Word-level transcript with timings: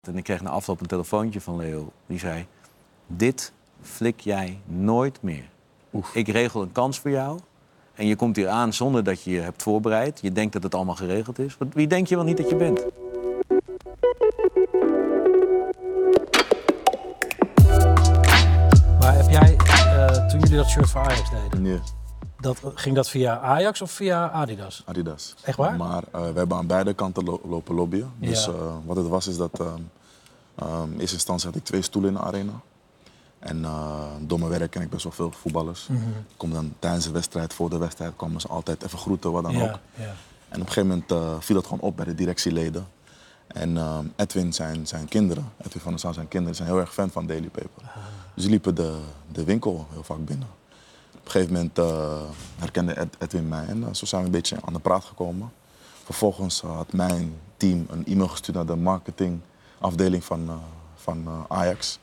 En 0.00 0.16
ik 0.16 0.24
kreeg 0.24 0.42
na 0.42 0.50
afloop 0.50 0.80
een 0.80 0.86
telefoontje 0.86 1.40
van 1.40 1.56
Leo. 1.56 1.92
Die 2.06 2.18
zei, 2.18 2.46
dit 3.06 3.52
flik 3.80 4.20
jij 4.20 4.60
nooit 4.66 5.22
meer. 5.22 5.44
Ik 6.12 6.28
regel 6.28 6.62
een 6.62 6.72
kans 6.72 6.98
voor 6.98 7.10
jou. 7.10 7.38
En 7.94 8.06
je 8.06 8.16
komt 8.16 8.36
hier 8.36 8.48
aan 8.48 8.72
zonder 8.72 9.04
dat 9.04 9.22
je 9.22 9.30
je 9.30 9.40
hebt 9.40 9.62
voorbereid. 9.62 10.18
Je 10.22 10.32
denkt 10.32 10.52
dat 10.52 10.62
het 10.62 10.74
allemaal 10.74 10.94
geregeld 10.94 11.38
is. 11.38 11.56
Want 11.58 11.74
Wie 11.74 11.86
denk 11.86 12.06
je 12.06 12.14
wel 12.14 12.24
niet 12.24 12.36
dat 12.36 12.48
je 12.48 12.56
bent? 12.56 12.86
Maar 19.00 19.14
heb 19.14 19.30
jij, 19.30 19.56
eh, 19.56 20.26
toen 20.26 20.40
jullie 20.40 20.56
dat 20.56 20.68
shirt 20.68 20.90
voor 20.90 21.00
Ajax 21.00 21.30
deden, 21.30 21.62
Nee, 21.62 21.80
dat, 22.40 22.60
ging 22.74 22.94
dat 22.94 23.08
via 23.08 23.38
Ajax 23.40 23.80
of 23.82 23.90
via 23.90 24.30
Adidas? 24.30 24.82
Adidas. 24.86 25.34
Echt 25.42 25.56
waar? 25.56 25.76
Maar 25.76 26.02
eh, 26.12 26.20
we 26.20 26.38
hebben 26.38 26.56
aan 26.56 26.66
beide 26.66 26.94
kanten 26.94 27.24
lo- 27.24 27.40
lopen 27.44 27.74
lobbyen. 27.74 28.12
Dus 28.18 28.44
Ja. 28.44 28.52
eh, 28.52 28.74
wat 28.84 28.96
het 28.96 29.08
was 29.08 29.26
is 29.26 29.36
dat... 29.36 29.60
ehm, 29.60 29.80
in 30.92 30.98
eerste 31.00 31.14
instantie 31.14 31.46
had 31.46 31.56
ik 31.56 31.64
twee 31.64 31.82
stoelen 31.82 32.10
in 32.10 32.16
de 32.16 32.22
arena. 32.22 32.52
En 33.38 33.64
eh, 33.64 34.04
door 34.20 34.38
mijn 34.38 34.50
werk 34.50 34.70
ken 34.70 34.82
ik 34.82 34.90
best 34.90 35.02
wel 35.02 35.12
veel 35.12 35.30
voetballers. 35.30 35.86
Mhm. 35.86 36.08
Ik 36.08 36.36
kom 36.36 36.52
dan 36.52 36.74
tijdens 36.78 37.04
de 37.04 37.10
wedstrijd, 37.10 37.52
voor 37.54 37.70
de 37.70 37.78
wedstrijd, 37.78 38.16
komen 38.16 38.40
ze 38.40 38.48
altijd 38.48 38.82
even 38.84 38.98
groeten, 38.98 39.32
wat 39.32 39.42
dan 39.42 39.56
ook. 39.62 39.78
Ja. 39.94 40.14
En 40.48 40.60
op 40.60 40.66
een 40.66 40.72
gegeven 40.72 41.02
moment 41.08 41.44
viel 41.44 41.54
dat 41.56 41.64
gewoon 41.64 41.80
op 41.80 41.96
bij 41.96 42.04
de 42.04 42.14
directieleden. 42.14 42.86
En 43.46 43.76
ehm, 43.76 44.04
Edwin, 44.16 44.52
zijn, 44.52 44.86
zijn 44.86 45.08
kinderen, 45.08 45.52
Edwin 45.64 45.80
van 45.82 45.90
der 45.90 46.00
Sar, 46.00 46.14
zijn 46.14 46.28
kinderen, 46.28 46.56
zijn 46.56 46.68
heel 46.68 46.78
erg 46.78 46.92
fan 46.92 47.10
van 47.10 47.26
Daily 47.26 47.48
Paper. 47.48 47.82
Dus 48.34 48.42
die 48.42 48.50
liepen 48.50 48.74
de, 48.74 48.98
de 49.32 49.44
winkel 49.44 49.86
heel 49.92 50.02
vaak 50.02 50.24
binnen. 50.24 50.48
Op 51.30 51.36
een 51.36 51.42
gegeven 51.42 51.60
moment 51.62 51.78
eh, 51.78 52.20
herkende 52.58 52.92
Ed- 52.92 53.16
Edwin 53.18 53.48
mij 53.48 53.66
en 53.66 53.82
eh, 53.84 53.94
zo 53.94 54.06
zijn 54.06 54.20
we 54.20 54.26
een 54.26 54.32
beetje 54.32 54.56
aan 54.64 54.72
de 54.72 54.78
praat 54.78 55.04
gekomen. 55.04 55.52
Vervolgens 56.04 56.62
eh, 56.62 56.76
had 56.76 56.92
mijn 56.92 57.34
team 57.56 57.86
een 57.90 58.06
e-mail 58.06 58.28
gestuurd 58.28 58.56
naar 58.56 58.66
de 58.66 58.76
marketingafdeling 58.76 60.24
van, 60.24 60.60
van 60.94 61.44
Ajax. 61.48 61.98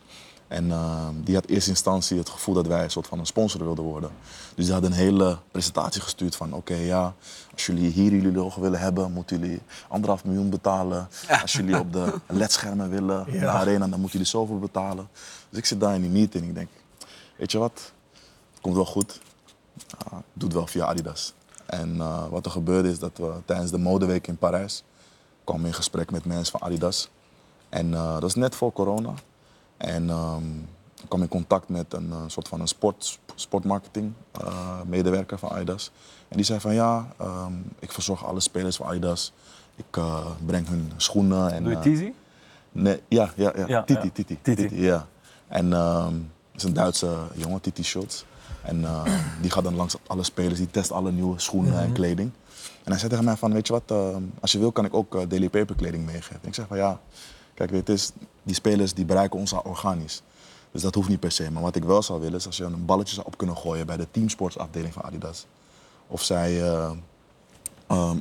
En 0.48 0.68
die 1.24 1.36
had 1.36 1.46
in 1.46 1.54
eerste 1.54 1.70
instantie 1.70 2.18
het 2.18 2.30
gevoel 2.30 2.54
dat 2.56 2.68
wij 2.68 2.84
een 2.84 2.90
soort 2.90 3.08
van 3.08 3.20
een 3.20 3.26
sponsor 3.26 3.64
wilden 3.64 3.84
worden. 3.84 4.10
Dus 4.56 4.64
die 4.66 4.74
hadden 4.74 4.92
een 4.92 4.98
hele 4.98 5.38
presentatie 5.52 6.02
gestuurd 6.02 6.36
van 6.36 6.54
oké 6.54 6.76
ja, 6.76 7.14
als 7.54 7.66
jullie 7.66 7.90
hier 7.92 8.12
jullie 8.12 8.32
logo 8.32 8.62
willen 8.62 8.80
hebben, 8.80 9.12
moeten 9.12 9.40
jullie 9.40 9.62
anderhalf 9.88 10.26
miljoen 10.26 10.50
betalen. 10.50 11.08
Als 11.42 11.54
jullie 11.54 11.80
op 11.80 11.94
de 11.94 12.14
ledschermen 12.28 12.90
willen 12.90 13.28
in 13.28 13.34
de 13.34 13.46
Ja. 13.46 13.52
arena, 13.52 13.80
dan 13.88 14.00
moeten 14.00 14.12
jullie 14.12 14.28
zoveel 14.28 14.60
betalen. 14.60 15.08
Dus 15.50 15.60
ik 15.60 15.66
zit 15.66 15.80
daar 15.80 15.96
in 15.96 16.02
die 16.02 16.10
meeting 16.12 16.44
en 16.44 16.50
ik 16.50 16.56
denk, 16.56 16.70
weet 17.38 17.52
je 17.52 17.58
wat, 17.58 17.92
komt 18.62 18.76
wel 18.76 18.86
goed. 18.86 19.22
Ja, 19.74 20.18
ik 20.18 20.24
doe 20.34 20.50
het 20.50 20.54
wel 20.54 20.68
via 20.68 20.86
Adidas. 20.86 21.34
En 21.66 21.96
eh, 22.00 22.28
wat 22.30 22.46
er 22.46 22.52
gebeurde 22.52 22.90
is 22.90 23.00
dat 23.00 23.18
we 23.18 23.34
tijdens 23.46 23.72
de 23.72 23.78
modeweek 23.78 24.28
in 24.28 24.38
Parijs 24.38 24.84
kwamen 25.44 25.66
in 25.66 25.74
gesprek 25.74 26.12
met 26.12 26.26
mensen 26.26 26.60
van 26.60 26.68
Adidas. 26.68 27.10
En 27.70 27.94
eh, 27.94 28.14
dat 28.14 28.24
is 28.24 28.36
net 28.36 28.56
voor 28.56 28.74
corona. 28.74 29.14
En 29.78 30.10
ehm, 30.10 30.58
ik 31.02 31.10
kwam 31.10 31.22
in 31.22 31.28
contact 31.28 31.70
met 31.70 31.94
een 31.94 32.12
eh, 32.12 32.18
soort 32.28 32.48
van 32.48 32.62
een 32.62 32.68
sport, 32.68 33.20
sportmarketing 33.36 34.14
medewerker 34.86 35.38
van 35.38 35.50
Adidas. 35.50 35.92
En 36.28 36.36
die 36.36 36.46
zei 36.46 36.60
van 36.60 36.74
ja, 36.74 37.08
ehm, 37.18 37.54
ik 37.80 37.92
verzorg 37.92 38.26
alle 38.26 38.40
spelers 38.40 38.76
van 38.76 38.88
Adidas. 38.88 39.34
Ik 39.76 40.00
breng 40.46 40.68
hun 40.68 40.92
schoenen. 40.98 41.52
En, 41.52 41.64
Doe 41.64 41.72
je 41.72 41.80
Tizi? 41.80 42.14
Nee, 42.72 43.02
ja, 43.08 43.32
ja, 43.36 43.54
ja. 43.56 43.68
Ja, 43.68 43.84
Titi, 43.84 44.06
ja. 44.06 44.12
Titi, 44.14 44.38
Titi. 44.42 44.56
Titi, 44.56 44.82
ja. 44.82 45.08
En 45.48 45.74
ehm 45.74 46.16
is 46.58 46.64
een 46.64 46.74
Duitse 46.74 47.18
jongen, 47.34 47.62
Titi 47.62 47.84
Schultz. 47.84 48.24
En 48.68 48.86
ehm, 48.86 49.12
die 49.42 49.52
gaat 49.52 49.64
dan 49.64 49.76
langs 49.76 49.96
alle 50.08 50.24
spelers, 50.24 50.58
die 50.58 50.72
test 50.72 50.92
alle 50.92 51.12
nieuwe 51.12 51.40
schoenen 51.40 51.80
en 51.80 51.92
kleding. 51.92 52.32
En 52.84 52.92
hij 52.92 52.98
zei 52.98 53.10
tegen 53.10 53.26
mij 53.26 53.36
van, 53.36 53.54
weet 53.54 53.68
je 53.68 53.74
wat, 53.74 53.92
ehm, 53.92 54.22
als 54.40 54.52
je 54.52 54.60
wil 54.60 54.72
kan 54.72 54.86
ik 54.86 54.94
ook 54.94 55.16
eh, 55.16 55.22
Daily 55.28 55.50
Paper 55.50 55.76
kleding 55.76 56.06
meegeven. 56.06 56.40
Ik 56.42 56.56
zeg 56.56 56.68
van 56.68 56.78
ja, 56.78 57.00
kijk, 57.54 57.72
het 57.72 57.90
is, 57.90 58.12
die 58.44 58.56
spelers 58.56 58.94
die 58.94 59.06
bereiken 59.06 59.40
ons 59.40 59.54
al 59.54 59.62
organisch. 59.66 60.22
Dus 60.72 60.82
dat 60.82 60.96
hoeft 60.96 61.10
niet 61.10 61.20
per 61.20 61.32
se. 61.32 61.52
Maar 61.52 61.62
wat 61.62 61.76
ik 61.76 61.84
wel 61.84 62.02
zou 62.02 62.20
willen 62.20 62.38
is 62.38 62.46
als 62.46 62.58
je 62.58 62.64
een 62.64 62.86
balletje 62.86 63.14
zou 63.14 63.28
op 63.28 63.38
kunnen 63.38 63.58
gooien 63.58 63.86
bij 63.86 63.98
de 63.98 64.08
teamsportsafdeling 64.12 64.94
van 64.94 65.04
Adidas. 65.04 65.46
Of 66.08 66.24
zij 66.24 66.64
eh, 66.64 66.92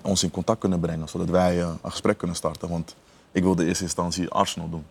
ons 0.02 0.22
in 0.22 0.30
contact 0.30 0.60
kunnen 0.60 0.80
brengen, 0.80 1.08
zodat 1.08 1.28
wij 1.28 1.60
eh, 1.60 1.70
een 1.82 1.90
gesprek 1.90 2.18
kunnen 2.18 2.36
starten. 2.36 2.68
Want 2.68 2.96
ik 3.32 3.42
wilde 3.42 3.62
in 3.62 3.68
eerste 3.68 3.84
instantie 3.84 4.28
Arsenal 4.28 4.70
doen. 4.70 4.84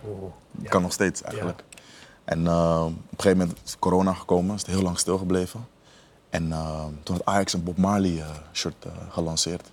Oh, 0.00 0.32
Kan 0.68 0.82
nog 0.82 0.92
steeds 0.92 1.22
eigenlijk. 1.22 1.64
En 2.30 2.46
eh, 2.46 2.82
op 2.84 2.88
een 2.90 3.16
gegeven 3.16 3.38
moment 3.38 3.58
is 3.64 3.76
corona 3.78 4.12
gekomen, 4.12 4.54
is 4.54 4.60
het 4.60 4.70
heel 4.70 4.82
lang 4.82 4.98
stilgebleven. 4.98 5.66
En 6.28 6.52
eh, 6.52 6.84
toen 7.02 7.16
had 7.16 7.24
Ajax 7.24 7.52
een 7.52 7.64
Bob 7.64 7.76
Marley 7.76 8.20
eh, 8.20 8.28
shirt 8.52 8.84
eh, 8.84 8.92
gelanceerd. 9.08 9.70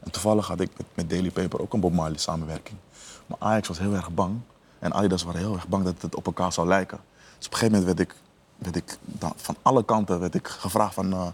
En 0.00 0.10
toevallig 0.10 0.46
had 0.46 0.60
ik 0.60 0.70
met, 0.94 1.10
Daily 1.10 1.30
Paper 1.30 1.60
ook 1.60 1.72
een 1.72 1.80
Bob 1.80 1.92
Marley 1.92 2.18
samenwerking. 2.18 2.78
Maar 3.26 3.38
Ajax 3.40 3.68
was 3.68 3.78
heel 3.78 3.94
erg 3.94 4.10
bang. 4.10 4.40
En 4.78 4.92
Adidas 4.92 5.22
waren 5.22 5.40
heel 5.40 5.54
erg 5.54 5.68
bang 5.68 5.84
dat 5.84 6.02
het 6.02 6.14
op 6.14 6.26
elkaar 6.26 6.52
zou 6.52 6.66
lijken. 6.68 6.98
Dus 7.38 7.46
op 7.46 7.52
een 7.52 7.58
gegeven 7.58 7.78
moment 7.78 7.96
werd 7.98 8.10
ik, 8.10 8.16
werd 8.58 8.76
ik 8.76 8.98
dan, 9.02 9.32
van 9.36 9.56
alle 9.62 9.84
kanten 9.84 10.20
werd 10.20 10.34
ik 10.34 10.48
gevraagd 10.48 10.94
van... 10.94 11.12
eh, 11.12 11.26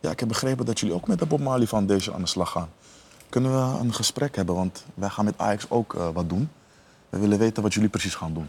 ja, 0.00 0.10
ik 0.10 0.20
heb 0.20 0.28
begrepen 0.28 0.66
dat 0.66 0.80
jullie 0.80 0.94
ook 0.94 1.06
met 1.06 1.18
de 1.18 1.26
Bob 1.26 1.40
Marley 1.40 1.66
Foundation 1.66 2.14
aan 2.14 2.22
de 2.22 2.26
slag 2.28 2.50
gaan. 2.50 2.68
Kunnen 3.28 3.52
we 3.52 3.78
een 3.78 3.94
gesprek 3.94 4.36
hebben? 4.36 4.54
Want 4.54 4.84
wij 4.94 5.08
gaan 5.08 5.24
met 5.24 5.38
Ajax 5.38 5.70
ook 5.70 5.92
wat 5.92 6.28
doen. 6.28 6.50
We 7.12 7.18
willen 7.18 7.38
weten 7.38 7.62
wat 7.62 7.74
jullie 7.74 7.88
precies 7.88 8.14
gaan 8.14 8.34
doen. 8.34 8.48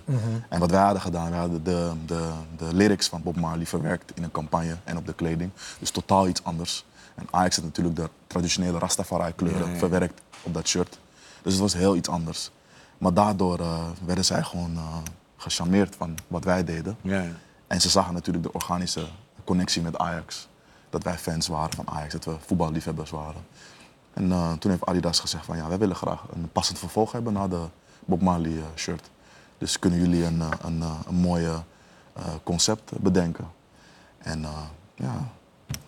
En 0.50 0.59
wat 0.59 0.72
wij 0.72 0.81
hadden 0.81 1.01
gedaan, 1.01 1.29
we 1.29 1.35
hadden 1.35 1.63
de, 1.63 1.91
de, 2.06 2.31
de 2.57 2.74
lyrics 2.74 3.07
van 3.07 3.24
Bob 3.24 3.35
Marley 3.35 3.66
verwerkt 3.66 4.12
in 4.16 4.24
een 4.24 4.31
campagne 4.31 4.78
en 4.84 4.97
op 4.97 5.06
de 5.06 5.13
kleding. 5.13 5.51
Dus 5.79 5.91
totaal 5.91 6.28
iets 6.28 6.44
anders. 6.44 6.85
En 7.16 7.28
Ajax 7.31 7.56
had 7.56 7.66
natuurlijk 7.66 7.96
de 7.96 8.09
traditionele 8.28 8.78
Rastafari-kleuren 8.78 9.78
verwerkt 9.78 10.22
op 10.41 10.53
dat 10.53 10.68
shirt. 10.68 11.00
Dus 11.41 11.53
het 11.53 11.62
was 11.62 11.74
heel 11.74 11.96
iets 11.96 12.09
anders. 12.09 12.51
Maar 12.97 13.13
daardoor 13.13 13.59
eh, 13.59 13.79
werden 14.06 14.25
zij 14.25 14.44
gewoon 14.44 14.75
eh 14.75 14.97
gecharmeerd 15.38 15.95
van 15.95 16.18
wat 16.28 16.44
wij 16.44 16.63
deden. 16.63 16.97
Ja, 17.01 17.22
ja. 17.22 17.31
En 17.68 17.81
ze 17.81 17.90
zagen 17.90 18.13
natuurlijk 18.13 18.45
de 18.45 18.51
organische 18.51 19.06
connectie 19.44 19.81
met 19.81 19.97
Ajax. 19.97 20.47
Dat 20.90 21.03
wij 21.03 21.18
fans 21.18 21.47
waren 21.47 21.75
van 21.75 21.88
Ajax, 21.90 22.13
dat 22.13 22.25
we 22.25 22.35
voetballiefhebbers 22.45 23.09
waren. 23.09 23.45
En 24.13 24.31
eh, 24.31 24.51
toen 24.53 24.72
heeft 24.72 24.85
Adidas 24.85 25.19
gezegd 25.19 25.45
van 25.45 25.57
ja, 25.57 25.68
wij 25.68 25.78
willen 25.78 25.95
graag 25.95 26.24
een 26.34 26.50
passend 26.51 26.80
vervolg 26.80 27.12
hebben 27.12 27.34
naar 27.34 27.50
de 27.50 27.66
Bob 28.05 28.21
Marley 28.21 28.51
eh, 28.51 28.63
shirt. 28.75 29.09
Dus 29.57 29.79
kunnen 29.79 29.99
jullie 29.99 30.25
een, 30.25 30.41
eh, 30.41 30.49
een, 30.63 30.81
eh, 30.81 30.99
een 31.07 31.15
mooie 31.15 31.53
eh, 32.13 32.23
concept 32.43 32.91
bedenken. 32.99 33.47
En 34.17 34.43
eh, 34.43 34.49
ja, 34.95 35.27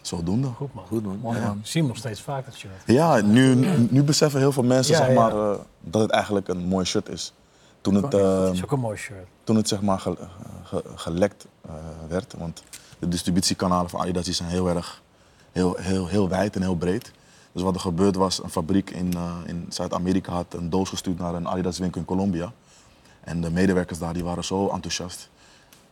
zodoende. 0.01 0.47
Goed 0.47 0.73
man. 0.73 0.85
Goed 0.87 1.03
man. 1.03 1.17
Mooi, 1.21 1.39
man. 1.39 1.57
Ik 1.57 1.65
zie 1.65 1.79
hem 1.81 1.89
nog 1.89 1.97
steeds 1.99 2.21
vaak, 2.21 2.45
dat 2.45 2.53
shirt. 2.55 2.73
Ja, 2.85 3.21
nu, 3.21 3.55
nu 3.89 4.03
beseffen 4.03 4.39
heel 4.39 4.51
veel 4.51 4.63
mensen 4.63 4.93
Ja, 4.93 4.99
zeg 4.99 5.07
ja. 5.07 5.13
maar, 5.13 5.31
eh, 5.51 5.59
dat 5.81 6.01
het 6.01 6.11
eigenlijk 6.11 6.47
een 6.47 6.65
mooi 6.67 6.85
shirt 6.85 7.09
is. 7.09 7.33
Toen 7.81 7.93
het, 7.93 8.03
Het 8.03 8.13
eh, 8.13 8.49
is 8.53 8.63
ook 8.63 8.71
een 8.71 8.79
mooi 8.79 8.97
shirt. 8.97 9.27
toen 9.43 9.55
het 9.55 9.67
zeg 9.67 9.81
maar 9.81 9.99
ge- 9.99 10.17
ge- 10.63 10.83
gelekt 10.95 11.45
eh, 11.61 11.71
werd. 12.07 12.33
Want 12.37 12.63
de 12.99 13.07
distributiekanalen 13.07 13.89
van 13.89 13.99
Adidas 13.99 14.25
die 14.25 14.33
zijn 14.33 14.49
heel 14.49 14.69
erg 14.69 15.01
heel, 15.51 15.75
heel, 15.79 16.07
heel 16.07 16.29
wijd 16.29 16.55
en 16.55 16.61
heel 16.61 16.75
breed. 16.75 17.11
Dus 17.55 17.63
wat 17.63 17.75
er 17.75 17.81
gebeurd 17.81 18.15
was, 18.15 18.43
een 18.43 18.49
fabriek 18.49 18.89
in, 18.89 19.13
eh, 19.13 19.33
in 19.45 19.65
Zuid-Amerika 19.69 20.31
had 20.33 20.53
een 20.53 20.69
doos 20.69 20.89
gestuurd 20.89 21.17
naar 21.17 21.33
een 21.33 21.47
Adidas 21.47 21.79
winkel 21.79 21.99
in 21.99 22.07
Colombia. 22.07 22.51
En 23.21 23.41
de 23.41 23.51
medewerkers 23.51 23.99
daar 23.99 24.13
die 24.13 24.23
waren 24.23 24.43
zo 24.43 24.69
enthousiast. 24.69 25.29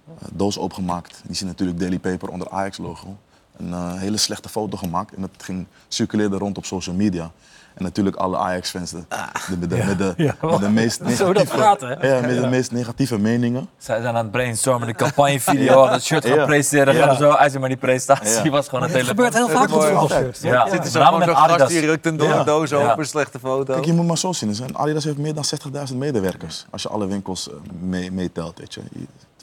Eh, 0.07 0.27
doos 0.33 0.57
opengemaakt. 0.57 1.21
Die 1.25 1.35
zien 1.35 1.47
natuurlijk 1.47 1.79
Daily 1.79 1.99
Paper 1.99 2.29
onder 2.29 2.49
Ajax 2.49 2.77
logo. 2.77 3.17
Een 3.57 3.73
eh, 3.73 3.93
hele 3.93 4.17
slechte 4.17 4.49
foto 4.49 4.77
gemaakt 4.77 5.13
en 5.15 5.21
dat 5.21 5.29
ging 5.37 5.65
circuleerde 5.87 6.37
rond 6.37 6.57
op 6.57 6.65
social 6.65 6.95
media. 6.95 7.31
En 7.73 7.83
natuurlijk 7.83 8.15
alle 8.15 8.37
Ajax-fans 8.37 8.91
de, 8.91 9.03
de, 9.49 9.57
met 9.57 9.69
de, 9.69 9.75
met 9.85 9.97
de, 9.97 10.13
Ja, 10.17 10.35
met 10.41 10.59
de 10.59 10.69
meest 10.69 11.01
Zo 11.17 11.33
dat 11.33 11.51
gaat, 11.51 11.81
hè? 11.81 11.87
ja, 12.15 12.21
met 12.21 12.41
de 12.41 12.47
meest 12.47 12.71
negatieve 12.71 13.17
meningen. 13.17 13.69
Zij 13.77 14.01
zijn 14.01 14.15
aan 14.15 14.23
het 14.23 14.31
brainstormen, 14.31 14.87
de 14.87 14.93
campagnevideo, 14.93 15.87
dat 15.89 16.03
shirt 16.03 16.25
gaan. 16.25 16.61
Ja. 16.61 16.93
Gaan 16.93 17.15
zo 17.15 17.29
uit, 17.31 17.59
maar 17.59 17.69
die 17.69 17.77
presentatie 17.77 18.43
Ja. 18.43 18.49
was 18.49 18.65
gewoon 18.67 18.81
Het 18.81 18.89
een 18.91 18.95
hele... 18.97 19.07
gebeurt 19.09 19.33
heel 19.33 19.49
vaak 19.49 19.69
met 19.69 19.83
voetbalshirts. 19.83 20.41
Ja. 20.41 20.53
Ja. 20.53 20.69
Zit 20.69 20.83
zo 20.85 20.89
Vooral 20.89 21.03
gewoon 21.05 21.19
met 21.19 21.27
zo'n 21.27 21.37
gast 21.37 21.49
Adidas. 21.49 21.69
die 21.69 21.85
rukt 21.85 22.05
een 22.05 22.21
een 22.37 22.45
doos 22.45 22.69
Ja. 22.69 22.91
open, 22.91 23.07
slechte 23.07 23.39
foto. 23.39 23.73
Kijk, 23.73 23.85
je 23.85 23.93
moet 23.93 24.07
maar 24.07 24.17
zo 24.17 24.31
zien. 24.33 24.49
er 24.49 24.55
zijn- 24.55 24.77
Adidas 24.77 25.03
heeft 25.03 25.17
meer 25.17 25.33
dan 25.33 25.43
60.000 25.91 25.95
medewerkers. 25.97 26.65
Als 26.69 26.81
je 26.81 26.89
alle 26.89 27.07
winkels 27.07 27.49
eh, 27.49 27.55
mee- 27.79 28.11
meetelt, 28.11 28.59
weet 28.59 28.73
je. 28.73 28.81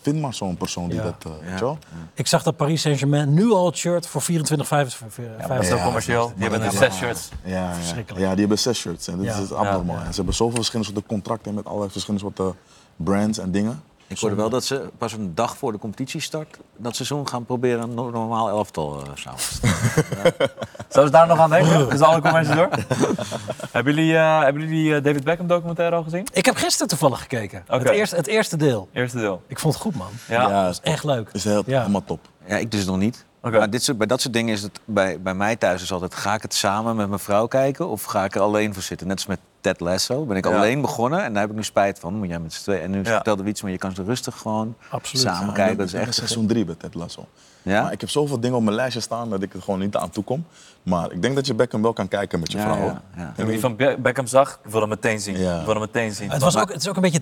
Vind 0.02 0.20
maar 0.20 0.34
zo'n 0.34 0.56
persoon 0.56 0.88
die 0.88 0.96
Ja. 0.98 1.02
dat, 1.02 1.32
eh, 1.44 1.58
wel. 1.60 1.78
Ik 2.14 2.26
zag 2.26 2.42
dat 2.42 2.56
Paris 2.56 2.80
Saint-Germain 2.80 3.34
nu 3.34 3.50
al 3.52 3.66
het 3.66 3.76
shirt 3.76 4.06
voor 4.06 4.20
24,55. 4.22 5.24
Ja, 5.40 5.46
dat 5.48 5.62
is 5.62 5.70
ook 5.70 5.78
Ja, 5.78 5.84
commercieel. 5.84 6.32
Die 6.36 6.48
hebben 6.48 6.72
zes 6.72 6.96
shirts. 6.96 7.28
Ja, 7.44 7.50
ja. 7.68 7.74
Verschrikkelijk. 7.74 8.24
ja, 8.24 8.30
die 8.30 8.38
hebben 8.40 8.58
zes 8.58 8.78
shirts. 8.78 9.08
En 9.08 9.16
dat 9.16 9.26
Ja. 9.26 9.38
is 9.38 9.52
abnormaal. 9.52 9.94
Ja, 9.94 10.00
ja. 10.00 10.06
En 10.06 10.10
ze 10.10 10.16
hebben 10.16 10.34
zoveel 10.34 10.54
verschillende 10.56 10.90
soorten 10.92 11.08
contracten 11.08 11.54
met 11.54 11.64
allerlei 11.66 11.90
verschillende 11.90 12.24
soorten 12.26 12.54
brands 12.96 13.38
en 13.38 13.50
dingen. 13.50 13.82
Ik 14.10 14.18
hoorde 14.18 14.36
wel 14.36 14.48
dat 14.50 14.64
ze 14.64 14.90
pas 14.98 15.12
een 15.12 15.34
dag 15.34 15.56
voor 15.56 15.72
de 15.72 15.78
competitiestart 15.78 16.58
dat 16.76 16.96
seizoen 16.96 17.28
gaan 17.28 17.44
proberen 17.44 17.82
een 17.82 17.94
no- 17.94 18.10
normaal 18.10 18.48
elftal 18.48 19.00
eh, 19.02 19.08
samen 19.14 19.38
te 19.38 19.44
stellen. 19.54 20.34
Zullen 20.88 21.06
we 21.06 21.10
daar 21.16 21.26
nog 21.26 21.38
aan 21.38 21.50
denken? 21.50 21.88
Is 21.90 22.00
alle 22.00 22.20
commercies 22.20 22.54
door? 22.54 22.68
hebben 23.72 23.94
jullie, 23.94 24.16
eh, 24.16 24.42
hebben 24.42 24.62
jullie 24.62 24.82
die 24.82 24.94
eh, 24.96 25.02
David 25.02 25.24
Beckham 25.24 25.46
documentaire 25.46 25.96
al 25.96 26.02
gezien? 26.02 26.26
Ik 26.32 26.44
heb 26.44 26.56
gisteren 26.56 26.88
toevallig 26.88 27.20
gekeken. 27.20 27.64
Het, 27.66 27.88
eerste, 27.88 28.16
het 28.16 28.26
eerste 28.26 28.56
deel. 28.56 28.88
Eerste 28.92 29.18
deel. 29.18 29.42
Ik 29.46 29.58
vond 29.58 29.74
het 29.74 29.82
goed, 29.82 29.94
man. 29.96 30.10
Ja. 30.28 30.62
dat 30.64 30.70
is 30.72 30.80
Echt 30.80 31.04
leuk. 31.04 31.28
is 31.32 31.44
heel, 31.44 31.62
Ja. 31.66 31.78
helemaal 31.80 32.04
top. 32.04 32.20
Ja, 32.46 32.56
ik 32.56 32.70
dus 32.70 32.84
nog 32.84 32.96
niet. 32.96 33.24
Maar 33.40 33.70
dit 33.70 33.82
soort, 33.82 33.98
bij 33.98 34.06
dat 34.06 34.20
soort 34.20 34.34
dingen 34.34 34.54
is 34.54 34.62
het 34.62 34.80
bij, 34.84 35.20
bij 35.20 35.34
mij 35.34 35.56
thuis 35.56 35.82
is 35.82 35.92
altijd... 35.92 36.14
ga 36.14 36.34
ik 36.34 36.42
het 36.42 36.54
samen 36.54 36.96
met 36.96 37.08
mijn 37.08 37.20
vrouw 37.20 37.46
kijken 37.46 37.88
of 37.88 38.04
ga 38.04 38.24
ik 38.24 38.34
er 38.34 38.40
alleen 38.40 38.74
voor 38.74 38.82
zitten? 38.82 39.06
Net 39.06 39.16
als 39.16 39.26
met 39.26 39.40
Ted 39.60 39.80
Lasso. 39.80 40.24
Ben 40.24 40.36
ik 40.36 40.48
Ja. 40.48 40.56
alleen 40.56 40.80
begonnen 40.80 41.22
en 41.24 41.32
daar 41.32 41.42
heb 41.42 41.50
ik 41.50 41.56
nu 41.56 41.64
spijt 41.64 41.98
van. 41.98 42.14
Moet 42.14 42.28
jij 42.28 42.38
met 42.38 42.52
z'n 42.52 42.62
tweeën. 42.62 42.80
En 42.82 42.90
nu 42.90 42.98
Ja. 43.02 43.04
vertelde 43.14 43.42
we 43.42 43.48
iets, 43.48 43.62
maar 43.62 43.70
je 43.70 43.78
kan 43.78 43.94
ze 43.94 44.02
rustig 44.02 44.36
gewoon 44.38 44.74
Absoluut. 44.90 45.26
samen 45.26 45.46
Ja, 45.46 45.52
kijken. 45.52 45.76
Dat 45.76 45.86
is 45.86 45.94
echt 45.94 46.14
seizoen 46.14 46.46
3 46.46 46.64
bij 46.64 46.74
Ted 46.74 46.94
Lasso. 46.94 47.26
Ja? 47.62 47.82
Maar 47.82 47.92
ik 47.92 48.00
heb 48.00 48.10
zoveel 48.10 48.40
dingen 48.40 48.56
op 48.56 48.62
mijn 48.62 48.74
lijstje 48.76 49.00
staan 49.00 49.30
dat 49.30 49.42
ik 49.42 49.54
er 49.54 49.62
gewoon 49.62 49.80
niet 49.80 49.96
aan 49.96 50.10
toe 50.10 50.24
kom. 50.24 50.44
Maar 50.82 51.12
ik 51.12 51.22
denk 51.22 51.34
dat 51.34 51.46
je 51.46 51.54
Beckham 51.54 51.82
wel 51.82 51.92
kan 51.92 52.08
kijken 52.08 52.40
met 52.40 52.52
je 52.52 52.58
Ja, 52.58 52.64
vrouw. 52.64 52.84
ja, 52.86 53.02
ja. 53.36 53.44
Ik 53.44 53.60
van 53.60 53.76
Be- 53.76 53.96
Beckham 53.98 54.26
zag, 54.26 54.58
ik 54.64 54.70
wil 54.70 54.80
hem 54.80 54.88
meteen 54.88 55.20
zien. 55.20 55.38
Ja. 55.38 55.58
Ik 55.58 55.64
wil 55.64 55.74
hem 55.74 55.82
meteen 55.82 56.12
zien. 56.12 56.30
Het, 56.30 56.42
was 56.42 56.56
ook, 56.56 56.68
het 56.72 56.80
is 56.80 56.88
ook 56.88 56.96
een 56.96 57.02
beetje 57.02 57.20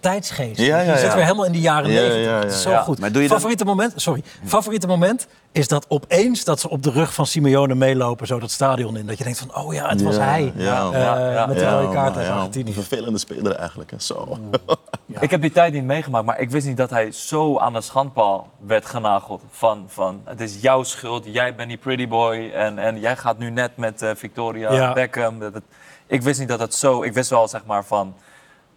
tijdsgeest. 0.00 0.60
Ja, 0.60 0.80
ja, 0.80 0.92
je 0.92 0.98
zit 0.98 1.14
weer 1.14 1.22
helemaal 1.22 1.44
in 1.44 1.52
de 1.52 1.60
jaren 1.60 1.90
Ja, 1.90 2.00
90. 2.00 2.24
ja, 2.24 2.30
ja, 2.30 2.38
Het 2.38 2.52
is 2.52 2.62
zo 2.62 2.70
ja. 2.70 2.82
goed. 2.82 2.98
Maar 2.98 3.12
doe 3.12 3.22
je 3.22 3.28
dan- 3.28 3.36
favoriete, 3.36 3.64
moment, 3.64 3.92
sorry, 3.96 4.22
favoriete 4.44 4.86
moment 4.86 5.26
is 5.56 5.68
dat 5.68 5.84
opeens 5.88 6.44
dat 6.44 6.60
ze 6.60 6.68
op 6.68 6.82
de 6.82 6.90
rug 6.90 7.14
van 7.14 7.26
Simeone 7.26 7.74
meelopen, 7.74 8.26
zo 8.26 8.38
dat 8.38 8.50
stadion 8.50 8.96
in. 8.96 9.06
Dat 9.06 9.18
je 9.18 9.24
denkt 9.24 9.38
van, 9.38 9.54
oh 9.64 9.74
ja, 9.74 9.88
het 9.88 10.02
was 10.02 10.16
Ja, 10.16 10.22
hij. 10.22 10.52
ja, 10.56 10.90
Eh, 10.92 11.00
ja, 11.00 11.30
ja. 11.32 11.46
met 11.46 11.58
de 11.58 11.70
rode 11.70 11.92
kaart 11.92 12.12
tegen 12.14 12.28
ja, 12.28 12.34
Argentinië. 12.36 12.66
Een 12.68 12.72
vervelende 12.74 13.18
speler 13.18 13.52
eigenlijk. 13.54 13.90
Hè. 13.90 14.00
Zo. 14.00 14.28
Ik 15.20 15.30
heb 15.30 15.40
die 15.40 15.52
tijd 15.52 15.72
niet 15.72 15.84
meegemaakt, 15.84 16.24
maar 16.26 16.40
ik 16.40 16.50
wist 16.50 16.66
niet 16.66 16.76
dat 16.76 16.90
hij 16.90 17.12
zo 17.12 17.58
aan 17.58 17.72
de 17.72 17.80
schandpaal 17.80 18.48
werd 18.66 18.86
genageld. 18.86 19.42
Van, 19.50 19.84
van 19.88 20.20
het 20.24 20.40
is 20.40 20.60
jouw 20.60 20.82
schuld, 20.82 21.24
jij 21.26 21.54
bent 21.54 21.68
die 21.68 21.78
pretty 21.78 22.08
boy 22.08 22.50
en, 22.54 22.78
en 22.78 23.00
jij 23.00 23.16
gaat 23.16 23.38
nu 23.38 23.50
net 23.50 23.76
met 23.76 24.02
eh, 24.02 24.10
Victoria 24.14 24.72
Ja. 24.72 24.92
Beckham. 24.92 25.38
Dat 25.38 25.54
het- 25.54 25.62
ik 26.06 26.22
wist 26.22 26.38
niet 26.38 26.48
dat 26.48 26.60
het 26.60 26.74
zo... 26.74 27.02
Ik 27.02 27.12
wist 27.12 27.30
wel 27.30 27.48
zeg 27.48 27.64
maar 27.64 27.84
van, 27.84 28.14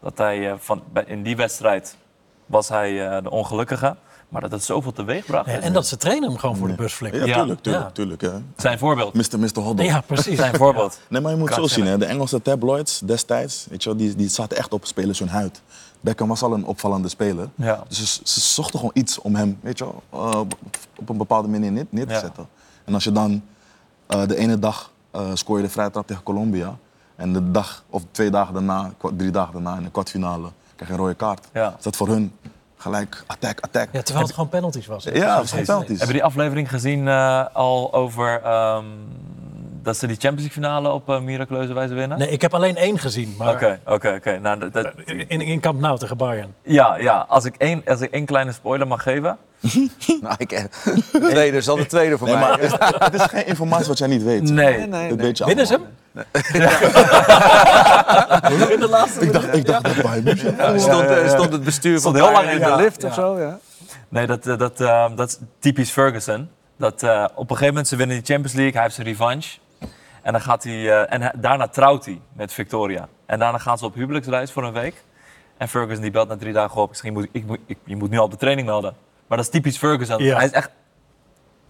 dat 0.01 0.17
hij 0.17 0.49
eh, 0.49 0.53
van, 0.59 0.83
in 1.05 1.23
die 1.23 1.35
wedstrijd 1.35 1.95
was 2.45 2.69
hij 2.69 3.21
de 3.21 3.29
ongelukkige. 3.31 3.95
Maar 4.29 4.41
dat 4.41 4.51
het 4.51 4.63
zoveel 4.63 4.91
teweeg 4.91 5.25
bracht. 5.25 5.45
Ja, 5.45 5.59
en 5.59 5.73
dat 5.73 5.87
ze 5.87 5.97
trainen 5.97 6.29
hem 6.29 6.37
gewoon 6.37 6.57
voor 6.57 6.67
de 6.67 6.73
bus 6.73 6.93
flikken. 6.93 7.25
Ja, 7.25 7.35
tuurlijk, 7.37 7.61
tuurlijk, 7.61 7.85
Ja. 7.85 7.91
tuurlijk. 7.91 8.21
Hè. 8.21 8.31
Zijn 8.57 8.77
voorbeeld. 8.79 9.13
Mr. 9.13 9.39
Mr. 9.39 9.59
Hoddle. 9.59 9.85
Ja, 9.85 10.01
precies. 10.01 10.37
Zijn 10.37 10.55
voorbeeld. 10.55 10.99
Nee, 11.09 11.21
maar 11.21 11.31
je 11.31 11.37
moet 11.37 11.47
zo 11.49 11.53
Krankzinnig. 11.55 11.89
zien, 11.91 11.99
hè. 11.99 12.05
de 12.05 12.11
Engelse 12.13 12.41
tabloids 12.41 12.99
destijds, 12.99 13.67
weet 13.69 13.83
je 13.83 13.89
wel, 13.89 13.97
die, 13.97 14.15
die 14.15 14.29
zaten 14.29 14.57
echt 14.57 14.73
op 14.73 14.85
spelers 14.85 15.19
hun 15.19 15.29
huid. 15.29 15.61
Beckham 16.01 16.27
was 16.27 16.41
al 16.41 16.53
een 16.53 16.65
opvallende 16.65 17.09
speler. 17.09 17.49
Ja. 17.55 17.83
Dus 17.87 17.97
ze, 18.15 18.21
ze 18.23 18.39
zochten 18.39 18.79
gewoon 18.79 18.93
iets 18.95 19.19
om 19.19 19.35
hem 19.35 19.57
weet 19.61 19.77
je 19.77 19.83
wel, 19.83 20.03
eh, 20.31 20.39
op- 20.39 21.09
een 21.09 21.17
bepaalde 21.17 21.47
manier 21.47 21.71
neer, 21.71 21.85
neer 21.89 22.07
te 22.07 22.13
Ja. 22.13 22.19
zetten. 22.19 22.47
En 22.85 22.93
als 22.93 23.03
je 23.03 23.11
dan 23.11 23.43
eh, 24.07 24.27
de 24.27 24.35
ene 24.37 24.59
dag 24.59 24.91
eh 25.11 25.21
scoor 25.33 25.57
je 25.57 25.63
de 25.63 25.69
vrije 25.69 25.91
trap 25.91 26.07
tegen 26.07 26.23
Colombia. 26.23 26.77
En 27.15 27.33
de 27.33 27.51
dag 27.51 27.83
of 27.89 28.03
twee 28.11 28.29
dagen 28.29 28.53
daarna, 28.53 28.91
drie 29.17 29.31
dagen 29.31 29.53
daarna 29.53 29.77
in 29.77 29.83
de 29.83 29.89
kwartfinale 29.91 30.47
krijg 30.75 30.91
je 30.91 30.97
een 30.97 31.03
rode 31.03 31.15
kaart. 31.15 31.47
Ja. 31.53 31.75
Is 31.77 31.83
dat 31.83 31.95
voor 31.95 32.07
hun 32.07 32.31
gelijk 32.79 33.23
attack, 33.27 33.59
attack. 33.59 33.87
Ja, 33.91 34.01
terwijl 34.01 34.25
het 34.25 34.33
gewoon 34.33 34.49
penalties 34.49 34.85
was. 34.87 35.05
hè? 35.05 35.11
Ja, 35.11 35.35
Precies. 35.35 35.51
geen 35.55 35.65
penalties. 35.65 35.97
Hebben 35.97 36.15
die 36.15 36.23
aflevering 36.23 36.69
gezien 36.69 37.07
eh, 37.07 37.45
al 37.53 37.93
over 37.93 38.41
ehm, 38.43 38.85
dat 39.83 39.97
ze 39.97 40.07
die 40.07 40.15
Champions 40.19 40.41
League 40.55 40.63
finale 40.63 40.89
op 40.89 41.09
eh, 41.09 41.19
miraculeuze 41.19 41.73
wijze 41.73 41.93
winnen? 41.93 42.17
Nee, 42.17 42.29
ik 42.29 42.41
heb 42.41 42.53
alleen 42.53 42.75
één 42.75 42.99
gezien. 42.99 43.35
Maar 43.37 43.53
Oké, 43.53 43.79
oké, 43.85 44.13
oké. 44.17 44.39
Nou, 44.39 44.71
in, 45.05 45.41
in 45.41 45.59
Camp 45.59 45.79
Nou 45.79 45.97
tegen 45.97 46.17
Bayern. 46.17 46.53
Ja, 46.63 46.97
ja. 46.97 47.25
Als 47.27 47.45
ik 47.45 47.55
één, 47.57 47.81
als 47.85 48.01
ik 48.01 48.11
één 48.11 48.25
kleine 48.25 48.51
spoiler 48.51 48.87
mag 48.87 49.03
geven. 49.03 49.37
Nou, 50.21 50.35
ik, 50.37 50.49
de 50.49 50.69
tweede 51.29 51.57
is 51.57 51.69
al 51.69 51.75
de 51.75 51.85
tweede 51.85 52.17
voor 52.17 52.27
Nee, 52.27 52.37
mij. 52.37 52.47
maar 52.49 52.59
het, 52.59 53.03
het 53.03 53.13
is 53.13 53.21
geen 53.21 53.45
informatie 53.47 53.87
wat 53.87 53.97
jij 53.97 54.07
niet 54.07 54.23
weet. 54.23 54.41
Nee. 54.41 54.77
Nee, 54.77 54.87
nee, 54.87 55.09
Dat 55.09 55.17
nee. 55.17 55.25
weet 55.27 55.37
je 55.37 55.45
Winnen 55.45 55.67
ze 55.67 55.73
allemaal. 55.73 55.91
Hem? 56.13 56.25
In 58.69 58.79
de 58.79 58.87
laatste 58.89 59.25
Ik 59.25 59.33
dacht, 59.33 59.55
ik 59.55 59.65
dacht 59.65 59.83
dat 59.83 60.01
bij 60.01 60.21
München. 60.21 60.55
Ja, 60.57 60.77
stond, 60.77 61.09
eh, 61.09 61.29
stond 61.29 61.51
het 61.51 61.63
bestuur 61.63 61.99
Stond 61.99 62.17
van 62.17 62.25
heel 62.25 62.33
lang 62.41 62.49
in 62.49 62.59
de 62.59 62.75
lift 62.75 63.01
ja. 63.01 63.07
of 63.07 63.13
zo? 63.13 63.39
Ja. 63.39 63.59
Nee, 64.09 64.27
dat, 64.27 64.47
eh, 64.47 64.57
dat, 64.57 64.81
eh, 64.81 65.05
dat 65.15 65.27
is 65.29 65.37
typisch 65.59 65.91
Ferguson. 65.91 66.49
Dat, 66.77 67.03
eh, 67.03 67.25
op 67.35 67.39
een 67.39 67.47
gegeven 67.47 67.67
moment 67.67 67.87
ze 67.87 67.95
winnen 67.95 68.15
die 68.15 68.25
Champions 68.25 68.53
League, 68.53 68.73
hij 68.73 68.81
heeft 68.83 68.95
zijn 68.95 69.07
revanche. 69.07 69.57
En, 70.21 70.31
dan 70.31 70.41
gaat 70.41 70.63
hij, 70.63 70.73
eh, 70.73 71.13
en 71.13 71.31
daarna 71.35 71.67
trouwt 71.67 72.05
hij 72.05 72.21
met 72.33 72.53
Victoria. 72.53 73.07
En 73.25 73.39
daarna 73.39 73.57
gaan 73.57 73.77
ze 73.77 73.85
op 73.85 73.93
huwelijksreis 73.93 74.51
voor 74.51 74.63
een 74.63 74.73
week. 74.73 75.03
En 75.57 75.67
Ferguson 75.67 76.01
die 76.01 76.11
belt 76.11 76.27
na 76.27 76.35
drie 76.37 76.53
dagen 76.53 76.81
op. 76.81 76.89
Ik 76.89 76.95
zeg, 76.95 77.05
je 77.05 77.11
moet, 77.11 77.27
ik, 77.31 77.45
moet- 77.45 77.59
ik, 77.65 77.77
je 77.83 77.95
moet 77.95 78.09
nu 78.09 78.17
al 78.17 78.23
op 78.23 78.31
de 78.31 78.37
training 78.37 78.67
melden. 78.67 78.93
Maar 79.27 79.37
dat 79.37 79.45
is 79.45 79.51
typisch 79.51 79.77
Ferguson. 79.77 80.23
Ja. 80.23 80.35
Hij 80.35 80.45
is 80.45 80.51
echt 80.51 80.69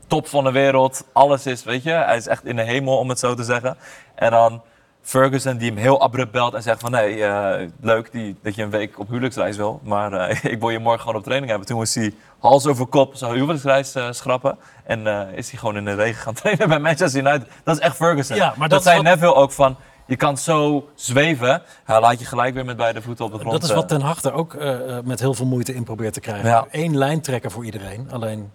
top 0.09 0.27
van 0.27 0.43
de 0.43 0.51
wereld. 0.51 1.05
Alles 1.13 1.45
is, 1.45 1.63
weet 1.63 1.83
je, 1.83 1.91
hij 1.91 2.17
is 2.17 2.27
echt 2.27 2.45
in 2.45 2.55
de 2.55 2.63
hemel, 2.63 2.97
om 2.97 3.09
het 3.09 3.19
zo 3.19 3.33
te 3.33 3.43
zeggen. 3.43 3.77
En 4.15 4.31
dan 4.31 4.61
Ferguson 5.01 5.57
die 5.57 5.69
hem 5.69 5.77
heel 5.77 6.01
abrupt 6.01 6.31
belt 6.31 6.53
en 6.53 6.61
zegt 6.61 6.79
van... 6.79 6.91
nee, 6.91 7.23
eh, 7.23 7.67
leuk 7.81 8.11
die, 8.11 8.35
dat 8.43 8.55
je 8.55 8.63
een 8.63 8.69
week 8.69 8.99
op 8.99 9.07
huwelijksreis 9.07 9.57
wil, 9.57 9.79
maar 9.83 10.13
eh, 10.13 10.43
ik 10.53 10.59
wil 10.59 10.69
je 10.69 10.79
morgen 10.79 11.01
gewoon 11.01 11.15
op 11.15 11.23
training 11.23 11.49
hebben. 11.49 11.67
Toen 11.67 11.77
moest 11.77 11.95
hij 11.95 12.13
hals 12.39 12.67
over 12.67 12.85
kop 12.85 13.15
zijn 13.15 13.33
huwelijksreis 13.33 13.95
eh, 13.95 14.11
schrappen. 14.11 14.57
En 14.83 15.07
is 15.35 15.49
hij 15.49 15.59
gewoon 15.59 15.77
in 15.77 15.85
de 15.85 15.95
regen 15.95 16.21
gaan 16.21 16.33
trainen 16.41 16.69
bij 16.69 16.79
Manchester 16.79 17.25
United. 17.25 17.47
Dat 17.63 17.75
is 17.75 17.81
echt 17.81 17.95
Ferguson. 17.95 18.35
Ja, 18.37 18.53
maar 18.57 18.69
dat, 18.69 18.83
zei 18.83 18.95
wat- 18.95 19.05
Neville 19.05 19.35
ook 19.35 19.51
van... 19.51 19.75
Je 20.05 20.15
kan 20.15 20.37
zo 20.37 20.89
zweven, 20.95 21.61
hij 21.83 21.99
laat 21.99 22.19
je 22.19 22.25
gelijk 22.25 22.53
weer 22.53 22.65
met 22.65 22.77
beide 22.77 23.01
voeten 23.01 23.25
op 23.25 23.31
de 23.31 23.39
grond. 23.39 23.51
Dat 23.51 23.69
is 23.69 23.75
wat 23.75 23.87
Ten 23.87 24.01
Hag 24.01 24.23
er 24.23 24.33
ook 24.33 24.57
met 25.03 25.19
heel 25.19 25.33
veel 25.33 25.45
moeite 25.45 25.73
in 25.75 25.83
probeert 25.83 26.13
te 26.13 26.19
krijgen. 26.19 26.49
Ja. 26.49 26.65
Eén 26.71 26.97
lijn 26.97 27.21
trekken 27.21 27.51
voor 27.51 27.65
iedereen. 27.65 28.07
Alleen, 28.11 28.51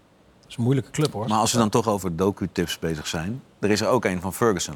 is 0.55 0.61
een 0.61 0.65
moeilijke 0.65 0.91
club 0.91 1.13
hoor. 1.13 1.29
Maar 1.29 1.39
als 1.39 1.53
we 1.53 1.59
dan 1.59 1.69
toch 1.69 1.89
over 1.89 2.17
docu-tips 2.17 2.79
bezig 2.79 3.07
zijn. 3.07 3.43
Er 3.59 3.71
is 3.71 3.81
er 3.81 3.89
ook 3.89 4.05
een 4.05 4.21
van 4.21 4.33
Ferguson. 4.33 4.75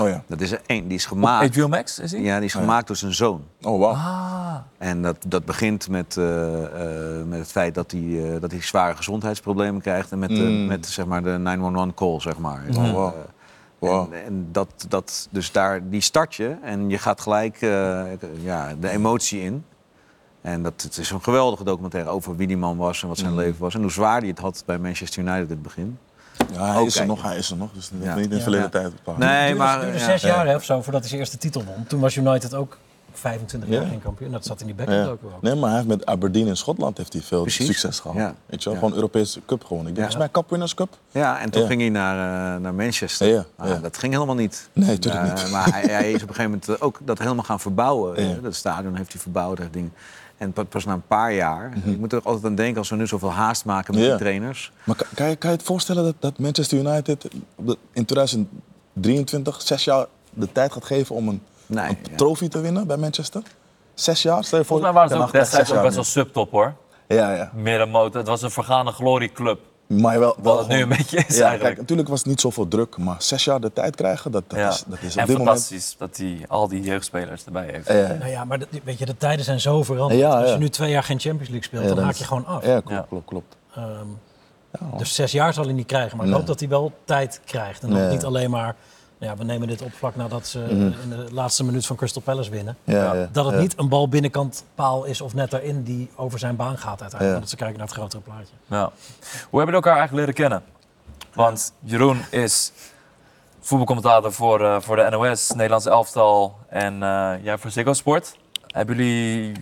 Oh 0.00 0.08
ja. 0.08 0.22
Dat 0.26 0.40
is 0.40 0.52
er 0.52 0.60
één. 0.66 0.88
Die 0.88 0.96
is 0.96 1.06
gemaakt. 1.06 1.54
HBO 1.56 1.68
Max, 1.68 1.98
is 1.98 2.12
hij? 2.12 2.20
Ja, 2.20 2.36
die 2.36 2.44
is 2.44 2.54
Oh 2.54 2.60
ja. 2.60 2.66
gemaakt 2.66 2.86
door 2.86 2.96
zijn 2.96 3.14
zoon. 3.14 3.44
Oh, 3.62 3.80
wauw. 3.80 3.92
Ah, 3.92 4.56
En 4.78 5.02
dat, 5.02 5.16
dat 5.26 5.44
begint 5.44 5.88
met, 5.88 6.16
eh, 6.16 6.64
eh, 7.18 7.26
met 7.26 7.38
het 7.38 7.50
feit 7.50 7.74
dat 7.74 7.90
hij, 7.90 8.34
eh, 8.34 8.40
dat 8.40 8.50
hij 8.50 8.60
zware 8.62 8.96
gezondheidsproblemen 8.96 9.80
krijgt. 9.80 10.12
En 10.12 10.18
met, 10.18 10.28
de, 10.28 10.34
Mm. 10.34 10.66
met 10.66 10.86
zeg 10.86 11.06
maar, 11.06 11.22
de 11.22 11.30
911 11.38 11.94
call, 11.94 12.20
zeg 12.20 12.38
maar. 12.38 12.62
Oh, 12.76 12.90
wow. 12.92 13.06
Eh, 13.06 13.12
Wow. 13.78 14.12
En, 14.12 14.24
en 14.24 14.48
dat, 14.52 14.68
dat, 14.88 15.28
dus 15.30 15.52
daar, 15.52 15.88
die 15.88 16.00
start 16.00 16.34
je 16.34 16.56
en 16.62 16.88
je 16.90 16.98
gaat 16.98 17.20
gelijk 17.20 17.62
eh, 17.62 18.02
ja, 18.42 18.74
de 18.80 18.88
emotie 18.88 19.40
in. 19.40 19.64
En 20.42 20.62
dat, 20.62 20.82
het 20.82 20.98
is 20.98 21.10
een 21.10 21.22
geweldige 21.22 21.64
documentaire 21.64 22.10
over 22.10 22.36
wie 22.36 22.46
die 22.46 22.56
man 22.56 22.76
was 22.76 23.02
en 23.02 23.08
wat 23.08 23.18
zijn 23.18 23.30
Mm. 23.30 23.36
leven 23.38 23.60
was. 23.60 23.74
En 23.74 23.80
hoe 23.80 23.90
zwaar 23.90 24.18
hij 24.18 24.28
het 24.28 24.38
had 24.38 24.62
bij 24.66 24.78
Manchester 24.78 25.22
United 25.22 25.42
in 25.44 25.48
het 25.50 25.62
begin. 25.62 25.98
Ja, 26.52 26.72
hij 26.72 26.84
is 26.84 26.96
er 26.98 27.06
nog, 27.06 27.22
hij 27.22 27.36
is 27.36 27.50
er 27.50 27.56
nog. 27.56 27.68
Dus 27.72 27.88
dat 27.92 28.02
Ja. 28.02 28.14
niet 28.14 28.24
in 28.24 28.30
de 28.30 28.36
Ja. 28.36 28.42
verleden 28.42 28.66
Ja. 28.66 28.70
tijd 28.72 28.94
bepaald. 28.94 29.18
Nee, 29.18 29.28
Het 29.28 29.46
duurde, 29.46 29.62
maar- 29.62 29.80
duurde 29.80 29.98
ja. 29.98 30.04
zes 30.04 30.22
Ja. 30.22 30.28
jaar 30.28 30.46
hè, 30.46 30.54
of 30.54 30.64
zo 30.64 30.82
voordat 30.82 31.00
hij 31.00 31.08
zijn 31.08 31.20
eerste 31.20 31.38
titel 31.38 31.64
won. 31.64 31.86
Toen 31.86 32.00
was 32.00 32.16
United 32.16 32.54
ook 32.54 32.76
25 33.14 33.68
jaar 33.70 33.82
Ja. 33.82 33.88
geen 33.88 34.02
kampioen. 34.02 34.30
Dat 34.30 34.44
zat 34.46 34.60
in 34.60 34.66
die 34.66 34.90
Ja. 34.90 35.04
ook 35.06 35.22
wel. 35.22 35.38
Nee, 35.40 35.54
maar 35.54 35.68
hij 35.68 35.76
heeft 35.78 35.88
met 35.88 36.06
Aberdeen 36.06 36.46
in 36.46 36.56
Schotland 36.56 36.96
heeft 36.96 37.12
hij 37.12 37.22
veel 37.22 37.42
Precies. 37.42 37.66
succes 37.66 38.00
gehad. 38.00 38.16
Ja. 38.16 38.34
Weet 38.46 38.62
je 38.62 38.64
wel? 38.68 38.72
Ja. 38.78 38.78
Gewoon 38.84 38.94
Europese 38.94 39.40
Cup 39.46 39.64
gewonnen. 39.64 39.88
Ik 39.88 39.94
denk, 39.96 40.06
Ja. 40.08 40.12
volgens 40.12 40.32
mij 40.32 40.42
Cup 40.42 40.50
Winners 40.50 40.74
Cup. 40.74 40.96
Ja, 41.10 41.40
en 41.40 41.50
toen 41.50 41.62
Ja. 41.62 41.66
ging 41.68 41.80
hij 41.80 41.90
naar, 41.90 42.54
eh, 42.54 42.60
naar 42.60 42.74
Manchester. 42.74 43.26
Ja, 43.28 43.44
Ah. 43.56 43.82
Dat 43.82 43.98
ging 43.98 44.12
helemaal 44.12 44.34
niet. 44.34 44.68
Nee, 44.72 44.98
tuurlijk 44.98 45.24
Eh, 45.26 45.34
niet. 45.42 45.50
Maar 45.50 45.72
hij, 45.72 45.82
hij 45.94 46.12
is 46.12 46.22
op 46.22 46.28
een 46.28 46.34
gegeven 46.34 46.50
moment 46.68 46.80
ook 46.80 46.98
dat 47.04 47.18
helemaal 47.18 47.44
gaan 47.44 47.60
verbouwen. 47.60 48.28
Ja. 48.28 48.34
Dat 48.42 48.54
stadion 48.54 48.94
heeft 48.96 49.12
hij 49.12 49.20
verbouwd. 49.22 49.58
en 49.58 49.68
dingen. 49.70 49.92
En 50.42 50.52
pa- 50.52 50.62
pas 50.64 50.84
na 50.84 50.92
een 50.92 51.06
paar 51.06 51.32
jaar, 51.32 51.72
Mhm. 51.76 51.90
ik 51.90 51.98
moet 51.98 52.12
er 52.12 52.20
altijd 52.22 52.44
aan 52.44 52.54
denken 52.54 52.78
als 52.78 52.90
we 52.90 52.96
nu 52.96 53.06
zoveel 53.06 53.32
haast 53.32 53.64
maken 53.64 53.94
met 53.94 54.02
die 54.04 54.16
trainers. 54.16 54.72
Maar 54.84 54.96
kan, 54.96 55.06
kan 55.14 55.28
je, 55.28 55.36
kan 55.36 55.50
je 55.50 55.56
het 55.56 55.64
voorstellen 55.66 56.04
dat, 56.04 56.14
dat 56.18 56.38
Manchester 56.38 56.78
United 56.78 57.28
in 57.92 58.04
2023 58.04 59.62
zes 59.62 59.84
jaar 59.84 60.06
de 60.34 60.52
tijd 60.52 60.72
gaat 60.72 60.84
geven 60.84 61.14
om 61.14 61.28
een, 61.28 61.42
Nee, 61.66 61.88
een 61.88 61.96
ja. 62.10 62.16
trofee 62.16 62.48
te 62.48 62.60
winnen 62.60 62.86
bij 62.86 62.96
Manchester? 62.96 63.42
Zes 63.94 64.22
jaar? 64.22 64.44
Stel 64.44 64.58
je 64.58 64.64
voor. 64.64 64.76
volgens 64.80 64.92
mij 64.92 64.92
waren 65.08 65.16
ze 65.18 65.24
ook 65.26 65.32
destijds 65.32 65.70
best 65.82 65.94
wel 65.94 66.04
subtop 66.04 66.50
hoor. 66.50 66.74
Ja, 67.08 67.34
ja. 67.34 67.50
Middenmotor, 67.54 68.16
het 68.18 68.28
was 68.28 68.42
een 68.42 68.50
vergane 68.50 68.90
glorieclub. 68.92 69.60
Maar 70.00 70.18
wel, 70.18 70.36
wel 70.42 70.54
Wat 70.54 70.58
het 70.66 70.68
nu 70.76 70.82
een 70.82 70.88
beetje 70.88 71.16
is 71.16 71.24
ja, 71.36 71.42
eigenlijk. 71.42 71.60
Kijk, 71.62 71.76
natuurlijk 71.78 72.08
was 72.08 72.18
het 72.18 72.28
niet 72.28 72.40
zoveel 72.40 72.68
druk, 72.68 72.96
maar 72.96 73.16
zes 73.18 73.44
jaar 73.44 73.60
de 73.60 73.72
tijd 73.72 73.96
krijgen, 73.96 74.30
dat, 74.30 74.44
dat, 74.46 74.58
Ja. 74.58 74.68
is, 74.68 74.84
dat 74.86 74.98
is 75.02 75.12
op 75.14 75.20
en 75.20 75.26
dit 75.26 75.38
moment... 75.38 75.56
fantastisch 75.58 75.94
dat 75.98 76.16
hij 76.16 76.44
al 76.48 76.68
die 76.68 76.82
jeugdspelers 76.82 77.44
erbij 77.44 77.68
heeft. 77.72 77.88
Ja. 77.88 78.16
Nou 78.18 78.30
ja, 78.30 78.44
maar 78.44 78.58
de, 78.58 78.66
weet 78.84 78.98
je, 78.98 79.06
de 79.06 79.16
tijden 79.16 79.44
zijn 79.44 79.60
zo 79.60 79.82
veranderd. 79.82 80.20
Ja, 80.20 80.40
Als 80.40 80.50
je 80.50 80.58
nu 80.58 80.68
twee 80.68 80.90
jaar 80.90 81.02
geen 81.02 81.20
Champions 81.20 81.48
League 81.48 81.66
speelt, 81.66 81.82
Ja, 81.88 81.94
dan 81.94 82.04
haak 82.04 82.14
je 82.14 82.24
gewoon 82.24 82.46
af. 82.46 82.64
Ja, 82.66 82.80
klopt, 82.80 82.88
Ja. 82.90 83.04
klopt, 83.08 83.26
klopt. 83.26 83.56
Ehm, 83.74 83.84
Ja. 84.80 84.98
dus 84.98 85.14
zes 85.14 85.32
jaar 85.32 85.52
zal 85.54 85.64
hij 85.64 85.72
niet 85.72 85.86
krijgen. 85.86 86.16
Maar 86.16 86.26
ik 86.26 86.30
Nee. 86.30 86.38
hoop 86.40 86.48
dat 86.48 86.60
hij 86.60 86.68
wel 86.68 86.92
tijd 87.04 87.40
krijgt. 87.44 87.82
En 87.82 87.88
dan 87.90 87.98
Nee. 87.98 88.10
niet 88.10 88.24
alleen 88.24 88.50
maar, 88.50 88.74
ja, 89.22 89.36
we 89.36 89.44
nemen 89.44 89.68
dit 89.68 89.82
op 89.82 89.92
vlak 89.92 90.16
nadat 90.16 90.46
ze 90.46 90.58
Mhm. 90.58 90.70
in 91.02 91.08
de 91.08 91.26
laatste 91.32 91.64
minuut 91.64 91.86
van 91.86 91.96
Crystal 91.96 92.22
Palace 92.22 92.50
winnen. 92.50 92.76
Ja, 92.84 93.14
ja. 93.14 93.28
Dat 93.32 93.44
het 93.44 93.54
ja. 93.54 93.60
niet 93.60 93.74
een 93.78 93.88
bal 93.88 94.08
binnenkant 94.08 94.64
paal 94.74 95.04
is 95.04 95.20
of 95.20 95.34
net 95.34 95.50
daarin 95.50 95.82
die 95.82 96.10
over 96.16 96.38
zijn 96.38 96.56
baan 96.56 96.78
gaat 96.78 97.00
uiteindelijk. 97.00 97.40
Dat 97.40 97.50
ze 97.50 97.56
kijken 97.56 97.76
naar 97.78 97.86
het 97.86 97.96
grotere 97.96 98.22
plaatje. 98.22 98.54
Ja. 98.66 98.78
Hoe 98.80 98.90
hebben 99.30 99.50
jullie 99.50 99.74
elkaar 99.74 99.96
eigenlijk 99.96 100.12
leren 100.28 100.34
kennen? 100.34 100.62
Want 101.34 101.72
Jeroen 101.80 102.20
is 102.30 102.72
voetbalcommentator 103.60 104.32
voor, 104.32 104.60
eh, 104.64 104.80
voor 104.80 104.96
de 104.96 105.08
NOS, 105.10 105.50
Nederlands 105.50 105.86
elftal 105.86 106.56
en 106.68 107.02
eh, 107.02 107.32
jij 107.42 107.58
voor 107.58 107.70
Ziggo 107.70 107.92
Sport. 107.92 108.36
Hebben 108.66 108.96
jullie, 108.96 109.52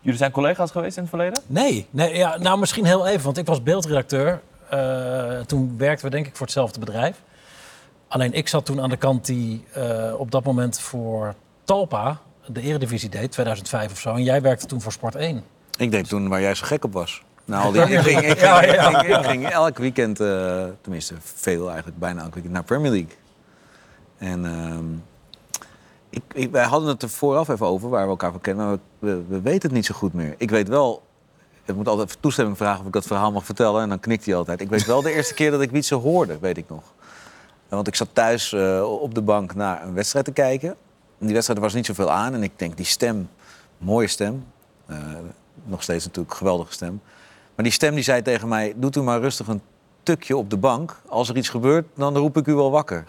jullie 0.00 0.18
zijn 0.18 0.30
collega's 0.30 0.70
geweest 0.70 0.96
in 0.96 1.02
het 1.02 1.10
verleden? 1.10 1.42
Nee, 1.46 1.86
nee 1.90 2.16
ja, 2.16 2.36
nou 2.38 2.58
misschien 2.58 2.84
heel 2.84 3.06
even, 3.06 3.24
want 3.24 3.38
ik 3.38 3.46
was 3.46 3.62
beeldredacteur. 3.62 4.40
Eh, 4.68 5.38
toen 5.40 5.74
werkten 5.78 6.04
we 6.06 6.14
denk 6.14 6.26
ik 6.26 6.36
voor 6.36 6.46
hetzelfde 6.46 6.80
bedrijf. 6.80 7.16
Alleen 8.08 8.32
ik 8.32 8.48
zat 8.48 8.64
toen 8.66 8.80
aan 8.80 8.88
de 8.90 8.96
kant 8.96 9.26
die 9.26 9.64
eh, 9.72 10.12
op 10.18 10.30
dat 10.30 10.44
moment 10.44 10.80
voor 10.80 11.34
Talpa 11.64 12.18
de 12.46 12.60
Eredivisie 12.60 13.08
deed, 13.08 13.30
2005 13.32 13.92
of 13.92 13.98
zo. 13.98 14.14
En 14.14 14.22
jij 14.22 14.42
werkte 14.42 14.66
toen 14.66 14.80
voor 14.80 14.92
Sport 14.92 15.14
1. 15.14 15.44
Ik 15.78 15.90
deed 15.90 16.08
toen 16.08 16.28
waar 16.28 16.40
jij 16.40 16.54
zo 16.54 16.66
gek 16.66 16.84
op 16.84 16.92
was. 16.92 17.22
Nou, 17.44 17.64
al 17.64 17.72
die, 17.72 17.80
ik, 17.82 17.98
ging, 17.98 18.20
ik, 18.20 18.26
ging, 18.26 18.40
Ja, 18.40 18.62
ja. 18.64 18.88
ik, 18.88 19.06
ging, 19.06 19.16
ik 19.18 19.24
ging 19.24 19.46
elk 19.48 19.78
weekend, 19.78 20.20
eh, 20.20 20.64
tenminste 20.80 21.14
veel 21.20 21.66
eigenlijk, 21.68 21.98
bijna 21.98 22.22
elk 22.22 22.32
weekend 22.34 22.54
naar 22.54 22.64
Premier 22.64 22.90
League. 22.90 23.16
En 24.18 24.44
ehm, 24.44 24.84
Ik, 26.10 26.22
ik- 26.34 26.50
wij 26.50 26.64
hadden 26.64 26.88
het 26.88 27.02
er 27.02 27.08
vooraf 27.08 27.48
even 27.48 27.66
over, 27.66 27.88
waar 27.88 28.04
we 28.04 28.10
elkaar 28.10 28.30
van 28.30 28.40
kennen. 28.40 28.66
Maar 28.66 28.78
we, 28.98 29.08
we, 29.16 29.22
we 29.28 29.40
weten 29.40 29.62
het 29.62 29.72
niet 29.72 29.86
zo 29.86 29.94
goed 29.94 30.12
meer. 30.12 30.34
Ik 30.38 30.50
weet 30.50 30.68
wel... 30.68 31.02
Ik 31.64 31.74
moet 31.74 31.88
altijd 31.88 32.08
even 32.08 32.20
toestemming 32.20 32.56
vragen 32.56 32.80
of 32.80 32.86
ik 32.86 32.92
dat 32.92 33.06
verhaal 33.06 33.32
mag 33.32 33.44
vertellen. 33.44 33.82
En 33.82 33.88
dan 33.88 34.00
knikt 34.00 34.24
hij 34.24 34.34
altijd. 34.34 34.60
Ik 34.60 34.68
weet 34.68 34.86
wel 34.86 35.02
de 35.02 35.12
eerste 35.12 35.34
keer 35.34 35.50
dat 35.50 35.60
ik 35.60 35.70
Wietse 35.70 35.94
hoorde, 35.94 36.38
weet 36.38 36.56
ik 36.56 36.68
nog. 36.68 36.82
Want 37.68 37.86
ik 37.86 37.94
zat 37.94 38.08
thuis 38.12 38.52
eh, 38.52 39.00
op 39.00 39.14
de 39.14 39.22
bank 39.22 39.54
naar 39.54 39.82
een 39.82 39.94
wedstrijd 39.94 40.24
te 40.24 40.32
kijken. 40.32 40.68
En 41.18 41.26
die 41.26 41.32
wedstrijd 41.32 41.60
was 41.60 41.74
niet 41.74 41.86
zoveel 41.86 42.10
aan. 42.10 42.34
En 42.34 42.42
ik 42.42 42.52
denk, 42.56 42.76
die 42.76 42.86
stem, 42.86 43.28
mooie 43.78 44.06
stem. 44.06 44.44
Eh, 44.86 44.96
nog 45.64 45.82
steeds 45.82 46.04
natuurlijk 46.04 46.34
geweldige 46.34 46.72
stem. 46.72 47.00
Maar 47.54 47.64
die 47.64 47.74
stem 47.74 47.94
die 47.94 48.04
zei 48.04 48.22
tegen 48.22 48.48
mij, 48.48 48.72
doet 48.76 48.96
u 48.96 49.02
maar 49.02 49.20
rustig 49.20 49.46
een 49.46 49.62
tukje 50.04 50.36
op 50.36 50.50
de 50.50 50.56
bank. 50.56 51.00
Als 51.08 51.28
er 51.28 51.36
iets 51.36 51.48
gebeurt, 51.48 51.86
dan 51.96 52.16
roep 52.16 52.36
ik 52.36 52.46
u 52.46 52.54
wel 52.54 52.70
wakker. 52.70 53.04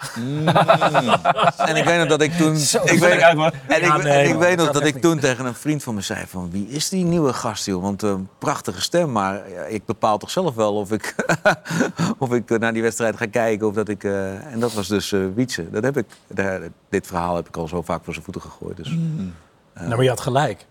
en 1.58 1.76
ik 1.76 1.84
weet 1.84 1.98
nog 2.00 2.08
dat 2.08 2.22
ik 2.22 2.32
toen... 2.32 2.56
ik 2.56 3.00
weet, 3.00 3.20
en 3.20 3.38
ik, 3.38 3.52
Ja, 3.82 3.98
nee, 3.98 4.14
en 4.14 4.24
ik 4.24 4.30
man, 4.30 4.40
weet 4.40 4.58
nog 4.58 4.72
dat 4.72 4.86
ik 4.86 5.02
toen 5.02 5.20
tegen 5.20 5.46
een 5.46 5.54
vriend 5.56 5.84
van 5.84 5.96
me 5.96 6.02
zei 6.02 6.26
van... 6.28 6.52
wie 6.52 6.68
is 6.68 6.90
die 6.90 7.06
nieuwe 7.06 7.34
gast, 7.34 7.66
joh? 7.66 7.82
Want 7.82 8.02
een 8.02 8.28
prachtige 8.38 8.82
stem, 8.82 9.12
maar 9.12 9.50
ja, 9.50 9.62
ik 9.62 9.86
bepaal 9.86 10.18
toch 10.18 10.30
zelf 10.30 10.56
wel 10.56 10.76
of 10.76 10.92
ik, 10.92 11.16
of 12.18 12.34
ik 12.34 12.52
eh, 12.52 12.60
naar 12.60 12.74
die 12.74 12.82
wedstrijd 12.82 13.18
ga 13.18 13.26
kijken. 13.26 13.68
Of 13.68 13.74
dat 13.74 13.90
ik, 13.90 14.04
eh, 14.04 14.52
en 14.54 14.60
dat 14.60 14.74
was 14.74 14.88
dus 14.88 15.12
eh 15.12 15.20
Wietse. 15.36 15.70
Dat 15.70 15.84
heb 15.84 15.98
ik, 15.98 16.06
daar- 16.28 16.62
dit 16.90 17.08
verhaal 17.08 17.36
heb 17.36 17.48
ik 17.48 17.58
al 17.58 17.68
zo 17.68 17.82
vaak 17.82 18.04
voor 18.04 18.14
zijn 18.14 18.26
voeten 18.26 18.42
gegooid. 18.44 18.78
Dus. 18.78 18.90
Nou, 19.76 19.90
maar 19.90 20.04
je 20.04 20.10
had 20.10 20.20
gelijk. 20.20 20.66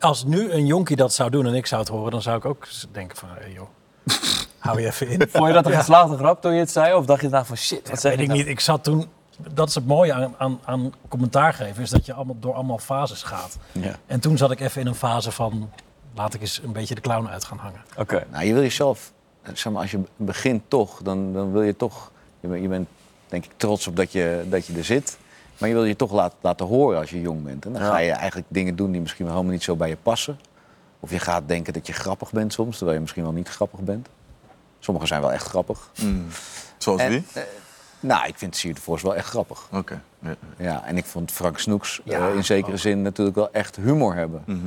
Als 0.00 0.24
nu 0.24 0.50
een 0.50 0.66
jonkie 0.66 0.96
dat 0.96 1.12
zou 1.12 1.30
doen 1.30 1.46
en 1.46 1.54
ik 1.54 1.66
zou 1.66 1.80
het 1.80 1.90
horen, 1.90 2.10
dan 2.10 2.22
zou 2.22 2.36
ik 2.36 2.44
ook 2.44 2.66
denken 2.92 3.16
van, 3.16 3.28
hey, 3.38 3.52
joh, 3.52 3.68
hou 4.64 4.80
je 4.80 4.86
even 4.86 5.08
in. 5.08 5.28
Vond 5.30 5.46
je 5.46 5.52
dat 5.52 5.66
een 5.66 5.72
geslaagde 5.72 6.16
grap 6.16 6.40
toen 6.40 6.52
je 6.52 6.58
het 6.60 6.70
zei? 6.70 6.94
Of 6.94 7.06
dacht 7.06 7.20
je 7.20 7.28
nou 7.28 7.46
van 7.46 7.56
shit, 7.56 7.88
wat 7.90 8.00
zeg 8.00 8.12
weet 8.12 8.20
ik 8.20 8.26
nou? 8.26 8.38
niet. 8.38 8.48
Ik 8.48 8.60
zat 8.60 8.84
toen. 8.84 9.06
Dat 9.54 9.68
is 9.68 9.74
het 9.74 9.86
mooie 9.86 10.12
aan, 10.12 10.34
aan, 10.38 10.58
aan 10.64 10.92
commentaar 11.08 11.52
geven, 11.54 11.82
is 11.82 11.90
dat 11.90 12.06
je 12.06 12.12
allemaal 12.12 12.36
door 12.40 12.54
allemaal 12.54 12.78
fases 12.78 13.22
gaat. 13.22 13.56
Ja. 13.72 13.96
En 14.06 14.20
toen 14.20 14.36
zat 14.36 14.50
ik 14.50 14.60
even 14.60 14.80
in 14.80 14.86
een 14.86 14.94
fase 14.94 15.30
van, 15.30 15.70
laat 16.14 16.34
ik 16.34 16.40
eens 16.40 16.60
een 16.64 16.72
beetje 16.72 16.94
de 16.94 17.00
clown 17.00 17.26
uit 17.26 17.44
gaan 17.44 17.58
hangen. 17.58 17.80
Oké. 17.98 18.24
Nou, 18.30 18.44
je 18.44 18.52
wil 18.52 18.62
jezelf, 18.62 19.12
zeg 19.52 19.72
maar, 19.72 19.82
als 19.82 19.90
je 19.90 20.00
begint 20.16 20.62
toch, 20.68 21.00
dan, 21.02 21.32
dan 21.32 21.52
wil 21.52 21.62
je 21.62 21.76
toch, 21.76 22.10
je 22.40 22.48
bent, 22.48 22.62
je 22.62 22.68
bent 22.68 22.88
denk 23.28 23.44
ik 23.44 23.50
trots 23.56 23.86
op 23.86 23.96
dat 23.96 24.12
je, 24.12 24.44
dat 24.48 24.66
je 24.66 24.76
er 24.76 24.84
zit. 24.84 25.18
Maar 25.58 25.68
je 25.68 25.74
wil 25.74 25.84
je 25.84 25.96
toch 25.96 26.12
laten, 26.12 26.38
laten 26.40 26.66
horen 26.66 26.98
als 26.98 27.10
je 27.10 27.20
jong 27.20 27.44
bent. 27.44 27.66
En 27.66 27.72
dan 27.72 27.82
Ja. 27.82 27.88
ga 27.88 27.98
je 27.98 28.10
eigenlijk 28.12 28.46
dingen 28.50 28.76
doen 28.76 28.90
die 28.92 29.00
misschien 29.00 29.24
wel 29.24 29.34
helemaal 29.34 29.54
niet 29.54 29.64
zo 29.64 29.76
bij 29.76 29.88
je 29.88 29.96
passen. 30.02 30.38
Of 31.00 31.10
je 31.10 31.18
gaat 31.18 31.42
denken 31.48 31.72
dat 31.72 31.86
je 31.86 31.92
grappig 31.92 32.32
bent 32.32 32.52
soms, 32.52 32.74
terwijl 32.76 32.94
je 32.96 33.00
misschien 33.02 33.22
wel 33.22 33.32
niet 33.32 33.48
grappig 33.48 33.80
bent. 33.80 34.08
Sommigen 34.84 35.08
zijn 35.08 35.20
wel 35.20 35.32
echt 35.32 35.46
grappig. 35.46 35.90
Mm. 36.02 36.26
Zoals 36.78 37.00
En, 37.00 37.10
wie? 37.10 37.24
eh, 37.32 37.42
nou, 38.00 38.26
ik 38.26 38.38
vind 38.38 38.56
Sier 38.56 38.74
de 38.74 38.80
Vos 38.80 39.02
wel 39.02 39.14
echt 39.14 39.28
grappig. 39.28 39.66
Oké. 39.72 40.00
Ja. 40.18 40.34
Ja, 40.56 40.84
en 40.84 40.96
ik 40.96 41.04
vond 41.04 41.30
Frank 41.32 41.58
Snoeks 41.58 42.00
eh, 42.06 42.34
in 42.34 42.44
zekere 42.44 42.72
ook. 42.72 42.78
zin 42.78 43.02
natuurlijk 43.02 43.36
wel 43.36 43.50
echt 43.52 43.76
humor 43.76 44.14
hebben. 44.14 44.42
Mhm. 44.46 44.58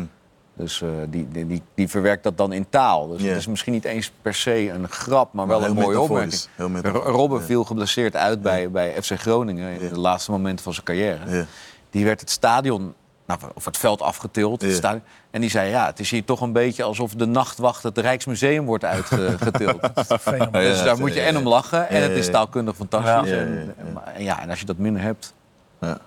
Dus 0.54 0.82
eh, 0.82 0.90
die, 1.10 1.28
die, 1.32 1.48
die, 1.48 1.62
die 1.76 1.88
verwerkt 1.88 2.24
dat 2.24 2.38
dan 2.38 2.52
in 2.54 2.70
taal. 2.70 3.08
Dus 3.08 3.22
het 3.22 3.38
is 3.38 3.48
misschien 3.48 3.74
niet 3.74 3.86
eens 3.86 4.12
per 4.22 4.34
se 4.34 4.70
een 4.70 4.90
grap, 4.90 5.34
maar 5.34 5.48
wel 5.48 5.64
een 5.64 5.74
mooie 5.74 6.00
opmerking. 6.00 6.42
Robben 6.94 7.40
ja. 7.40 7.46
viel 7.46 7.64
geblesseerd 7.64 8.16
uit 8.16 8.42
bij, 8.42 8.72
bij 8.72 9.02
FC 9.04 9.12
Groningen 9.20 9.72
in 9.74 9.84
Ja. 9.84 9.90
de 9.94 10.00
laatste 10.00 10.32
momenten 10.32 10.64
van 10.64 10.74
zijn 10.74 10.86
carrière. 10.86 11.38
Ja. 11.38 11.46
Die 11.90 12.06
werd 12.06 12.20
het 12.20 12.30
stadion, 12.30 12.94
nou, 13.26 13.40
of 13.54 13.66
het 13.66 13.78
veld 13.78 14.02
afgetild. 14.02 14.62
het 14.62 14.72
Ja. 14.72 14.76
stadion, 14.78 15.04
en 15.38 15.44
die 15.44 15.51
zei, 15.51 15.70
ja, 15.70 15.86
het 15.86 16.00
is 16.00 16.12
hier 16.12 16.24
toch 16.25 16.41
een 16.41 16.51
beetje 16.51 16.84
alsof 16.84 17.13
de 17.13 17.25
nachtwacht 17.25 17.84
het 17.84 17.98
Rijksmuseum 17.98 18.65
wordt 18.65 18.84
uitgetild. 18.86 19.79
Dus 20.51 20.84
daar 20.84 20.98
moet 21.00 21.13
je 21.13 21.20
en 21.22 21.38
om 21.38 21.48
lachen 21.48 21.89
en 21.89 22.01
het 22.01 22.12
is 22.12 22.29
taalkundig 22.32 22.75
fantastisch. 22.75 23.32
En, 23.32 23.74
en- 24.15 24.24
ja, 24.24 24.41
en 24.41 24.50
als 24.50 24.60
je 24.60 24.65
dat 24.65 24.77
minder 24.77 25.01
hebt, 25.01 25.34
Ja. 25.82 25.98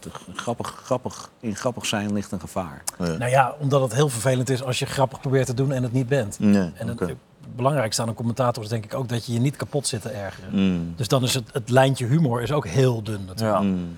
het- 0.00 0.12
grappig, 0.34 0.80
grappig, 0.84 1.30
in 1.40 1.56
grappig 1.56 1.86
zijn 1.86 2.12
ligt 2.12 2.32
een 2.32 2.40
gevaar. 2.40 2.82
Nou 2.98 3.26
ja, 3.28 3.54
omdat 3.58 3.80
het 3.80 3.94
heel 3.94 4.08
vervelend 4.08 4.50
is 4.50 4.62
als 4.62 4.78
je 4.78 4.86
grappig 4.86 5.20
probeert 5.20 5.46
te 5.46 5.54
doen 5.54 5.72
en 5.72 5.82
het 5.82 5.92
niet 5.92 6.08
bent. 6.08 6.38
Nee, 6.38 6.70
En 6.74 6.88
het, 6.88 6.90
oké. 7.00 7.06
het 7.06 7.56
belangrijkste 7.56 8.02
aan 8.02 8.08
een 8.08 8.14
commentator 8.14 8.62
is 8.62 8.68
denk 8.68 8.84
ik 8.84 8.94
ook 8.94 9.08
dat 9.08 9.26
je 9.26 9.32
je 9.32 9.38
niet 9.40 9.56
kapot 9.56 9.86
zit 9.86 10.02
te 10.02 10.08
ergeren. 10.10 10.50
Mm. 10.72 10.92
Dus 10.96 11.08
dan 11.08 11.22
is 11.22 11.34
het, 11.34 11.44
het 11.52 11.68
lijntje 11.70 12.06
humor 12.06 12.42
is 12.42 12.52
ook 12.52 12.66
heel 12.66 13.02
dun 13.02 13.24
natuurlijk. 13.26 13.58
Ja. 13.62 13.64
Mm. 13.64 13.96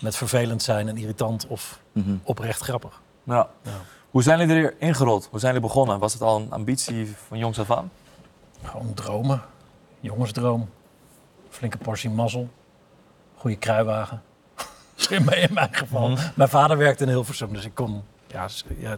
Met 0.00 0.16
vervelend 0.16 0.62
zijn 0.62 0.88
en 0.88 0.96
irritant 0.96 1.46
of 1.46 1.78
Mhm. 1.92 2.10
oprecht 2.22 2.60
grappig. 2.62 3.00
Ja. 3.24 3.48
Ja. 3.62 3.70
Hoe 4.10 4.22
zijn 4.22 4.38
jullie 4.38 4.56
erin 4.56 4.72
ingerold? 4.78 5.28
Hoe 5.30 5.40
zijn 5.40 5.52
jullie 5.54 5.68
begonnen? 5.68 5.98
Was 5.98 6.12
het 6.12 6.22
al 6.22 6.36
een 6.36 6.52
ambitie 6.52 7.14
van 7.28 7.38
jongs 7.38 7.58
af 7.60 7.70
aan? 7.70 7.90
Gewoon 8.64 8.94
dromen. 8.94 9.42
Jongensdroom. 10.00 10.70
Flinke 11.50 11.78
portie 11.78 12.10
mazzel. 12.10 12.48
Goede 13.36 13.56
kruiwagen. 13.56 14.22
in, 15.10 15.24
mijn, 15.24 15.40
in 15.42 15.54
mijn 15.54 15.68
geval. 15.72 16.08
Mhm. 16.08 16.28
Mijn 16.34 16.48
vader 16.48 16.76
werkte 16.76 17.04
in 17.04 17.10
Hilversum, 17.10 17.52
dus 17.52 17.64
ik 17.64 17.74
kon... 17.74 18.02
Ja, 18.26 18.46
ja, 18.78 18.92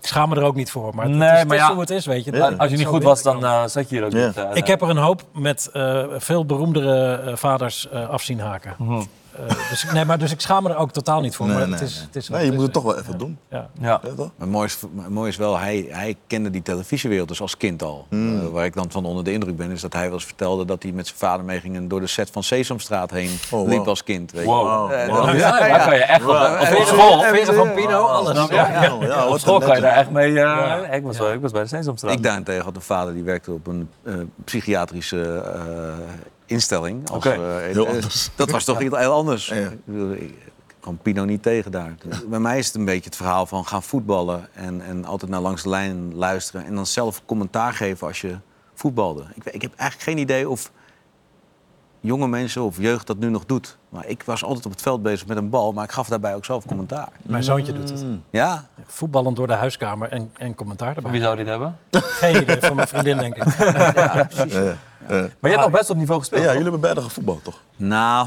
ik 0.00 0.08
schaam 0.08 0.28
me 0.28 0.36
er 0.36 0.42
ook 0.42 0.54
niet 0.54 0.70
voor. 0.70 0.94
Maar 0.94 1.04
het, 1.06 1.14
Nee, 1.14 1.28
het 1.28 1.38
is, 1.38 1.44
maar 1.44 1.52
het 1.56 1.60
is 1.60 1.66
ja, 1.66 1.72
hoe 1.72 1.80
het 1.80 1.90
is, 1.90 2.06
weet 2.06 2.24
je. 2.24 2.32
Ja. 2.32 2.52
Als 2.56 2.70
je 2.70 2.76
niet 2.76 2.86
goed 2.86 3.02
was, 3.02 3.22
dan 3.22 3.44
eh, 3.44 3.66
zat 3.66 3.88
je 3.88 3.96
hier 3.96 4.04
ook 4.04 4.12
niet. 4.12 4.36
eh, 4.36 4.50
Ik 4.54 4.66
heb 4.66 4.82
er 4.82 4.88
een 4.90 4.96
hoop 4.96 5.22
met 5.34 5.70
eh, 5.72 6.04
veel 6.16 6.46
beroemdere 6.46 7.32
vaders 7.36 7.90
af 7.90 8.22
zien 8.22 8.40
haken. 8.40 8.74
Mhm. 8.78 9.02
Eh, 9.36 9.68
dus, 9.70 9.84
ik- 9.84 9.92
nee, 9.92 10.04
maar, 10.04 10.18
dus 10.18 10.32
ik 10.32 10.40
schaam 10.40 10.62
me 10.62 10.68
er 10.70 10.76
ook 10.76 10.90
totaal 10.92 11.20
niet 11.20 11.36
voor. 11.36 11.46
Nee, 11.46 11.56
maar 11.56 11.64
nee, 11.68 11.74
het 11.78 11.88
is, 11.88 11.94
nee. 11.96 12.04
het 12.06 12.16
is 12.16 12.28
Nee, 12.28 12.44
je 12.44 12.50
moet 12.50 12.56
is, 12.58 12.64
het 12.64 12.72
toch 12.72 12.82
wel 12.82 12.98
even 12.98 13.18
doen. 13.18 13.38
Ja. 13.50 13.68
Ja. 13.80 14.00
Maar 14.36 14.48
mooi 14.48 14.66
is, 14.66 14.78
maar 14.92 15.12
mooi 15.12 15.28
is 15.28 15.36
wel, 15.36 15.58
hij, 15.58 15.86
hij 15.88 16.16
kende 16.26 16.50
die 16.50 16.62
televisiewereld 16.62 17.28
dus 17.28 17.40
als 17.40 17.56
kind 17.56 17.82
al. 17.82 18.06
Hmm. 18.08 18.40
Eh, 18.40 18.46
waar 18.48 18.64
ik 18.64 18.74
dan 18.74 18.86
van 18.90 19.04
onder 19.04 19.24
de 19.24 19.32
indruk 19.32 19.56
ben, 19.56 19.70
is 19.70 19.80
dat 19.80 19.92
hij 19.92 20.04
wel 20.04 20.12
eens 20.12 20.24
vertelde 20.24 20.64
dat 20.64 20.82
hij 20.82 20.92
met 20.92 21.06
zijn 21.06 21.18
vader 21.18 21.44
meeging 21.44 21.76
en 21.76 21.88
door 21.88 22.00
de 22.00 22.06
set 22.06 22.30
van 22.30 22.42
Sesamstraat 22.42 23.10
heen 23.10 23.30
wow. 23.50 23.68
liep 23.68 23.86
als 23.88 24.04
kind. 24.04 24.32
Weet 24.32 24.42
je. 24.42 24.48
Wow. 24.48 24.92
Eh, 24.92 25.06
Wow. 25.08 25.26
dat- 25.26 25.36
Ja, 25.36 25.58
Daar 25.58 25.68
ja. 25.68 25.84
kan 25.84 25.94
je 25.94 26.02
echt 26.02 26.24
wel. 26.24 26.34
Wow. 26.34 26.60
Op 26.60 26.66
Veren 26.66 26.86
school, 26.86 27.20
van, 27.22 27.34
Veren 27.34 27.54
van 27.54 27.72
Pino, 27.74 28.02
alles. 28.06 28.30
Snap 28.36 28.48
je? 28.48 28.54
Ja. 28.54 28.70
Ja, 28.82 28.96
ja, 29.00 29.24
op 29.24 29.30
wat 29.30 29.40
school 29.40 29.58
kan 29.60 29.74
je 29.74 29.80
daar 29.80 29.96
echt 29.96 30.10
mee... 30.10 30.28
eh, 30.28 30.34
Ja. 30.34 30.76
Ik, 30.86 31.02
was 31.02 31.18
wel, 31.18 31.32
ik 31.32 31.40
was 31.40 31.52
bij 31.52 31.62
de 31.62 31.68
Sesamstraat. 31.68 32.12
Ik 32.12 32.22
daarentegen 32.22 32.64
had 32.64 32.76
een 32.76 32.82
vader 32.82 33.14
die 33.14 33.22
werkte 33.24 33.52
op 33.52 33.66
een 33.66 33.88
eh, 34.02 34.14
psychiatrische 34.44 35.42
eh, 35.54 35.62
instelling. 36.52 37.10
Als, 37.10 37.24
eh, 37.26 37.56
heel 37.72 37.84
eh, 37.86 37.92
anders. 37.92 38.30
Dat 38.36 38.50
was 38.50 38.64
toch 38.64 38.78
heel 38.78 38.96
heel 38.96 39.12
anders. 39.12 39.46
Ja. 39.46 39.54
Ik 39.56 39.84
bedoel, 39.84 40.12
ik- 40.12 40.20
ik 40.20 40.88
kwam 40.88 40.98
Pino 41.02 41.24
niet 41.24 41.42
tegen 41.42 41.70
daar. 41.70 41.94
Bij 42.28 42.38
mij 42.38 42.58
is 42.58 42.66
het 42.66 42.74
een 42.74 42.84
beetje 42.84 43.04
het 43.04 43.16
verhaal 43.16 43.46
van 43.46 43.66
gaan 43.66 43.82
voetballen 43.82 44.48
en, 44.52 44.80
en 44.80 45.04
altijd 45.04 45.30
naar 45.30 45.40
langs 45.40 45.62
de 45.62 45.68
lijn 45.68 46.14
luisteren. 46.14 46.66
En 46.66 46.74
dan 46.74 46.86
zelf 46.86 47.22
commentaar 47.24 47.72
geven 47.72 48.06
als 48.06 48.20
je 48.20 48.36
voetbalde. 48.74 49.24
Ik, 49.34 49.44
ik 49.54 49.62
heb 49.62 49.72
eigenlijk 49.76 50.10
geen 50.10 50.18
idee 50.18 50.48
of 50.48 50.70
jonge 52.02 52.28
mensen 52.28 52.62
of 52.62 52.76
jeugd 52.78 53.06
dat 53.06 53.18
nu 53.18 53.28
nog 53.30 53.46
doet. 53.46 53.76
Maar 53.88 54.06
ik 54.06 54.22
was 54.22 54.44
altijd 54.44 54.64
op 54.66 54.70
het 54.72 54.82
veld 54.82 55.02
bezig 55.02 55.26
met 55.26 55.36
een 55.36 55.50
bal, 55.50 55.72
maar 55.72 55.84
ik 55.84 55.92
gaf 55.92 56.08
daarbij 56.08 56.34
ook 56.34 56.44
zelf 56.44 56.66
commentaar. 56.66 57.08
Mijn 57.22 57.42
zoontje 57.44 57.72
doet 57.72 57.90
het. 57.90 58.04
Ja, 58.30 58.66
Voetballend 58.86 59.36
door 59.36 59.46
de 59.46 59.52
huiskamer 59.52 60.08
en, 60.08 60.30
en 60.38 60.54
commentaar 60.54 60.94
Wie 60.94 61.04
erbij. 61.04 61.20
zou 61.20 61.36
dit 61.36 61.46
hebben? 61.46 61.76
Geen 62.20 62.42
idee, 62.42 62.60
van 62.60 62.76
mijn 62.76 62.88
vriendin 62.88 63.18
denk 63.18 63.36
ik. 63.36 63.44
Ja, 63.54 64.28
ja. 65.08 65.28
Maar 65.40 65.50
je 65.50 65.56
hebt 65.56 65.60
nog 65.60 65.70
best 65.70 65.90
op 65.90 65.96
niveau 65.96 66.20
gespeeld. 66.20 66.40
Ja, 66.40 66.46
toch? 66.46 66.56
jullie 66.56 66.70
hebben 66.70 66.80
beide 66.90 67.00
gevoetbald, 67.08 67.44
toch? 67.44 67.60
Nou, 67.76 68.26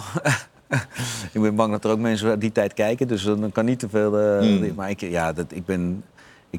ik 1.33 1.41
ben 1.41 1.55
bang 1.55 1.71
dat 1.71 1.83
er 1.83 1.91
ook 1.91 1.99
mensen 1.99 2.29
uit 2.29 2.41
die 2.41 2.51
tijd 2.51 2.73
kijken, 2.73 3.07
dus 3.07 3.23
dan 3.23 3.51
kan 3.51 3.65
niet 3.65 3.79
te 3.79 3.89
veel. 3.89 4.19
eh, 4.19 4.37
Hmm. 4.39 4.73
Maar 4.75 4.89
ik, 4.89 4.99
ja, 5.01 5.33
dat, 5.33 5.45
ik 5.49 5.65
ben. 5.65 6.03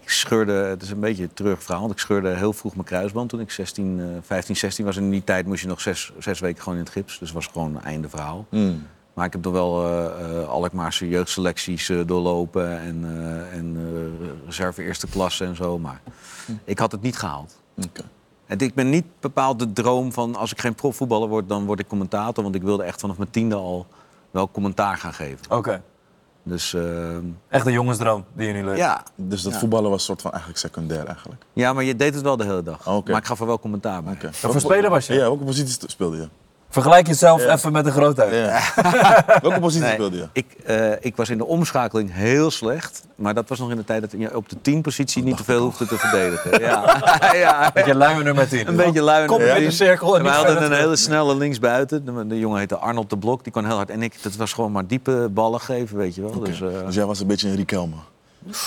Ik 0.03 0.11
scheurde, 0.11 0.53
het 0.53 0.83
is 0.83 0.91
een 0.91 1.01
beetje 1.01 1.23
een 1.23 1.35
terug 1.35 1.63
verhaal, 1.63 1.81
want 1.81 1.93
ik 1.93 1.99
scheurde 1.99 2.29
heel 2.29 2.53
vroeg 2.53 2.75
mijn 2.75 2.87
kruisband 2.87 3.29
toen 3.29 3.41
ik 3.41 3.51
16, 3.51 4.01
eh, 4.01 4.07
15, 4.23 4.57
16 4.57 4.85
was. 4.85 4.97
En 4.97 5.03
in 5.03 5.11
die 5.11 5.25
tijd 5.25 5.47
moest 5.47 5.63
je 5.63 5.69
nog 5.69 5.81
zes, 5.81 6.13
zes 6.19 6.41
weken 6.41 6.63
gewoon 6.63 6.79
in 6.79 6.85
het 6.85 6.93
gips, 6.93 7.19
dus 7.19 7.29
het 7.29 7.37
was 7.37 7.47
gewoon 7.47 7.77
een 7.77 7.83
einde 7.83 8.09
verhaal. 8.09 8.47
Mm. 8.51 8.87
Maar 9.15 9.27
ik 9.27 9.33
heb 9.33 9.43
toch 9.43 9.53
wel 9.53 9.87
eh 9.87 10.41
eh 10.41 10.49
Alkmaarse 10.49 11.09
jeugdselecties 11.09 11.89
eh, 11.89 12.01
doorlopen 12.07 12.81
en, 12.81 13.05
en 13.53 13.77
reserve 14.47 14.83
eerste 14.83 15.07
klasse 15.07 15.45
en 15.45 15.57
zo. 15.57 15.79
Maar 15.79 16.01
ik 16.65 16.79
had 16.79 16.93
het 16.93 17.03
niet 17.03 17.17
gehaald. 17.17 17.59
En 18.47 18.59
ik 18.59 18.75
ben 18.75 18.91
niet 18.91 19.05
bepaald 19.21 19.59
de 19.59 19.73
droom 19.73 20.13
van 20.13 20.37
als 20.37 20.53
ik 20.53 20.61
geen 20.61 20.75
profvoetballer 20.75 21.29
word, 21.29 21.49
dan 21.49 21.65
word 21.65 21.81
ik 21.81 21.89
commentator. 21.89 22.43
Want 22.43 22.55
ik 22.55 22.63
wilde 22.63 22.83
echt 22.83 23.01
vanaf 23.01 23.17
mijn 23.17 23.31
tiende 23.31 23.55
al 23.55 23.87
wel 24.31 24.51
commentaar 24.51 24.97
gaan 24.97 25.15
geven. 25.15 25.47
Oké. 25.49 25.83
Dus 26.49 26.75
eh, 26.75 27.17
Echt 27.49 27.67
een 27.67 27.73
jongensdroom 27.73 28.25
die 28.33 28.47
je 28.47 28.53
nu 28.53 28.65
leeft. 28.65 28.79
ja. 28.79 29.03
Dus 29.15 29.43
dat 29.43 29.53
Ja. 29.53 29.59
voetballen 29.59 29.91
was 29.91 30.05
soort 30.05 30.21
van 30.23 30.31
eigenlijk 30.31 30.61
secundair 30.61 31.07
eigenlijk. 31.07 31.43
ja, 31.53 31.73
maar 31.73 31.85
je 31.85 31.97
deed 31.97 32.15
het 32.15 32.23
wel 32.23 32.37
de 32.37 32.45
hele 32.45 32.63
dag. 32.63 32.89
Oh. 32.89 33.07
Maar 33.07 33.17
ik 33.17 33.25
gaf 33.27 33.41
er 33.41 33.47
wel 33.47 33.59
commentaar 33.59 34.03
bij. 34.03 34.13
Oké. 34.13 34.31
Wat 34.43 34.53
voor 34.53 34.61
speler 34.61 34.91
was 34.91 35.07
je? 35.07 35.13
Ja, 35.15 35.21
welke 35.21 35.45
positie 35.45 35.79
speelde 35.91 36.17
je? 36.17 36.29
Vergelijk 36.77 37.07
jezelf 37.07 37.45
Ja. 37.45 37.53
even 37.53 37.73
met 37.73 37.85
de 37.85 37.91
grootheid. 37.91 38.33
Ja. 38.35 38.61
welke 39.43 39.61
positie 39.61 39.85
Nee, 39.85 39.93
speelde 39.95 40.17
je? 40.17 40.29
ik, 40.33 40.47
eh, 40.65 40.91
ik 41.01 41.17
was 41.17 41.29
in 41.31 41.39
de 41.39 41.47
omschakeling 41.47 42.13
heel 42.13 42.51
slecht. 42.51 43.03
Maar 43.15 43.35
dat 43.35 43.49
was 43.49 43.59
nog 43.59 43.71
in 43.71 43.77
de 43.77 43.85
tijd 43.85 44.01
dat 44.01 44.11
je 44.19 44.37
op 44.37 44.49
de 44.49 44.57
10 44.63 44.83
positie 44.83 45.23
niet 45.23 45.37
te 45.37 45.45
veel 45.45 45.61
hoefde 45.63 45.87
te 45.87 45.99
verdedigen. 45.99 46.61
Ja, 46.67 47.01
ja. 47.35 47.71
Met 47.75 47.87
je 47.87 47.95
luie 47.95 48.23
nummer 48.25 48.49
10. 48.49 48.69
Een 48.69 48.77
beetje 48.77 49.03
lui. 49.03 49.27
Kom 49.27 49.41
in 49.41 49.65
de 49.65 49.71
cirkel 49.71 50.17
en 50.17 50.23
niet 50.23 50.33
hadden 50.33 50.63
een 50.65 50.73
hele 50.73 50.97
snelle 50.97 51.37
linksbuiten. 51.37 52.05
De, 52.05 52.27
de 52.27 52.39
jongen 52.39 52.59
heette 52.59 52.77
Arnold 52.77 53.11
de 53.11 53.19
Blok. 53.19 53.45
Die 53.45 53.53
kon 53.53 53.65
heel 53.67 53.77
hard. 53.77 53.91
En 53.91 54.03
ik, 54.03 54.23
dat 54.23 54.37
was 54.37 54.53
gewoon 54.53 54.73
maar 54.73 54.87
diepe 54.87 55.29
ballen 55.33 55.61
geven, 55.61 55.97
weet 55.97 56.15
je 56.15 56.21
wel. 56.23 56.41
Dus, 56.41 56.61
eh, 56.61 56.69
Dus 56.87 56.95
jij 56.95 57.05
was 57.07 57.21
een 57.21 57.27
beetje 57.27 57.49
een 57.49 57.57
Riquelme. 57.57 57.97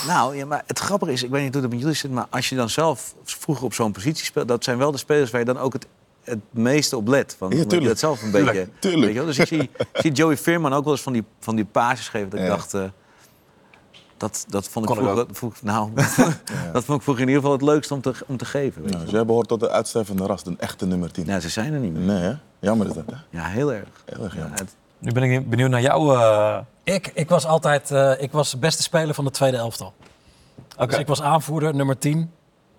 Nou, 0.07 0.35
ja, 0.37 0.45
maar 0.45 0.63
het 0.67 0.79
grappige 0.79 1.11
is, 1.11 1.23
ik 1.23 1.29
weet 1.29 1.43
niet 1.43 1.53
hoe 1.53 1.61
dat 1.61 1.71
met 1.71 1.79
jullie 1.79 1.95
zit, 1.95 2.11
maar 2.11 2.25
als 2.29 2.49
je 2.49 2.55
dan 2.55 2.69
zelf 2.69 3.13
vroeger 3.23 3.65
op 3.65 3.73
zo'n 3.73 3.91
positie 3.91 4.25
speelt, 4.25 4.47
dat 4.47 4.63
zijn 4.63 4.77
wel 4.77 4.91
de 4.91 4.97
spelers 4.97 5.31
waar 5.31 5.39
je 5.39 5.45
dan 5.45 5.57
ook 5.59 5.73
het 5.73 5.85
het 6.23 6.39
meeste 6.49 6.97
op 6.97 7.07
let. 7.07 7.35
Van, 7.37 7.49
Ja, 7.49 7.53
omdat 7.55 7.71
je 7.71 7.77
tuurlijk. 7.77 7.89
dat 7.89 7.99
zelf 7.99 8.21
een 8.21 8.31
beetje... 8.31 8.67
tuurlijk. 8.79 9.03
Weet 9.03 9.11
je 9.13 9.17
wel? 9.17 9.25
Dus 9.25 9.39
ik 9.39 9.47
zie, 9.47 9.61
ik 9.77 9.87
zie 9.93 10.11
Joey 10.11 10.37
Veerman 10.37 10.73
ook 10.73 10.83
wel 10.83 10.93
eens 10.93 11.01
van 11.01 11.13
die, 11.13 11.23
van 11.39 11.55
die 11.55 11.65
paasjes 11.65 12.07
geven. 12.09 12.29
Dat 12.29 12.39
ik 12.39 12.45
Ja. 12.45 12.51
dacht... 12.55 12.73
eh, 12.73 12.83
dat, 14.17 14.45
dat 14.47 14.67
vond 14.69 14.89
ik 14.89 14.95
Kon 14.95 15.03
ik 15.03 15.09
vroeger, 15.11 15.35
vroeg- 15.35 15.61
nou, 15.61 15.91
dat 16.73 16.83
vond 16.83 16.97
ik 16.97 17.03
vroeger 17.03 17.21
in 17.23 17.27
ieder 17.27 17.35
geval 17.35 17.51
het 17.51 17.61
leukste 17.61 17.93
om 17.93 18.01
te, 18.01 18.13
om 18.27 18.37
te 18.37 18.45
geven. 18.45 18.81
Weet 18.81 18.89
je. 18.89 18.95
Nou, 18.95 19.03
dus 19.05 19.13
jij 19.13 19.25
behoort 19.25 19.47
tot 19.47 19.59
de 19.59 19.69
uitstervende 19.69 20.25
ras, 20.25 20.45
een 20.45 20.59
echte 20.59 20.85
nummer 20.85 21.11
10. 21.11 21.25
Nou, 21.25 21.39
ze 21.39 21.49
zijn 21.49 21.73
er 21.73 21.79
niet 21.79 21.93
meer. 21.93 22.01
Nee, 22.01 22.17
hè? 22.21 22.33
Jammer 22.59 22.87
is 22.87 22.93
dat, 22.93 23.03
hè? 23.05 23.15
Ja, 23.39 23.43
heel 23.45 23.73
erg. 23.73 23.87
Heel 24.05 24.23
erg 24.23 24.33
Ja, 24.33 24.39
jammer. 24.39 24.59
het- 24.59 24.75
Nu 24.97 25.11
ben 25.11 25.23
ik 25.23 25.49
benieuwd 25.49 25.69
naar 25.69 25.81
jou. 25.81 26.15
eh, 26.17 26.57
Ik, 26.83 27.11
ik 27.13 27.29
was 27.29 27.45
altijd 27.45 27.91
eh, 27.91 28.11
ik 28.17 28.31
was 28.31 28.51
de 28.51 28.57
beste 28.57 28.81
speler 28.83 29.13
van 29.13 29.23
de 29.25 29.31
tweede 29.31 29.57
elftal. 29.57 29.93
Dus 30.87 30.97
ik 30.97 31.07
was 31.07 31.21
aanvoerder, 31.21 31.75
nummer 31.75 31.97
10. 31.97 32.31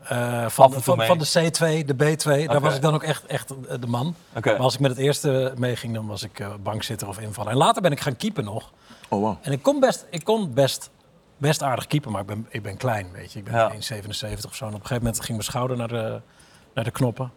Eh, 0.04 0.48
van, 0.48 0.70
toe 0.70 0.82
van, 0.82 1.18
de 1.18 1.50
C2, 1.50 1.84
de 1.84 1.94
B2. 1.94 2.46
Daar 2.46 2.60
was 2.60 2.74
ik 2.74 2.82
dan 2.82 2.94
ook 2.94 3.02
echt, 3.02 3.26
echt 3.26 3.48
de 3.80 3.86
man. 3.86 4.14
Maar 4.44 4.56
als 4.56 4.74
ik 4.74 4.80
met 4.80 4.90
het 4.90 5.00
eerste 5.00 5.52
meeging, 5.56 5.94
dan 5.94 6.06
was 6.06 6.22
ik 6.22 6.40
eh, 6.40 6.48
bankzitter 6.62 7.08
of 7.08 7.18
invaller. 7.20 7.50
En 7.50 7.56
later 7.56 7.82
ben 7.82 7.92
ik 7.92 8.00
gaan 8.00 8.16
keepen 8.16 8.44
nog. 8.44 8.72
Oh, 9.08 9.20
wow. 9.20 9.36
En 9.40 9.52
ik 9.52 9.62
kon 9.62 9.80
best, 9.80 10.06
ik 10.10 10.24
kon 10.24 10.54
best, 10.54 10.90
best 11.36 11.62
aardig 11.62 11.86
keepen, 11.86 12.12
maar 12.12 12.20
ik 12.20 12.26
ben, 12.26 12.46
ik 12.48 12.62
ben 12.62 12.76
klein, 12.76 13.12
weet 13.12 13.32
je. 13.32 13.38
Ik 13.38 13.44
ben 13.44 13.54
Ja. 13.54 13.72
1,77 13.72 13.78
of 14.46 14.54
zo. 14.54 14.64
En 14.64 14.74
op 14.74 14.80
een 14.80 14.86
gegeven 14.86 14.96
moment 14.96 15.16
ging 15.16 15.28
mijn 15.28 15.42
schouder 15.42 15.76
naar 15.76 15.88
de, 15.88 16.20
naar 16.74 16.84
de 16.84 16.90
knoppen. 16.90 17.32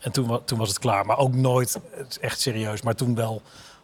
En 0.00 0.12
toen, 0.12 0.44
toen 0.44 0.58
was 0.58 0.68
het 0.68 0.78
klaar. 0.78 1.06
Maar 1.06 1.18
ook 1.18 1.34
nooit, 1.34 1.80
echt 2.20 2.40
serieus, 2.40 2.82
maar 2.82 2.94
toen 2.94 3.14
wel... 3.14 3.42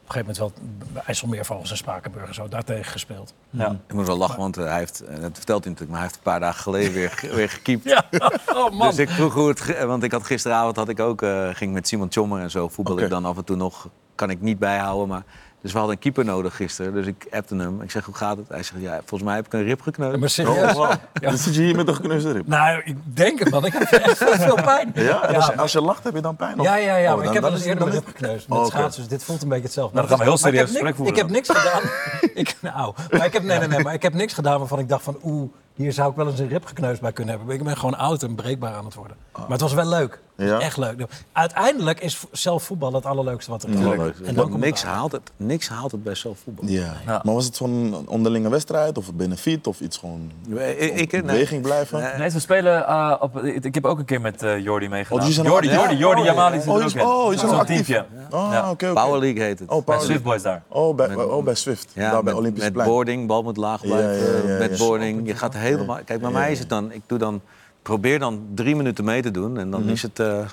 Op 0.09 0.15
een 0.15 0.21
gegeven 0.23 0.45
moment 0.45 0.63
wel 0.65 0.93
bij 0.93 1.03
IJsselmeervogels 1.07 1.71
en 1.71 1.77
Spakenburg 1.77 2.29
en 2.29 2.35
zo, 2.35 2.49
daartegen 2.49 2.85
gespeeld. 2.85 3.35
Ja. 3.51 3.77
Ik 3.87 3.95
moet 3.95 4.07
wel 4.07 4.17
lachen, 4.17 4.39
want 4.39 4.57
eh, 4.57 4.65
hij 4.65 4.79
heeft, 4.79 5.01
eh, 5.01 5.21
dat 5.21 5.37
vertelt 5.37 5.65
hij 5.65 5.73
natuurlijk, 5.73 5.91
maar 5.91 5.99
hij 5.99 6.03
heeft 6.03 6.17
een 6.17 6.23
paar 6.23 6.41
dagen 6.41 6.63
geleden 6.63 6.93
weer, 6.93 7.29
weer 7.35 7.49
gekiept. 7.49 7.85
Ja, 8.11 8.33
oh 8.47 8.71
man. 8.71 8.89
Dus 8.89 8.99
ik 8.99 9.11
vroeg 9.11 9.35
hoe 9.35 9.49
het, 9.49 9.85
want 9.85 10.03
ik 10.03 10.13
had 10.13 10.25
gisteravond 10.25 10.77
had 10.77 10.89
ik 10.89 11.01
ook, 11.01 11.23
eh, 11.23 11.49
ging 11.53 11.73
met 11.73 11.89
Simon 11.89 12.09
Tjommer 12.09 12.41
en 12.41 12.51
zo 12.51 12.69
voetbal 12.69 12.99
ik 12.99 13.11
dan 13.11 13.25
af 13.25 13.37
en 13.37 13.45
toe 13.45 13.57
nog, 13.57 13.89
kan 14.19 14.31
ik 14.31 14.41
niet 14.41 14.59
bijhouden, 14.59 15.09
maar 15.09 15.23
dus 15.63 15.73
we 15.73 15.79
hadden 15.79 15.97
een 15.97 16.03
keeper 16.03 16.25
nodig 16.25 16.57
gisteren, 16.57 16.93
dus 16.95 17.07
ik 17.07 17.27
appte 17.31 17.57
hem. 17.57 17.83
Ik 17.83 17.91
zeg, 17.91 18.05
hoe 18.05 18.15
gaat 18.15 18.37
het? 18.37 18.49
Hij 18.49 18.63
zegt, 18.63 18.81
ja, 18.81 18.93
volgens 18.99 19.23
mij 19.23 19.35
heb 19.35 19.47
ik 19.47 19.53
een 19.53 19.63
rib 19.65 19.81
gekneusd. 19.81 20.19
Maar 20.21 20.31
serieus? 20.31 20.71
Oh, 20.71 20.73
wow. 20.77 20.91
Ja. 20.91 21.29
Dan 21.29 21.37
zit 21.39 21.55
je 21.55 21.63
hier 21.63 21.77
met 21.77 21.89
een 21.89 21.95
gekneusde 21.95 22.33
rib. 22.33 22.47
Nou, 22.47 22.81
ik 22.85 22.97
denk 23.17 23.39
het, 23.39 23.51
man. 23.51 23.65
Ik 23.65 23.73
heb 23.73 23.83
echt 23.83 24.17
veel 24.25 24.55
pijn. 24.55 24.91
Ja? 24.95 25.23
En 25.29 25.35
als, 25.35 25.47
je, 25.47 25.53
ja. 25.53 25.59
als 25.61 25.73
je 25.73 25.81
lacht, 25.81 26.05
heb 26.05 26.15
je 26.15 26.21
dan 26.21 26.37
pijn? 26.37 26.59
of- 26.59 26.65
Ja, 26.67 26.77
ja, 26.77 26.97
ja. 26.97 27.11
Oh, 27.11 27.15
maar 27.17 27.17
dan- 27.17 27.27
ik 27.27 27.33
heb 27.33 27.43
wel 27.43 27.53
eens 27.53 27.65
eerder 27.65 27.85
dan 27.85 27.93
rib 27.95 28.07
gekneusd 28.07 28.49
met 28.49 28.59
Oh, 28.59 28.65
oké. 28.65 28.77
schaatsen. 28.77 29.01
Dus 29.03 29.11
dit 29.11 29.25
voelt 29.25 29.43
een 29.43 29.49
beetje 29.49 29.65
hetzelfde. 29.65 29.95
Nou, 29.97 30.09
dan 30.09 30.17
gaan 30.19 30.27
we 30.27 30.33
heel 30.33 30.43
Maar 30.43 30.53
ik 30.53 30.59
heb 30.59 30.69
serieus 30.69 30.83
niks- 30.85 30.97
gesprek 30.97 31.17
Ik 31.17 31.23
heb 31.23 31.31
niks 31.31 31.49
gedaan. 31.49 31.83
ik, 32.43 32.57
nou, 32.61 32.95
maar 33.11 33.27
ik 33.27 33.33
heb, 33.33 33.43
nee, 33.43 33.59
nee, 33.59 33.69
nee, 33.69 33.83
maar 33.83 33.95
ik 33.95 34.03
heb 34.03 34.15
niks 34.15 34.33
gedaan 34.35 34.59
waarvan 34.59 34.79
ik 34.79 34.89
dacht 34.89 35.03
van... 35.03 35.19
Oeh, 35.23 35.51
hier 35.75 35.93
zou 35.93 36.11
ik 36.11 36.17
wel 36.17 36.27
eens 36.29 36.39
een 36.39 36.49
rib 36.49 36.65
gekneusd 36.67 37.01
bij 37.01 37.13
kunnen 37.13 37.37
hebben. 37.37 37.55
Ik 37.55 37.63
ben 37.65 37.77
gewoon 37.77 37.99
oud 37.99 38.23
en 38.23 38.35
breekbaar 38.35 38.75
aan 38.75 38.85
het 38.85 38.95
worden. 38.95 39.17
Maar 39.33 39.49
het 39.51 39.61
was 39.61 39.73
wel 39.75 39.87
leuk. 39.89 40.21
Ja? 40.47 40.61
Echt 40.61 40.77
leuk. 40.77 41.05
Uiteindelijk 41.33 42.01
is 42.01 42.21
zelf 42.33 42.63
voetbal 42.63 42.93
het 42.93 43.07
allerleukste 43.07 43.51
wat 43.51 43.63
er 43.63 43.69
is. 43.69 43.77
Tuurlijk. 43.77 44.19
En 44.21 44.35
dan 44.35 44.59
niks, 44.59 44.83
haalt 44.83 45.13
het, 45.13 45.31
niks 45.37 45.69
haalt 45.69 45.93
het 45.93 46.03
bij 46.05 46.15
zelfvoetbal. 46.15 46.69
Ja. 46.69 46.93
Ja. 47.07 47.21
Maar 47.25 47.35
was 47.35 47.45
het 47.45 47.57
zo'n 47.57 48.05
onderlinge 48.09 48.49
wedstrijd 48.49 48.99
of 48.99 49.13
benefiet 49.15 49.67
of 49.67 49.81
iets 49.81 49.97
gewoon 49.97 50.31
Ik, 50.79 50.95
ik, 50.95 51.13
in 51.13 51.27
beweging 51.27 51.63
blijven? 51.63 52.01
Nee. 52.01 52.13
Nee, 52.19 52.31
ze 52.31 52.41
spelen 52.41 52.87
eh, 52.87 53.15
op. 53.21 53.39
Ik, 53.45 53.75
heb 53.75 53.85
ook 53.85 53.99
een 53.99 54.05
keer 54.05 54.21
met 54.21 54.43
eh 54.43 54.59
Jordi 54.59 54.89
meegedaan. 54.89 55.27
Oh, 55.27 55.33
Jordi, 55.35 55.49
Jordi, 55.71 55.93
ja? 55.95 55.99
Jordi, 55.99 56.21
Oh, 56.21 56.27
Yamali 56.27 56.59
zit 56.61 56.69
oh, 56.69 56.75
er 56.75 56.79
je 56.81 56.85
ook 56.85 56.95
is- 56.95 57.01
in. 57.01 57.07
oh, 57.09 57.33
is 57.33 57.41
Zo'n 57.41 57.65
teamje. 57.65 58.05
Ah, 58.31 58.49
Ja. 58.53 58.71
oké, 58.71 58.87
oké. 58.91 59.01
Power 59.01 59.21
League 59.21 59.43
heet 59.43 59.59
het. 59.59 59.69
Oh, 59.69 59.75
Bij 59.75 59.85
Power 59.85 60.03
Swift. 60.03 60.23
Boys 60.23 60.43
daar. 60.43 60.63
Oh, 60.69 60.97
bij, 60.97 61.09
Met- 61.09 61.27
oh, 61.27 61.45
bij 61.45 61.55
Swift. 61.55 61.91
Ja, 61.95 62.11
daar 62.11 62.23
bij 62.23 62.33
Olympisch 62.33 62.63
met 62.63 62.73
Plein. 62.73 62.89
boarding, 62.89 63.27
bal 63.27 63.43
moet 63.43 63.57
laag 63.57 63.83
Ja, 63.83 63.89
blijven. 63.89 64.47
ja, 64.47 64.53
ja, 64.53 64.59
met 64.59 64.79
ja. 64.79 64.85
boarding, 64.87 65.27
je 65.27 65.35
gaat 65.35 65.55
helemaal... 65.55 65.97
Kijk, 66.05 66.21
bij 66.21 66.29
Ja, 66.31 66.37
mij 66.37 66.47
ja. 66.47 66.53
is 66.53 66.59
het 66.59 66.69
dan... 66.69 66.93
Ik 66.93 67.03
doe 67.07 67.19
dan, 67.19 67.41
probeer 67.83 68.19
dan 68.19 68.47
drie 68.55 68.77
minuten 68.77 69.05
mee 69.05 69.23
te 69.23 69.31
doen 69.31 69.59
en 69.59 69.71
dan 69.71 69.81
Mhm. 69.83 69.91
is 69.91 70.03
het 70.03 70.19
eh, 70.21 70.47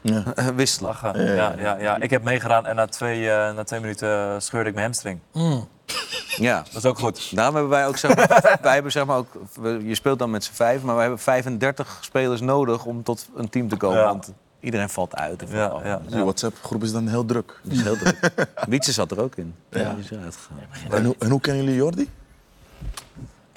Ja. 0.00 0.22
wisselen. 0.56 0.90
Lachen. 0.90 1.24
Ja, 1.24 1.32
Ja, 1.34 1.54
ja, 1.58 1.76
ja, 1.78 1.96
Ik 2.00 2.10
heb 2.10 2.22
meegedaan 2.22 2.66
en 2.66 2.76
na 2.76 2.86
twee, 2.86 3.30
eh, 3.30 3.54
na 3.54 3.64
twee 3.64 3.80
minuten 3.80 4.42
scheurde 4.42 4.68
ik 4.68 4.74
mijn 4.74 4.86
hamstring. 4.86 5.18
Mm. 5.32 5.68
Ja. 6.36 6.58
Dat 6.72 6.74
is 6.76 6.84
ook 6.84 6.98
goed. 6.98 7.36
Daarom 7.36 7.54
hebben 7.54 7.72
wij 7.72 7.86
ook... 7.86 7.96
Zeg 7.96 8.16
maar, 8.16 8.58
wij 8.62 8.74
hebben 8.74 8.92
zeg 8.92 9.06
maar 9.06 9.16
ook... 9.16 9.26
Je 9.62 9.94
speelt 9.94 10.18
dan 10.18 10.30
met 10.30 10.44
z'n 10.44 10.52
vijf, 10.52 10.82
maar 10.82 10.94
we 10.94 11.00
hebben 11.00 11.18
35 11.18 11.98
spelers 12.00 12.40
nodig 12.40 12.84
om 12.84 13.02
tot 13.02 13.28
een 13.36 13.48
team 13.48 13.68
te 13.68 13.76
komen. 13.76 13.98
Ja. 13.98 14.04
Want 14.04 14.32
iedereen 14.60 14.88
valt 14.88 15.14
uit. 15.16 15.44
Valt 15.46 15.82
Ja, 15.82 15.88
ja. 15.88 16.00
Die 16.08 16.22
WhatsApp-groep 16.22 16.82
is 16.82 16.92
dan 16.92 17.08
heel 17.08 17.24
druk. 17.24 17.60
Dat 17.62 17.72
is 17.72 17.82
heel 17.82 17.96
druk. 17.96 18.32
Wietse 18.68 18.92
zat 18.92 19.10
er 19.10 19.20
ook 19.20 19.36
in. 19.36 19.54
Ja. 19.70 19.94
En 20.90 21.04
hoe, 21.04 21.14
en 21.18 21.30
hoe 21.30 21.40
kennen 21.40 21.62
jullie 21.64 21.78
Jordi? 21.78 22.08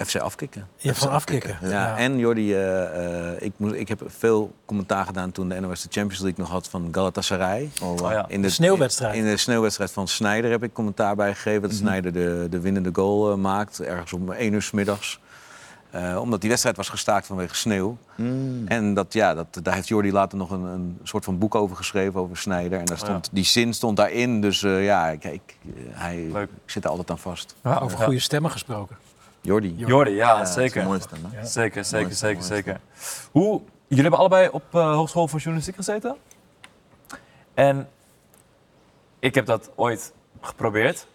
FC 0.06 0.16
afkicken. 0.16 0.68
Hebt 0.78 0.98
van 0.98 1.10
afkicken. 1.10 1.58
Ja, 1.62 1.96
en 1.96 2.18
Jordi, 2.18 2.54
eh, 2.54 3.30
eh, 3.32 3.42
ik, 3.42 3.52
moest, 3.56 3.74
ik 3.74 3.88
heb 3.88 4.02
veel 4.06 4.52
commentaar 4.64 5.04
gedaan 5.06 5.32
toen 5.32 5.48
de 5.48 5.60
NOS 5.60 5.82
de 5.82 5.88
Champions 5.90 6.22
League 6.22 6.44
nog 6.44 6.52
had 6.52 6.68
van 6.68 6.88
Galatasaray. 6.92 7.70
Oh. 7.82 7.90
Oh, 7.90 8.10
ja. 8.10 8.24
In 8.28 8.42
De 8.42 8.50
sneeuwwedstrijd. 8.50 9.14
In 9.16 9.24
de 9.24 9.36
sneeuwwedstrijd 9.36 9.90
van 9.90 10.08
Snijder 10.08 10.50
heb 10.50 10.62
ik 10.62 10.72
commentaar 10.72 11.16
bij 11.16 11.34
gegeven. 11.34 11.62
Dat 11.62 11.72
Snijder 11.72 12.12
de, 12.12 12.46
de 12.50 12.60
winnende 12.60 12.90
goal 12.92 13.30
eh, 13.30 13.36
maakt, 13.36 13.80
ergens 13.80 14.12
om 14.12 14.32
1 14.32 14.52
uur 14.52 14.62
's 14.62 14.70
middags. 14.70 15.20
Eh, 15.90 16.18
omdat 16.20 16.40
die 16.40 16.48
wedstrijd 16.48 16.76
was 16.76 16.88
gestaakt 16.88 17.26
vanwege 17.26 17.54
sneeuw. 17.54 17.96
Mm. 18.14 18.66
En 18.66 18.94
dat, 18.94 19.12
ja, 19.12 19.34
dat, 19.34 19.46
daar 19.62 19.74
heeft 19.74 19.88
Jordi 19.88 20.12
later 20.12 20.38
nog 20.38 20.50
een, 20.50 20.64
een 20.64 20.98
soort 21.02 21.24
van 21.24 21.38
boek 21.38 21.54
over 21.54 21.76
geschreven, 21.76 22.20
over 22.20 22.36
Snijder. 22.36 22.78
En 22.78 22.84
daar 22.84 22.96
Oh, 22.96 23.04
stond, 23.04 23.28
die 23.32 23.44
zin 23.44 23.74
stond 23.74 23.96
daarin. 23.96 24.40
Dus 24.40 24.62
eh, 24.62 24.84
ja, 24.84 25.16
kijk, 25.16 25.56
hij 25.90 26.28
Leuk. 26.32 26.50
zit 26.66 26.84
er 26.84 26.90
altijd 26.90 27.10
aan 27.10 27.18
vast. 27.18 27.54
Over 27.62 27.98
goede 27.98 28.18
stemmen 28.18 28.50
gesproken. 28.50 28.96
Jordi. 29.40 29.74
Jordi, 29.76 30.10
ja, 30.10 30.38
Dat 30.38 30.48
is 30.48 30.54
zeker. 30.54 30.80
een 30.80 30.86
mooie 30.86 31.00
stem, 31.00 31.18
hè? 31.30 31.46
Zeker, 31.46 31.84
zeker, 31.84 32.12
zeker, 32.14 32.42
zeker. 32.42 32.80
Hoe, 33.30 33.60
jullie 33.86 34.02
hebben 34.02 34.20
allebei 34.20 34.48
op 34.52 34.62
eh, 34.72 34.94
Hogeschool 34.94 35.28
voor 35.28 35.38
Journalistiek 35.38 35.76
gezeten. 35.76 36.16
En 37.54 37.88
ik 39.18 39.34
heb 39.34 39.46
dat 39.46 39.70
ooit 39.74 40.12
geprobeerd. 40.40 41.06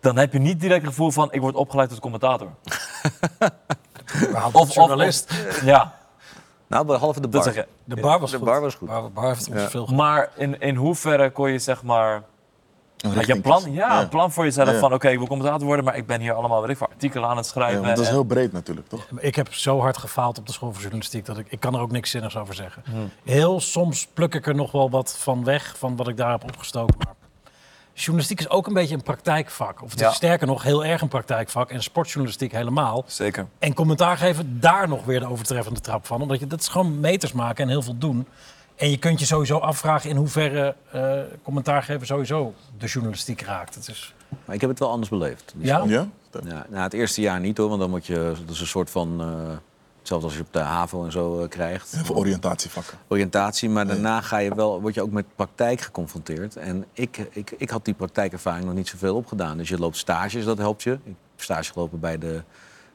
Dan 0.00 0.16
heb 0.16 0.32
je 0.32 0.38
niet 0.38 0.60
direct 0.60 0.80
het 0.80 0.90
gevoel 0.90 1.10
van 1.10 1.32
ik 1.32 1.40
word 1.40 1.54
opgeleid 1.54 1.88
tot 1.88 2.00
commentator. 2.00 2.48
Of, 4.34 4.54
Of- 4.54 4.74
journalist. 4.74 5.32
Ja, 5.64 5.94
Nou, 6.66 6.86
behalve 6.86 7.20
de 7.20 7.28
bar. 7.28 7.44
dat 7.44 7.54
zeg 7.54 7.64
je. 7.64 7.70
De 7.84 8.00
bar 8.00 8.20
was 8.20 8.30
De 8.30 8.36
goed. 8.36 8.46
bar 8.46 8.60
was 8.60 8.74
goed. 8.74 8.88
Bar, 8.88 9.12
bar 9.12 9.26
heeft 9.26 9.48
ons 9.48 9.60
Ja. 9.60 9.68
veel 9.68 9.80
gedaan. 9.86 9.96
Maar 10.04 10.30
in, 10.36 10.60
in 10.60 10.74
hoeverre 10.76 11.30
kon 11.30 11.50
je 11.50 11.58
zeg 11.58 11.82
maar... 11.82 12.22
Een 13.10 13.16
Had 13.16 13.26
je 13.26 13.32
een 13.32 13.42
richting 13.42 13.62
plan? 13.62 13.72
Ja, 13.74 14.00
een 14.02 14.08
plan 14.08 14.32
voor 14.32 14.44
jezelf 14.44 14.70
Ja. 14.70 14.78
van 14.78 14.92
oké, 14.92 15.08
ik 15.08 15.18
wil 15.18 15.26
commentator 15.26 15.66
worden, 15.66 15.84
maar 15.84 15.96
ik 15.96 16.06
ben 16.06 16.20
hier 16.20 16.32
allemaal 16.32 16.60
weet 16.60 16.70
ik, 16.70 16.76
voor 16.76 16.88
artikelen 16.88 17.28
aan 17.28 17.36
het 17.36 17.44
Ja, 17.46 17.50
schrijven. 17.52 17.82
want 17.82 17.88
dat 17.88 17.98
is 18.04 18.06
en- 18.06 18.12
heel 18.14 18.24
breed 18.24 18.52
natuurlijk, 18.52 18.88
toch? 18.88 19.06
Ik 19.18 19.34
heb 19.34 19.54
zo 19.54 19.80
hard 19.80 19.96
gefaald 19.96 20.38
op 20.38 20.46
de 20.46 20.52
school 20.52 20.70
voor 20.72 20.80
journalistiek 20.80 21.24
dat 21.26 21.38
ik, 21.38 21.46
ik 21.48 21.60
kan 21.60 21.74
er 21.74 21.80
ook 21.80 21.90
niks 21.90 22.10
zinnigs 22.10 22.36
over 22.36 22.54
zeggen. 22.54 22.82
Hmm. 22.90 23.10
Heel 23.24 23.60
soms 23.60 24.06
pluk 24.14 24.34
ik 24.34 24.46
er 24.46 24.54
nog 24.54 24.72
wel 24.72 24.90
wat 24.90 25.16
van 25.18 25.44
weg 25.44 25.74
van 25.78 25.96
wat 25.96 26.08
ik 26.08 26.16
daar 26.16 26.30
heb 26.30 26.44
opgestoken. 26.44 26.94
Maar 26.98 27.14
journalistiek 27.94 28.40
is 28.40 28.48
ook 28.50 28.66
een 28.66 28.72
beetje 28.74 28.94
een 28.94 29.02
praktijkvak. 29.02 29.82
Of 29.82 29.90
het 29.90 30.00
is 30.00 30.06
Ja. 30.06 30.12
sterker 30.12 30.46
nog 30.46 30.62
heel 30.62 30.84
erg 30.84 31.00
een 31.00 31.08
praktijkvak. 31.08 31.70
En 31.70 31.82
sportjournalistiek 31.82 32.52
helemaal. 32.52 33.04
Zeker. 33.06 33.46
En 33.58 33.74
commentaar 33.74 34.16
geven, 34.16 34.60
daar 34.60 34.88
nog 34.88 35.04
weer 35.04 35.20
de 35.20 35.28
overtreffende 35.30 35.80
trap 35.80 36.06
van. 36.06 36.22
Omdat 36.22 36.38
je, 36.40 36.46
dat 36.46 36.60
is 36.60 36.68
gewoon 36.68 37.00
meters 37.00 37.32
maken 37.32 37.64
en 37.64 37.70
heel 37.70 37.82
veel 37.82 37.98
doen. 37.98 38.26
En 38.76 38.90
je 38.90 38.98
kunt 38.98 39.20
je 39.20 39.26
sowieso 39.26 39.58
afvragen 39.58 40.10
in 40.10 40.16
hoeverre 40.16 40.74
eh, 40.90 41.18
commentaar 41.42 41.82
geven 41.82 42.06
sowieso 42.06 42.54
de 42.78 42.86
journalistiek 42.86 43.40
raakt. 43.40 43.74
Het 43.74 43.88
is, 43.88 44.14
Maar 44.44 44.54
ik 44.54 44.60
heb 44.60 44.70
het 44.70 44.78
wel 44.78 44.90
anders 44.90 45.10
beleefd. 45.10 45.52
Die 45.56 45.66
Ja? 45.66 45.84
Ja? 45.86 46.08
Ja, 46.44 46.66
nou, 46.68 46.82
het 46.82 46.92
eerste 46.92 47.20
jaar 47.20 47.40
niet 47.40 47.56
hoor, 47.56 47.68
want 47.68 47.80
dan 47.80 47.90
moet 47.90 48.06
je, 48.06 48.32
dat 48.46 48.54
is 48.54 48.60
een 48.60 48.66
soort 48.66 48.90
van, 48.90 49.20
eh, 49.20 49.56
hetzelfde 49.98 50.26
als 50.26 50.36
je 50.36 50.42
op 50.42 50.52
de 50.52 50.58
HAVO 50.58 51.04
en 51.04 51.12
zo 51.12 51.42
eh, 51.42 51.48
krijgt. 51.48 52.00
Veel 52.04 52.16
oriëntatievakken. 52.16 52.98
Oriëntatie, 53.08 53.68
maar 53.68 53.86
daarna 53.86 54.20
ga 54.20 54.38
je 54.38 54.54
wel, 54.54 54.80
word 54.80 54.94
je 54.94 55.02
ook 55.02 55.10
met 55.10 55.26
praktijk 55.34 55.80
geconfronteerd. 55.80 56.56
En 56.56 56.84
ik, 56.92 57.28
ik, 57.30 57.54
ik 57.58 57.70
had 57.70 57.84
die 57.84 57.94
praktijkervaring 57.94 58.64
nog 58.64 58.74
niet 58.74 58.88
zoveel 58.88 59.16
opgedaan. 59.16 59.56
Dus 59.56 59.68
je 59.68 59.78
loopt 59.78 59.96
stages, 59.96 60.44
dat 60.44 60.58
helpt 60.58 60.82
je. 60.82 60.92
Ik 60.92 61.00
heb 61.04 61.14
stage 61.36 61.72
gelopen 61.72 62.00
bij 62.00 62.18
de 62.18 62.42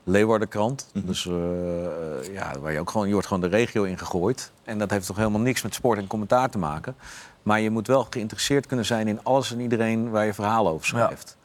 Leeuwardenkrant. 0.03 0.89
Dus 0.93 1.25
eh, 1.25 1.33
eh, 1.33 2.33
ja, 2.33 2.59
waar 2.59 2.71
je 2.71 2.79
ook 2.79 2.89
gewoon, 2.89 3.07
je 3.07 3.13
wordt 3.13 3.27
gewoon 3.27 3.49
de 3.49 3.55
regio 3.55 3.83
ingegooid. 3.83 4.51
En 4.63 4.77
dat 4.77 4.89
heeft 4.89 5.07
toch 5.07 5.17
helemaal 5.17 5.39
niks 5.41 5.61
met 5.61 5.73
sport 5.73 5.97
en 5.97 6.07
commentaar 6.07 6.49
te 6.49 6.57
maken. 6.57 6.95
Maar 7.43 7.59
je 7.59 7.69
moet 7.69 7.87
wel 7.87 8.07
geïnteresseerd 8.09 8.65
kunnen 8.65 8.85
zijn 8.85 9.07
in 9.07 9.23
alles 9.23 9.51
en 9.51 9.59
iedereen 9.59 10.09
waar 10.09 10.25
je 10.25 10.33
verhalen 10.33 10.71
over 10.71 10.85
schrijft. 10.85 11.37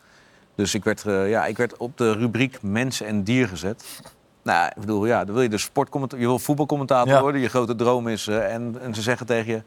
Dus 0.55 0.75
ik 0.75 0.85
werd, 0.85 1.07
eh, 1.07 1.31
ja, 1.31 1.47
ik 1.47 1.57
werd 1.57 1.77
op 1.77 1.97
de 1.97 2.13
rubriek 2.13 2.63
mensen 2.63 3.07
en 3.07 3.23
dier 3.25 3.49
gezet. 3.49 3.85
Nou, 4.43 4.67
ik 4.67 4.81
bedoel, 4.81 5.07
ja, 5.07 5.25
dan 5.25 5.35
wil 5.35 5.43
je 5.43 5.49
dus 5.49 5.63
sportcommentator, 5.63 6.25
je 6.25 6.31
wil 6.31 6.39
voetbalcommentator 6.39 7.13
Ja. 7.13 7.21
worden. 7.21 7.41
Je 7.41 7.49
grote 7.49 7.75
droom 7.75 8.09
is, 8.09 8.27
en, 8.27 8.77
en 8.81 8.95
ze 8.95 9.03
zeggen 9.03 9.27
tegen 9.27 9.53
je, 9.53 9.63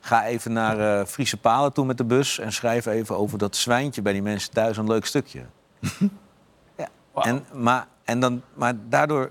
ga 0.00 0.24
even 0.26 0.52
naar 0.52 1.06
Friese 1.06 1.36
Palen 1.36 1.72
toe 1.72 1.84
met 1.84 1.96
de 1.96 2.04
bus 2.04 2.38
en 2.38 2.52
schrijf 2.52 2.86
even 2.86 3.16
over 3.16 3.38
dat 3.38 3.56
zwijntje 3.56 4.02
bij 4.02 4.12
die 4.12 4.22
mensen 4.22 4.50
thuis 4.50 4.76
een 4.76 4.86
leuk 4.86 5.06
stukje. 5.06 5.40
ja. 6.76 6.88
en, 7.14 7.44
maar, 7.52 7.86
en 8.10 8.20
dan, 8.20 8.42
maar 8.54 8.74
daardoor, 8.88 9.30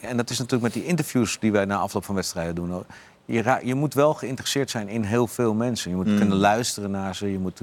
en 0.00 0.16
dat 0.16 0.30
is 0.30 0.38
natuurlijk 0.38 0.62
met 0.74 0.82
die 0.82 0.90
interviews 0.90 1.38
die 1.38 1.52
wij 1.52 1.64
na 1.64 1.76
afloop 1.78 2.04
van 2.04 2.14
wedstrijden 2.14 2.54
doen. 2.54 2.84
Je, 3.24 3.60
je 3.64 3.74
moet 3.74 3.94
wel 3.94 4.14
geïnteresseerd 4.14 4.70
zijn 4.70 4.88
in 4.88 5.02
heel 5.02 5.26
veel 5.26 5.54
mensen. 5.54 5.90
Je 5.90 5.96
moet 5.96 6.14
kunnen 6.16 6.36
luisteren 6.36 6.90
naar 6.90 7.14
ze, 7.14 7.32
je 7.32 7.38
moet 7.38 7.60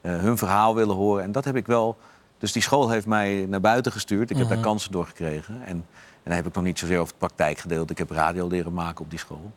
eh, 0.00 0.16
hun 0.18 0.38
verhaal 0.38 0.74
willen 0.74 0.94
horen. 0.96 1.22
En 1.24 1.32
dat 1.32 1.44
heb 1.44 1.56
ik 1.56 1.66
wel. 1.66 1.98
Dus 2.38 2.52
die 2.52 2.62
school 2.62 2.90
heeft 2.90 3.06
mij 3.06 3.46
naar 3.48 3.60
buiten 3.60 3.92
gestuurd. 3.92 4.30
Ik 4.30 4.36
heb 4.36 4.48
daar 4.48 4.60
kansen 4.60 4.92
door 4.92 5.06
gekregen. 5.06 5.54
En, 5.62 5.66
en 5.66 5.84
dan 6.24 6.34
heb 6.34 6.46
ik 6.46 6.54
nog 6.54 6.64
niet 6.64 6.78
zozeer 6.78 6.96
over 6.98 7.08
het 7.08 7.18
praktijkgedeelte. 7.18 7.92
Ik 7.92 7.98
heb 7.98 8.10
radio 8.10 8.46
leren 8.46 8.72
maken 8.72 9.04
op 9.04 9.10
die 9.10 9.18
school. 9.18 9.52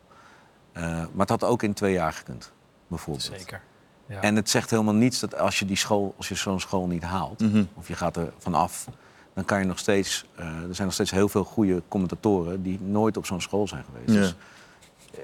Eh, 0.72 0.82
maar 0.82 1.06
het 1.16 1.28
had 1.28 1.44
ook 1.44 1.62
in 1.62 1.72
twee 1.74 1.92
jaar 1.92 2.12
gekund, 2.12 2.52
bijvoorbeeld. 2.86 3.30
Zeker. 3.38 3.60
Ja. 4.06 4.20
En 4.20 4.36
het 4.36 4.50
zegt 4.50 4.70
helemaal 4.70 4.94
niets 4.94 5.20
dat 5.20 5.38
als 5.38 5.58
je, 5.58 5.64
die 5.64 5.76
school, 5.76 6.14
als 6.16 6.28
je 6.28 6.34
zo'n 6.34 6.60
school 6.60 6.86
niet 6.86 7.02
haalt, 7.02 7.40
Mhm. 7.40 7.64
of 7.74 7.88
je 7.88 7.94
gaat 7.94 8.16
er 8.16 8.32
vanaf, 8.38 8.86
dan 9.34 9.44
kan 9.44 9.58
je 9.58 9.64
nog 9.64 9.78
steeds. 9.78 10.24
eh, 10.36 10.46
er 10.46 10.74
zijn 10.74 10.86
nog 10.86 10.92
steeds 10.94 11.10
heel 11.10 11.28
veel 11.28 11.44
goede 11.44 11.82
commentatoren 11.88 12.62
die 12.62 12.80
nooit 12.80 13.16
op 13.16 13.26
zo'n 13.26 13.40
school 13.40 13.68
zijn 13.68 13.84
geweest. 13.84 14.12
Ja. 14.14 14.20
Dus, 14.20 14.34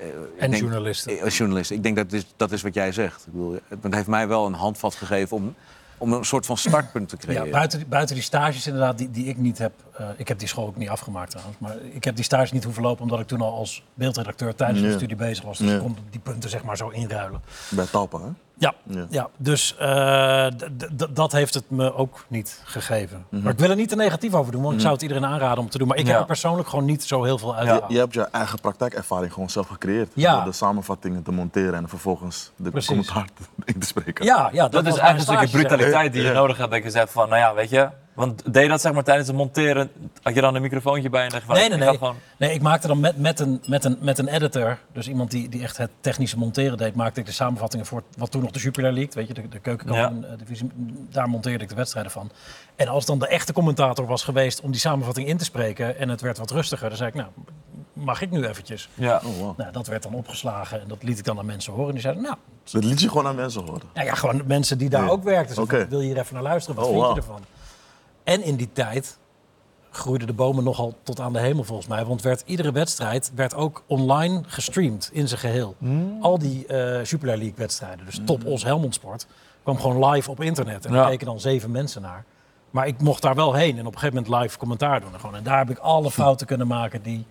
eh, 0.01 0.09
en 0.39 0.51
denk- 0.51 0.63
journalisten. 0.63 1.13
eh, 1.19 1.23
Als 1.25 1.37
journalist. 1.37 1.71
Ik 1.71 1.83
denk 1.83 1.97
dat 1.97 2.13
is, 2.13 2.27
dat 2.37 2.53
is 2.53 2.63
wat 2.63 2.75
jij 2.75 2.93
zegt. 2.93 3.27
Ik 3.27 3.33
bedoel, 3.33 3.59
het 3.81 3.95
heeft 3.95 4.07
mij 4.07 4.29
wel 4.29 4.47
een 4.47 4.53
handvat 4.55 4.95
gegeven 4.95 5.37
om, 5.37 5.55
om 5.99 6.13
een 6.13 6.25
soort 6.25 6.47
van 6.47 6.57
startpunt 6.57 7.09
te 7.09 7.17
creëren. 7.17 7.45
Ja, 7.45 7.51
buiten, 7.53 7.79
die- 7.79 7.89
buiten 7.89 8.15
die 8.15 8.25
stages 8.25 8.67
inderdaad, 8.67 8.99
die, 8.99 9.11
die 9.11 9.27
ik 9.27 9.37
niet 9.37 9.59
heb. 9.59 9.73
eh, 9.93 10.09
ik 10.17 10.29
heb 10.29 10.39
die 10.39 10.49
school 10.49 10.67
ook 10.67 10.77
niet 10.77 10.89
afgemaakt 10.89 11.31
trouwens. 11.31 11.59
Maar 11.59 11.77
ik 11.93 12.05
heb 12.05 12.15
die 12.15 12.25
stages 12.25 12.53
niet 12.53 12.65
hoeven 12.65 12.83
lopen 12.83 13.03
omdat 13.03 13.21
ik 13.21 13.27
toen 13.27 13.41
al 13.41 13.55
als 13.55 13.85
beeldredacteur 13.95 14.55
tijdens 14.55 14.79
Ja. 14.81 14.85
mijn 14.87 14.99
studie 14.99 15.17
bezig 15.17 15.45
was. 15.45 15.59
Dus 15.59 15.69
Ja. 15.69 15.75
ik 15.75 15.81
kon 15.81 15.97
die 16.11 16.21
punten 16.21 16.51
zeg 16.51 16.63
maar 16.65 16.77
zo 16.77 16.89
inruilen. 16.89 17.41
Bij 17.71 17.87
Talpa, 17.87 18.19
hè? 18.21 18.29
Ja, 18.59 18.75
Ja. 18.87 19.07
ja. 19.11 19.29
dus 19.37 19.77
eh, 19.77 20.47
dat 21.11 21.33
heeft 21.33 21.55
het 21.55 21.71
me 21.71 21.95
ook 21.95 22.25
niet 22.29 22.61
gegeven. 22.65 23.27
Maar 23.29 23.53
ik 23.53 23.59
wil 23.59 23.71
er 23.71 23.77
niet 23.77 23.89
te 23.89 23.97
negatief 23.97 24.35
over 24.35 24.53
doen, 24.53 24.63
want 24.63 24.75
ik 24.75 24.81
zou 24.81 24.93
het 24.93 25.03
iedereen 25.03 25.27
aanraden 25.27 25.59
om 25.59 25.71
te 25.71 25.79
doen. 25.79 25.89
Maar 25.89 25.97
ik 25.97 26.05
Ja. 26.07 26.11
heb 26.11 26.21
er 26.21 26.27
persoonlijk 26.27 26.69
gewoon 26.69 26.85
niet 26.85 27.05
zo 27.05 27.25
heel 27.25 27.39
veel 27.39 27.57
uit. 27.57 27.67
Ja. 27.69 27.81
Je 27.89 27.99
hebt 27.99 28.15
je 28.15 28.23
eigen 28.23 28.61
praktijkervaring 28.61 29.33
gewoon 29.33 29.51
zelf 29.51 29.67
gecreëerd. 29.69 30.11
Ja. 30.15 30.35
Door 30.35 30.45
de 30.45 30.53
samenvattingen 30.53 31.23
te 31.23 31.33
monteren 31.33 31.75
en 31.75 31.89
vervolgens 31.89 32.51
de 32.57 32.71
Precies. 32.71 32.89
commentaar 32.89 33.29
te- 33.35 33.43
in 33.73 33.79
te 33.81 33.87
spreken. 33.87 34.25
Ja, 34.25 34.49
ja, 34.53 34.69
dat, 34.69 34.87
is 34.87 34.97
eigenlijk 34.97 35.17
een 35.19 35.21
stukje 35.21 35.47
stage, 35.47 35.49
zeg. 35.49 35.61
brutaliteit 35.69 36.13
die 36.13 36.23
je 36.23 36.29
Ja. 36.29 36.35
nodig 36.35 36.57
hebt. 36.57 36.71
Dat 36.71 36.83
je 36.83 36.91
zegt 36.91 37.13
van, 37.13 37.29
nou 37.29 37.41
ja, 37.41 37.55
weet 37.55 37.71
je. 37.71 37.89
Want 38.19 38.53
deed 38.53 38.63
je 38.63 38.69
dat 38.69 38.81
zeg 38.81 38.93
maar 38.93 39.05
tijdens 39.05 39.29
het 39.29 39.37
monteren, 39.37 39.91
had 40.23 40.35
je 40.35 40.41
dan 40.41 40.55
een 40.55 40.63
microfoontje 40.63 41.11
bij 41.11 41.25
en 41.25 41.31
dacht 41.31 41.45
van, 41.45 41.55
Nee, 41.55 41.65
ik 41.65 41.71
nee, 41.71 41.79
nee. 41.79 41.89
gewoon... 41.99 42.17
Nee, 42.37 42.53
ik 42.55 42.63
maakte 42.63 42.87
dan 42.87 43.01
met, 43.01 43.17
met, 43.19 43.41
een, 43.41 43.63
met, 43.67 43.85
een, 43.85 43.99
met 44.01 44.19
een 44.19 44.29
editor, 44.29 44.79
dus 44.93 45.09
iemand 45.09 45.31
die, 45.31 45.49
die 45.49 45.63
echt 45.63 45.77
het 45.77 45.91
technische 46.01 46.39
monteren 46.39 46.79
deed, 46.79 46.95
maakte 46.95 47.21
ik 47.21 47.27
de 47.27 47.33
samenvattingen 47.33 47.87
voor 47.87 48.03
wat 48.17 48.31
toen 48.31 48.43
nog 48.43 48.51
de 48.51 48.59
Jupiler 48.59 48.93
League, 48.93 49.13
weet 49.15 49.27
je, 49.29 49.35
de, 49.35 49.49
de 49.49 49.59
keukenkampioen-divisie, 49.59 50.71
daar 51.11 51.29
monteerde 51.29 51.63
ik 51.65 51.69
de 51.71 51.75
wedstrijden 51.75 52.13
van. 52.13 52.31
En 52.77 52.89
als 52.89 53.07
dan 53.07 53.19
de 53.19 53.29
echte 53.29 53.53
commentator 53.53 54.07
was 54.07 54.25
geweest 54.25 54.61
om 54.61 54.71
die 54.71 54.81
samenvatting 54.81 55.29
in 55.29 55.37
te 55.37 55.45
spreken 55.45 55.99
en 55.99 56.09
het 56.09 56.21
werd 56.21 56.39
wat 56.39 56.51
rustiger, 56.51 56.89
dan 56.89 56.99
zei 56.99 57.09
ik, 57.09 57.15
nou, 57.15 57.29
mag 57.93 58.21
ik 58.23 58.31
nu 58.31 58.47
eventjes? 58.47 58.89
Ja. 58.95 59.21
Oh, 59.25 59.39
wow. 59.39 59.59
Nou, 59.59 59.73
dat 59.73 59.87
werd 59.87 60.03
dan 60.03 60.15
opgeslagen 60.15 60.81
en 60.81 60.89
dat 60.89 61.03
liet 61.03 61.19
ik 61.19 61.25
dan 61.25 61.39
aan 61.39 61.47
mensen 61.47 61.73
horen. 61.73 61.87
En 61.89 61.93
die 61.95 62.03
zeiden, 62.03 62.23
nou, 62.23 62.37
Dat 62.71 62.85
liet 62.85 63.01
je 63.01 63.09
gewoon 63.09 63.27
aan 63.27 63.35
mensen 63.37 63.63
horen. 63.63 63.83
nou 63.95 64.07
ja, 64.07 64.15
gewoon 64.15 64.43
mensen 64.47 64.79
die 64.79 64.89
daar 64.89 65.11
ook 65.11 65.23
werkten. 65.25 65.63
Oké. 65.63 65.87
Wil 65.89 66.01
je 66.01 66.07
hier 66.07 66.19
even 66.19 66.35
naar 66.35 66.43
luisteren? 66.43 66.81
Wat 66.81 66.91
Oh, 66.91 66.93
vind 67.05 67.15
je 67.15 67.21
ervan? 67.21 67.41
En 68.29 68.43
in 68.43 68.57
die 68.57 68.73
tijd 68.73 69.19
groeiden 69.91 70.27
de 70.27 70.33
bomen 70.33 70.65
nogal 70.65 70.95
tot 71.03 71.21
aan 71.21 71.33
de 71.33 71.39
hemel 71.39 71.65
volgens 71.65 71.89
mij. 71.89 72.05
Want 72.05 72.23
werd, 72.23 72.43
iedere 72.47 72.73
wedstrijd 72.73 73.33
werd 73.35 73.55
ook 73.55 73.83
online 73.87 74.43
gestreamd 74.47 75.11
in 75.13 75.29
zijn 75.29 75.41
geheel. 75.41 75.75
Hmm. 75.79 76.19
Al 76.21 76.39
die 76.39 76.67
eh 76.67 77.05
Jupiler 77.05 77.37
League 77.37 77.57
wedstrijden, 77.57 78.05
dus 78.07 78.21
top 78.25 78.45
Os 78.45 78.65
Helmond 78.65 78.95
Sport, 78.95 79.27
kwam 79.63 79.79
gewoon 79.79 80.11
live 80.11 80.31
op 80.31 80.41
internet. 80.41 80.85
En 80.85 80.93
daar 80.93 81.03
Ja. 81.03 81.09
keken 81.09 81.27
dan 81.27 81.41
zeven 81.41 81.71
mensen 81.71 82.03
naar. 82.03 82.25
Maar 82.71 82.87
ik 82.87 83.01
mocht 83.01 83.23
daar 83.23 83.35
wel 83.35 83.55
heen 83.55 83.79
en 83.79 83.87
op 83.87 83.93
een 83.95 83.99
gegeven 83.99 84.23
moment 84.23 84.43
live 84.43 84.59
commentaar 84.59 85.01
doen. 85.01 85.13
En, 85.13 85.21
gewoon, 85.21 85.37
en 85.37 85.43
daar 85.43 85.59
heb 85.59 85.71
ik 85.71 85.79
alle 85.79 86.11
fouten 86.11 86.47
kunnen 86.47 86.67
maken 86.67 87.03
die, 87.03 87.27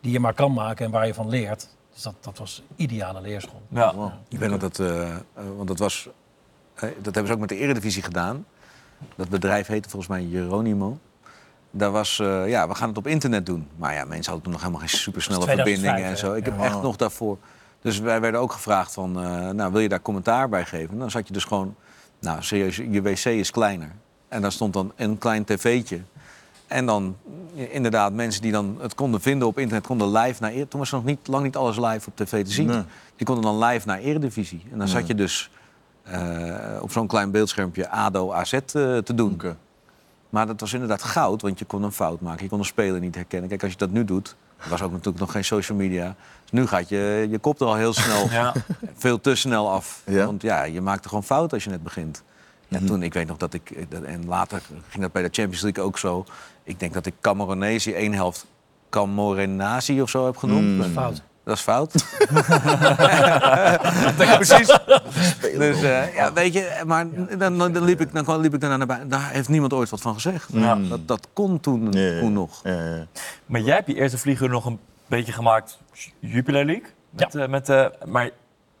die 0.00 0.12
je 0.12 0.20
maar 0.20 0.34
kan 0.34 0.52
maken 0.52 0.84
en 0.86 0.90
waar 0.92 1.06
je 1.06 1.14
van 1.14 1.28
leert. 1.28 1.68
Dus 1.92 2.02
dat, 2.02 2.14
dat 2.20 2.38
was 2.38 2.62
ideale 2.76 3.20
leerschool. 3.20 3.62
Ja. 3.68 4.18
Ik 4.28 4.38
weet 4.38 4.50
nog 4.50 4.60
dat, 4.60 4.78
eh, 4.78 5.10
eh, 5.10 5.18
want 5.56 5.68
dat 5.68 5.78
was, 5.78 6.08
eh, 6.74 6.82
dat 6.82 7.14
hebben 7.14 7.26
ze 7.26 7.32
ook 7.32 7.40
met 7.40 7.48
de 7.48 7.56
Eredivisie 7.56 8.02
gedaan. 8.02 8.46
Dat 9.16 9.28
bedrijf 9.28 9.66
heette 9.66 9.88
volgens 9.88 10.10
mij 10.10 10.22
Jeronimo. 10.24 10.98
Daar 11.70 11.90
was, 11.90 12.18
eh, 12.18 12.48
ja, 12.48 12.68
we 12.68 12.74
gaan 12.74 12.88
het 12.88 12.98
op 12.98 13.06
internet 13.06 13.46
doen. 13.46 13.68
Maar 13.76 13.94
ja, 13.94 14.04
mensen 14.04 14.24
hadden 14.24 14.42
toen 14.42 14.52
nog 14.52 14.60
helemaal 14.60 14.80
geen 14.80 14.98
supersnelle 14.98 15.42
2005, 15.44 15.78
verbindingen 15.78 16.10
en 16.10 16.18
zo. 16.18 16.34
Ik 16.34 16.44
heb 16.44 16.60
echt 16.60 16.82
nog 16.82 16.96
daarvoor. 16.96 17.38
Dus 17.80 17.98
wij 17.98 18.20
werden 18.20 18.40
ook 18.40 18.52
gevraagd 18.52 18.92
van, 18.92 19.22
eh, 19.22 19.48
nou, 19.50 19.72
wil 19.72 19.80
je 19.80 19.88
daar 19.88 20.02
commentaar 20.02 20.48
bij 20.48 20.64
geven? 20.64 20.98
Dan 20.98 21.10
zat 21.10 21.26
je 21.26 21.32
dus 21.32 21.44
gewoon, 21.44 21.74
nou, 22.20 22.42
serieus, 22.42 22.76
je 22.76 23.02
wc 23.02 23.24
is 23.24 23.50
kleiner. 23.50 23.92
En 24.28 24.42
daar 24.42 24.52
stond 24.52 24.72
dan 24.72 24.92
een 24.96 25.18
klein 25.18 25.44
tv'tje. 25.44 26.00
En 26.66 26.86
dan 26.86 27.16
eh, 27.56 27.74
inderdaad 27.74 28.12
mensen 28.12 28.42
die 28.42 28.52
dan 28.52 28.76
het 28.80 28.94
konden 28.94 29.20
vinden 29.20 29.48
op 29.48 29.58
internet, 29.58 29.86
konden 29.86 30.12
live 30.12 30.42
naar... 30.42 30.52
Eer- 30.52 30.68
Toen 30.68 30.80
was 30.80 30.90
er 30.90 30.96
nog 30.96 31.04
niet, 31.04 31.26
lang 31.26 31.44
niet 31.44 31.56
alles 31.56 31.76
live 31.76 32.08
op 32.08 32.16
tv 32.16 32.44
te 32.44 32.50
zien. 32.52 32.66
Nee. 32.66 32.82
Die 33.16 33.26
konden 33.26 33.44
dan 33.44 33.58
live 33.64 33.86
naar 33.86 33.98
Eredivisie. 33.98 34.62
En 34.72 34.78
dan 34.78 34.88
zat 34.88 35.06
je 35.06 35.14
dus 35.14 35.50
op 36.80 36.92
zo'n 36.92 37.06
klein 37.06 37.30
beeldschermpje 37.30 37.88
ADO 37.90 38.32
AZ 38.32 38.52
eh, 38.52 38.60
te 38.98 39.14
doen. 39.14 39.32
Oké. 39.32 39.56
Maar 40.30 40.46
dat 40.46 40.60
was 40.60 40.72
inderdaad 40.72 41.02
goud, 41.02 41.42
want 41.42 41.58
je 41.58 41.64
kon 41.64 41.82
een 41.82 41.92
fout 41.92 42.20
maken. 42.20 42.42
Je 42.42 42.48
kon 42.48 42.58
een 42.58 42.64
speler 42.64 43.00
niet 43.00 43.14
herkennen. 43.14 43.48
Kijk, 43.48 43.62
als 43.62 43.72
je 43.72 43.78
dat 43.78 43.90
nu 43.90 44.04
doet, 44.04 44.36
er 44.56 44.68
was 44.68 44.82
ook 44.82 44.90
natuurlijk 44.90 45.18
nog 45.18 45.32
geen 45.32 45.44
social 45.44 45.78
media. 45.78 46.14
Dus 46.42 46.50
nu 46.50 46.66
gaat 46.66 46.88
je, 46.88 47.26
je 47.30 47.38
kop 47.38 47.60
er 47.60 47.66
al 47.66 47.74
heel 47.74 47.92
snel, 47.92 48.28
Ja. 48.40 48.52
veel 48.96 49.20
te 49.20 49.34
snel 49.34 49.70
af. 49.70 50.02
Ja. 50.06 50.26
Want 50.26 50.42
ja, 50.42 50.62
je 50.62 50.80
maakte 50.80 51.08
gewoon 51.08 51.24
fout 51.24 51.52
als 51.52 51.64
je 51.64 51.70
net 51.70 51.82
begint. 51.82 52.22
Ja, 52.68 52.78
toen, 52.86 53.02
ik 53.02 53.12
weet 53.12 53.26
nog 53.26 53.36
dat 53.36 53.54
ik, 53.54 53.70
eh, 53.70 54.12
en 54.14 54.26
later 54.26 54.62
ging 54.88 55.02
dat 55.02 55.12
bij 55.12 55.22
de 55.22 55.28
Champions 55.32 55.62
League 55.62 55.84
ook 55.84 55.98
zo. 55.98 56.24
Ik 56.64 56.80
denk 56.80 56.94
dat 56.94 57.06
ik 57.06 57.14
Cameronesi 57.20 57.92
één 57.92 58.12
helft 58.12 58.46
Camorenasi 58.90 60.02
of 60.02 60.10
zo 60.10 60.24
heb 60.26 60.36
genoemd. 60.36 60.76
Dat 60.78 60.86
is 60.86 60.92
fout. 60.92 61.22
Dat 61.44 61.56
is 61.56 61.62
fout. 61.62 61.92
Precies. 64.36 64.78
Dus 65.58 65.82
eh, 65.82 66.14
ja, 66.14 66.32
weet 66.32 66.52
je, 66.52 66.82
maar 66.86 67.06
dan, 67.38 67.58
dan, 67.58 67.84
liep 67.84 68.00
ik, 68.00 68.24
dan 68.24 68.40
liep 68.40 68.54
ik 68.54 68.60
daarna 68.60 68.76
naar 68.76 68.86
buiten. 68.86 69.08
Daar 69.08 69.30
heeft 69.30 69.48
niemand 69.48 69.72
ooit 69.72 69.90
wat 69.90 70.00
van 70.00 70.14
gezegd. 70.14 70.48
Ja. 70.52 70.78
Dat, 70.88 71.08
dat 71.08 71.28
kon 71.32 71.60
toen, 71.60 71.92
Ja, 71.92 72.00
ja, 72.00 72.12
ja. 72.12 72.20
toen 72.20 72.32
nog. 72.32 72.60
Ja. 72.62 73.06
Maar 73.46 73.60
jij 73.60 73.74
hebt 73.74 73.86
je 73.86 73.94
eerste 73.94 74.18
vlieger 74.18 74.48
nog 74.48 74.64
een 74.64 74.78
beetje 75.06 75.32
gemaakt 75.32 75.78
Jupiler 76.18 76.64
League. 76.64 76.86
Met, 77.10 77.34
eh, 77.34 77.48
met, 77.48 77.68
eh, 77.68 77.86
maar 78.04 78.30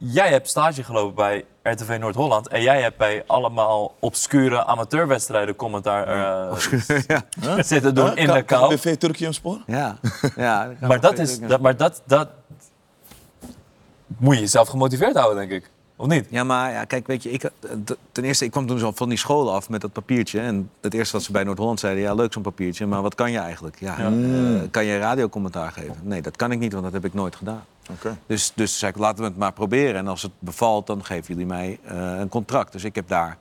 jij 0.04 0.28
hebt 0.30 0.48
stage 0.48 0.84
gelopen 0.84 1.14
bij 1.14 1.44
RTV 1.62 1.96
Noord-Holland. 2.00 2.48
En 2.48 2.62
jij 2.62 2.82
hebt 2.82 2.96
bij 2.96 3.24
allemaal 3.26 3.94
obscure 3.98 4.64
amateurwedstrijden 4.64 5.56
commentaar 5.56 6.06
eh, 6.06 6.58
ja. 7.40 7.62
zitten 7.62 7.94
doen 7.94 8.16
in 8.16 8.26
de 8.26 8.42
kou. 8.42 8.74
KBV 8.74 8.96
Turkium 8.96 9.32
Spoor? 9.32 9.58
Ja. 9.66 9.98
ja 10.36 10.72
Maar 10.80 11.00
dat 11.00 11.18
is, 11.18 11.40
dat, 11.40 11.60
maar 11.60 11.76
dat, 11.76 12.02
dat 12.06 12.28
moet 14.06 14.34
je 14.34 14.40
jezelf 14.40 14.68
gemotiveerd 14.68 15.16
houden, 15.16 15.48
denk 15.48 15.62
ik. 15.62 15.70
Of 15.96 16.06
niet? 16.06 16.26
Ja, 16.30 16.44
maar 16.44 16.72
ja, 16.72 16.84
kijk, 16.84 17.06
weet 17.06 17.22
je, 17.22 17.30
ik, 17.30 17.42
eh, 17.44 17.50
ten 18.12 18.24
eerste, 18.24 18.44
ik 18.44 18.50
kwam 18.50 18.66
toen 18.66 18.78
zo 18.78 18.92
van 18.94 19.08
die 19.08 19.18
school 19.18 19.52
af 19.54 19.68
met 19.68 19.80
dat 19.80 19.92
papiertje. 19.92 20.40
En 20.40 20.70
het 20.80 20.94
eerste 20.94 21.12
wat 21.16 21.22
ze 21.24 21.32
bij 21.32 21.44
Noord-Holland 21.44 21.80
zeiden, 21.80 22.02
ja, 22.02 22.14
leuk 22.14 22.32
zo'n 22.32 22.42
papiertje, 22.42 22.86
maar 22.86 23.02
wat 23.02 23.14
kan 23.14 23.30
je 23.30 23.38
eigenlijk? 23.38 23.76
Ja, 23.80 23.94
Ja. 23.98 24.06
eh, 24.06 24.60
kan 24.70 24.84
je 24.84 24.98
radiocommentaar 24.98 25.72
geven? 25.72 25.96
Nee, 26.02 26.22
dat 26.22 26.36
kan 26.36 26.52
ik 26.52 26.58
niet, 26.58 26.72
want 26.72 26.84
dat 26.84 26.92
heb 26.92 27.04
ik 27.04 27.14
nooit 27.14 27.36
gedaan. 27.36 27.64
Dus, 28.26 28.52
dus 28.54 28.78
zei 28.78 28.92
ik, 28.92 28.98
laten 28.98 29.22
we 29.22 29.28
het 29.28 29.38
maar 29.38 29.52
proberen. 29.52 29.94
En 29.94 30.08
als 30.08 30.22
het 30.22 30.32
bevalt, 30.38 30.86
dan 30.86 31.04
geven 31.04 31.26
jullie 31.26 31.46
mij 31.46 31.78
eh, 31.84 32.18
een 32.18 32.28
contract. 32.28 32.72
Dus 32.72 32.84
ik 32.84 32.94
heb 32.94 33.08
daar, 33.08 33.38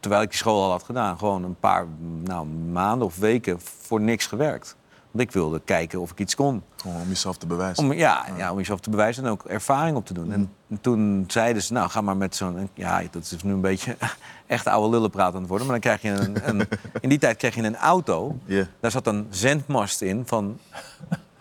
terwijl 0.00 0.22
ik 0.22 0.28
die 0.28 0.38
school 0.38 0.62
al 0.62 0.70
had 0.70 0.82
gedaan, 0.82 1.18
gewoon 1.18 1.44
een 1.44 1.58
paar 1.60 1.86
nou, 2.24 2.46
maanden 2.46 3.06
of 3.06 3.16
weken 3.16 3.60
voor 3.60 4.00
niks 4.00 4.26
gewerkt. 4.26 4.76
Want 5.10 5.24
ik 5.24 5.32
wilde 5.32 5.60
kijken 5.64 6.00
of 6.00 6.10
ik 6.10 6.18
iets 6.18 6.34
kon. 6.34 6.62
Gewoon 6.76 7.00
om 7.00 7.08
jezelf 7.08 7.36
te 7.36 7.46
bewijzen. 7.46 7.84
Om, 7.84 7.92
ja, 7.92 8.26
ja, 8.36 8.50
om 8.50 8.58
jezelf 8.58 8.80
te 8.80 8.90
bewijzen 8.90 9.24
en 9.24 9.30
ook 9.30 9.44
ervaring 9.44 9.96
op 9.96 10.06
te 10.06 10.14
doen. 10.14 10.32
En 10.32 10.50
toen 10.80 11.24
zeiden 11.26 11.62
ze, 11.62 11.72
nou, 11.72 11.90
ga 11.90 12.00
maar 12.00 12.16
met 12.16 12.36
zo'n... 12.36 12.68
Ja, 12.74 13.02
dat 13.10 13.22
is 13.22 13.42
nu 13.42 13.52
een 13.52 13.60
beetje 13.60 13.96
echt 14.46 14.66
oude 14.66 14.90
lullenpraat 14.90 15.34
aan 15.34 15.40
het 15.40 15.48
worden. 15.48 15.66
Maar 15.66 15.80
dan 15.80 15.98
krijg 15.98 16.16
je 16.16 16.24
een... 16.24 16.48
een 16.48 16.68
in 17.00 17.08
die 17.08 17.18
tijd 17.18 17.36
kreeg 17.36 17.54
je 17.54 17.62
een 17.62 17.76
auto. 17.76 18.38
Ja. 18.44 18.66
Daar 18.80 18.90
zat 18.90 19.06
een 19.06 19.26
zendmast 19.30 20.00
in 20.00 20.22
van 20.26 20.58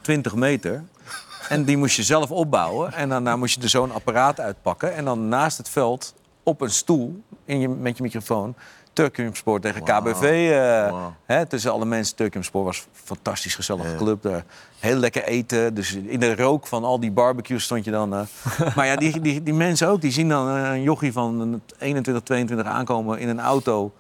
20 0.02 0.36
meter. 0.36 0.84
En 1.52 1.64
die 1.64 1.78
moest 1.78 1.96
je 1.96 2.04
zelf 2.04 2.32
opbouwen. 2.32 2.94
En 2.94 3.10
dan 3.10 3.24
daar 3.24 3.38
moest 3.38 3.56
je 3.56 3.62
er 3.62 3.70
zo'n 3.70 3.92
apparaat 3.92 4.40
uitpakken. 4.40 4.96
En 4.96 5.06
dan 5.06 5.30
naast 5.30 5.58
het 5.58 5.70
veld, 5.70 6.14
op 6.44 6.62
een 6.62 6.70
stoel, 6.70 7.22
in 7.46 7.60
je, 7.60 7.70
met 7.70 7.98
je 7.98 8.04
microfoon... 8.04 8.56
Turkiumsport 8.94 9.62
tegen 9.62 9.86
Wauw. 9.86 10.02
KBV. 10.02 10.22
eh, 10.22 11.06
hè, 11.26 11.46
tussen 11.46 11.72
alle 11.72 11.86
mensen. 11.86 12.16
Turkiumsport 12.16 12.66
was 12.66 12.78
een 12.78 12.84
fantastisch 12.94 13.56
gezellige 13.56 13.96
club. 13.96 14.22
Daar. 14.22 14.44
Heel 14.80 14.96
lekker 14.96 15.24
eten. 15.24 15.74
Dus 15.74 15.94
in 15.94 16.20
de 16.20 16.36
rook 16.36 16.68
van 16.68 16.84
al 16.84 17.00
die 17.00 17.12
barbecues 17.12 17.64
stond 17.64 17.86
je 17.86 17.92
dan... 17.92 18.14
eh. 18.14 18.22
maar 18.76 18.86
ja, 18.86 18.96
die, 18.96 19.20
die, 19.20 19.44
die 19.44 19.54
mensen 19.54 19.88
ook, 19.88 20.02
die 20.02 20.12
zien 20.12 20.30
dan 20.30 20.48
een 20.48 20.82
jochie 20.82 21.12
van 21.12 21.62
21, 21.80 22.24
22 22.24 22.66
aankomen 22.66 23.20
in 23.20 23.30
een 23.30 23.40
auto... 23.40 23.92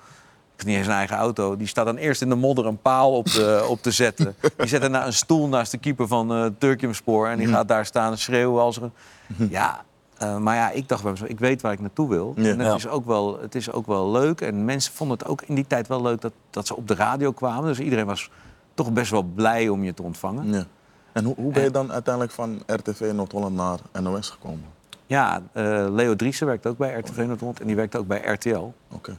Is 0.61 0.67
niet 0.67 0.77
eens 0.77 0.87
een 0.87 0.93
eigen 0.93 1.17
auto. 1.17 1.57
Die 1.57 1.67
staat 1.67 1.85
dan 1.85 1.97
eerst 1.97 2.21
in 2.21 2.29
de 2.29 2.35
modder 2.35 2.65
een 2.65 2.81
paal 2.81 3.11
op, 3.17 3.25
de, 3.25 3.65
op 3.69 3.81
te 3.81 3.91
zetten. 3.91 4.35
Die 4.57 4.67
zet 4.67 4.81
daarna 4.81 5.05
een 5.05 5.13
stoel 5.13 5.47
naast 5.47 5.71
de 5.71 5.77
keeper 5.77 6.07
van 6.07 6.33
eh 6.33 6.45
Turkiumspoor. 6.57 7.27
En 7.27 7.37
die 7.37 7.47
gaat 7.47 7.67
daar 7.67 7.85
staan 7.85 8.17
schreeuwen 8.17 8.61
als 8.61 8.77
er... 8.77 8.83
een- 8.83 9.49
Ja, 9.49 9.81
eh, 10.17 10.37
maar 10.37 10.55
ja, 10.55 10.71
ik 10.71 10.87
dacht 10.89 11.01
bij 11.03 11.11
mezelf, 11.11 11.29
ik 11.29 11.39
weet 11.39 11.61
waar 11.61 11.71
ik 11.71 11.79
naartoe 11.79 12.09
wil. 12.09 12.33
Ja. 12.35 12.43
En 12.43 12.59
het, 12.59 12.67
Ja. 12.67 12.75
is 12.75 12.87
ook 12.87 13.05
wel, 13.05 13.39
het 13.41 13.55
is 13.55 13.71
ook 13.71 13.87
wel 13.87 14.11
leuk. 14.11 14.41
En 14.41 14.65
mensen 14.65 14.93
vonden 14.93 15.17
het 15.17 15.27
ook 15.27 15.41
in 15.41 15.55
die 15.55 15.67
tijd 15.67 15.87
wel 15.87 16.01
leuk 16.01 16.21
dat, 16.21 16.33
dat 16.49 16.67
ze 16.67 16.75
op 16.75 16.87
de 16.87 16.95
radio 16.95 17.31
kwamen. 17.31 17.63
Dus 17.65 17.79
iedereen 17.79 18.05
was 18.05 18.29
toch 18.73 18.91
best 18.91 19.11
wel 19.11 19.23
blij 19.23 19.69
om 19.69 19.83
je 19.83 19.93
te 19.93 20.03
ontvangen. 20.03 20.53
Ja. 20.53 20.63
En 21.11 21.23
hoe, 21.25 21.35
hoe 21.37 21.51
ben 21.53 21.63
je 21.63 21.71
dan 21.71 21.91
uiteindelijk 21.91 22.33
van 22.33 22.63
RTV 22.65 23.11
Noord-Holland 23.13 23.55
naar 23.55 23.79
NOS 24.01 24.29
gekomen? 24.29 24.65
Ja, 25.05 25.41
eh, 25.51 25.85
Leo 25.89 26.15
Driessen 26.15 26.47
werkte 26.47 26.69
ook 26.69 26.77
bij 26.77 26.93
RTV 26.99 27.17
Noord-Holland. 27.17 27.59
En 27.59 27.67
die 27.67 27.75
werkte 27.75 27.97
ook 27.97 28.07
bij 28.07 28.21
RTL. 28.25 28.71
Oké. 28.91 29.17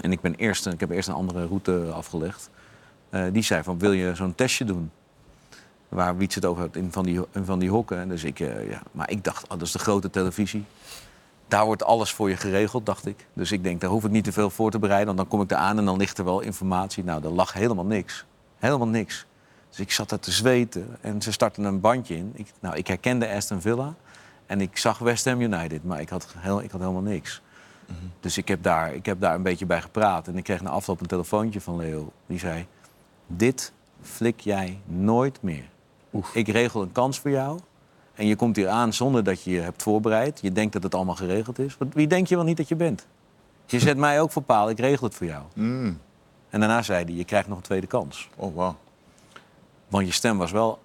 En 0.00 0.12
ik, 0.12 0.20
ben 0.20 0.34
eerst, 0.34 0.66
ik 0.66 0.80
heb 0.80 0.90
eerst 0.90 1.08
een 1.08 1.14
andere 1.14 1.46
route 1.46 1.90
afgelegd. 1.92 2.50
Eh, 3.10 3.24
die 3.32 3.42
zei 3.42 3.62
van, 3.62 3.78
wil 3.78 3.92
je 3.92 4.14
zo'n 4.14 4.34
testje 4.34 4.64
doen? 4.64 4.90
Waar 5.88 6.16
Wiets 6.16 6.34
het 6.34 6.44
over 6.44 6.62
had 6.62 6.76
in 6.76 6.92
van 6.92 7.04
die, 7.04 7.20
van 7.44 7.58
die 7.58 7.70
hokken. 7.70 7.98
En 7.98 8.08
Dus 8.08 8.24
ik, 8.24 8.40
eh, 8.40 8.70
ja. 8.70 8.82
Maar 8.92 9.10
ik 9.10 9.24
dacht, 9.24 9.42
oh, 9.42 9.50
dat 9.50 9.62
is 9.62 9.72
de 9.72 9.78
grote 9.78 10.10
televisie. 10.10 10.64
Daar 11.48 11.64
wordt 11.64 11.84
alles 11.84 12.12
voor 12.12 12.28
je 12.28 12.36
geregeld, 12.36 12.86
dacht 12.86 13.06
ik. 13.06 13.26
Dus 13.32 13.52
ik 13.52 13.62
denk, 13.62 13.80
daar 13.80 13.90
hoef 13.90 14.04
ik 14.04 14.10
niet 14.10 14.24
te 14.24 14.32
veel 14.32 14.50
voor 14.50 14.70
te 14.70 14.78
bereiden. 14.78 15.06
Want 15.06 15.18
dan 15.18 15.28
kom 15.28 15.40
ik 15.40 15.48
daar 15.48 15.58
aan 15.58 15.78
en 15.78 15.84
dan 15.84 15.96
ligt 15.96 16.18
er 16.18 16.24
wel 16.24 16.40
informatie. 16.40 17.04
Nou, 17.04 17.24
er 17.24 17.30
lag 17.30 17.52
helemaal 17.52 17.84
niks. 17.84 18.24
Helemaal 18.58 18.88
niks. 18.88 19.26
Dus 19.68 19.80
ik 19.80 19.92
zat 19.92 20.08
daar 20.08 20.18
te 20.18 20.30
zweten. 20.30 20.96
En 21.00 21.22
ze 21.22 21.32
startten 21.32 21.64
een 21.64 21.80
bandje 21.80 22.16
in. 22.16 22.32
Ik, 22.34 22.52
nou, 22.60 22.76
ik 22.76 22.86
herkende 22.86 23.28
Aston 23.28 23.60
Villa. 23.60 23.94
En 24.46 24.60
ik 24.60 24.76
zag 24.76 24.98
West 24.98 25.24
Ham 25.24 25.40
United. 25.40 25.84
Maar 25.84 26.00
ik 26.00 26.08
had, 26.08 26.34
ik 26.62 26.70
had 26.70 26.80
helemaal 26.80 27.00
niks. 27.02 27.42
Dus 28.20 28.38
ik 28.38 28.48
heb, 28.48 28.62
daar, 28.62 28.94
ik 28.94 29.06
heb 29.06 29.20
daar 29.20 29.34
een 29.34 29.42
beetje 29.42 29.66
bij 29.66 29.80
gepraat. 29.80 30.28
En 30.28 30.36
ik 30.36 30.44
kreeg 30.44 30.62
na 30.62 30.70
afloop 30.70 31.00
een 31.00 31.06
telefoontje 31.06 31.60
van 31.60 31.76
Leo. 31.76 32.12
Die 32.26 32.38
zei, 32.38 32.66
dit 33.26 33.72
flik 34.00 34.40
jij 34.40 34.80
nooit 34.84 35.42
meer. 35.42 35.64
Ik 36.32 36.48
regel 36.48 36.82
een 36.82 36.92
kans 36.92 37.18
voor 37.20 37.30
jou. 37.30 37.58
En 38.14 38.26
je 38.26 38.36
komt 38.36 38.56
hier 38.56 38.68
aan 38.68 38.92
zonder 38.92 39.24
dat 39.24 39.42
je 39.42 39.50
je 39.50 39.60
hebt 39.60 39.82
voorbereid. 39.82 40.38
Je 40.42 40.52
denkt 40.52 40.72
dat 40.72 40.82
het 40.82 40.94
allemaal 40.94 41.14
geregeld 41.14 41.58
is. 41.58 41.76
Want 41.76 41.94
wie 41.94 42.06
denk 42.06 42.26
je 42.26 42.36
wel 42.36 42.44
niet 42.44 42.56
dat 42.56 42.68
je 42.68 42.76
bent? 42.76 43.06
Je 43.66 43.78
zet 43.78 43.96
mij 43.96 44.20
ook 44.20 44.30
voor 44.30 44.42
paal, 44.42 44.70
ik 44.70 44.78
regel 44.78 45.06
het 45.06 45.14
voor 45.14 45.26
jou. 45.26 45.42
Mm. 45.54 46.00
En 46.50 46.60
daarna 46.60 46.82
zei 46.82 47.04
hij, 47.04 47.14
je 47.14 47.24
krijgt 47.24 47.48
nog 47.48 47.56
een 47.56 47.62
tweede 47.62 47.86
kans. 47.86 48.28
Oh, 48.36 48.54
wauw. 48.54 48.76
Want 49.88 50.06
je 50.06 50.12
stem 50.12 50.38
was 50.38 50.50
wel... 50.50 50.78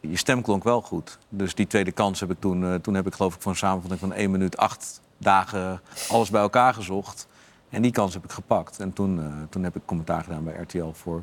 Je 0.00 0.16
stem 0.16 0.42
klonk 0.42 0.64
wel 0.64 0.82
goed. 0.82 1.18
Dus 1.28 1.54
die 1.54 1.66
tweede 1.66 1.92
kans 1.92 2.20
heb 2.20 2.30
ik 2.30 2.40
toen... 2.40 2.64
eh, 2.64 2.74
toen 2.74 2.94
heb 2.94 3.06
ik 3.06 3.14
geloof 3.14 3.34
ik 3.34 3.42
voor 3.42 3.50
een 3.50 3.58
samenvatting 3.58 4.00
van 4.00 4.12
1 4.12 4.30
minuut, 4.30 4.56
8 4.56 5.00
dagen 5.18 5.80
alles 6.08 6.30
bij 6.30 6.40
elkaar 6.40 6.74
gezocht. 6.74 7.26
En 7.68 7.82
die 7.82 7.92
kans 7.92 8.14
heb 8.14 8.24
ik 8.24 8.30
gepakt. 8.30 8.80
En 8.80 8.92
toen, 8.92 9.20
eh, 9.20 9.26
toen 9.48 9.62
heb 9.62 9.76
ik 9.76 9.82
commentaar 9.84 10.22
gedaan 10.22 10.44
bij 10.44 10.54
RTL 10.54 10.90
voor 10.92 11.22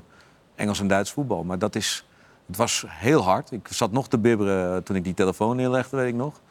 Engels 0.56 0.80
en 0.80 0.88
Duits 0.88 1.12
voetbal. 1.12 1.44
Maar 1.44 1.60
dat 1.60 1.76
is... 1.76 2.06
Het 2.46 2.58
was 2.58 2.86
heel 2.88 3.24
hard. 3.24 3.52
Ik 3.52 3.68
zat 3.68 3.92
nog 3.92 4.08
te 4.08 4.18
bibberen 4.18 4.84
toen 4.84 4.96
ik 4.96 5.04
die 5.04 5.14
telefoon 5.14 5.56
neerlegde, 5.56 5.98
weet 5.98 6.08
ik 6.08 6.16
nog. 6.16 6.42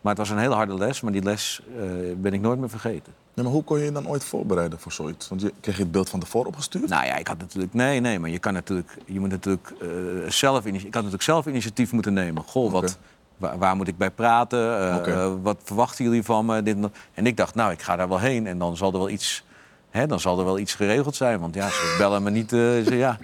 Maar 0.00 0.12
het 0.12 0.18
was 0.18 0.30
een 0.30 0.38
hele 0.38 0.54
harde 0.54 0.74
les. 0.74 1.00
Maar 1.00 1.12
die 1.12 1.22
les 1.22 1.60
eh, 1.76 1.84
ben 2.16 2.32
ik 2.32 2.40
nooit 2.40 2.58
meer 2.58 2.70
vergeten. 2.70 3.12
Nee, 3.34 3.44
maar 3.44 3.54
hoe 3.54 3.64
kon 3.64 3.78
je 3.78 3.84
je 3.84 3.92
dan 3.92 4.08
ooit 4.08 4.24
voorbereiden 4.24 4.78
voor 4.78 4.92
zoiets? 4.92 5.28
Want 5.28 5.40
je 5.40 5.52
kreeg 5.60 5.76
je 5.76 5.82
het 5.82 5.92
beeld 5.92 6.08
van 6.08 6.20
tevoren 6.20 6.48
opgestuurd? 6.48 6.88
Nou 6.88 7.06
ja, 7.06 7.16
ik 7.16 7.26
had 7.26 7.38
natuurlijk. 7.38 7.74
Nee, 7.74 8.00
nee, 8.00 8.18
maar 8.18 8.30
je 8.30 8.38
kan 8.38 8.52
natuurlijk. 8.52 8.98
Je 9.06 9.20
moet 9.20 9.30
natuurlijk 9.30 9.72
eh, 9.80 9.88
zelf. 10.28 10.66
Ik 10.66 10.82
had 10.82 10.92
natuurlijk 10.92 11.22
zelf 11.22 11.46
initiatief 11.46 11.92
moeten 11.92 12.12
nemen. 12.12 12.42
Goh, 12.42 12.72
wat. 12.72 12.98
Waar, 13.36 13.58
waar 13.58 13.76
moet 13.76 13.88
ik 13.88 13.96
bij 13.98 14.10
praten? 14.10 14.58
Eh, 14.78 15.24
eh, 15.24 15.32
wat 15.42 15.56
verwachten 15.64 16.04
jullie 16.04 16.22
van 16.22 16.46
me? 16.46 16.62
Dit 16.62 16.76
en, 17.14 17.26
ik 17.26 17.36
dacht, 17.36 17.54
nou, 17.54 17.72
ik 17.72 17.82
ga 17.82 17.96
daar 17.96 18.08
wel 18.08 18.18
heen. 18.18 18.46
En 18.46 18.58
dan 18.58 18.76
zal 18.76 18.92
er 18.92 18.98
wel 18.98 19.08
iets. 19.08 19.44
Hè, 19.90 20.06
dan 20.06 20.20
zal 20.20 20.38
er 20.38 20.44
wel 20.44 20.58
iets 20.58 20.74
geregeld 20.74 21.16
zijn. 21.16 21.40
Want 21.40 21.54
ja, 21.54 21.68
ze 21.68 21.94
bellen 21.98 22.22
me 22.22 22.30
niet. 22.30 22.52
eh, 22.52 22.58
ze, 22.58 22.96
ja. 22.96 23.18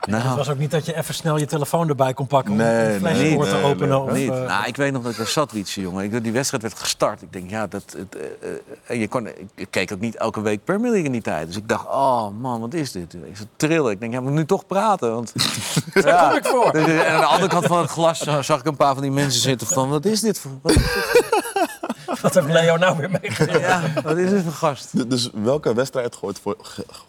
Het 0.00 0.10
Nou, 0.24 0.36
was 0.36 0.48
ook 0.50 0.58
niet 0.58 0.70
dat 0.70 0.86
je 0.86 0.96
even 0.96 1.14
snel 1.14 1.36
je 1.36 1.46
telefoon 1.46 1.88
erbij 1.88 2.14
kon 2.14 2.26
pakken 2.26 2.52
om 2.52 2.58
Nee, 2.58 2.92
een 2.94 3.00
flesje 3.00 3.22
nee, 3.22 3.38
te 3.38 3.44
nee, 3.44 3.62
openen. 3.64 3.88
nee, 3.88 3.98
of, 3.98 4.12
niet. 4.12 4.30
eh, 4.30 4.46
nou, 4.46 4.66
ik 4.66 4.76
weet 4.76 4.92
nog 4.92 5.02
dat 5.02 5.10
ik 5.12 5.16
daar 5.18 5.26
zat, 5.26 5.52
Wietse, 5.52 5.80
jongen. 5.80 6.04
Ik, 6.04 6.22
die 6.22 6.32
wedstrijd 6.32 6.62
werd 6.62 6.78
gestart. 6.78 7.22
Ik 7.22 7.32
denk, 7.32 7.50
ja, 7.50 7.66
dat... 7.66 7.82
Het, 7.96 8.16
eh, 8.16 8.24
eh, 8.50 8.56
en 8.86 8.98
je 8.98 9.08
kon, 9.08 9.28
ik 9.54 9.66
keek 9.70 9.92
ook 9.92 10.00
niet 10.00 10.16
elke 10.16 10.40
week 10.40 10.64
Premier 10.64 10.86
League 10.90 11.06
in 11.06 11.12
die 11.12 11.22
tijd. 11.22 11.46
Dus 11.46 11.56
ik 11.56 11.68
dacht, 11.68 11.86
oh 11.86 12.28
man, 12.40 12.60
wat 12.60 12.74
is 12.74 12.92
dit? 12.92 13.14
Ik 13.14 13.36
zat 13.36 13.46
trillen. 13.56 13.90
Ik 13.92 14.00
denk, 14.00 14.12
ja, 14.12 14.18
we 14.18 14.24
moeten 14.24 14.40
nu 14.40 14.46
toch 14.46 14.66
praten. 14.66 15.12
Want, 15.14 15.32
ja. 15.94 16.28
kom 16.28 16.36
ik 16.38 16.46
voor. 16.46 16.72
Dus, 16.72 16.86
en 16.86 17.08
aan 17.12 17.20
de 17.20 17.26
andere 17.26 17.48
kant 17.48 17.66
van 17.66 17.78
het 17.78 17.90
glas 17.90 18.18
za- 18.18 18.42
zag 18.42 18.58
ik 18.60 18.66
een 18.66 18.76
paar 18.76 18.92
van 18.94 19.02
die 19.02 19.12
mensen 19.12 19.40
zitten 19.40 19.66
van... 19.66 19.88
Wat 19.88 20.04
is 20.04 20.20
dit 20.20 20.38
voor, 20.38 20.50
wat, 20.62 20.74
Wat 22.22 22.34
heeft 22.34 22.46
Leo 22.46 22.76
nou 22.76 22.96
weer 22.96 23.10
meegegeven? 23.10 23.60
ja, 23.60 23.82
wat 24.02 24.16
is 24.16 24.30
dit 24.30 24.42
voor 24.42 24.52
gast? 24.52 25.10
Dus 25.10 25.30
welke 25.34 25.74
wedstrijd 25.74 26.16
gooit 26.16 26.38
voor, 26.42 26.56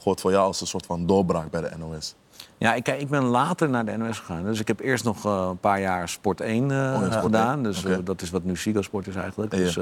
gooit 0.04 0.22
voor 0.22 0.32
jou 0.32 0.46
als 0.46 0.62
een 0.62 0.68
soort 0.68 0.86
van 0.86 1.06
doorbraak 1.06 1.50
bij 1.50 1.62
de 1.62 1.70
NOS? 1.78 2.16
Ja, 2.58 2.74
ik, 2.74 2.88
ik 2.88 3.10
ben 3.10 3.24
later 3.24 3.70
naar 3.70 3.86
de 3.86 3.98
NOS 3.98 4.20
gegaan. 4.20 4.44
Dus 4.44 4.60
ik 4.60 4.68
heb 4.68 4.80
eerst 4.80 5.04
nog 5.04 5.26
eh, 5.26 5.48
een 5.50 5.58
paar 5.58 5.80
jaar 5.80 6.10
Sport 6.10 6.42
1 6.42 6.72
eh, 6.72 7.02
Oh 7.02 7.12
ja, 7.12 7.20
gedaan. 7.20 7.54
1. 7.54 7.64
Dus 7.64 7.86
eh, 7.86 7.98
dat 8.04 8.22
is 8.22 8.30
wat 8.30 8.44
nu 8.44 8.56
Sigo 8.56 8.82
Sport 8.82 9.08
is 9.08 9.16
eigenlijk. 9.16 9.56
Ja. 9.56 9.60
Dus, 9.60 9.78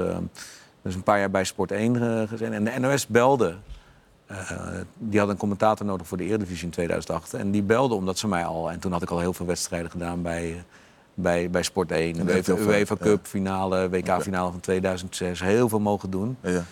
dus 0.82 0.94
een 0.94 1.02
paar 1.02 1.18
jaar 1.18 1.30
bij 1.30 1.44
Sport 1.44 1.70
1 1.70 1.96
eh, 1.96 2.28
gezeten. 2.28 2.52
En 2.52 2.64
de 2.64 2.88
NOS 2.88 3.06
belde. 3.06 3.54
die 4.98 5.20
had 5.20 5.28
een 5.28 5.36
commentator 5.36 5.86
nodig 5.86 6.06
voor 6.06 6.16
de 6.16 6.24
Eredivisie 6.24 6.64
in 6.64 6.70
2008. 6.70 7.34
En 7.34 7.50
die 7.50 7.62
belde 7.62 7.94
omdat 7.94 8.18
ze 8.18 8.28
mij 8.28 8.44
al... 8.44 8.70
En 8.70 8.78
toen 8.78 8.92
had 8.92 9.02
ik 9.02 9.10
al 9.10 9.18
heel 9.18 9.32
veel 9.32 9.46
wedstrijden 9.46 9.90
gedaan 9.90 10.22
bij, 10.22 10.64
bij, 11.14 11.50
bij 11.50 11.62
Sport 11.62 11.90
1. 11.90 12.18
En 12.18 12.26
De 12.26 12.56
UEFA, 12.58 12.94
ja. 12.98 13.06
Cup 13.06 13.26
finale, 13.26 13.88
WK 13.88 14.22
finale 14.22 14.50
van 14.50 14.60
2006. 14.60 15.40
Heel 15.40 15.68
veel 15.68 15.80
mogen 15.80 16.10
doen. 16.10 16.36
Ja. 16.40 16.64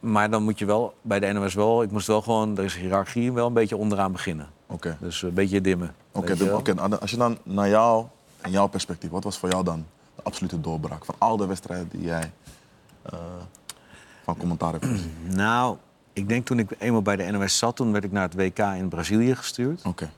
Maar 0.00 0.30
dan 0.30 0.42
moet 0.42 0.58
je 0.58 0.64
wel 0.64 0.94
bij 1.02 1.20
de 1.20 1.32
NOS 1.32 1.54
wel... 1.54 1.82
Ik 1.82 1.90
moest 1.90 2.06
wel 2.06 2.22
gewoon... 2.22 2.58
Er 2.58 2.64
is 2.64 2.76
hiërarchie 2.76 3.32
wel 3.32 3.46
een 3.46 3.52
beetje 3.52 3.76
onderaan 3.76 4.12
beginnen. 4.12 4.48
Oké. 4.66 4.96
Dus 5.00 5.22
een 5.22 5.34
beetje 5.34 5.60
dimmen. 5.60 5.94
Oké, 6.12 6.52
oké, 6.52 6.74
nou, 6.74 6.94
als 6.94 7.10
je 7.10 7.16
dan 7.16 7.38
naar 7.42 7.68
jou 7.68 8.06
en 8.40 8.50
jouw 8.50 8.66
perspectief, 8.66 9.10
wat 9.10 9.24
was 9.24 9.38
voor 9.38 9.50
jou 9.50 9.64
dan 9.64 9.86
de 10.16 10.22
absolute 10.22 10.60
doorbraak 10.60 11.04
van 11.04 11.14
al 11.18 11.36
de 11.36 11.46
wedstrijden 11.46 11.88
die 11.88 12.02
jij 12.02 12.32
eh, 13.02 13.18
van 14.24 14.36
commentaar 14.36 14.72
hebt 14.72 14.86
gezien? 14.86 15.14
Nou, 15.34 15.76
ik 16.12 16.28
denk 16.28 16.46
toen 16.46 16.58
ik 16.58 16.70
eenmaal 16.78 17.02
bij 17.02 17.16
de 17.16 17.30
NOS 17.30 17.58
zat, 17.58 17.76
toen 17.76 17.92
werd 17.92 18.04
ik 18.04 18.12
naar 18.12 18.22
het 18.22 18.34
WK 18.34 18.58
in 18.58 18.88
Brazilië 18.88 19.34
gestuurd. 19.34 19.82
Oké. 19.84 20.10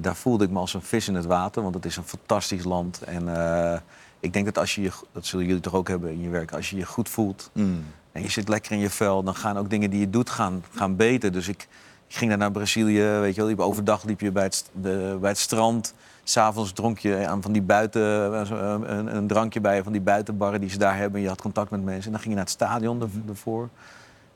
Daar 0.00 0.16
voelde 0.16 0.44
ik 0.44 0.50
me 0.50 0.58
als 0.58 0.74
een 0.74 0.82
vis 0.82 1.08
in 1.08 1.14
het 1.14 1.24
water, 1.26 1.62
want 1.62 1.74
het 1.74 1.84
is 1.84 1.96
een 1.96 2.04
fantastisch 2.04 2.64
land. 2.64 3.02
En 3.02 3.36
eh, 3.36 3.80
ik 4.20 4.32
denk 4.32 4.44
dat 4.44 4.58
als 4.58 4.74
je 4.74 4.82
je, 4.82 4.90
dat 5.12 5.26
zullen 5.26 5.46
jullie 5.46 5.60
toch 5.60 5.74
ook 5.74 5.88
hebben 5.88 6.10
in 6.10 6.20
je 6.20 6.28
werk, 6.28 6.52
als 6.52 6.70
je 6.70 6.76
je 6.76 6.86
goed 6.86 7.08
voelt 7.08 7.50
Mm. 7.52 7.84
En 8.14 8.22
je 8.22 8.30
zit 8.30 8.48
lekker 8.48 8.72
in 8.72 8.78
je 8.78 8.90
vel, 8.90 9.22
dan 9.22 9.34
gaan 9.34 9.58
ook 9.58 9.70
dingen 9.70 9.90
die 9.90 10.00
je 10.00 10.10
doet 10.10 10.30
gaan, 10.30 10.64
gaan 10.74 10.96
beter. 10.96 11.32
Dus 11.32 11.48
ik, 11.48 11.68
ik 12.08 12.16
ging 12.16 12.30
daar 12.30 12.38
naar 12.38 12.50
Brazilië, 12.50 13.02
weet 13.02 13.34
je 13.34 13.40
wel, 13.40 13.50
liep, 13.50 13.60
overdag 13.60 14.04
liep 14.04 14.20
je 14.20 14.32
bij 14.32 14.42
het, 14.42 14.70
de, 14.72 15.16
bij 15.20 15.30
het 15.30 15.38
strand. 15.38 15.94
S'avonds 16.24 16.72
dronk 16.72 16.98
je 16.98 17.26
aan 17.26 17.42
van 17.42 17.52
die 17.52 17.62
buiten, 17.62 18.02
eh, 18.02 18.50
eh, 18.50 18.80
een, 18.84 19.16
een 19.16 19.26
drankje 19.26 19.60
bij 19.60 19.82
van 19.82 19.92
die 19.92 20.00
buitenbarren 20.00 20.60
die 20.60 20.70
ze 20.70 20.78
daar 20.78 20.96
hebben. 20.96 21.20
Je 21.20 21.28
had 21.28 21.40
contact 21.40 21.70
met 21.70 21.84
mensen 21.84 22.04
en 22.04 22.10
dan 22.10 22.20
ging 22.20 22.30
je 22.30 22.34
naar 22.34 22.44
het 22.44 22.54
stadion 22.54 23.02
er- 23.02 23.08
ervoor. 23.28 23.68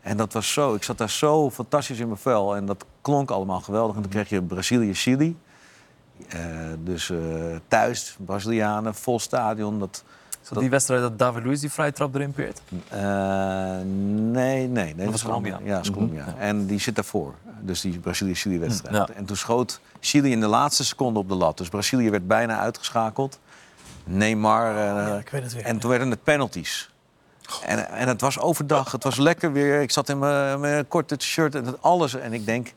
En 0.01 0.17
dat 0.17 0.33
was 0.33 0.53
zo, 0.53 0.75
ik 0.75 0.83
zat 0.83 0.99
daar 0.99 1.11
zo 1.11 1.51
fantastisch 1.51 1.99
in 1.99 2.07
mijn 2.07 2.19
vel. 2.19 2.57
En 2.57 2.67
dat 2.67 2.85
klonk 3.01 3.31
allemaal 3.31 3.61
geweldig. 3.61 3.97
En 3.97 4.03
toen 4.03 4.11
kreeg 4.11 4.29
je 4.29 4.43
Brazilië-Chili. 4.43 5.37
Eh, 6.29 6.41
dus 6.85 7.13
thuis, 7.69 8.17
Brazilianen, 8.19 8.95
vol 8.95 9.19
stadion. 9.19 9.79
Dat, 9.79 10.05
dat 10.49 10.63
die 10.63 10.71
wedstrijd 10.71 11.01
dat 11.01 11.19
David 11.19 11.45
Luiz 11.45 11.61
die 11.61 11.71
vrije 11.71 11.93
trap 11.93 12.15
erin 12.15 12.33
peert? 12.33 12.61
eh, 12.89 13.01
nee, 14.15 14.67
nee. 14.67 14.69
nee 14.69 14.95
dat 14.95 15.11
was 15.11 15.23
Colombia. 15.23 15.61
Ja, 15.65 15.75
dat 15.75 15.85
is 15.85 15.91
Colombia. 15.91 16.35
En 16.39 16.67
die 16.67 16.81
zit 16.81 16.95
daarvoor. 16.95 17.35
Dus 17.61 17.81
die 17.81 17.99
Brazilië-Chili-wedstrijd. 17.99 19.09
Ja. 19.09 19.15
En 19.15 19.25
toen 19.25 19.37
schoot 19.37 19.81
Chili 20.01 20.31
in 20.31 20.41
de 20.41 20.47
laatste 20.47 20.85
seconde 20.85 21.19
op 21.19 21.29
de 21.29 21.35
lat. 21.35 21.59
Dus 21.59 21.69
Brazilië 21.69 22.11
werd 22.11 22.27
bijna 22.27 22.59
uitgeschakeld. 22.59 23.39
Neymar. 24.05 24.75
ja, 24.75 25.19
ik 25.19 25.29
weet 25.29 25.43
het 25.43 25.53
weer. 25.53 25.65
En 25.65 25.79
toen 25.79 25.91
werden 25.91 26.11
het 26.11 26.23
penalties. 26.23 26.91
En, 27.63 27.91
en 27.91 28.09
het 28.09 28.21
was 28.21 28.39
overdag, 28.39 28.93
het 28.93 29.05
was 29.05 29.17
lekker 29.17 29.53
weer. 29.53 29.81
Ik 29.81 29.91
zat 29.91 30.09
in 30.09 30.19
mijn, 30.19 30.89
korte 30.89 31.17
shirt 31.19 31.55
en 31.55 31.83
alles. 31.83 32.15
En 32.15 32.33
ik 32.33 32.47
denk, 32.47 32.73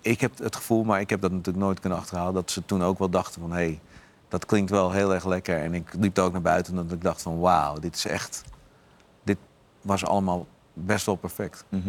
ik 0.00 0.20
heb 0.20 0.38
het 0.38 0.56
gevoel, 0.56 0.84
maar 0.84 1.00
ik 1.00 1.10
heb 1.10 1.20
dat 1.20 1.30
natuurlijk 1.30 1.64
nooit 1.64 1.80
kunnen 1.80 1.98
achterhalen... 1.98 2.34
dat 2.34 2.50
ze 2.50 2.64
toen 2.64 2.82
ook 2.82 2.98
wel 2.98 3.10
dachten 3.10 3.40
van, 3.40 3.50
hé, 3.50 3.56
hey, 3.56 3.80
dat 4.34 4.46
klinkt 4.46 4.70
wel 4.70 4.90
heel 4.92 5.14
erg 5.14 5.24
lekker. 5.24 5.62
En 5.62 5.74
ik 5.74 5.94
liep 5.98 6.16
er 6.16 6.22
ook 6.24 6.32
naar 6.32 6.40
buiten 6.40 6.76
en 6.76 6.82
dat 6.82 6.92
ik 6.92 7.02
dacht 7.02 7.22
van, 7.22 7.38
wauw, 7.38 7.78
dit 7.78 7.94
is 7.96 8.06
echt... 8.06 8.42
Dit 9.22 9.36
was 9.82 10.04
allemaal 10.04 10.46
best 10.72 11.06
wel 11.06 11.14
perfect. 11.14 11.64
Mhm. 11.68 11.88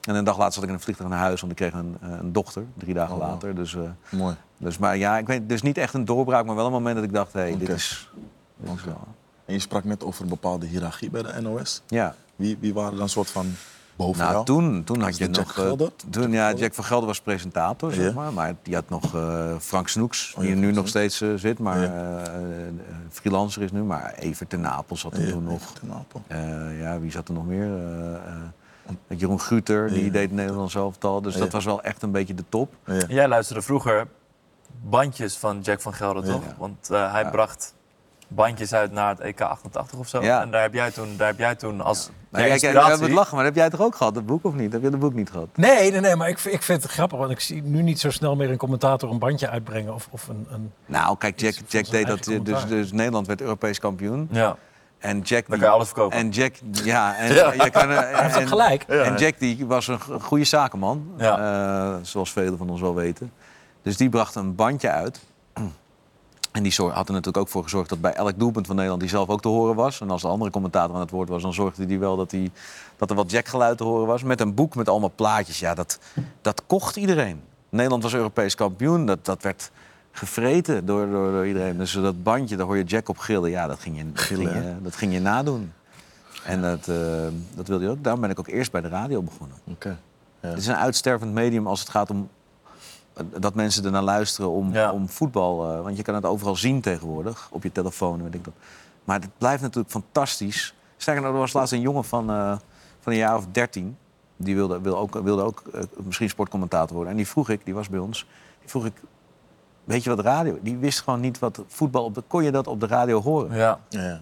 En 0.00 0.14
een 0.14 0.24
dag 0.24 0.38
later 0.38 0.52
zat 0.52 0.62
ik 0.62 0.68
in 0.68 0.74
een 0.74 0.80
vliegtuig 0.80 1.10
naar 1.10 1.18
huis, 1.18 1.40
want 1.40 1.52
ik 1.52 1.58
kreeg 1.58 1.72
een, 1.72 1.96
eh, 2.00 2.10
een 2.10 2.32
dochter, 2.32 2.64
drie 2.74 2.94
dagen 2.94 3.14
Oh, 3.14 3.20
wow. 3.20 3.30
later. 3.30 3.54
Dus, 3.54 3.74
eh, 3.74 3.82
Mooi. 4.08 4.36
dus, 4.56 4.78
maar 4.78 4.96
ja, 4.96 5.18
ik 5.18 5.26
weet, 5.26 5.48
dus 5.48 5.62
niet 5.62 5.78
echt 5.78 5.94
een 5.94 6.04
doorbraak, 6.04 6.46
maar 6.46 6.54
wel 6.54 6.66
een 6.66 6.72
moment 6.72 6.94
dat 6.94 7.04
ik 7.04 7.12
dacht, 7.12 7.32
hé, 7.32 7.40
hey, 7.40 7.58
dit 7.58 7.68
is... 7.68 8.10
Dit 8.56 8.70
is 8.70 8.80
Oké. 8.80 8.84
wel... 8.84 9.08
En 9.44 9.52
je 9.54 9.58
sprak 9.60 9.84
net 9.84 10.04
over 10.04 10.22
een 10.22 10.28
bepaalde 10.28 10.66
hiërarchie 10.66 11.10
bij 11.10 11.22
de 11.22 11.40
NOS. 11.40 11.82
Ja, 11.86 12.14
Wie, 12.36 12.56
wie 12.60 12.74
waren 12.74 12.92
dan 12.92 13.00
een 13.02 13.08
soort 13.08 13.30
van 13.30 13.54
boven 13.96 14.20
Nou, 14.22 14.32
jou? 14.32 14.44
toen, 14.44 14.84
toen 14.84 15.00
had 15.00 15.16
je 15.16 15.24
Jack 15.24 15.36
nog... 15.36 15.48
eh, 15.48 15.54
Gelder? 15.64 15.90
Toen, 16.10 16.30
ja, 16.32 16.52
Jack 16.52 16.74
van 16.74 16.84
Gelder 16.84 17.06
was 17.06 17.20
presentator, 17.20 17.92
zeg 17.92 18.14
maar. 18.14 18.32
Maar 18.32 18.54
je 18.62 18.74
had 18.74 18.88
nog 18.88 19.14
eh, 19.14 19.54
Frank 19.60 19.88
Snoeks, 19.88 20.32
Oh, 20.34 20.40
die 20.40 20.48
ja, 20.48 20.54
er 20.54 20.60
nu 20.60 20.72
nog 20.72 20.88
steeds 20.88 21.20
eh, 21.20 21.28
zit. 21.36 21.58
Maar 21.58 21.80
Ja. 21.80 22.22
freelancer 23.10 23.62
is 23.62 23.72
nu. 23.72 23.82
Maar 23.82 24.12
Evert 24.14 24.50
ten 24.50 24.60
Napel 24.60 24.96
zat 24.96 25.12
er 25.12 25.24
Ja, 25.26 25.30
toen 25.32 25.44
nog. 25.44 25.60
Evert 25.60 25.74
ten 25.80 25.92
Apel. 25.92 26.22
Eh, 26.26 26.80
ja, 26.80 27.00
wie 27.00 27.10
zat 27.10 27.28
er 27.28 27.34
nog 27.34 27.46
meer? 27.46 27.66
Eh, 27.76 28.14
eh, 29.08 29.18
Jeroen 29.18 29.40
Guter, 29.40 29.88
die 29.88 30.10
deed 30.10 30.22
het 30.22 30.32
Nederlands 30.32 30.74
elftal. 30.74 31.20
Dus 31.22 31.34
Ja. 31.34 31.40
dat 31.40 31.52
was 31.52 31.64
wel 31.64 31.82
echt 31.82 32.02
een 32.02 32.10
beetje 32.12 32.34
de 32.34 32.44
top. 32.48 32.74
Ja. 32.86 33.02
Jij 33.08 33.28
luisterde 33.28 33.62
vroeger 33.62 34.06
bandjes 34.82 35.36
van 35.36 35.60
Jack 35.60 35.80
van 35.80 35.94
Gelder, 35.94 36.24
Ja. 36.26 36.32
toch? 36.32 36.42
Want 36.58 36.90
eh, 36.90 37.12
hij 37.12 37.22
Ja. 37.22 37.30
bracht 37.30 37.74
bandjes 38.28 38.72
uit 38.74 38.92
naar 38.92 39.08
het 39.08 39.20
EK 39.20 39.40
88 39.40 39.98
of 39.98 40.08
zo. 40.08 40.22
Ja. 40.22 40.42
En 40.42 40.50
daar 40.50 40.62
heb 40.62 40.74
jij 40.74 40.90
toen, 40.90 41.08
daar 41.16 41.26
heb 41.26 41.38
jij 41.38 41.54
toen 41.54 41.80
als 41.80 42.10
Maar 42.30 42.40
je 42.42 42.46
kijk, 42.48 42.60
kijk, 42.60 42.72
inspiratie... 42.72 42.98
we 43.00 43.04
het 43.08 43.14
lachen, 43.18 43.36
maar 43.36 43.44
heb 43.44 43.54
jij 43.54 43.70
toch 43.70 43.80
ook 43.80 43.94
gehad, 43.94 44.14
dat 44.14 44.26
boek 44.26 44.44
of 44.44 44.54
niet? 44.54 44.72
Heb 44.72 44.82
je 44.82 44.90
dat 44.90 45.00
boek 45.00 45.14
niet 45.14 45.30
gehad? 45.30 45.48
Nee, 45.54 45.90
nee, 45.90 46.00
nee, 46.00 46.16
maar 46.16 46.28
ik, 46.28 46.40
ik 46.40 46.62
vind 46.62 46.82
het 46.82 46.92
grappig, 46.92 47.18
want 47.18 47.30
ik 47.30 47.40
zie 47.40 47.62
nu 47.62 47.82
niet 47.82 48.00
zo 48.00 48.10
snel 48.10 48.36
meer 48.36 48.50
een 48.50 48.56
commentator 48.56 49.10
een 49.10 49.18
bandje 49.18 49.48
uitbrengen 49.48 49.94
of, 49.94 50.08
of 50.10 50.28
een, 50.28 50.46
een... 50.50 50.72
Nou, 50.86 51.16
kijk, 51.18 51.40
Jack, 51.40 51.54
Jack 51.66 51.90
deed 51.90 52.06
dat. 52.06 52.26
eigen 52.28 52.44
Dus, 52.44 52.66
dus 52.66 52.92
Nederland 52.92 53.26
werd 53.26 53.40
Europees 53.40 53.78
kampioen. 53.78 54.28
Ja, 54.30 54.56
En 54.98 55.20
Jack. 55.20 55.48
dan 55.48 55.58
kan 55.58 55.68
je 55.68 55.74
alles 55.74 55.86
verkopen. 55.86 56.18
En 56.18 56.28
Jack, 56.30 56.54
ja, 56.72 57.16
en 57.16 57.34
Ja. 57.34 57.52
je 57.52 57.70
kan, 57.70 57.88
Hij 57.90 58.22
heeft 58.22 58.34
ook 58.34 58.40
en, 58.40 58.48
gelijk. 58.48 58.82
En 58.82 59.16
Jack 59.16 59.38
die 59.38 59.66
was 59.66 59.88
een 59.88 60.00
go- 60.00 60.18
goede 60.18 60.44
zakenman, 60.44 61.06
Ja. 61.18 61.38
eh, 61.38 61.98
zoals 62.02 62.32
velen 62.32 62.58
van 62.58 62.70
ons 62.70 62.80
wel 62.80 62.94
weten. 62.94 63.32
Dus 63.82 63.96
die 63.96 64.08
bracht 64.08 64.34
een 64.34 64.54
bandje 64.54 64.90
uit. 64.90 65.20
En 66.54 66.62
die 66.62 66.72
zor- 66.72 66.92
had 66.92 67.06
er 67.06 67.12
natuurlijk 67.12 67.36
ook 67.44 67.48
voor 67.48 67.62
gezorgd 67.62 67.88
dat 67.88 68.00
bij 68.00 68.12
elk 68.12 68.38
doelpunt 68.38 68.66
van 68.66 68.74
Nederland 68.74 69.02
die 69.02 69.10
zelf 69.10 69.28
ook 69.28 69.40
te 69.42 69.48
horen 69.48 69.74
was. 69.74 70.00
En 70.00 70.10
als 70.10 70.22
de 70.22 70.28
andere 70.28 70.50
commentator 70.50 70.94
aan 70.94 71.00
het 71.00 71.10
woord 71.10 71.28
was, 71.28 71.42
dan 71.42 71.52
zorgde 71.52 71.86
hij 71.86 71.98
wel 71.98 72.16
dat, 72.16 72.30
hij, 72.30 72.50
dat 72.96 73.10
er 73.10 73.16
wat 73.16 73.30
jackgeluid 73.30 73.78
te 73.78 73.84
horen 73.84 74.06
was. 74.06 74.22
Met 74.22 74.40
een 74.40 74.54
boek 74.54 74.74
met 74.74 74.88
allemaal 74.88 75.12
plaatjes. 75.14 75.58
Ja, 75.58 75.74
dat, 75.74 75.98
dat 76.40 76.62
kocht 76.66 76.96
iedereen. 76.96 77.40
Nederland 77.68 78.02
was 78.02 78.14
Europees 78.14 78.54
kampioen. 78.54 79.06
Dat, 79.06 79.24
dat 79.24 79.42
werd 79.42 79.70
gevreten 80.12 80.86
door, 80.86 81.10
door, 81.10 81.32
door 81.32 81.46
iedereen. 81.46 81.76
Dus 81.76 81.92
dat 81.92 82.22
bandje, 82.22 82.56
daar 82.56 82.66
hoor 82.66 82.76
je 82.76 82.84
Jack 82.84 83.08
op 83.08 83.18
gillen. 83.18 83.50
Ja, 83.50 83.66
dat 83.66 83.80
ging 83.80 83.96
je, 83.96 84.12
dat 84.12 84.22
ging 84.22 84.42
je, 84.42 84.74
dat 84.82 84.96
ging 84.96 85.12
je 85.12 85.20
nadoen. 85.20 85.72
En 86.44 86.62
dat, 86.62 86.88
eh, 86.88 86.96
dat 87.54 87.68
wilde 87.68 87.84
je 87.84 87.90
ook. 87.90 88.02
Daarom 88.02 88.20
ben 88.20 88.30
ik 88.30 88.38
ook 88.38 88.48
eerst 88.48 88.72
bij 88.72 88.80
de 88.80 88.88
radio 88.88 89.22
begonnen. 89.22 89.56
Oké. 89.64 89.98
Ja. 90.40 90.48
Het 90.48 90.58
is 90.58 90.66
een 90.66 90.76
uitstervend 90.76 91.32
medium 91.32 91.66
als 91.66 91.80
het 91.80 91.88
gaat 91.88 92.10
om 92.10 92.28
dat 93.38 93.54
mensen 93.54 93.84
ernaar 93.84 94.02
luisteren 94.02 94.50
om, 94.50 94.72
Ja. 94.72 94.92
om 94.92 95.08
voetbal. 95.08 95.70
eh, 95.70 95.80
want 95.82 95.96
je 95.96 96.02
kan 96.02 96.14
het 96.14 96.24
overal 96.24 96.56
zien 96.56 96.80
tegenwoordig, 96.80 97.48
op 97.50 97.62
je 97.62 97.72
telefoon. 97.72 98.22
Weet 98.22 98.34
ik 98.34 98.44
dat. 98.44 98.54
Maar 99.04 99.20
het 99.20 99.30
blijft 99.38 99.62
natuurlijk 99.62 99.90
fantastisch. 99.92 100.74
Sterker 100.96 101.22
nog, 101.22 101.32
er 101.32 101.38
was 101.38 101.52
laatst 101.52 101.72
een 101.72 101.80
jongen 101.80 102.04
van, 102.04 102.30
eh, 102.30 102.56
van 103.00 103.12
een 103.12 103.18
jaar 103.18 103.36
of 103.36 103.46
dertien. 103.52 103.96
Die 104.36 104.54
wilde, 104.54 104.80
wilde 104.80 104.98
ook, 104.98 105.14
wilde 105.22 105.42
ook 105.42 105.62
eh, 105.72 105.82
misschien 106.02 106.28
sportcommentator 106.28 106.92
worden. 106.94 107.10
En 107.10 107.16
die 107.16 107.28
vroeg 107.28 107.48
ik, 107.48 107.64
die 107.64 107.74
was 107.74 107.88
bij 107.88 107.98
ons, 107.98 108.26
die 108.60 108.68
vroeg 108.68 108.84
ik... 108.86 108.92
Weet 109.84 110.04
je 110.04 110.10
wat 110.10 110.20
radio? 110.24 110.58
Die 110.62 110.76
wist 110.76 111.00
gewoon 111.00 111.20
niet 111.20 111.38
wat 111.38 111.62
voetbal... 111.66 112.04
Op 112.04 112.14
de, 112.14 112.22
kon 112.26 112.44
je 112.44 112.50
dat 112.50 112.66
op 112.66 112.80
de 112.80 112.86
radio 112.86 113.22
horen? 113.22 113.56
Ja, 113.56 113.80
Ja. 113.88 114.20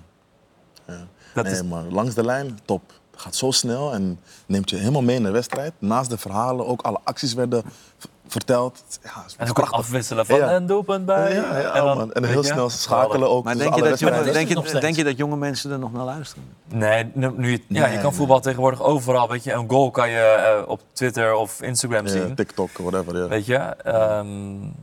ja. 0.86 1.06
dat 1.34 1.44
nee, 1.44 1.52
is... 1.52 1.62
maar 1.62 1.82
langs 1.84 2.14
de 2.14 2.24
lijn, 2.24 2.58
top. 2.64 2.92
Het 3.10 3.20
gaat 3.20 3.34
zo 3.34 3.50
snel 3.50 3.92
en 3.92 4.20
neemt 4.46 4.70
je 4.70 4.76
helemaal 4.76 5.02
mee 5.02 5.16
in 5.16 5.22
de 5.22 5.30
wedstrijd. 5.30 5.72
Naast 5.78 6.10
de 6.10 6.18
verhalen 6.18 6.66
ook 6.66 6.82
alle 6.82 7.00
acties 7.04 7.34
werden 7.34 7.62
v- 8.32 8.34
verteld. 8.34 8.82
Ja, 9.02 9.24
En 9.36 9.48
ook 9.48 9.58
afwisselen 9.58 10.26
van 10.26 10.36
Ja. 10.38 10.54
een 10.54 10.66
doelpunt 10.66 11.06
bij. 11.06 11.34
Ja, 11.34 11.58
ja, 11.58 11.74
en, 11.74 11.84
dan, 11.84 12.12
en 12.12 12.24
heel 12.24 12.42
snel 12.42 12.70
schakelen 12.70 13.30
ook. 13.30 13.44
Maar 13.44 13.52
tussen 13.52 13.70
denk 13.72 13.84
je, 13.84 13.90
dat 13.90 13.98
denk, 14.34 14.48
je, 14.68 14.78
denk 14.80 14.96
je 14.96 15.04
dat 15.04 15.16
jonge 15.16 15.36
mensen 15.36 15.70
er 15.70 15.78
nog 15.78 15.92
naar 15.92 16.04
luisteren? 16.04 16.44
Nee, 16.68 17.10
nu, 17.14 17.50
ja, 17.68 17.86
je 17.86 17.92
Nee, 17.92 17.98
kan 18.02 18.14
voetbal 18.14 18.40
tegenwoordig 18.40 18.82
overal. 18.82 19.28
Weet 19.28 19.44
je, 19.44 19.52
een 19.52 19.68
goal 19.70 19.90
kan 19.90 20.10
je 20.10 20.18
eh, 20.18 20.68
op 20.68 20.80
Twitter 20.92 21.34
of 21.34 21.62
Instagram 21.62 22.06
Ja, 22.06 22.12
zien. 22.12 22.34
TikTok, 22.34 22.70
whatever. 22.78 23.16
Ja. 23.16 23.28
Weet 23.28 23.46
je, 23.46 23.56
Ehm, 23.56 24.28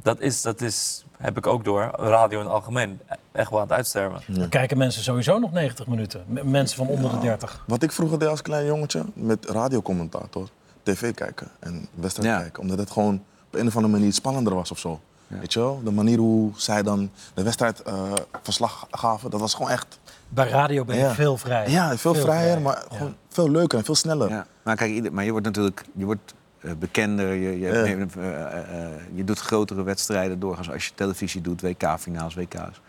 dat, 0.01 0.19
is, 0.19 0.41
dat 0.41 0.61
is, 0.61 1.03
heb 1.17 1.37
ik 1.37 1.47
ook 1.47 1.63
door. 1.63 1.91
Radio 1.97 2.39
in 2.39 2.45
het 2.45 2.53
algemeen 2.53 2.99
echt 3.31 3.49
wel 3.49 3.59
aan 3.59 3.67
het 3.67 3.75
uitsterven. 3.75 4.21
Dan 4.27 4.49
kijken 4.49 4.77
mensen 4.77 5.03
sowieso 5.03 5.39
nog 5.39 5.51
90 5.51 5.87
minuten. 5.87 6.23
M- 6.27 6.49
Mensen 6.51 6.77
van 6.77 6.87
onder 6.87 7.11
de 7.11 7.19
30. 7.19 7.63
Wat 7.67 7.83
ik 7.83 7.91
vroeger 7.91 8.19
deed 8.19 8.27
als 8.29 8.41
klein 8.41 8.65
jongetje, 8.65 9.03
met 9.13 9.45
radiocommentator, 9.45 10.47
tv 10.83 11.13
kijken 11.13 11.47
en 11.59 11.87
wedstrijd 11.93 12.29
Ja. 12.29 12.39
kijken. 12.41 12.61
Omdat 12.61 12.77
het 12.77 12.91
gewoon 12.91 13.23
een 13.51 13.67
of 13.67 13.75
andere 13.75 13.93
manier 13.93 14.13
spannender 14.13 14.55
was 14.55 14.71
of 14.71 14.79
zo. 14.79 14.99
Weet 15.27 15.53
je 15.53 15.59
wel? 15.59 15.81
De 15.83 15.91
manier 15.91 16.17
hoe 16.17 16.51
zij 16.55 16.83
dan 16.83 17.11
de 17.33 17.43
wedstrijd 17.43 17.81
eh, 17.81 18.11
verslag 18.43 18.87
gaven, 18.91 19.29
dat 19.29 19.39
was 19.39 19.53
gewoon 19.53 19.71
echt... 19.71 19.99
Bij 20.29 20.49
radio 20.49 20.85
ben 20.85 20.95
je 20.95 21.01
Ja. 21.01 21.13
veel 21.13 21.37
vrijer. 21.37 21.69
Ja, 21.69 21.97
veel, 21.97 22.13
vrijer, 22.15 22.21
vrijer, 22.39 22.61
maar 22.61 22.85
ja. 22.89 22.97
gewoon 22.97 23.15
veel 23.29 23.49
leuker 23.51 23.77
en 23.77 23.85
veel 23.85 23.95
sneller. 23.95 24.29
Ja, 24.29 24.45
maar 24.63 24.75
kijk, 24.75 24.91
ieder- 24.91 25.13
maar 25.13 25.23
je 25.25 25.31
wordt 25.31 25.45
natuurlijk 25.45 25.85
je 25.93 26.05
wordt, 26.05 26.33
eh, 26.61 26.71
bekender. 26.79 27.33
Je, 27.33 27.59
je, 27.59 27.67
Ja. 27.67 27.73
eh, 27.73 28.83
eh, 28.83 28.89
je 29.13 29.23
doet 29.23 29.39
grotere 29.39 29.83
wedstrijden 29.83 30.39
doorgaans 30.39 30.71
als 30.71 30.85
je 30.85 30.91
televisie 30.95 31.41
doet, 31.41 31.61
WK-finaals, 31.61 32.35
WK's. 32.35 32.81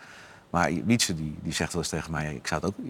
Maar 0.51 0.71
Wietse 0.85 1.15
die, 1.15 1.37
die 1.43 1.53
zegt 1.53 1.73
wel 1.73 1.81
eens 1.81 1.91
tegen 1.91 2.11
mij, 2.11 2.33
ik 2.35 2.47
zou 2.47 2.61
het 2.61 2.69
ook... 2.69 2.85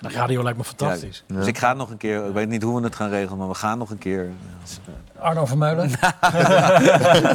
De 0.00 0.08
radio 0.08 0.42
lijkt 0.42 0.58
me 0.58 0.64
fantastisch. 0.64 1.24
Ja, 1.26 1.34
dus 1.34 1.46
ik 1.46 1.58
ga 1.58 1.72
nog 1.72 1.90
een 1.90 1.96
keer, 1.96 2.26
ik 2.26 2.32
weet 2.32 2.48
niet 2.48 2.62
hoe 2.62 2.76
we 2.78 2.84
het 2.86 2.94
gaan 2.94 3.08
regelen, 3.08 3.38
maar 3.38 3.48
we 3.48 3.54
gaan 3.54 3.78
nog 3.78 3.90
een 3.90 3.98
keer 3.98 4.30
Arno 5.18 5.44
Vermeulen. 5.44 5.90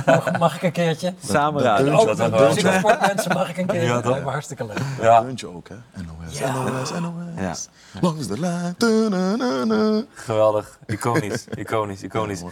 mag, 0.06 0.40
mag 0.40 0.56
ik 0.56 0.64
een 0.64 0.72
keertje? 0.72 1.14
samen 1.26 1.64
dat- 1.64 1.90
Ook 1.90 2.08
een 2.20 2.74
sportmensen 2.80 3.34
mag 3.34 3.50
ik 3.50 3.58
een 3.58 3.66
keer. 3.66 3.84
Ja, 3.84 3.94
dat 3.94 4.06
lijkt 4.06 4.26
me 4.26 4.32
hartstikke 4.32 4.66
leuk. 4.66 4.82
Ja, 5.02 5.22
Deuntje 5.22 5.48
ook, 5.48 5.70
hè? 5.70 5.76
NOS, 6.02 6.38
Ja. 6.40 6.54
NOS, 6.54 6.92
NOS. 6.92 7.12
Ja. 7.38 7.56
Langs 8.02 8.28
de 8.28 8.40
lijn. 8.40 8.76
Geweldig. 10.14 10.80
Iconisch, 10.88 11.46
iconisch, 11.64 12.04
iconisch. 12.04 12.42
Ja. 12.42 12.48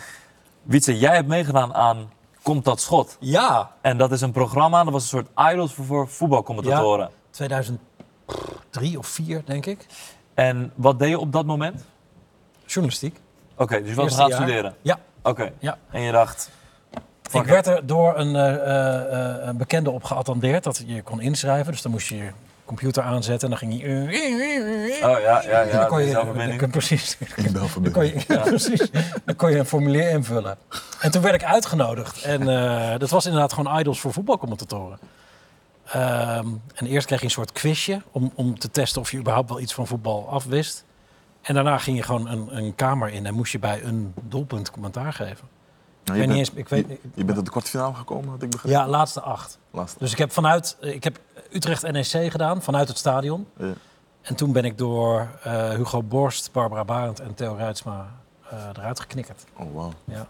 Wietse, 0.63 0.98
jij 0.98 1.16
hebt 1.16 1.28
meegedaan 1.28 1.74
aan 1.74 2.10
Komt 2.42 2.66
dat 2.66 2.82
schot? 2.82 3.18
Ja, 3.20 3.72
En 3.82 3.98
dat 3.98 4.12
is 4.12 4.22
een 4.22 4.32
programma, 4.32 4.84
dat 4.84 4.94
was 4.94 5.02
een 5.02 5.08
soort 5.08 5.28
idols 5.52 5.74
voor, 5.74 5.86
voor 5.86 6.08
voetbalcommentatoren. 6.08 7.10
2003 7.38 8.97
of 8.97 9.08
4 9.08 9.41
denk 9.45 9.65
ik. 9.65 9.86
En 10.34 10.71
wat 10.76 11.00
deed 11.00 11.10
je 11.10 11.19
op 11.19 11.32
dat 11.32 11.45
moment? 11.45 11.84
Journalistiek. 12.65 13.19
Oké, 13.56 13.80
dus 13.82 13.89
je 13.89 13.95
was 13.95 14.15
gaan 14.15 14.32
studeren. 14.32 14.76
Ja, 14.82 15.00
Oké. 15.23 15.52
ja. 15.60 15.78
En 15.91 16.02
je 16.02 16.12
dacht, 16.12 16.50
Ik 17.32 17.43
werd 17.43 17.67
er 17.67 17.86
door 17.86 18.17
een, 18.17 18.36
eh, 18.36 18.54
eh, 18.54 19.36
eh, 19.41 19.47
een 19.47 19.58
bekende 19.58 19.91
op 19.91 20.04
geattendeerd 20.04 20.63
dat 20.63 20.84
je 20.86 21.02
kon 21.02 21.21
inschrijven. 21.21 21.71
Dus 21.71 21.82
dan 21.82 21.91
moest 21.91 22.08
je 22.08 22.17
je 22.17 22.30
computer 22.65 23.04
aanzetten 23.04 23.52
en 23.52 23.58
dan 23.60 23.69
ging 23.69 23.82
je... 23.82 24.06
oh 25.04 25.19
ja, 25.19 25.41
ja, 25.41 25.41
En 25.41 25.67
ja, 25.67 25.80
dan 25.80 25.88
kon 25.88 26.04
je, 26.04 26.13
dan 26.13 26.58
kon- 26.58 26.69
precies. 26.69 27.17
Dan 27.52 27.91
kon, 27.91 28.06
je, 28.06 28.23
ja, 28.28 28.41
precies. 28.41 28.91
dan 29.26 29.36
kon 29.36 29.52
je 29.52 29.58
een 29.58 29.65
formulier 29.65 30.10
invullen. 30.10 30.58
En 31.02 31.12
toen 31.12 31.21
werd 31.21 31.36
ik 31.36 31.43
uitgenodigd. 31.43 32.21
En 32.23 32.50
eh, 32.50 33.00
dat 33.00 33.10
was 33.10 33.26
inderdaad 33.26 33.54
gewoon 33.54 33.80
idols 33.80 34.00
voor 34.00 34.13
voetbalcommentatoren. 34.13 35.00
Ehm, 35.91 36.47
en 36.73 36.86
eerst 36.86 37.08
kreeg 37.08 37.19
je 37.19 37.26
een 37.26 37.32
soort 37.32 37.52
quizje 37.52 38.02
om, 38.12 38.32
om 38.36 38.60
te 38.60 38.71
testen 38.71 39.02
of 39.02 39.12
je 39.12 39.17
überhaupt 39.17 39.50
wel 39.50 39.60
iets 39.60 39.73
van 39.73 39.88
voetbal 39.88 40.30
afwist. 40.30 40.86
En 41.41 41.54
daarna 41.54 41.78
ging 41.78 41.97
je 41.97 42.04
gewoon 42.04 42.28
een, 42.28 42.58
een 42.58 42.76
kamer 42.76 43.10
in 43.10 43.26
en 43.26 43.34
moest 43.34 43.52
je 43.52 43.60
bij 43.60 43.84
een 43.84 44.13
doelpunt 44.21 44.71
commentaar 44.71 45.13
geven. 45.13 45.47
Nou, 46.04 46.19
ik 46.19 46.26
niet 46.28 46.36
bent, 46.36 46.50
eens, 46.50 46.60
ik 46.60 46.69
weet, 46.69 46.88
je, 46.88 47.00
je 47.13 47.26
bent 47.26 47.38
op 47.38 47.45
de 47.45 47.52
kwartfinale 47.52 47.93
gekomen, 47.93 48.30
had 48.30 48.41
ik 48.41 48.50
begrepen. 48.50 48.80
ja, 48.80 48.88
laatste 48.88 49.21
acht. 49.21 49.60
Laatste. 49.71 50.00
Dus 50.00 50.12
ik 50.12 50.17
heb 50.17 50.32
vanuit, 50.32 50.78
ik 50.80 51.04
heb 51.04 51.19
Utrecht 51.52 51.91
NEC 51.91 52.32
gedaan, 52.32 52.62
vanuit 52.62 52.88
het 52.88 52.97
stadion. 52.97 53.47
Ja. 53.58 53.73
En 54.21 54.36
toen 54.36 54.52
ben 54.52 54.65
ik 54.65 54.78
door 54.78 55.28
eh, 55.43 55.69
Hugo 55.69 56.04
Borst, 56.04 56.52
Barbara 56.52 56.86
Barend 56.86 57.19
en 57.19 57.34
Theo 57.34 57.56
Ruitsma 57.56 58.13
eh, 58.50 58.58
eruit 58.73 59.00
geknikkerd. 59.00 59.43
Oh, 59.54 59.76
wauw. 59.76 59.93
Ja. 60.04 60.28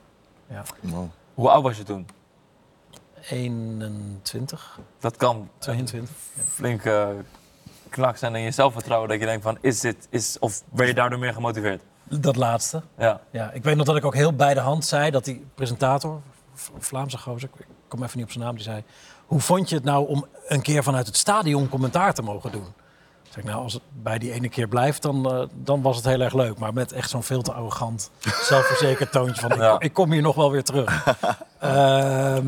ja. 0.50 0.64
Wow. 0.80 1.08
Hoe 1.34 1.50
oud 1.50 1.64
was 1.64 1.78
je 1.78 1.84
toen? 1.84 2.08
21, 3.30 4.80
Dat 5.00 5.18
kan 5.18 5.50
22. 5.58 6.16
flink 6.48 6.86
eh, 6.86 7.08
knak 7.90 8.18
zijn 8.18 8.36
in 8.36 8.42
je 8.42 8.52
zelfvertrouwen. 8.52 9.10
Dat 9.10 9.20
je 9.20 9.26
denkt 9.26 9.44
van, 9.44 9.58
is 9.62 9.80
dit, 9.80 10.08
is, 10.10 10.40
of 10.40 10.62
ben 10.70 10.88
je 10.88 10.94
daardoor 10.94 11.20
meer 11.20 11.34
gemotiveerd? 11.34 11.82
Dat 12.04 12.36
laatste. 12.36 12.82
Ja. 12.98 13.22
Ja, 13.32 13.52
ik 13.52 13.64
weet 13.64 13.76
nog 13.76 13.86
dat 13.86 13.96
ik 13.96 14.06
ook 14.06 14.16
heel 14.16 14.34
bij 14.34 14.54
de 14.54 14.60
hand 14.60 14.86
zei 14.86 15.12
dat 15.12 15.26
die 15.26 15.46
presentator, 15.56 16.22
Vlaamse 16.78 17.18
gozer, 17.18 17.50
ik 17.58 17.66
kom 17.88 18.04
even 18.04 18.18
niet 18.18 18.26
op 18.26 18.32
zijn 18.32 18.44
naam, 18.44 18.56
die 18.56 18.64
zei... 18.64 18.84
Hoe 19.26 19.40
vond 19.40 19.70
je 19.70 19.76
het 19.76 19.84
nou 19.84 20.08
om 20.08 20.26
een 20.48 20.62
keer 20.62 20.84
vanuit 20.84 21.08
het 21.08 21.18
stadion 21.18 21.70
commentaar 21.70 22.14
te 22.14 22.22
mogen 22.22 22.52
doen? 22.52 22.66
Zeg 23.24 23.38
ik, 23.38 23.44
nou, 23.44 23.64
als 23.64 23.74
het 23.74 23.82
bij 24.04 24.18
die 24.18 24.32
ene 24.32 24.50
keer 24.50 24.68
blijft, 24.68 25.02
dan, 25.02 25.32
eh, 25.32 25.44
dan 25.54 25.82
was 25.82 25.96
het 25.96 26.06
heel 26.06 26.22
erg 26.22 26.34
leuk. 26.34 26.58
Maar 26.58 26.74
met 26.74 26.92
echt 26.92 27.10
zo'n 27.10 27.24
veel 27.24 27.42
te 27.42 27.52
arrogant, 27.54 28.12
zelfverzekerd 28.50 29.12
toontje 29.12 29.42
van... 29.42 29.58
Ja. 29.58 29.74
Ik, 29.74 29.82
ik 29.82 29.94
kom 29.94 30.12
hier 30.12 30.22
nog 30.22 30.36
wel 30.36 30.52
weer 30.52 30.64
terug. 30.64 31.06
Ehm, 31.60 32.48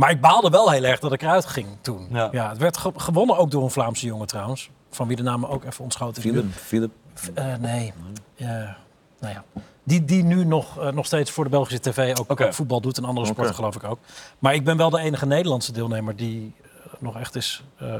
maar 0.00 0.10
ik 0.10 0.20
baalde 0.20 0.50
wel 0.50 0.70
heel 0.70 0.84
erg 0.84 1.00
dat 1.00 1.12
ik 1.12 1.22
eruit 1.22 1.46
ging 1.46 1.66
toen. 1.80 2.06
Ja. 2.10 2.28
Ja. 2.32 2.48
het 2.48 2.58
werd 2.58 2.76
ge- 2.76 2.92
gewonnen 2.96 3.36
ook 3.36 3.50
door 3.50 3.62
een 3.62 3.70
Vlaamse 3.70 4.06
jongen 4.06 4.26
trouwens. 4.26 4.70
Van 4.90 5.06
wie 5.06 5.16
de 5.16 5.22
naam 5.22 5.44
ook 5.44 5.64
even 5.64 5.84
ontschoten 5.84 6.22
is. 6.24 6.30
Philip, 6.30 6.52
Philip. 6.54 6.90
Eh, 7.34 7.54
nee. 7.60 7.92
Ja, 8.34 8.76
nou 9.20 9.34
ja. 9.34 9.44
Die, 9.84 10.04
die 10.04 10.24
nu 10.24 10.44
nog, 10.44 10.78
eh, 10.78 10.92
nog 10.92 11.06
steeds 11.06 11.30
voor 11.30 11.44
de 11.44 11.50
Belgische 11.50 11.80
tv 11.80 12.18
ook, 12.18 12.30
voetbal 12.54 12.80
doet 12.80 12.98
en 12.98 13.04
andere 13.04 13.26
sporten 13.26 13.54
geloof 13.54 13.76
ik 13.76 13.84
ook. 13.84 13.98
Maar 14.38 14.54
ik 14.54 14.64
ben 14.64 14.76
wel 14.76 14.90
de 14.90 14.98
enige 15.00 15.26
Nederlandse 15.26 15.72
deelnemer 15.72 16.16
die 16.16 16.54
eh, 16.62 16.68
nog 16.98 17.18
echt 17.18 17.36
is 17.36 17.62
eh, 17.78 17.94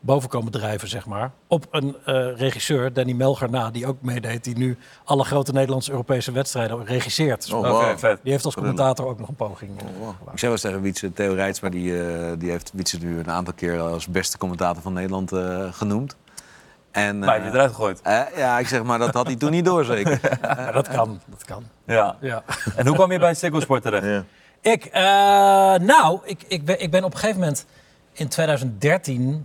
boven 0.00 0.28
komen 0.28 0.52
drijven, 0.52 0.88
zeg 0.88 1.06
maar. 1.06 1.30
Op 1.46 1.66
een 1.70 1.96
eh, 2.04 2.36
regisseur, 2.36 2.92
Danny 2.92 3.12
Melger 3.12 3.50
na, 3.50 3.70
die 3.70 3.86
ook 3.86 3.96
meedeed, 4.02 4.44
die 4.44 4.56
nu 4.56 4.78
alle 5.04 5.24
grote 5.24 5.52
Nederlandse 5.52 5.90
Europese 5.90 6.32
wedstrijden 6.32 6.84
regisseert. 6.84 7.52
Oh, 7.52 7.60
wow. 7.70 7.98
vet. 7.98 8.18
Die 8.22 8.32
heeft 8.32 8.44
als 8.44 8.54
commentator 8.54 9.06
ook 9.06 9.18
nog 9.18 9.28
een 9.28 9.34
poging. 9.34 9.80
eh, 9.80 9.86
Oh, 9.86 9.98
wow. 9.98 10.10
Ik 10.32 10.38
zei 10.38 10.40
wel 10.40 10.50
eens 10.50 10.60
tegen 10.60 10.80
Wietse, 10.80 11.12
Theo 11.12 11.34
Rijtsma, 11.34 11.68
die, 11.68 12.02
eh, 12.08 12.32
die 12.38 12.50
heeft 12.50 12.70
Wietse 12.74 12.98
nu 12.98 13.18
een 13.18 13.30
aantal 13.30 13.54
keer 13.54 13.80
als 13.80 14.06
beste 14.06 14.38
commentator 14.38 14.82
van 14.82 14.92
Nederland 14.92 15.32
eh, 15.32 15.72
genoemd. 15.72 16.16
En, 16.90 17.18
Maar 17.18 17.44
je 17.44 17.50
eruit 17.50 17.70
gegooid? 17.70 18.00
ja, 18.36 18.58
ik 18.58 18.68
zeg 18.68 18.82
maar, 18.82 18.98
dat 18.98 19.14
had 19.14 19.26
hij 19.26 19.36
toen 19.36 19.50
niet 19.50 19.64
door, 19.64 19.84
zeker. 19.84 20.20
Maar 20.42 20.72
dat 20.72 20.88
kan, 20.88 21.20
dat 21.26 21.44
kan. 21.44 21.64
Ja. 21.86 22.16
Ja. 22.20 22.42
En 22.76 22.86
hoe 22.86 22.96
kwam 22.96 23.12
je 23.12 23.18
bij 23.18 23.34
Ziggo 23.34 23.60
Sport 23.60 23.82
terecht? 23.82 24.04
Ja. 24.04 24.24
Ik, 24.60 24.84
eh, 24.84 25.02
nou, 25.86 26.18
ik, 26.24 26.44
ik, 26.48 26.64
ben, 26.64 26.80
ik 26.82 26.90
ben 26.90 27.04
op 27.04 27.12
een 27.12 27.18
gegeven 27.18 27.40
moment 27.40 27.66
in 28.12 28.28
2013 28.28 29.30
eh, 29.30 29.36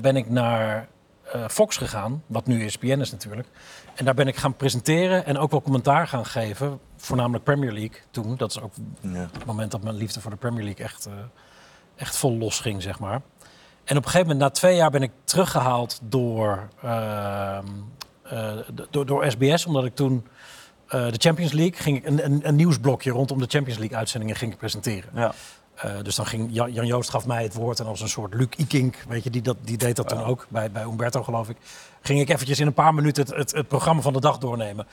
ben 0.00 0.16
ik 0.16 0.30
naar 0.30 0.88
eh, 1.32 1.48
Fox 1.48 1.76
gegaan, 1.76 2.22
wat 2.26 2.46
nu 2.46 2.64
ESPN 2.64 3.00
is 3.00 3.10
natuurlijk. 3.10 3.48
En 3.94 4.04
daar 4.04 4.14
ben 4.14 4.26
ik 4.26 4.36
gaan 4.36 4.56
presenteren 4.56 5.24
en 5.26 5.38
ook 5.38 5.50
wel 5.50 5.62
commentaar 5.62 6.06
gaan 6.08 6.26
geven, 6.26 6.80
voornamelijk 6.96 7.44
Premier 7.44 7.72
League 7.72 8.00
toen. 8.10 8.36
Dat 8.36 8.50
is 8.50 8.60
ook 8.60 8.72
Ja. 9.00 9.28
het 9.32 9.44
moment 9.44 9.70
dat 9.70 9.82
mijn 9.82 9.96
liefde 9.96 10.20
voor 10.20 10.30
de 10.30 10.36
Premier 10.36 10.64
League 10.64 10.84
echt, 10.84 11.06
eh, 11.06 11.12
echt 11.96 12.16
vol 12.16 12.38
los 12.38 12.60
ging, 12.60 12.82
zeg 12.82 12.98
maar. 12.98 13.20
En 13.84 13.96
op 13.96 14.04
een 14.04 14.10
gegeven 14.10 14.20
moment, 14.32 14.38
na 14.38 14.50
twee 14.50 14.76
jaar, 14.76 14.90
ben 14.90 15.02
ik 15.02 15.10
teruggehaald 15.24 16.00
door, 16.02 16.68
ehm, 16.82 17.66
eh, 18.22 18.52
door, 18.90 19.06
door 19.06 19.30
SBS, 19.30 19.66
omdat 19.66 19.84
ik 19.84 19.94
toen 19.94 20.26
eh, 20.88 21.10
de 21.10 21.18
Champions 21.18 21.52
League 21.52 21.76
ging 21.80 22.06
een, 22.06 22.24
een, 22.24 22.40
een 22.48 22.56
nieuwsblokje 22.56 23.10
rondom 23.10 23.38
de 23.38 23.46
Champions 23.48 23.78
League 23.78 23.96
uitzendingen 23.96 24.36
ging 24.36 24.56
presenteren. 24.56 25.10
Ja. 25.14 25.32
Eh, 25.82 25.92
dus 26.02 26.14
dan 26.14 26.26
ging 26.26 26.48
Jan, 26.52 26.72
Jan 26.72 26.86
Joost 26.86 27.10
gaf 27.10 27.26
mij 27.26 27.42
het 27.42 27.54
woord 27.54 27.80
en 27.80 27.86
als 27.86 28.00
een 28.00 28.08
soort 28.08 28.34
Luc 28.34 28.48
Ikink, 28.56 28.96
weet 29.08 29.24
je, 29.24 29.30
die, 29.30 29.42
dat, 29.42 29.56
die 29.60 29.76
deed 29.76 29.96
dat 29.96 30.08
toen 30.08 30.24
ook 30.24 30.46
bij, 30.48 30.70
bij 30.70 30.82
Umberto 30.82 31.22
geloof 31.22 31.48
ik. 31.48 31.56
Ging 32.00 32.20
ik 32.20 32.28
eventjes 32.28 32.60
in 32.60 32.66
een 32.66 32.72
paar 32.72 32.94
minuten 32.94 33.24
het, 33.24 33.36
het, 33.36 33.52
het 33.52 33.68
programma 33.68 34.02
van 34.02 34.12
de 34.12 34.20
dag 34.20 34.38
doornemen. 34.38 34.86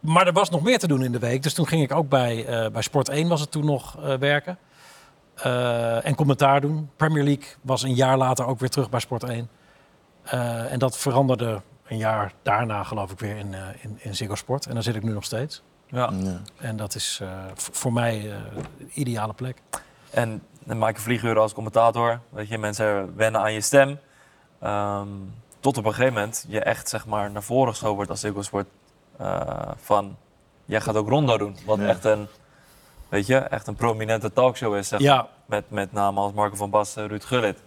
Maar 0.00 0.26
er 0.26 0.32
was 0.32 0.50
nog 0.50 0.62
meer 0.62 0.78
te 0.78 0.86
doen 0.86 1.04
in 1.04 1.12
de 1.12 1.18
week, 1.18 1.42
dus 1.42 1.54
toen 1.54 1.66
ging 1.66 1.82
ik 1.82 1.92
ook 1.92 2.08
bij, 2.08 2.46
eh, 2.46 2.70
bij 2.70 2.82
Sport 2.82 3.08
1 3.08 3.28
was 3.28 3.40
het 3.40 3.50
toen 3.50 3.64
nog 3.64 3.96
eh, 4.02 4.14
werken. 4.16 4.58
Eh, 5.34 6.06
en 6.06 6.14
commentaar 6.14 6.60
doen. 6.60 6.90
Premier 6.96 7.24
League 7.24 7.46
was 7.60 7.82
een 7.82 7.94
jaar 7.94 8.16
later 8.16 8.46
ook 8.46 8.60
weer 8.60 8.68
terug 8.68 8.90
bij 8.90 9.00
Sport 9.00 9.22
1. 9.22 9.48
Eh, 10.22 10.72
en 10.72 10.78
dat 10.78 10.98
veranderde 10.98 11.60
een 11.86 11.96
jaar 11.96 12.32
daarna 12.42 12.82
geloof 12.82 13.10
ik 13.12 13.18
weer 13.18 13.36
in, 13.36 13.54
eh, 13.54 13.60
in, 13.80 13.98
in 13.98 14.14
Ziggo 14.14 14.34
Sport. 14.34 14.66
En 14.66 14.74
daar 14.74 14.82
zit 14.82 14.94
ik 14.94 15.02
nu 15.02 15.12
nog 15.12 15.24
steeds. 15.24 15.62
Ja. 15.86 16.10
Ja. 16.12 16.40
En 16.56 16.76
dat 16.76 16.94
is 16.94 17.18
eh, 17.22 17.44
voor 17.54 17.92
mij 17.92 18.30
eh, 18.30 18.36
de 18.78 18.86
ideale 18.94 19.32
plek. 19.32 19.62
En 20.14 20.42
dan 20.64 20.78
maak 20.78 20.96
je 20.96 21.02
vlieguren 21.02 21.42
als 21.42 21.52
commentator. 21.52 22.20
Weet 22.28 22.48
je, 22.48 22.58
mensen 22.58 23.16
wennen 23.16 23.40
aan 23.40 23.52
je 23.52 23.60
stem. 23.60 23.98
Ehm, 24.60 25.08
tot 25.60 25.76
op 25.78 25.84
een 25.84 25.92
gegeven 25.94 26.14
moment 26.14 26.44
je 26.48 26.60
echt 26.60 26.88
zeg 26.88 27.06
maar, 27.06 27.30
naar 27.30 27.42
voren 27.42 27.68
geschoven 27.68 27.94
wordt 27.96 28.10
als 28.10 28.20
Ziggo 28.20 28.42
Sport. 28.42 28.66
eh, 29.16 29.70
van, 29.76 30.16
jij 30.64 30.80
gaat 30.80 30.96
ook 30.96 31.08
Rondo 31.08 31.38
doen. 31.38 31.56
Wat 31.66 31.78
Ja. 31.78 31.86
echt, 31.86 32.04
een, 32.04 32.26
weet 33.08 33.26
je, 33.26 33.36
echt 33.36 33.66
een 33.66 33.74
prominente 33.74 34.32
talkshow 34.32 34.76
is. 34.76 34.88
Zeg, 34.88 35.00
Ja, 35.00 35.28
met, 35.46 35.70
met 35.70 35.92
namen 35.92 36.22
als 36.22 36.32
Marco 36.32 36.56
van 36.56 36.70
Basten, 36.70 37.08
Ruud 37.08 37.24
Gullit. 37.24 37.62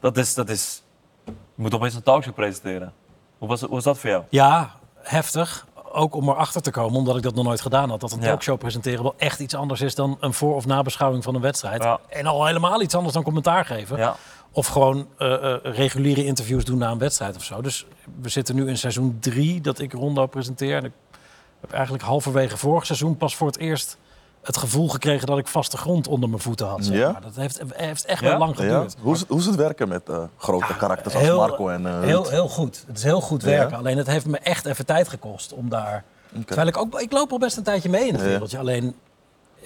Dat 0.00 0.16
is, 0.16 0.34
dat 0.34 0.48
is... 0.48 0.82
Je 1.24 1.32
moet 1.54 1.74
opeens 1.74 1.94
een 1.94 2.02
talkshow 2.02 2.34
presenteren. 2.34 2.92
Hoe 3.38 3.48
was, 3.48 3.60
hoe 3.60 3.70
was 3.70 3.84
dat 3.84 3.98
voor 3.98 4.10
jou? 4.10 4.24
ja, 4.28 4.70
heftig. 5.02 5.66
Ook 5.96 6.14
om 6.14 6.28
erachter 6.28 6.62
te 6.62 6.70
komen, 6.70 6.98
omdat 6.98 7.16
ik 7.16 7.22
dat 7.22 7.34
nog 7.34 7.44
nooit 7.44 7.60
gedaan 7.60 7.90
had. 7.90 8.00
Dat 8.00 8.12
een 8.12 8.18
talkshow 8.28 8.58
presenteren 8.58 9.02
wel 9.02 9.14
echt 9.16 9.40
iets 9.40 9.54
anders 9.54 9.80
is 9.80 9.94
dan 9.94 10.16
een 10.20 10.32
voor- 10.32 10.54
of 10.54 10.66
nabeschouwing 10.66 11.24
van 11.24 11.34
een 11.34 11.40
wedstrijd. 11.40 11.82
En 12.08 12.26
al 12.26 12.46
helemaal 12.46 12.82
iets 12.82 12.94
anders 12.94 13.14
dan 13.14 13.22
commentaar 13.22 13.64
geven. 13.64 13.98
Of 14.50 14.66
gewoon 14.66 15.06
eh, 15.18 15.52
eh, 15.54 15.58
reguliere 15.62 16.24
interviews 16.24 16.64
doen 16.64 16.78
na 16.78 16.90
een 16.90 16.98
wedstrijd 16.98 17.36
of 17.36 17.44
zo. 17.44 17.60
Dus 17.60 17.86
we 18.20 18.28
zitten 18.28 18.54
nu 18.54 18.68
in 18.68 18.78
seizoen 18.78 19.16
drie 19.20 19.60
dat 19.60 19.78
ik 19.78 19.92
Rondo 19.92 20.26
presenteer. 20.26 20.76
En 20.76 20.84
ik 20.84 20.92
heb 21.60 21.72
eigenlijk 21.72 22.04
halverwege 22.04 22.56
vorig 22.56 22.86
seizoen 22.86 23.16
pas 23.16 23.36
voor 23.36 23.46
het 23.46 23.58
eerst 23.58 23.98
het 24.46 24.56
gevoel 24.56 24.88
gekregen 24.88 25.26
dat 25.26 25.38
ik 25.38 25.46
vaste 25.46 25.76
grond 25.76 26.08
onder 26.08 26.28
mijn 26.28 26.40
voeten 26.42 26.66
had. 26.66 26.84
Zeg 26.84 26.96
Ja? 26.96 27.10
maar. 27.12 27.20
Dat 27.22 27.34
heeft, 27.36 27.60
heeft 27.74 28.04
echt 28.04 28.20
Ja? 28.22 28.28
wel 28.28 28.38
lang 28.38 28.56
Ja? 28.56 28.62
geduurd. 28.62 28.96
Hoe, 29.00 29.14
is 29.14 29.20
het, 29.20 29.28
hoe 29.28 29.38
is 29.38 29.46
het 29.46 29.54
werken 29.54 29.88
met 29.88 30.08
eh, 30.08 30.22
grote 30.36 30.76
karakters 30.76 31.14
als 31.14 31.22
heel- 31.22 31.36
Marco 31.38 31.68
en 31.68 31.86
eh, 31.86 32.00
Heel, 32.00 32.28
heel 32.28 32.48
goed. 32.48 32.84
Het 32.86 32.96
is 32.96 33.02
heel 33.02 33.20
goed 33.20 33.42
Ja? 33.42 33.48
werken. 33.48 33.76
Alleen 33.76 33.96
het 33.96 34.06
heeft 34.06 34.26
me 34.26 34.38
echt 34.38 34.66
even 34.66 34.86
tijd 34.86 35.08
gekost 35.08 35.52
om 35.52 35.68
daar... 35.68 36.04
Terwijl 36.46 36.68
ik 36.68 36.76
ook... 36.76 37.00
Ik 37.00 37.12
loop 37.12 37.32
al 37.32 37.38
best 37.38 37.56
een 37.56 37.62
tijdje 37.62 37.88
mee 37.88 38.06
in 38.06 38.12
het 38.14 38.22
Ja. 38.22 38.28
wereldje. 38.28 38.58
Alleen, 38.58 38.94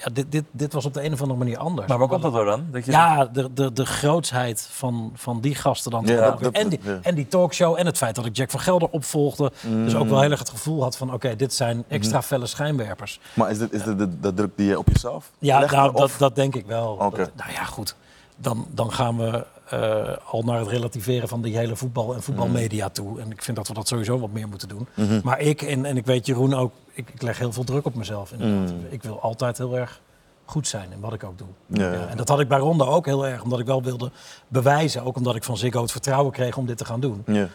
ja, 0.03 0.09
dit, 0.13 0.31
dit, 0.31 0.43
dit 0.51 0.73
was 0.73 0.85
op 0.85 0.93
de 0.93 1.03
een 1.03 1.13
of 1.13 1.21
andere 1.21 1.39
manier 1.39 1.57
anders. 1.57 1.87
Maar 1.87 1.97
waar 1.97 2.07
komt 2.07 2.21
dat 2.21 2.33
door 2.33 2.45
dan? 2.45 2.65
Dat 2.71 2.85
je 2.85 2.91
Ja, 2.91 3.25
de, 3.25 3.53
de, 3.53 3.73
de 3.73 3.85
grootsheid 3.85 4.67
van, 4.71 5.11
van 5.15 5.41
die 5.41 5.55
gasten 5.55 5.91
dan. 5.91 6.05
Ja, 6.05 6.31
dat- 6.31 6.53
en, 6.53 6.69
die, 6.69 6.79
ja. 6.83 6.99
en 7.01 7.15
die 7.15 7.27
talkshow 7.27 7.75
en 7.79 7.85
het 7.85 7.97
feit 7.97 8.15
dat 8.15 8.25
ik 8.25 8.35
Jack 8.35 8.51
van 8.51 8.59
Gelder 8.59 8.87
opvolgde. 8.91 9.51
Dus 9.67 9.95
ook 9.95 10.09
wel 10.09 10.21
heel 10.21 10.29
erg 10.31 10.39
het 10.39 10.49
gevoel 10.49 10.81
had 10.81 10.97
van... 10.97 11.13
oké, 11.13 11.35
dit 11.35 11.53
zijn 11.53 11.83
extra 11.87 12.17
Mhm. 12.17 12.25
felle 12.27 12.45
schijnwerpers. 12.45 13.19
Maar 13.33 13.49
is 13.51 13.57
dit, 13.57 13.71
is 13.71 13.83
dit 13.83 13.97
de, 13.97 14.19
de 14.19 14.33
druk 14.33 14.51
die 14.55 14.67
je 14.67 14.77
op 14.77 14.87
jezelf 14.87 15.31
Ja, 15.39 15.59
legt? 15.59 15.73
nou, 15.73 15.95
dat, 15.95 16.11
dat 16.17 16.35
denk 16.35 16.55
ik 16.55 16.65
wel. 16.65 16.97
Dat- 16.97 17.15
nou 17.17 17.51
ja, 17.53 17.63
goed. 17.63 17.95
Dan, 18.37 18.67
dan 18.71 18.93
gaan 18.93 19.17
we 19.17 19.45
eh, 19.71 20.17
al 20.25 20.41
naar 20.43 20.59
het 20.59 20.67
relativeren 20.67 21.27
van 21.27 21.41
die 21.41 21.57
hele 21.57 21.75
voetbal 21.75 22.13
en 22.13 22.21
voetbalmedia 22.23 22.85
Mhm. 22.85 22.93
toe. 22.93 23.19
En 23.21 23.31
ik 23.31 23.43
vind 23.43 23.57
dat 23.57 23.67
we 23.67 23.73
dat 23.73 23.87
sowieso 23.87 24.19
wat 24.19 24.31
meer 24.31 24.47
moeten 24.47 24.67
doen. 24.67 24.87
Maar 25.23 25.39
ik, 25.39 25.61
en, 25.61 25.85
en 25.85 25.97
ik 25.97 26.05
weet 26.05 26.25
Jeroen 26.25 26.53
ook, 26.53 26.73
ik, 26.93 27.09
ik 27.13 27.21
leg 27.21 27.37
heel 27.37 27.51
veel 27.53 27.63
druk 27.63 27.85
op 27.85 27.95
mezelf. 27.95 28.31
Inderdaad. 28.31 28.75
Mhm. 28.75 28.85
Ik 28.89 29.03
wil 29.03 29.21
altijd 29.21 29.57
heel 29.57 29.77
erg 29.77 30.01
goed 30.45 30.67
zijn 30.67 30.91
in 30.91 30.99
wat 30.99 31.13
ik 31.13 31.23
ook 31.23 31.37
doe. 31.37 31.47
Ja, 31.67 31.85
ja. 31.85 31.91
Ja, 31.99 32.07
en 32.07 32.17
dat 32.17 32.27
had 32.27 32.39
ik 32.39 32.47
bij 32.47 32.59
Ronde 32.59 32.85
ook 32.85 33.05
heel 33.05 33.27
erg, 33.27 33.43
omdat 33.43 33.59
ik 33.59 33.65
wel 33.65 33.83
wilde 33.83 34.11
bewijzen, 34.47 35.03
ook 35.03 35.17
omdat 35.17 35.35
ik 35.35 35.43
van 35.43 35.57
Ziggo 35.57 35.81
het 35.81 35.91
vertrouwen 35.91 36.31
kreeg 36.31 36.57
om 36.57 36.65
dit 36.65 36.77
te 36.77 36.85
gaan 36.85 36.99
doen, 36.99 37.23
Ja, 37.25 37.47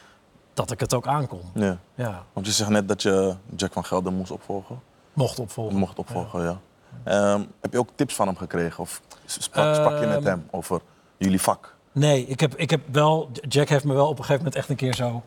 dat 0.54 0.70
ik 0.70 0.80
het 0.80 0.94
ook 0.94 1.06
aankon. 1.06 1.40
ja. 1.54 1.78
Ja, 1.94 2.22
Want 2.32 2.46
je 2.46 2.52
zegt 2.52 2.70
net 2.70 2.88
dat 2.88 3.02
je 3.02 3.34
Jack 3.56 3.72
van 3.72 3.84
Gelder 3.84 4.12
moest 4.12 4.30
opvolgen. 4.30 4.80
mocht 5.12 5.38
opvolgen. 5.38 5.78
Mocht 5.78 5.98
opvolgen, 5.98 6.42
ja. 6.42 6.58
Ehm, 7.04 7.42
heb 7.60 7.72
je 7.72 7.78
ook 7.78 7.88
tips 7.94 8.14
van 8.14 8.26
hem 8.26 8.36
gekregen? 8.36 8.78
Of 8.82 9.00
sprak, 9.26 9.74
sprak 9.74 10.00
je 10.00 10.06
met 10.06 10.16
Ehm, 10.16 10.26
hem 10.26 10.48
over 10.50 10.80
jullie 11.16 11.40
vak? 11.40 11.75
Nee, 11.98 12.26
ik 12.26 12.40
heb, 12.40 12.54
ik 12.56 12.70
heb 12.70 12.80
wel. 12.92 13.30
Jack 13.48 13.68
heeft 13.68 13.84
me 13.84 13.94
wel 13.94 14.04
op 14.08 14.10
een 14.18 14.24
gegeven 14.24 14.36
moment 14.36 14.54
echt 14.54 14.68
een 14.68 14.76
keer 14.76 14.94
zo. 14.94 15.22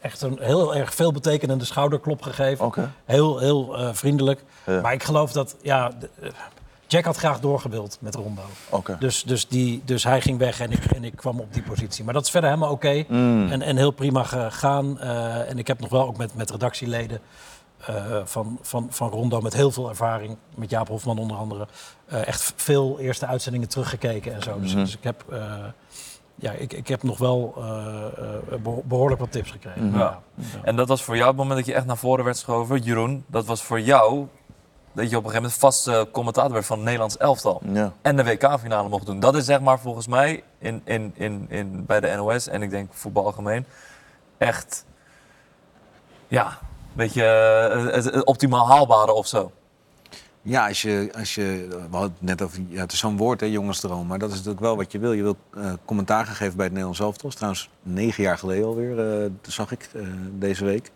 Echt 0.00 0.22
een 0.22 0.38
heel 0.40 0.74
erg 0.74 0.94
veelbetekenende 0.94 1.64
schouderklop 1.64 2.22
gegeven. 2.22 2.64
Oké. 2.64 2.92
Heel, 3.04 3.38
heel 3.38 3.78
eh, 3.78 3.88
vriendelijk. 3.92 4.44
Ja. 4.66 4.80
Maar 4.80 4.92
ik 4.92 5.02
geloof 5.02 5.32
dat. 5.32 5.56
Ja, 5.62 5.88
de- 6.00 6.08
eh, 6.22 6.28
Jack 6.86 7.04
had 7.04 7.16
graag 7.16 7.40
doorgewild 7.40 7.96
met 8.00 8.14
Rondo. 8.14 8.42
Oké. 8.68 8.96
Dus, 9.00 9.22
dus, 9.22 9.48
die, 9.48 9.82
dus 9.84 10.04
hij 10.04 10.20
ging 10.20 10.38
weg 10.38 10.60
en 10.60 10.70
ik, 10.72 10.84
en 10.84 11.04
ik 11.04 11.16
kwam 11.16 11.40
op 11.40 11.52
die 11.54 11.62
positie. 11.62 12.04
Maar 12.04 12.14
dat 12.14 12.24
is 12.24 12.30
verder 12.30 12.50
helemaal 12.50 12.72
oké. 12.72 13.04
Mm. 13.08 13.48
En, 13.50 13.62
en 13.62 13.76
heel 13.76 13.90
prima 13.90 14.22
gegaan. 14.22 15.00
Eh, 15.00 15.50
en 15.50 15.58
ik 15.58 15.66
heb 15.66 15.80
nog 15.80 15.90
wel 15.90 16.06
ook 16.06 16.16
met, 16.16 16.34
met 16.34 16.50
redactieleden 16.50 17.20
eh, 17.86 18.20
van, 18.24 18.58
van, 18.62 18.86
van 18.90 19.08
Rondo 19.10 19.40
met 19.40 19.52
heel 19.52 19.70
veel 19.70 19.88
ervaring. 19.88 20.36
Met 20.54 20.70
Jaap 20.70 20.88
Hofman 20.88 21.18
onder 21.18 21.36
andere. 21.36 21.66
eh, 22.06 22.26
echt 22.26 22.52
veel 22.56 22.98
eerste 23.00 23.26
uitzendingen 23.26 23.68
teruggekeken 23.68 24.34
en 24.34 24.42
zo. 24.42 24.60
Dus, 24.60 24.72
Mhm. 24.72 24.80
dus 24.84 24.96
ik 24.96 25.04
heb... 25.04 25.24
eh, 25.30 25.54
ja, 26.34 26.52
ik, 26.52 26.72
ik 26.72 26.88
heb 26.88 27.02
nog 27.02 27.18
wel 27.18 27.54
eh, 27.56 27.62
eh, 27.64 28.60
beho- 28.62 28.82
behoorlijk 28.84 29.20
wat 29.20 29.32
tips 29.32 29.50
gekregen. 29.50 29.88
Mhm. 29.88 29.98
Ja. 29.98 30.20
En 30.62 30.76
dat 30.76 30.88
was 30.88 31.02
voor 31.02 31.16
jou 31.16 31.28
het 31.28 31.36
moment 31.36 31.56
dat 31.56 31.66
je 31.66 31.74
echt 31.74 31.86
naar 31.86 31.96
voren 31.96 32.24
werd 32.24 32.36
geschoven. 32.36 32.78
Jeroen, 32.82 33.24
dat 33.26 33.46
was 33.46 33.62
voor 33.62 33.80
jou 33.80 34.26
dat 34.92 35.10
je 35.10 35.16
op 35.16 35.24
een 35.24 35.30
gegeven 35.30 35.34
moment 35.42 35.52
vast 35.54 35.88
eh, 35.88 36.02
commentator 36.12 36.52
werd 36.52 36.66
van 36.66 36.76
het 36.76 36.84
Nederlands 36.84 37.16
elftal. 37.16 37.60
Ja. 37.72 37.92
En 38.02 38.16
de 38.16 38.24
WK-finale 38.24 38.88
mocht 38.88 39.06
doen. 39.06 39.20
Dat 39.20 39.34
is 39.36 39.44
zeg 39.44 39.60
maar 39.60 39.80
volgens 39.80 40.06
mij 40.06 40.42
in, 40.58 40.80
in, 40.84 41.12
in, 41.14 41.46
in, 41.48 41.86
bij 41.86 42.00
de 42.00 42.14
NOS 42.16 42.48
en 42.48 42.62
ik 42.62 42.70
denk 42.70 42.92
voetbal 42.92 43.24
algemeen 43.24 43.66
echt, 44.38 44.84
ja, 46.28 46.58
beetje 46.94 47.24
eh, 47.24 47.94
het, 47.94 48.04
het 48.04 48.24
optimaal 48.24 48.68
haalbare 48.68 49.12
of 49.12 49.26
zo. 49.26 49.52
Ja, 50.42 50.68
als 50.68 50.82
je, 50.82 51.10
als 51.18 51.34
je, 51.34 51.66
we 51.68 51.96
hadden 51.96 52.10
het 52.10 52.22
net 52.22 52.42
over, 52.42 52.62
ja, 52.68 52.80
het 52.80 52.92
is 52.92 52.98
zo'n 52.98 53.16
woord, 53.16 53.40
hè, 53.40 53.46
jongensdroom. 53.46 54.06
Maar 54.06 54.18
dat 54.18 54.28
is 54.28 54.34
natuurlijk 54.34 54.62
wel 54.62 54.76
wat 54.76 54.92
je 54.92 54.98
wil. 54.98 55.12
Je 55.12 55.22
wil 55.22 55.36
eh, 55.54 55.72
commentaar 55.84 56.26
geven 56.26 56.56
bij 56.56 56.64
het 56.64 56.74
Nederlands 56.74 57.00
elftal. 57.00 57.22
Dat 57.22 57.30
is 57.30 57.36
trouwens 57.36 57.70
negen 57.82 58.22
jaar 58.22 58.38
geleden 58.38 58.64
alweer, 58.64 58.98
eh 58.98 59.30
dat 59.42 59.52
zag 59.52 59.72
ik 59.72 59.88
eh, 59.94 60.02
deze 60.38 60.64
week. 60.64 60.90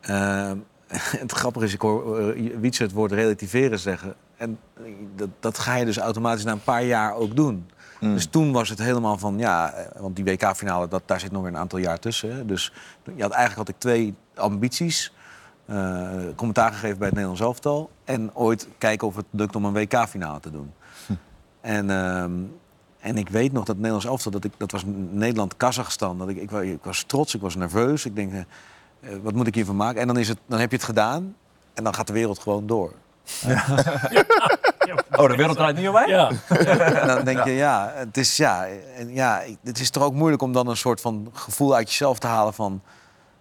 Eh, 0.00 0.52
het 1.24 1.32
grappige 1.32 1.64
is, 1.64 1.74
ik 1.74 1.80
hoor 1.80 2.20
uh, 2.20 2.56
Wietse 2.56 2.82
het 2.82 2.92
woord 2.92 3.12
relativeren 3.12 3.78
zeggen. 3.78 4.14
En 4.36 4.58
dat, 5.16 5.28
dat 5.40 5.58
ga 5.58 5.74
je 5.74 5.84
dus 5.84 5.98
automatisch 5.98 6.44
na 6.44 6.52
een 6.52 6.62
paar 6.62 6.84
jaar 6.84 7.14
ook 7.14 7.36
doen. 7.36 7.66
Mm. 8.00 8.14
Dus 8.14 8.26
toen 8.26 8.52
was 8.52 8.68
het 8.68 8.78
helemaal 8.78 9.18
van, 9.18 9.38
ja, 9.38 9.72
eh, 9.72 10.00
want 10.00 10.16
die 10.16 10.24
WK-finale, 10.24 10.88
dat, 10.88 11.02
daar 11.06 11.20
zit 11.20 11.32
nog 11.32 11.42
weer 11.42 11.50
een 11.50 11.58
aantal 11.58 11.78
jaar 11.78 11.98
tussen. 11.98 12.36
Hè. 12.36 12.46
Dus 12.46 12.72
je 13.14 13.22
had, 13.22 13.32
eigenlijk 13.32 13.68
had 13.68 13.68
ik 13.68 13.78
twee 13.78 14.14
ambities. 14.40 15.12
Eh, 15.66 16.10
commentaar 16.36 16.72
gegeven 16.72 16.96
bij 16.98 17.06
het 17.06 17.16
Nederlands 17.16 17.40
elftal. 17.40 17.90
En 18.04 18.30
ooit 18.34 18.68
kijken 18.78 19.06
of 19.06 19.16
het 19.16 19.24
lukt 19.30 19.56
om 19.56 19.64
een 19.64 19.72
WK-finale 19.72 20.40
te 20.40 20.50
doen. 20.50 20.72
En, 21.60 21.90
ehm, 21.90 22.32
en 23.00 23.16
ik 23.16 23.28
weet 23.28 23.48
nog 23.52 23.58
dat 23.64 23.66
het 23.66 23.76
Nederlands 23.76 24.06
elftal, 24.06 24.30
dat, 24.32 24.44
ik, 24.44 24.52
dat 24.56 24.70
was 24.70 24.82
Nederland-Kazachstan. 25.10 26.18
Dat 26.18 26.28
ik, 26.28 26.36
ik, 26.36 26.50
wa- 26.50 26.60
ik 26.60 26.84
was 26.84 27.02
trots, 27.02 27.34
ik 27.34 27.40
was 27.40 27.54
nerveus. 27.56 28.04
Ik 28.04 28.16
denk, 28.16 28.32
eh, 28.32 29.10
wat 29.22 29.34
moet 29.34 29.46
ik 29.46 29.54
hiervan 29.54 29.76
maken? 29.76 30.00
En 30.00 30.06
dan, 30.06 30.16
is 30.18 30.28
het, 30.28 30.38
dan 30.46 30.58
heb 30.58 30.70
je 30.70 30.76
het 30.76 30.84
gedaan 30.86 31.36
en 31.74 31.84
dan 31.84 31.94
gaat 31.94 32.06
de 32.06 32.12
wereld 32.12 32.38
gewoon 32.38 32.66
door. 32.66 32.92
Oh, 35.16 35.28
de 35.28 35.36
wereld 35.36 35.56
draait 35.56 35.76
niet 35.76 35.86
om 35.86 35.92
mij? 35.92 36.08
Ja, 36.08 36.30
En 37.00 37.06
dan 37.06 37.24
denk 37.24 37.44
je, 37.44 37.50
ja, 37.50 37.92
het 37.94 38.16
is, 38.16 38.36
ja, 38.36 38.66
en 38.96 39.14
ja, 39.14 39.42
het 39.64 39.80
is 39.80 39.90
toch 39.90 40.02
ook 40.02 40.14
moeilijk 40.14 40.42
om 40.42 40.52
dan 40.52 40.66
een 40.68 40.76
soort 40.76 41.00
van 41.00 41.28
gevoel 41.32 41.74
uit 41.74 41.88
jezelf 41.88 42.18
te 42.18 42.26
halen 42.26 42.54
van... 42.54 42.82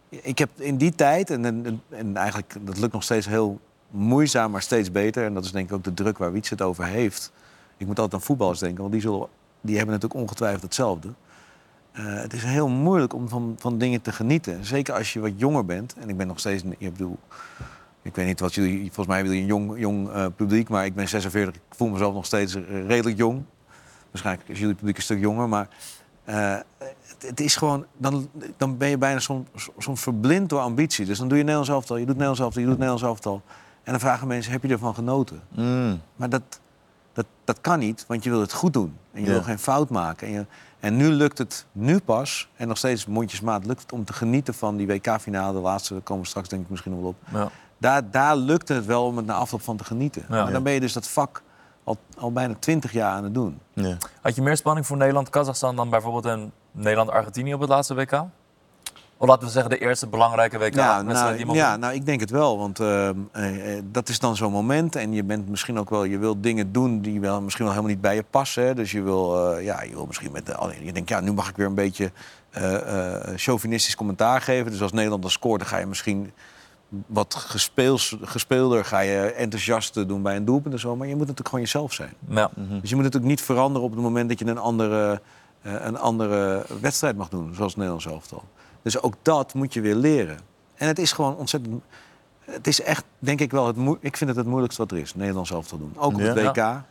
Ik 0.09 0.37
heb 0.37 0.49
in 0.55 0.77
die 0.77 0.95
tijd, 0.95 1.29
en, 1.29 1.45
en, 1.45 1.81
en 1.89 2.17
eigenlijk 2.17 2.55
dat 2.61 2.77
lukt 2.77 2.93
nog 2.93 3.03
steeds 3.03 3.25
heel 3.25 3.59
moeizaam, 3.89 4.51
maar 4.51 4.61
steeds 4.61 4.91
beter. 4.91 5.25
En 5.25 5.33
dat 5.33 5.45
is 5.45 5.51
denk 5.51 5.69
ik 5.69 5.75
ook 5.75 5.83
de 5.83 5.93
druk 5.93 6.17
waar 6.17 6.31
Wiets 6.31 6.49
het 6.49 6.61
over 6.61 6.85
heeft. 6.85 7.31
Ik 7.77 7.87
moet 7.87 7.99
altijd 7.99 8.21
aan 8.21 8.27
voetballers 8.27 8.59
denken, 8.59 8.79
want 8.79 8.91
die, 8.91 9.01
zullen, 9.01 9.27
die 9.61 9.75
hebben 9.75 9.93
natuurlijk 9.93 10.21
ongetwijfeld 10.21 10.61
hetzelfde. 10.61 11.13
Eh, 11.91 12.05
het 12.05 12.33
is 12.33 12.43
heel 12.43 12.67
moeilijk 12.67 13.13
om 13.13 13.29
van, 13.29 13.55
van 13.59 13.77
dingen 13.77 14.01
te 14.01 14.11
genieten. 14.11 14.65
Zeker 14.65 14.93
als 14.93 15.13
je 15.13 15.19
wat 15.19 15.31
jonger 15.35 15.65
bent. 15.65 15.95
En 15.99 16.09
ik 16.09 16.17
ben 16.17 16.27
nog 16.27 16.39
steeds, 16.39 16.63
ik 16.77 16.91
bedoel, 16.91 17.17
ik 18.01 18.15
weet 18.15 18.25
niet 18.25 18.39
wat 18.39 18.53
jullie, 18.53 18.79
volgens 18.79 19.07
mij 19.07 19.15
hebben 19.15 19.35
jullie 19.35 19.53
een 19.53 19.59
jong, 19.59 19.79
jong 19.79 20.09
eh, 20.09 20.25
publiek, 20.35 20.69
maar 20.69 20.85
ik 20.85 20.95
ben 20.95 21.07
46, 21.07 21.55
ik 21.55 21.61
voel 21.75 21.89
mezelf 21.89 22.13
nog 22.13 22.25
steeds 22.25 22.55
eh, 22.55 22.85
redelijk 22.87 23.17
jong. 23.17 23.43
Waarschijnlijk 24.11 24.49
is 24.49 24.59
jullie 24.59 24.75
publiek 24.75 24.97
een 24.97 25.03
stuk 25.03 25.19
jonger, 25.19 25.49
maar 25.49 25.67
het, 27.19 27.29
het 27.29 27.39
is 27.39 27.55
gewoon, 27.55 27.85
dan, 27.97 28.29
dan 28.57 28.77
ben 28.77 28.89
je 28.89 28.97
bijna 28.97 29.19
soms 29.19 29.47
soms 29.77 30.01
verblind 30.01 30.49
door 30.49 30.59
ambitie. 30.59 31.05
Dus 31.05 31.17
dan 31.17 31.27
doe 31.27 31.37
je 31.37 31.43
Nederlands 31.43 31.71
elftal, 31.73 31.95
je 31.97 32.01
doet 32.05 32.13
Nederlands 32.13 32.39
elftal, 32.41 32.61
je 32.61 32.67
doet 32.67 32.77
Nederlands 32.77 33.07
elftal. 33.07 33.41
En 33.83 33.91
dan 33.91 33.99
vragen 33.99 34.27
mensen, 34.27 34.51
heb 34.51 34.63
je 34.63 34.69
ervan 34.69 34.93
genoten? 34.95 35.41
Mm. 35.55 36.01
Maar 36.15 36.29
dat, 36.29 36.41
dat, 37.13 37.25
dat 37.43 37.61
kan 37.61 37.79
niet, 37.79 38.05
want 38.07 38.23
je 38.23 38.29
wil 38.29 38.39
het 38.39 38.53
goed 38.53 38.73
doen. 38.73 38.97
En 39.13 39.19
je 39.21 39.27
Ja. 39.27 39.31
wil 39.33 39.41
geen 39.43 39.59
fout 39.59 39.89
maken. 39.89 40.27
En, 40.27 40.33
je- 40.33 40.45
en 40.79 40.95
nu 40.95 41.07
lukt 41.09 41.37
het, 41.37 41.65
nu 41.71 41.99
pas, 41.99 42.49
en 42.55 42.67
nog 42.67 42.77
steeds 42.77 43.05
mondjesmaat, 43.05 43.65
lukt 43.65 43.81
het 43.81 43.91
om 43.91 44.05
te 44.05 44.13
genieten 44.13 44.53
van 44.53 44.77
die 44.77 44.87
WK-finale. 44.87 45.53
De 45.53 45.59
laatste, 45.59 45.93
daar 45.93 46.01
komen 46.01 46.23
we 46.23 46.29
straks 46.29 46.49
denk 46.49 46.63
ik 46.63 46.69
misschien 46.69 46.91
nog 46.91 46.99
wel 47.01 47.09
op. 47.09 47.15
Ja. 47.33 47.49
Daar, 47.77 48.11
daar 48.11 48.35
lukte 48.35 48.73
het 48.73 48.85
wel 48.85 49.05
om 49.05 49.17
het 49.17 49.25
na 49.25 49.33
afloop 49.33 49.61
van 49.61 49.77
te 49.77 49.83
genieten. 49.83 50.25
Ja. 50.29 50.43
Maar 50.43 50.51
dan 50.51 50.63
ben 50.63 50.73
je 50.73 50.79
dus 50.79 50.93
dat 50.93 51.07
vak 51.07 51.41
al, 51.83 51.97
al 52.17 52.31
bijna 52.31 52.53
twintig 52.59 52.91
jaar 52.91 53.11
aan 53.11 53.23
het 53.23 53.33
doen. 53.33 53.59
Ja. 53.73 53.97
Had 54.21 54.35
je 54.35 54.41
meer 54.41 54.57
spanning 54.57 54.85
voor 54.87 54.97
Nederland-Kazachstan 54.97 55.75
dan 55.75 55.89
bijvoorbeeld 55.89 56.25
een 56.25 56.51
Nederland-Argentinië 56.71 57.53
op 57.53 57.59
het 57.59 57.69
laatste 57.69 57.95
WK? 57.95 58.23
Of 59.21 59.27
laten 59.27 59.45
we 59.45 59.51
zeggen 59.51 59.71
de 59.71 59.77
eerste 59.77 60.07
belangrijke 60.07 60.57
WK. 60.57 60.75
Ja, 60.75 61.03
die 61.03 61.13
nou, 61.45 61.57
ja 61.57 61.77
nou, 61.77 61.93
ik 61.93 62.05
denk 62.05 62.19
het 62.19 62.29
wel. 62.29 62.57
Want 62.57 62.79
eh, 62.79 63.09
eh, 63.09 63.15
eh, 63.31 63.83
dat 63.91 64.09
is 64.09 64.19
dan 64.19 64.35
zo'n 64.35 64.51
moment. 64.51 64.95
En 64.95 65.13
je 65.13 65.23
bent 65.23 65.49
misschien 65.49 65.79
ook 65.79 65.89
wel, 65.89 66.03
je 66.03 66.17
wil 66.17 66.41
dingen 66.41 66.71
doen 66.71 67.01
die 67.01 67.19
wel, 67.19 67.41
misschien 67.41 67.65
wel 67.65 67.73
helemaal 67.73 67.93
niet 67.93 68.03
bij 68.03 68.15
je 68.15 68.23
passen. 68.29 68.63
Hè. 68.63 68.73
Dus 68.75 68.91
je 68.91 69.01
wil, 69.01 69.53
eh, 69.53 69.63
ja, 69.63 69.81
je 69.81 69.93
wil 69.93 70.05
misschien 70.05 70.31
met. 70.31 70.53
alleen 70.53 70.85
je 70.85 70.93
denkt, 70.93 71.09
ja, 71.09 71.19
nu 71.19 71.33
mag 71.33 71.49
ik 71.49 71.55
weer 71.55 71.65
een 71.65 71.73
beetje 71.73 72.11
chauvinistisch 73.35 73.95
commentaar 73.95 74.41
geven. 74.41 74.71
Dus 74.71 74.81
als 74.81 74.91
Nederland 74.91 75.21
dan 75.21 75.31
scoort, 75.31 75.59
dan 75.59 75.69
ga 75.69 75.77
je 75.77 75.85
misschien 75.85 76.31
wat 77.05 77.35
gespeels, 77.35 78.17
gespeelder, 78.21 78.85
ga 78.85 78.99
je 78.99 79.19
enthousiast 79.19 80.07
doen 80.07 80.21
bij 80.21 80.35
een 80.35 80.45
doelpunt 80.45 80.73
en 80.73 80.79
zo. 80.79 80.95
Maar 80.95 81.07
je 81.07 81.15
moet 81.15 81.21
natuurlijk 81.27 81.49
gewoon 81.49 81.63
jezelf 81.63 81.93
zijn. 81.93 82.13
Ja. 82.29 82.49
Dus 82.55 82.89
je 82.89 82.95
moet 82.95 83.03
natuurlijk 83.03 83.31
niet 83.31 83.41
veranderen 83.41 83.87
op 83.87 83.93
het 83.93 84.01
moment 84.01 84.29
dat 84.29 84.39
je 84.39 84.45
een 84.45 84.57
andere, 84.57 85.21
een 85.61 85.97
andere 85.97 86.65
wedstrijd 86.81 87.17
mag 87.17 87.29
doen, 87.29 87.53
zoals 87.53 87.71
het 87.71 87.75
Nederlands 87.77 88.05
elftal. 88.05 88.43
Dus 88.81 89.01
ook 89.01 89.13
dat 89.21 89.53
moet 89.53 89.73
je 89.73 89.81
weer 89.81 89.95
leren. 89.95 90.39
En 90.75 90.87
het 90.87 90.99
is 90.99 91.11
gewoon 91.11 91.35
ontzettend. 91.35 91.83
Het 92.39 92.67
is 92.67 92.81
echt, 92.81 93.03
denk 93.19 93.39
ik 93.39 93.51
wel, 93.51 93.67
het 93.67 93.75
moe- 93.75 93.97
ik 94.01 94.17
vind 94.17 94.29
het 94.29 94.39
het 94.39 94.47
moeilijkste 94.47 94.81
wat 94.81 94.91
er 94.91 94.97
is, 94.97 95.15
Nederlands 95.15 95.51
elftal 95.51 95.77
doen. 95.77 95.93
Ook 95.97 96.13
op 96.13 96.19
Ja? 96.19 96.25
het 96.33 96.39
WK. 96.57 96.81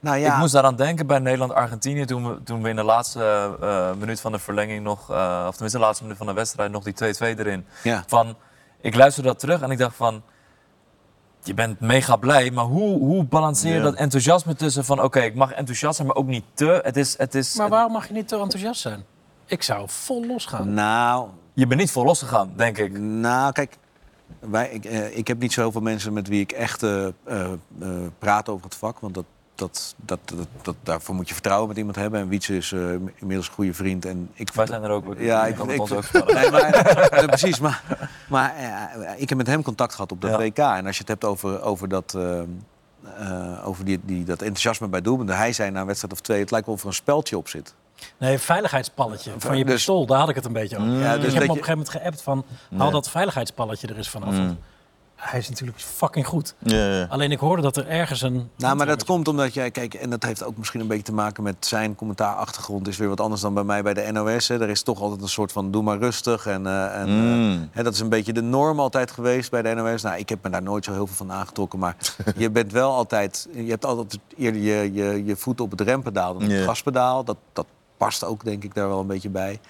Nou 0.00 0.16
ja, 0.18 0.32
Ik 0.34 0.38
moest 0.38 0.52
daaraan 0.52 0.76
denken 0.76 1.06
bij 1.06 1.18
Nederland-Argentinië 1.18 2.04
toen 2.04 2.28
we, 2.28 2.42
toen 2.42 2.62
we 2.62 2.68
in 2.68 2.76
de 2.76 2.82
laatste 2.82 3.56
eh, 3.60 3.92
minuut 3.98 4.20
van 4.20 4.32
de 4.32 4.38
verlenging 4.38 4.84
nog, 4.84 5.10
eh, 5.10 5.44
of 5.46 5.50
tenminste 5.52 5.78
de 5.78 5.84
laatste 5.84 6.02
minuut 6.02 6.18
van 6.18 6.26
de 6.26 6.32
wedstrijd, 6.32 6.70
nog 6.70 6.82
die 6.82 6.94
2-2 6.94 7.38
erin. 7.38 7.66
ja. 7.82 8.04
Van, 8.06 8.34
ik 8.80 8.94
luisterde 8.94 9.28
dat 9.28 9.38
terug 9.38 9.60
en 9.60 9.70
ik 9.70 9.78
dacht 9.78 9.96
van, 9.96 10.22
je 11.46 11.54
bent 11.54 11.80
mega 11.80 12.16
blij, 12.16 12.50
maar 12.50 12.64
hoe, 12.64 12.98
hoe 12.98 13.24
balanceer 13.24 13.70
je 13.72 13.76
Ja. 13.76 13.82
dat 13.82 13.94
enthousiasme 13.94 14.54
tussen 14.54 14.84
van, 14.84 15.02
oké, 15.02 15.20
ik 15.20 15.34
mag 15.34 15.52
enthousiast 15.52 15.96
zijn, 15.96 16.06
maar 16.08 16.16
ook 16.16 16.26
niet 16.26 16.44
te. 16.54 16.80
Het 16.82 16.96
is, 16.96 17.18
het 17.18 17.34
is, 17.34 17.54
Maar 17.54 17.68
waarom 17.68 17.92
mag 17.92 18.06
je 18.06 18.12
niet 18.12 18.28
te 18.28 18.36
enthousiast 18.38 18.80
zijn? 18.80 19.04
Ik 19.46 19.62
zou 19.62 19.84
vol 19.88 20.26
losgaan. 20.26 20.74
Nou, 20.74 21.28
Je 21.54 21.66
bent 21.66 21.80
niet 21.80 21.90
vol 21.90 22.04
losgegaan, 22.04 22.52
denk 22.56 22.78
ik. 22.78 22.98
Nou, 22.98 23.52
kijk, 23.52 23.76
wij, 24.40 24.68
ik, 24.68 24.84
eh, 24.84 25.16
ik 25.16 25.26
heb 25.28 25.38
niet 25.38 25.52
zoveel 25.52 25.80
mensen 25.80 26.12
met 26.12 26.28
wie 26.28 26.40
ik 26.40 26.52
echt 26.52 26.82
eh, 26.82 27.06
eh, 27.06 27.12
eh, 27.80 27.88
praat 28.18 28.48
over 28.48 28.64
het 28.64 28.74
vak. 28.74 28.98
Want 29.00 29.14
dat, 29.14 29.24
dat, 29.58 29.94
dat, 29.96 30.18
dat, 30.24 30.46
dat- 30.62 30.74
daarvoor 30.82 31.14
moet 31.14 31.28
je 31.28 31.34
vertrouwen 31.34 31.68
met 31.68 31.76
iemand 31.76 31.96
hebben. 31.96 32.20
En 32.20 32.28
Wietse 32.28 32.56
is 32.56 32.72
eh, 32.72 32.80
inmiddels 33.14 33.48
een 33.48 33.54
goede 33.54 33.74
vriend. 33.74 34.04
En 34.04 34.30
ik, 34.34 34.52
Wij 34.52 34.66
zijn 34.66 34.82
er 34.82 34.90
ook. 34.90 35.04
hoor. 35.04 35.22
Ja, 35.22 35.44
ik 35.44 35.50
ik, 35.50 35.56
kan 35.56 35.66
het 35.66 35.74
ik, 35.76 35.80
ons 35.82 35.92
ook 35.92 36.12
nee, 36.34 36.50
maar, 36.50 36.62
eh, 36.62 37.24
precies. 37.26 37.58
Maar, 37.60 37.82
maar 38.28 38.54
eh, 38.56 39.10
ik 39.20 39.28
heb 39.28 39.38
met 39.38 39.46
hem 39.46 39.62
contact 39.62 39.94
gehad 39.94 40.12
op 40.12 40.20
dat 40.20 40.30
Ja. 40.30 40.38
WK. 40.38 40.58
En 40.58 40.86
als 40.86 40.94
je 40.94 41.00
het 41.00 41.08
hebt 41.08 41.24
over, 41.24 41.62
over, 41.62 41.88
dat, 41.88 42.14
eh, 42.14 42.38
eh, 42.40 43.66
over 43.68 43.84
die, 43.84 44.00
die, 44.04 44.24
dat 44.24 44.40
enthousiasme 44.40 44.88
bij 44.88 45.00
doelpunten. 45.02 45.36
Hij 45.36 45.52
zei 45.52 45.70
na 45.70 45.80
een 45.80 45.86
wedstrijd 45.86 46.12
of 46.14 46.20
twee, 46.20 46.40
het 46.40 46.50
lijkt 46.50 46.66
wel 46.66 46.74
of 46.74 46.80
er 46.80 46.86
een 46.88 46.94
speldje 46.94 47.36
op 47.36 47.48
zit. 47.48 47.74
Nee, 48.18 48.38
veiligheidspalletje 48.38 49.32
van 49.38 49.58
je 49.58 49.64
Dus- 49.64 49.72
pistool, 49.74 50.06
daar 50.06 50.18
had 50.18 50.28
ik 50.28 50.34
het 50.34 50.44
een 50.44 50.52
beetje 50.52 50.76
over. 50.78 50.88
Ja, 50.92 51.12
ik 51.14 51.20
dus 51.20 51.32
heb 51.32 51.42
hem 51.42 51.46
dat 51.46 51.56
op 51.56 51.56
een 51.56 51.64
gegeven 51.64 51.70
moment 51.70 51.88
geappt 51.90 52.22
van, 52.22 52.44
haal 52.78 52.90
dat 52.90 53.10
veiligheidspalletje 53.10 53.86
er 53.88 53.96
eens 53.96 54.10
vanaf. 54.10 54.30
Mm. 54.34 54.58
Hij 55.16 55.38
is 55.38 55.48
natuurlijk 55.48 55.80
fucking 55.80 56.26
goed. 56.26 56.54
Ja, 56.58 56.86
ja. 56.96 57.06
Alleen 57.08 57.30
ik 57.30 57.38
hoorde 57.38 57.62
dat 57.62 57.76
er 57.76 57.86
ergens 57.88 58.22
een... 58.22 58.50
Nou, 58.56 58.76
maar 58.76 58.86
dat 58.86 59.04
komt 59.04 59.28
omdat 59.28 59.54
jij, 59.54 59.70
kijk, 59.70 59.94
en 59.94 60.10
dat 60.10 60.22
heeft 60.22 60.44
ook 60.44 60.56
misschien 60.56 60.80
een 60.80 60.86
beetje 60.86 61.02
te 61.02 61.12
maken 61.12 61.42
met 61.42 61.56
zijn 61.66 61.94
commentaarachtergrond. 61.94 62.88
Is 62.88 62.96
weer 62.96 63.08
wat 63.08 63.20
anders 63.20 63.40
dan 63.40 63.54
bij 63.54 63.64
mij 63.64 63.82
bij 63.82 63.94
de 63.94 64.12
NOS. 64.12 64.48
Hè. 64.48 64.60
Er 64.60 64.68
is 64.68 64.82
toch 64.82 65.00
altijd 65.00 65.22
een 65.22 65.28
soort 65.28 65.52
van 65.52 65.70
doe 65.70 65.82
maar 65.82 65.98
rustig. 65.98 66.46
En, 66.46 66.66
eh, 66.66 67.00
en, 67.00 67.08
Mm. 67.08 67.52
eh, 67.52 67.58
hè, 67.70 67.82
dat 67.82 67.94
is 67.94 68.00
een 68.00 68.08
beetje 68.08 68.32
de 68.32 68.40
norm 68.42 68.80
altijd 68.80 69.10
geweest 69.10 69.50
bij 69.50 69.62
de 69.62 69.74
NOS. 69.74 70.02
Nou, 70.02 70.18
ik 70.18 70.28
heb 70.28 70.42
me 70.42 70.50
daar 70.50 70.62
nooit 70.62 70.84
zo 70.84 70.92
heel 70.92 71.06
veel 71.06 71.16
van 71.16 71.32
aangetrokken. 71.32 71.78
Maar 71.78 71.96
je 72.36 72.50
bent 72.50 72.72
wel 72.72 72.92
altijd, 72.92 73.48
je 73.54 73.70
hebt 73.70 73.84
altijd 73.84 74.18
eerder 74.36 74.60
je, 74.60 74.92
je, 74.92 75.24
je 75.24 75.36
voet 75.36 75.60
op 75.60 75.70
het 75.70 75.80
rempedaal 75.80 76.32
dan 76.32 76.42
op 76.42 76.48
het 76.48 76.58
Ja. 76.58 76.64
gaspedaal. 76.64 77.24
Dat, 77.24 77.36
dat 77.52 77.66
past 77.96 78.24
ook, 78.24 78.44
denk 78.44 78.64
ik, 78.64 78.74
daar 78.74 78.88
wel 78.88 79.00
een 79.00 79.06
beetje 79.06 79.30
bij. 79.30 79.60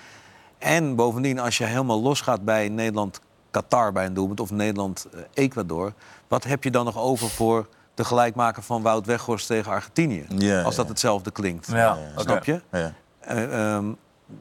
En 0.59 0.94
bovendien, 0.94 1.38
als 1.38 1.59
je 1.59 1.64
helemaal 1.64 2.03
losgaat 2.03 2.44
bij 2.44 2.68
Nederland-Qatar 3.57 3.92
bij 3.92 4.07
een 4.07 4.14
doelpunt... 4.14 4.40
of 4.40 4.50
Nederland-Ecuador... 4.50 5.92
wat 6.28 6.44
heb 6.44 6.64
je 6.64 6.70
dan 6.70 6.84
nog 6.84 6.98
over 6.98 7.28
voor 7.28 7.68
de 7.94 8.04
gelijkmaker 8.04 8.62
van 8.62 8.82
Wout 8.82 9.07
Weghorst 9.07 9.46
tegen 9.46 9.72
Argentinië? 9.72 10.26
Ja, 10.28 10.62
als 10.62 10.76
dat 10.76 10.84
ja. 10.84 10.90
hetzelfde 10.90 11.30
klinkt. 11.30 11.66
Ja. 11.66 11.98
Snap 12.16 12.44
je? 12.44 12.61
Ja. 12.70 12.92
Eh, 13.20 13.74
ehm, 13.74 13.84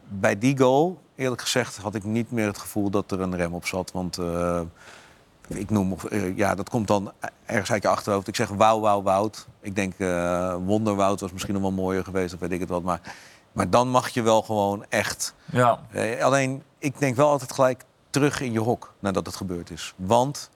bij 0.08 0.38
die 0.38 0.58
goal, 0.58 1.02
eerlijk 1.16 1.42
gezegd, 1.42 1.78
had 1.78 1.96
ik 1.96 2.04
niet 2.04 2.32
meer 2.32 2.48
het 2.48 2.58
gevoel 2.58 2.90
dat 2.90 3.12
er 3.12 3.22
een 3.22 3.36
rem 3.36 3.54
op 3.54 3.66
zat. 3.66 3.92
Want 3.92 4.18
eh, 4.18 4.62
ik 5.48 5.70
noem, 5.70 5.96
eh, 6.10 6.38
ja, 6.38 6.56
dat 6.56 6.70
komt 6.70 6.88
dan 6.88 7.12
ergens 7.46 7.72
uit 7.72 7.82
je 7.82 7.88
achterhoofd. 7.88 8.28
Ik 8.28 8.36
zeg 8.36 8.50
wauw, 8.50 8.80
wauw, 8.80 9.02
wout. 9.02 9.48
Ik 9.62 9.76
denk 9.76 9.94
eh 9.98 10.56
wonderwoud 10.66 11.20
was 11.20 11.32
misschien 11.32 11.54
nog 11.54 11.62
wel 11.62 11.72
mooier 11.72 12.04
geweest, 12.04 12.34
of 12.34 12.40
weet 12.40 12.52
ik 12.52 12.60
het 12.60 12.70
wat. 12.70 12.84
Maar, 12.84 13.02
maar 13.52 13.70
dan 13.70 13.90
mag 13.90 14.10
je 14.10 14.22
wel 14.22 14.42
gewoon 14.42 14.86
echt. 14.90 15.34
Ja. 15.46 15.80
eh, 15.92 16.24
alleen, 16.24 16.64
ik 16.78 17.00
denk 17.00 17.16
wel 17.16 17.30
altijd 17.30 17.52
gelijk 17.52 17.84
terug 18.16 18.42
in 18.42 18.52
je 18.52 18.60
hok 18.60 18.94
nadat 19.00 19.26
het 19.26 19.36
gebeurd 19.36 19.70
is. 19.70 19.94
Want 19.96 20.50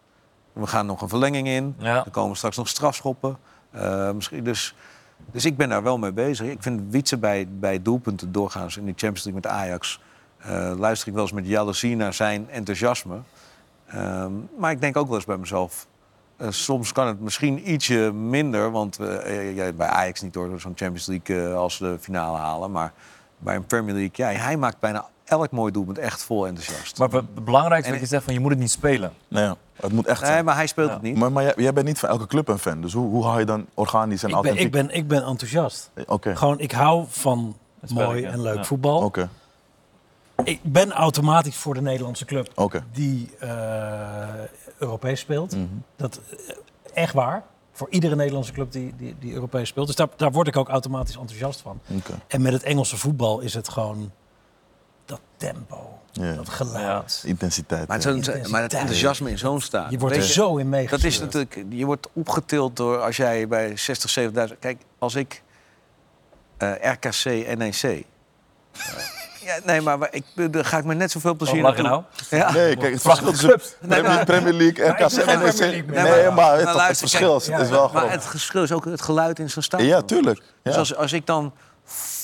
we 0.54 0.68
gaan 0.68 0.86
nog 0.86 1.02
een 1.02 1.10
verlenging 1.10 1.48
in. 1.48 1.76
Ja. 1.78 2.06
Er 2.06 2.12
komen 2.12 2.38
straks 2.38 2.58
nog 2.58 2.68
strafschoppen. 2.68 3.38
Eh, 3.72 4.12
misschien 4.12 4.44
dus, 4.44 4.76
dus 5.32 5.46
ik 5.46 5.58
ben 5.58 5.70
daar 5.70 5.84
wel 5.84 5.98
mee 5.98 6.12
bezig. 6.12 6.48
Ik 6.48 6.62
vind 6.64 6.82
Wietse 6.92 7.18
bij, 7.18 7.48
bij 7.50 7.82
doelpunten 7.82 8.32
doorgaans 8.32 8.78
in 8.78 8.86
de 8.86 8.92
Champions 8.96 9.24
League 9.24 9.42
met 9.42 9.52
Ajax... 9.52 10.02
eh, 10.38 10.74
luister 10.78 11.08
ik 11.08 11.14
wel 11.14 11.24
eens 11.24 11.32
met 11.32 11.48
jaloezie 11.48 11.96
naar 11.96 12.14
zijn 12.14 12.50
enthousiasme. 12.50 13.20
Ehm, 13.88 14.32
maar 14.58 14.72
ik 14.72 14.82
denk 14.82 14.98
ook 14.98 15.08
wel 15.08 15.16
eens 15.16 15.26
bij 15.26 15.38
mezelf... 15.38 15.88
eh, 16.38 16.48
soms 16.50 16.92
kan 16.92 17.08
het 17.08 17.20
misschien 17.20 17.72
ietsje 17.72 18.12
minder, 18.14 18.72
want 18.72 18.98
ja, 19.54 19.72
bij 19.74 19.88
Ajax 19.88 20.22
niet 20.22 20.34
door 20.34 20.60
zo'n 20.60 20.74
Champions 20.76 21.06
League 21.06 21.54
als 21.54 21.76
ze 21.76 21.84
de 21.84 22.00
finale 22.00 22.38
halen. 22.38 22.72
Maar 22.72 22.94
bij 23.38 23.56
een 23.56 23.66
Premier 23.66 23.96
League, 23.96 24.34
ja, 24.34 24.42
hij 24.42 24.58
maakt 24.58 24.80
bijna 24.80 25.06
elk 25.30 25.52
mooi 25.52 25.72
doelpunt 25.72 25.98
echt 25.98 26.24
vol 26.24 26.48
enthousiast. 26.48 26.98
Maar 26.98 27.10
het 27.10 27.46
belangrijkste 27.46 27.92
wat 27.92 28.00
je 28.02 28.06
zegt 28.06 28.24
van 28.24 28.34
je 28.34 28.40
moet 28.40 28.52
het 28.52 28.60
niet 28.60 28.72
spelen. 28.72 29.14
Nee, 29.28 29.44
ja. 29.44 29.56
het 29.76 29.92
moet 29.92 30.06
echt 30.08 30.22
nee, 30.22 30.44
maar 30.44 30.56
hij 30.56 30.68
speelt 30.68 30.88
Ja. 30.88 30.94
het 30.94 31.02
niet. 31.04 31.18
Maar, 31.18 31.32
maar 31.32 31.44
jij, 31.44 31.54
jij 31.56 31.74
bent 31.74 31.86
niet 31.88 32.00
van 32.00 32.10
elke 32.10 32.28
club 32.28 32.48
een 32.48 32.60
fan. 32.60 32.82
Dus 32.82 32.94
hoe, 32.94 33.10
hoe 33.10 33.26
hou 33.26 33.40
je 33.40 33.46
dan 33.46 33.66
organisch 33.74 34.24
en 34.24 34.30
Ik 34.30 34.36
ben, 34.36 34.44
authentiek? 34.46 34.66
ik, 34.66 34.72
ben, 34.72 34.96
ik 34.98 35.08
ben 35.08 35.24
enthousiast. 35.26 35.92
Oké, 36.08 36.36
Gewoon, 36.36 36.60
ik 36.60 36.72
hou 36.72 37.06
van 37.10 37.56
mooi 37.94 38.24
en 38.24 38.42
leuk 38.42 38.56
ja. 38.56 38.64
voetbal. 38.64 39.02
oké, 39.02 39.30
Ik 40.44 40.60
ben 40.64 40.92
automatisch 40.92 41.56
voor 41.56 41.74
de 41.74 41.82
Nederlandse 41.82 42.26
club 42.26 42.52
oké. 42.56 42.84
die 42.92 43.30
eh, 43.40 43.50
Europees 44.78 45.20
speelt. 45.20 45.56
Mhm. 45.56 45.66
Dat 45.96 46.20
eh, 46.48 46.56
echt 46.94 47.14
waar. 47.14 47.44
Voor 47.72 47.88
iedere 47.90 48.16
Nederlandse 48.16 48.52
club 48.52 48.72
die, 48.72 48.94
die, 48.98 49.16
die 49.20 49.34
Europees 49.34 49.68
speelt. 49.70 49.88
Dus 49.88 49.96
daar, 49.96 50.08
daar 50.16 50.32
word 50.32 50.48
ik 50.48 50.58
ook 50.58 50.70
automatisch 50.70 51.16
enthousiast 51.18 51.62
van. 51.62 51.80
Oké. 51.98 52.14
En 52.28 52.42
met 52.42 52.54
het 52.54 52.64
Engelse 52.64 52.98
voetbal 52.98 53.40
is 53.40 53.54
het 53.54 53.70
gewoon 53.70 54.12
dat 55.10 55.20
tempo, 55.38 56.00
Ja. 56.12 56.34
dat 56.34 56.50
geluid. 56.50 57.22
Intensiteit. 57.26 57.88
Maar 57.88 58.02
zo'n- 58.02 58.24
maar 58.50 58.62
het 58.62 58.74
enthousiasme 58.74 59.30
in 59.30 59.38
zo'n 59.38 59.62
staat. 59.62 59.92
Je 59.92 59.98
wordt 59.98 60.16
er 60.16 60.24
zo 60.24 60.58
in 60.58 60.70
meegesleurd. 60.70 61.02
Dat 61.02 61.12
is 61.12 61.20
natuurlijk, 61.20 61.66
je 61.70 61.86
wordt 61.86 62.08
opgetild 62.14 62.76
door 62.76 63.02
als 63.02 63.18
jij 63.18 63.48
bij 63.48 63.78
60, 63.78 64.10
70.000. 64.10 64.60
Kijk, 64.60 64.82
als 65.00 65.16
ik 65.16 65.42
eh, 66.58 66.72
RKC, 66.82 67.58
NEC. 67.58 68.06
ja, 69.44 69.60
nee, 69.66 69.82
maar 69.82 70.08
ik, 70.12 70.24
dan 70.54 70.66
ga 70.66 70.78
ik 70.78 70.84
me 70.84 70.94
net 70.94 71.12
zoveel 71.12 71.34
plezier 71.36 71.62
Wat 71.62 71.78
lach 71.78 71.78
je 71.78 71.84
naartoe- 71.84 72.06
nou? 72.30 72.44
Ja. 72.44 72.52
Nee, 72.52 72.76
kijk, 72.78 72.94
het 72.94 73.02
verschil 73.02 73.30
tussen 73.32 73.48
Nee, 73.50 73.90
Premier, 73.90 74.04
maar- 74.16 74.26
Premier 74.26 74.54
League, 74.54 74.88
Maar 74.88 75.02
RKC 75.02 75.18
en 75.18 75.40
NEC. 75.40 75.60
Nee, 75.60 76.04
Maar- 76.24 76.34
maar 76.34 76.58
het, 76.58 76.76
maar 76.76 76.96
verschil 76.96 77.30
kijk, 77.30 77.42
is 77.42 77.48
ja, 77.48 77.58
is 77.60 77.70
wel 77.70 77.90
Maar 77.90 78.02
groot. 78.02 78.12
het 78.12 78.26
verschil 78.26 78.64
is 78.64 78.72
ook 78.72 78.86
het 78.86 79.02
geluid 79.02 79.40
in 79.40 79.50
zo'n 79.50 79.64
stadion. 79.64 79.90
Ja, 79.90 80.02
tuurlijk. 80.02 80.38
Ja. 80.40 80.44
Dus 80.64 80.76
als, 80.76 80.96
als 80.96 81.14
ik 81.14 81.26
dan 81.26 81.54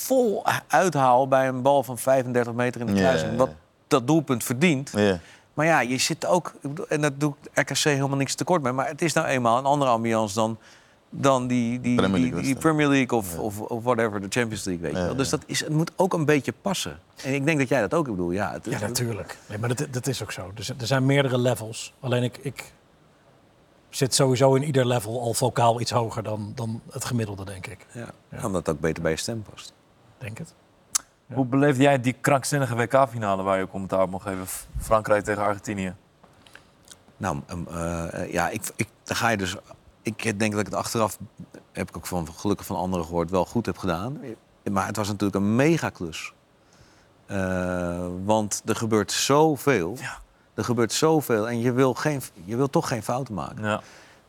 vol 0.06 0.44
uithaal 0.68 1.28
bij 1.28 1.48
een 1.48 1.62
bal 1.62 1.82
van 1.82 1.98
35 1.98 2.52
meter 2.52 2.80
in 2.80 2.86
de 2.86 2.92
Ja, 2.92 2.98
kruising, 2.98 3.30
ja, 3.30 3.36
wat 3.36 3.50
dat 3.88 4.06
doelpunt 4.06 4.44
verdient. 4.44 4.90
Ja. 4.94 5.18
Maar 5.54 5.66
ja, 5.66 5.80
je 5.80 5.98
zit 5.98 6.26
ook, 6.26 6.54
en 6.88 7.00
dat 7.00 7.20
doet 7.20 7.36
RKC 7.54 7.78
helemaal 7.78 8.16
niks 8.16 8.34
tekort 8.34 8.62
mee, 8.62 8.72
maar 8.72 8.86
het 8.88 9.02
is 9.02 9.12
nou 9.12 9.26
eenmaal 9.26 9.58
een 9.58 9.64
andere 9.64 9.90
ambiance 9.90 10.34
dan, 10.34 10.58
dan 11.10 11.46
die, 11.46 11.80
die, 11.80 11.94
Premier 11.96 12.14
die, 12.20 12.24
League 12.30 12.42
die. 12.42 12.56
Premier 12.56 12.88
League 12.88 13.18
of, 13.18 13.38
of, 13.38 13.60
of 13.60 13.82
whatever, 13.84 14.20
de 14.20 14.26
Champions 14.30 14.64
League, 14.64 14.82
weet 14.82 14.92
je 14.92 14.96
Ja, 14.98 15.02
wel. 15.02 15.12
ja. 15.12 15.18
Dus 15.18 15.28
dat 15.28 15.42
is, 15.46 15.60
het 15.60 15.72
moet 15.72 15.90
ook 15.96 16.12
een 16.12 16.24
beetje 16.24 16.52
passen. 16.62 16.98
En 17.24 17.34
ik 17.34 17.44
denk 17.44 17.58
dat 17.58 17.68
jij 17.68 17.80
dat 17.80 17.94
ook, 17.94 18.06
ik 18.06 18.10
bedoel, 18.12 18.30
ja. 18.30 18.52
Het, 18.52 18.64
Ja, 18.70 18.78
natuurlijk. 18.80 19.38
Nee, 19.46 19.58
maar 19.58 19.74
dat, 19.74 19.86
dat 19.90 20.06
is 20.06 20.22
ook 20.22 20.32
zo. 20.32 20.50
Dus 20.54 20.68
er 20.68 20.86
zijn 20.86 21.06
meerdere 21.06 21.38
levels. 21.38 21.92
Alleen 22.00 22.22
ik, 22.22 22.38
ik 22.42 22.72
zit 23.90 24.14
sowieso 24.14 24.54
in 24.54 24.62
ieder 24.64 24.86
level 24.86 25.20
al 25.20 25.34
vocaal 25.34 25.80
iets 25.80 25.90
hoger 25.90 26.22
dan, 26.22 26.52
dan 26.54 26.80
het 26.90 27.04
gemiddelde, 27.04 27.44
denk 27.44 27.66
ik. 27.66 27.86
Ja, 27.92 28.06
omdat 28.44 28.66
het 28.66 28.74
ook 28.74 28.80
beter 28.80 29.02
bij 29.02 29.10
je 29.10 29.16
stem 29.16 29.42
past. 29.50 29.72
Denk 30.18 30.38
het. 30.38 30.54
Hoe 31.32 31.46
beleefde 31.46 31.82
jij 31.82 32.00
die 32.00 32.12
krankzinnige 32.12 32.74
WK-finale 32.74 33.42
waar 33.42 33.56
je 33.56 33.62
ook 33.62 33.70
commentaar 33.70 34.02
op 34.02 34.10
mocht 34.10 34.26
geven? 34.26 34.46
Frankrijk 34.78 35.24
tegen 35.24 35.42
Argentinië. 35.42 35.94
Nou, 37.16 37.40
um, 37.50 37.66
eh, 37.68 38.32
ja, 38.32 38.48
ik, 38.48 38.62
ik, 38.76 38.88
dan 39.02 39.16
ga 39.16 39.28
je 39.28 39.36
dus. 39.36 39.56
Ik 40.02 40.38
denk 40.38 40.50
dat 40.52 40.60
ik 40.60 40.66
het 40.66 40.74
achteraf, 40.74 41.18
heb 41.72 41.88
ik 41.88 41.96
ook 41.96 42.06
van 42.06 42.28
gelukkig 42.32 42.66
van 42.66 42.76
anderen 42.76 43.06
gehoord, 43.06 43.30
wel 43.30 43.44
goed 43.44 43.66
heb 43.66 43.78
gedaan. 43.78 44.20
Maar 44.70 44.86
het 44.86 44.96
was 44.96 45.06
natuurlijk 45.08 45.44
een 45.44 45.56
megaklus. 45.56 46.32
Eh 47.26 48.06
want 48.24 48.62
er 48.64 48.76
gebeurt 48.76 49.12
zoveel. 49.12 49.96
Ja. 50.00 50.18
Er 50.54 50.64
gebeurt 50.64 50.92
zoveel 50.92 51.48
en 51.48 51.60
je 51.60 51.72
wil, 51.72 51.94
geen, 51.94 52.20
je 52.44 52.56
wil 52.56 52.70
toch 52.70 52.88
geen 52.88 53.02
fouten 53.02 53.34
maken. 53.34 53.64
Ja. 53.64 53.80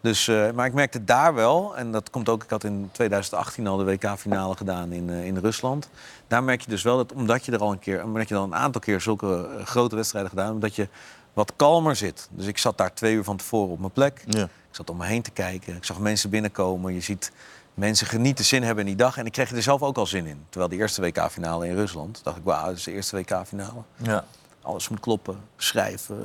Dus, 0.07 0.27
eh, 0.27 0.51
maar 0.51 0.65
ik 0.65 0.73
merkte 0.73 1.03
daar 1.03 1.33
wel, 1.33 1.77
en 1.77 1.91
dat 1.91 2.09
komt 2.09 2.29
ook, 2.29 2.43
ik 2.43 2.49
had 2.49 2.63
in 2.63 2.89
2018 2.91 3.67
al 3.67 3.77
de 3.77 3.83
WK-finale 3.83 4.55
gedaan 4.55 4.91
in, 4.91 5.09
eh, 5.09 5.25
in 5.25 5.37
Rusland. 5.37 5.89
Daar 6.27 6.43
merk 6.43 6.61
je 6.61 6.69
dus 6.69 6.83
wel 6.83 6.97
dat 6.97 7.13
omdat 7.13 7.45
je 7.45 7.51
er 7.51 7.59
al 7.59 7.71
een 7.71 7.79
keer, 7.79 8.03
omdat 8.03 8.27
je 8.27 8.33
dan 8.33 8.43
een 8.43 8.57
aantal 8.57 8.81
keer 8.81 9.01
zulke 9.01 9.49
eh, 9.57 9.65
grote 9.65 9.95
wedstrijden 9.95 10.29
gedaan, 10.29 10.47
hebt, 10.47 10.61
dat 10.61 10.75
je 10.75 10.87
wat 11.33 11.53
kalmer 11.55 11.95
zit. 11.95 12.27
Dus 12.31 12.45
ik 12.45 12.57
zat 12.57 12.77
daar 12.77 12.93
twee 12.93 13.13
uur 13.13 13.23
van 13.23 13.37
tevoren 13.37 13.71
op 13.71 13.79
mijn 13.79 13.91
plek. 13.91 14.23
Ja. 14.27 14.43
Ik 14.43 14.49
zat 14.71 14.89
om 14.89 14.97
me 14.97 15.05
heen 15.05 15.21
te 15.21 15.31
kijken. 15.31 15.75
Ik 15.75 15.85
zag 15.85 15.99
mensen 15.99 16.29
binnenkomen. 16.29 16.93
Je 16.93 17.01
ziet 17.01 17.31
mensen 17.73 18.07
genieten, 18.07 18.45
zin 18.45 18.63
hebben 18.63 18.83
in 18.83 18.89
die 18.89 19.05
dag. 19.05 19.17
En 19.17 19.25
ik 19.25 19.31
kreeg 19.31 19.51
er 19.51 19.61
zelf 19.61 19.81
ook 19.81 19.97
al 19.97 20.05
zin 20.05 20.25
in. 20.25 20.45
Terwijl 20.49 20.71
de 20.71 20.77
eerste 20.77 21.01
WK-finale 21.01 21.67
in 21.67 21.75
Rusland, 21.75 22.21
dacht 22.23 22.37
ik, 22.37 22.43
wauw, 22.43 22.65
dat 22.65 22.75
is 22.75 22.83
de 22.83 22.91
eerste 22.91 23.15
WK-finale. 23.15 23.81
Ja. 23.95 24.25
Alles 24.67 24.89
moet 24.89 24.99
kloppen, 24.99 25.37
schrijven, 25.57 26.17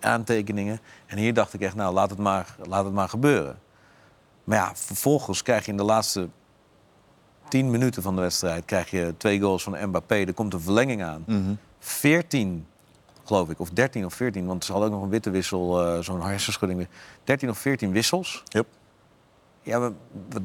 eh, 0.00 0.10
aantekeningen. 0.10 0.80
En 1.06 1.18
hier 1.18 1.34
dacht 1.34 1.54
ik 1.54 1.60
echt, 1.60 1.74
nou, 1.74 1.94
laat 1.94 2.10
het 2.10 2.18
maar, 2.18 2.56
laat 2.68 2.84
het 2.84 2.94
maar 2.94 3.08
gebeuren. 3.08 3.58
Maar 4.44 4.58
ja, 4.58 4.72
vervolgens 4.74 5.42
krijg 5.42 5.64
je 5.64 5.70
in 5.70 5.76
de 5.76 5.84
laatste 5.84 6.28
tien 7.48 7.70
minuten 7.70 8.02
van 8.02 8.14
de 8.14 8.20
wedstrijd... 8.20 8.64
krijg 8.64 8.90
je 8.90 9.14
twee 9.16 9.40
goals 9.40 9.62
van 9.62 9.88
Mbappé. 9.88 10.14
Er 10.14 10.34
komt 10.34 10.54
een 10.54 10.60
verlenging 10.60 11.02
aan. 11.02 11.24
Mhm. 11.26 11.54
14, 11.78 12.66
geloof 13.24 13.50
ik, 13.50 13.60
of 13.60 13.70
13 13.70 14.04
of 14.04 14.14
14... 14.14 14.46
want 14.46 14.64
ze 14.64 14.72
hadden 14.72 14.90
ook 14.90 14.94
nog 14.94 15.04
een 15.04 15.10
witte 15.10 15.30
wissel, 15.30 15.86
eh, 15.86 16.00
zo'n 16.00 16.22
hersenschudding. 16.22 16.80
weer. 16.80 16.88
13 17.24 17.50
of 17.50 17.58
14 17.58 17.92
wissels. 17.92 18.42
Yep. 18.44 18.66
Ja, 19.62 19.78
wat, 19.80 19.92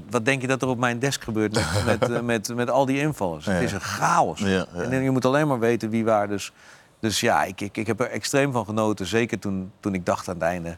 wat 0.09 0.25
denk 0.25 0.41
je 0.41 0.47
dat 0.47 0.61
er 0.61 0.67
op 0.67 0.77
mijn 0.77 0.99
desk 0.99 1.23
gebeurt 1.23 1.53
met, 1.53 1.85
met, 1.99 2.09
eh, 2.11 2.21
met, 2.21 2.55
met 2.55 2.69
al 2.69 2.85
die 2.85 2.99
invallers? 2.99 3.45
Ja. 3.45 3.51
Het 3.51 3.63
is 3.63 3.71
een 3.71 3.81
chaos. 3.81 4.39
Ja, 4.39 4.47
ja. 4.47 4.81
En 4.81 5.01
je 5.01 5.11
moet 5.11 5.25
alleen 5.25 5.47
maar 5.47 5.59
weten 5.59 5.89
wie 5.89 6.05
waar. 6.05 6.27
Dus, 6.27 6.53
dus 6.99 7.19
ja, 7.19 7.43
ik, 7.43 7.61
ik, 7.61 7.77
ik 7.77 7.87
heb 7.87 7.99
er 7.99 8.09
extreem 8.09 8.51
van 8.51 8.65
genoten. 8.65 9.05
Zeker 9.05 9.39
toen, 9.39 9.71
toen 9.79 9.93
ik 9.93 10.05
dacht 10.05 10.27
aan 10.27 10.33
het 10.33 10.43
einde... 10.43 10.77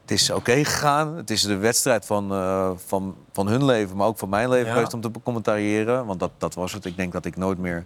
Het 0.00 0.18
is 0.20 0.30
oké 0.30 0.64
gegaan. 0.64 1.16
Het 1.16 1.30
is 1.30 1.42
de 1.42 1.56
wedstrijd 1.56 2.06
van, 2.06 2.32
eh, 2.32 2.70
van, 2.86 3.16
van 3.32 3.46
hun 3.48 3.64
leven, 3.64 3.96
maar 3.96 4.06
ook 4.06 4.18
van 4.18 4.28
mijn 4.28 4.48
leven 4.48 4.66
Ja. 4.66 4.72
geweest 4.72 4.94
om 4.94 5.00
te 5.00 5.10
commentariëren. 5.22 6.06
Want 6.06 6.20
dat, 6.20 6.30
dat 6.38 6.54
was 6.54 6.72
het. 6.72 6.84
Ik 6.84 6.96
denk 6.96 7.12
dat 7.12 7.24
ik 7.24 7.36
nooit 7.36 7.58
meer 7.58 7.84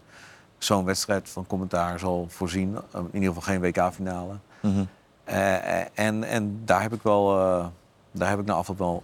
zo'n 0.59 0.85
wedstrijd 0.85 1.29
van 1.29 1.47
commentaar 1.47 1.99
zal 1.99 2.27
voorzien. 2.29 2.77
In 2.95 3.09
ieder 3.13 3.29
geval 3.29 3.43
geen 3.43 3.61
WK-finale. 3.61 4.35
Mhm. 4.61 4.85
Eh, 5.25 5.81
eh, 5.81 5.87
en, 5.95 6.25
en 6.25 6.61
daar 6.65 6.83
heb 6.83 6.93
ik 6.93 7.03
wel, 7.03 7.39
eh, 7.41 7.67
daar 8.13 8.29
heb 8.29 8.39
ik 8.39 8.47
na 8.47 8.55
afloop 8.55 8.79
wel 8.79 9.03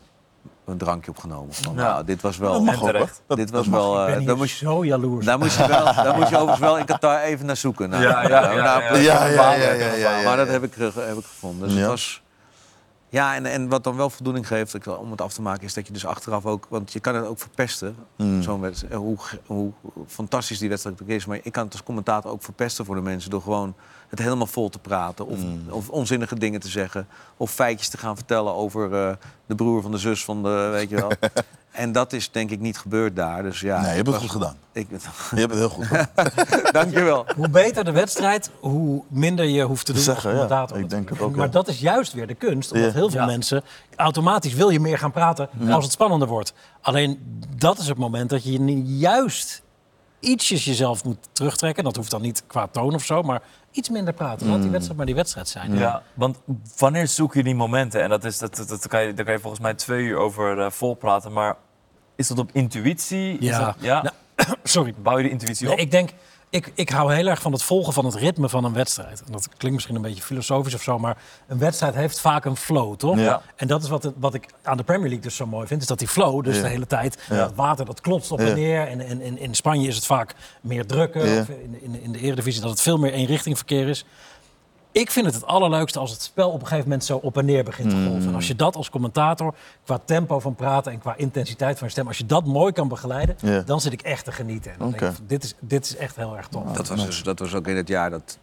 een 0.71 0.79
drankje 0.79 1.11
op 1.11 1.19
genomen. 1.19 1.55
Van, 1.55 1.75
Ja. 1.75 1.81
nou, 1.83 2.05
dit 2.05 2.21
was 2.23 2.37
wel. 2.37 2.53
Dat 2.53 2.63
mag 2.63 2.83
ook. 2.83 2.93
Dat- 2.93 3.37
dit 3.37 3.39
dat 3.39 3.51
was 3.51 3.67
mag. 3.67 3.81
wel. 3.81 4.07
Eh, 4.07 4.15
ben 4.15 4.25
daar 4.25 4.37
moest 4.37 4.59
je, 4.59 4.65
zo 4.67 4.85
jaloers. 4.85 5.27
daar 5.27 5.39
moest 5.39 5.57
je 5.59 5.67
wel, 5.67 5.85
daar 6.05 6.15
moet 6.15 6.29
je 6.29 6.35
overigens 6.37 6.59
wel 6.59 6.79
in 6.79 6.85
Qatar 6.85 7.21
even 7.21 7.47
naar 7.47 7.57
zoeken. 7.57 7.91
Nou, 7.91 8.03
Ja, 8.03 8.23
ja, 8.29 8.51
ja, 8.53 8.63
nou, 8.63 8.99
ja, 8.99 9.29
nou. 9.29 10.25
Maar 10.25 10.37
dat 10.37 10.49
heb 10.49 10.63
ik, 10.63 10.75
heb 10.75 11.17
ik 11.19 11.25
gevonden. 11.25 11.69
Dus 11.69 11.77
Ja. 11.77 11.81
het 11.83 11.91
was. 11.91 12.23
Ja, 13.09 13.35
en, 13.35 13.47
en 13.47 13.69
wat 13.69 13.85
dan 13.85 13.97
wel 13.97 14.11
voldoening 14.11 14.47
geeft, 14.47 14.75
ik, 14.75 14.87
om 14.99 15.11
het 15.11 15.21
af 15.21 15.33
te 15.33 15.43
maken, 15.43 15.63
is 15.65 15.75
dat 15.75 15.87
je 15.87 15.93
dus 15.93 16.07
achteraf 16.07 16.47
ook. 16.47 16.67
Want 16.69 16.93
je 16.93 17.01
kan 17.01 17.15
het 17.15 17.27
ook 17.27 17.39
verpesten, 17.39 17.97
Mm. 18.17 18.43
zo'n 18.43 18.61
wedstrijd. 18.61 18.95
Hoe, 18.95 19.17
hoe 19.47 19.73
fantastisch 20.07 20.59
die 20.59 20.69
wedstrijd 20.69 21.03
ook 21.03 21.09
is. 21.09 21.27
Maar 21.27 21.39
ik 21.43 21.53
kan 21.53 21.65
het 21.65 21.73
als 21.73 21.83
commentator 21.83 22.31
ook 22.31 22.43
verpesten 22.43 22.85
voor 22.85 22.95
de 22.95 23.01
mensen. 23.01 23.31
door 23.31 23.43
gewoon 23.43 23.75
het 24.11 24.19
helemaal 24.19 24.47
vol 24.47 24.69
te 24.69 24.79
praten. 24.79 25.27
Of, 25.27 25.39
Mm. 25.39 25.61
of 25.71 25.89
onzinnige 25.89 26.39
dingen 26.39 26.61
te 26.61 26.69
zeggen. 26.69 27.07
Of 27.37 27.51
feitjes 27.51 27.89
te 27.89 27.99
gaan 27.99 28.17
vertellen 28.17 28.55
over 28.55 28.95
eh, 28.95 29.13
de 29.47 29.55
broer 29.55 29.83
van 29.83 29.91
de 29.91 29.99
zus 29.99 30.25
van 30.25 30.43
de. 30.43 30.69
Weet 30.73 30.91
je 30.91 30.97
wel. 30.97 31.11
en 31.71 31.93
dat 31.93 32.13
is 32.13 32.31
denk 32.31 32.51
ik 32.51 32.61
niet 32.61 32.79
gebeurd 32.79 33.17
daar. 33.17 33.43
Dus 33.43 33.61
ja, 33.61 33.81
Nee, 33.81 33.89
je 33.89 33.95
hebt 33.95 34.07
het 34.07 34.15
was- 34.17 34.25
goed 34.25 34.31
gedaan. 34.43 34.57
Ik, 34.73 34.87
Je 34.91 34.97
hebt 35.41 35.51
het 35.51 35.59
heel 35.59 35.69
goed 35.69 35.87
gedaan. 35.87 36.09
dankjewel. 36.83 37.27
Hoe 37.37 37.49
beter 37.49 37.85
de 37.85 37.91
wedstrijd, 37.93 38.51
hoe 38.61 39.03
minder 39.09 39.45
je 39.45 39.63
hoeft 39.63 39.87
te 39.87 39.93
doen 39.93 40.03
Zeggen, 40.03 40.49
ja. 40.49 40.69
Ik 40.75 40.91
denk 40.91 41.09
het 41.09 41.21
ook, 41.21 41.37
Maar 41.37 41.47
ja. 41.47 41.53
dat 41.53 41.69
is 41.69 41.81
juist 41.81 42.13
weer 42.13 42.27
de 42.27 42.35
kunst. 42.35 42.73
Omdat 42.73 42.89
Ja. 42.93 42.95
heel 42.99 43.11
veel 43.11 43.21
Ja. 43.21 43.27
mensen... 43.27 43.63
Automatisch 43.97 44.55
wil 44.55 44.69
je 44.71 44.81
meer 44.81 44.99
gaan 44.99 45.11
praten 45.13 45.49
als 45.71 45.85
het 45.85 45.93
spannender 45.93 46.29
wordt. 46.29 46.53
Alleen 46.81 47.39
dat 47.57 47.79
is 47.79 47.87
het 47.89 47.99
moment 47.99 48.31
dat 48.31 48.45
je 48.45 48.61
nu 48.61 48.73
juist 48.83 49.63
ietsjes 50.21 50.65
jezelf 50.65 51.05
moet 51.05 51.29
terugtrekken. 51.33 51.85
Dat 51.85 51.97
hoeft 51.97 52.11
dan 52.11 52.23
niet 52.23 52.43
qua 52.47 52.67
toon 52.67 52.95
of 52.95 53.05
zo, 53.05 53.23
maar 53.23 53.43
iets 53.71 53.89
minder 53.89 54.15
praten. 54.15 54.49
Laat 54.49 54.61
die 54.61 54.71
wedstrijd 54.71 54.97
maar 54.97 55.07
die 55.07 55.15
wedstrijd 55.15 55.49
zijn. 55.49 55.75
Ja. 55.79 56.03
want 56.15 56.39
wanneer 56.79 57.09
zoek 57.09 57.35
je 57.35 57.43
die 57.43 57.55
momenten? 57.55 58.03
En 58.03 58.09
dat 58.09 58.25
is, 58.25 58.39
dat, 58.39 58.57
dat, 58.57 58.69
dat 58.69 58.89
kan 58.89 59.03
je, 59.03 59.15
daar 59.15 59.25
kan 59.25 59.35
je 59.35 59.41
volgens 59.41 59.63
mij 59.63 59.75
twee 59.75 60.03
uur 60.05 60.17
over 60.17 60.61
eh, 60.61 60.71
volpraten. 60.71 61.33
Maar 61.33 61.57
is 62.17 62.29
dat 62.29 62.39
op 62.39 62.51
intuïtie? 62.53 63.39
Is 63.39 63.47
Ja. 63.49 63.65
dat- 63.65 63.77
ja? 63.79 64.03
Nou, 64.03 64.15
Sorry. 64.63 64.95
Bouw 65.03 65.17
je 65.17 65.23
de 65.23 65.31
intuïtie 65.31 65.65
Nee, 65.67 65.75
op? 65.75 65.81
ik 65.81 65.91
denk, 65.91 66.11
ik, 66.51 66.73
ik 66.75 66.89
hou 66.91 67.15
heel 67.15 67.27
erg 67.27 67.41
van 67.41 67.53
het 67.53 67.63
volgen 67.63 67.93
van 67.93 68.05
het 68.05 68.15
ritme 68.15 68.49
van 68.49 68.65
een 68.65 68.73
wedstrijd. 68.73 69.23
En 69.27 69.33
dat 69.33 69.49
klinkt 69.49 69.73
misschien 69.73 69.97
een 69.97 70.03
beetje 70.03 70.23
filosofisch 70.23 70.75
of 70.75 70.83
zo, 70.83 70.99
maar 70.99 71.17
een 71.47 71.59
wedstrijd 71.59 71.95
heeft 71.95 72.21
vaak 72.21 72.45
een 72.45 72.57
flow, 72.57 72.97
toch? 72.97 73.19
Ja. 73.19 73.43
En 73.57 73.67
dat 73.67 73.83
is 73.83 73.89
wat, 73.89 74.03
het- 74.03 74.15
wat 74.19 74.35
ik 74.35 74.47
aan 74.63 74.77
de 74.77 74.83
Premier 74.83 75.07
League 75.09 75.23
dus 75.27 75.37
zo 75.37 75.47
mooi 75.47 75.67
vind, 75.67 75.81
is 75.81 75.87
dat 75.87 75.99
die 75.99 76.09
flow, 76.09 76.45
dus 76.45 76.57
Ja. 76.57 76.63
de 76.63 76.69
hele 76.69 76.87
tijd, 76.87 77.19
Ja. 77.31 77.37
dat 77.37 77.53
water 77.55 77.85
dat 77.85 78.01
klotst 78.01 78.33
op 78.33 78.39
en 78.41 78.55
neer. 78.55 78.87
En, 78.89 79.01
en, 79.01 79.21
en 79.21 79.39
in 79.39 79.55
Spanje 79.55 79.89
is 79.89 79.95
het 79.97 80.07
vaak 80.07 80.35
meer 80.61 80.87
drukken, 80.87 81.23
of 81.41 81.49
in, 81.49 81.79
in, 81.83 82.03
in 82.03 82.13
de 82.13 82.19
Eredivisie 82.21 82.61
dat 82.61 82.71
het 82.71 82.81
veel 82.81 82.99
meer 82.99 83.13
eenrichting 83.13 83.57
verkeer 83.57 83.89
is. 83.89 84.05
Ik 84.93 85.11
vind 85.11 85.27
het 85.27 85.35
het 85.35 85.47
allerleukste 85.47 85.99
als 85.99 86.11
het 86.11 86.23
spel 86.23 86.49
op 86.49 86.61
een 86.61 86.67
gegeven 86.67 86.85
moment 86.85 87.05
zo 87.05 87.17
op 87.17 87.37
en 87.39 87.45
neer 87.45 87.65
begint 87.65 87.91
te 87.91 87.97
Mm. 87.97 88.07
golven. 88.09 88.29
En 88.29 88.35
als 88.35 88.47
je 88.47 88.57
dat 88.57 88.77
als 88.77 88.91
commentator, 88.91 89.55
qua 89.85 90.01
tempo 90.05 90.41
van 90.41 90.55
praten 90.55 90.93
en 90.93 90.99
qua 90.99 91.15
intensiteit 91.17 91.79
van 91.79 91.87
je 91.87 91.93
stem, 91.93 92.07
als 92.07 92.19
je 92.19 92.27
dat 92.27 92.45
mooi 92.45 92.73
kan 92.73 92.89
begeleiden, 92.89 93.37
dan 93.67 93.81
zit 93.81 93.93
ik 93.93 94.03
echt 94.03 94.25
te 94.25 94.33
genieten. 94.33 94.71
En 94.73 94.79
dan 94.79 94.89
denk 94.91 95.03
Oké. 95.03 95.11
ik, 95.11 95.17
van, 95.17 95.25
dit, 95.29 95.45
is, 95.45 95.55
dit 95.61 95.85
is 95.85 95.97
echt 95.97 96.17
heel 96.17 96.37
erg 96.37 96.49
tof. 96.49 96.73
Dat 96.73 96.89
was, 96.89 97.05
dus, 97.07 97.23
dat 97.23 97.39
was 97.39 97.55
ook 97.55 97.67
in 97.67 97.77
het 97.77 97.89
jaar 97.89 98.11
dat, 98.11 98.39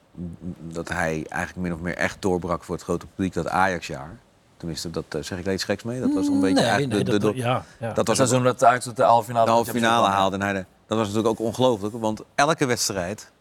dat 0.62 0.90
hij 0.90 1.26
eigenlijk 1.30 1.56
min 1.68 1.74
of 1.74 1.80
meer 1.80 1.96
echt 1.96 2.18
doorbrak 2.22 2.64
voor 2.64 2.76
het 2.76 2.84
grote 2.84 3.06
publiek, 3.08 3.34
dat 3.34 3.48
Ajax-jaar. 3.48 4.18
Tenminste, 4.58 4.90
dat 4.90 5.04
eh, 5.10 5.22
zeg 5.24 5.38
ik 5.38 5.46
daar 5.46 5.54
iets 5.54 5.64
geks 5.64 5.84
mee. 5.84 6.00
Dat 6.00 6.14
was 6.14 6.28
een 6.28 6.40
beetje 6.40 6.56
nee, 6.56 6.64
eigenlijk 6.64 6.94
nee, 6.94 7.04
de, 7.04 7.12
dat, 7.12 7.22
de, 7.22 7.32
de- 7.32 7.38
ja, 7.48 7.64
ja. 7.80 7.94
dat 7.94 8.08
was 8.08 8.16
seizoen 8.18 8.44
dat 8.44 8.64
Ajax 8.64 8.86
de 8.86 9.04
halve 9.04 9.26
finale 9.28 9.46
de 9.46 9.52
halve 9.52 9.72
finale 9.72 10.08
haalde. 10.08 10.36
En 10.36 10.42
hij, 10.42 10.54
de- 10.54 10.66
dat 10.88 10.98
was 10.98 11.08
natuurlijk 11.08 11.40
ook 11.40 11.48
ongelooflijk, 11.48 11.96
want 12.00 12.22
elke 12.36 12.66
wedstrijd 12.66 13.32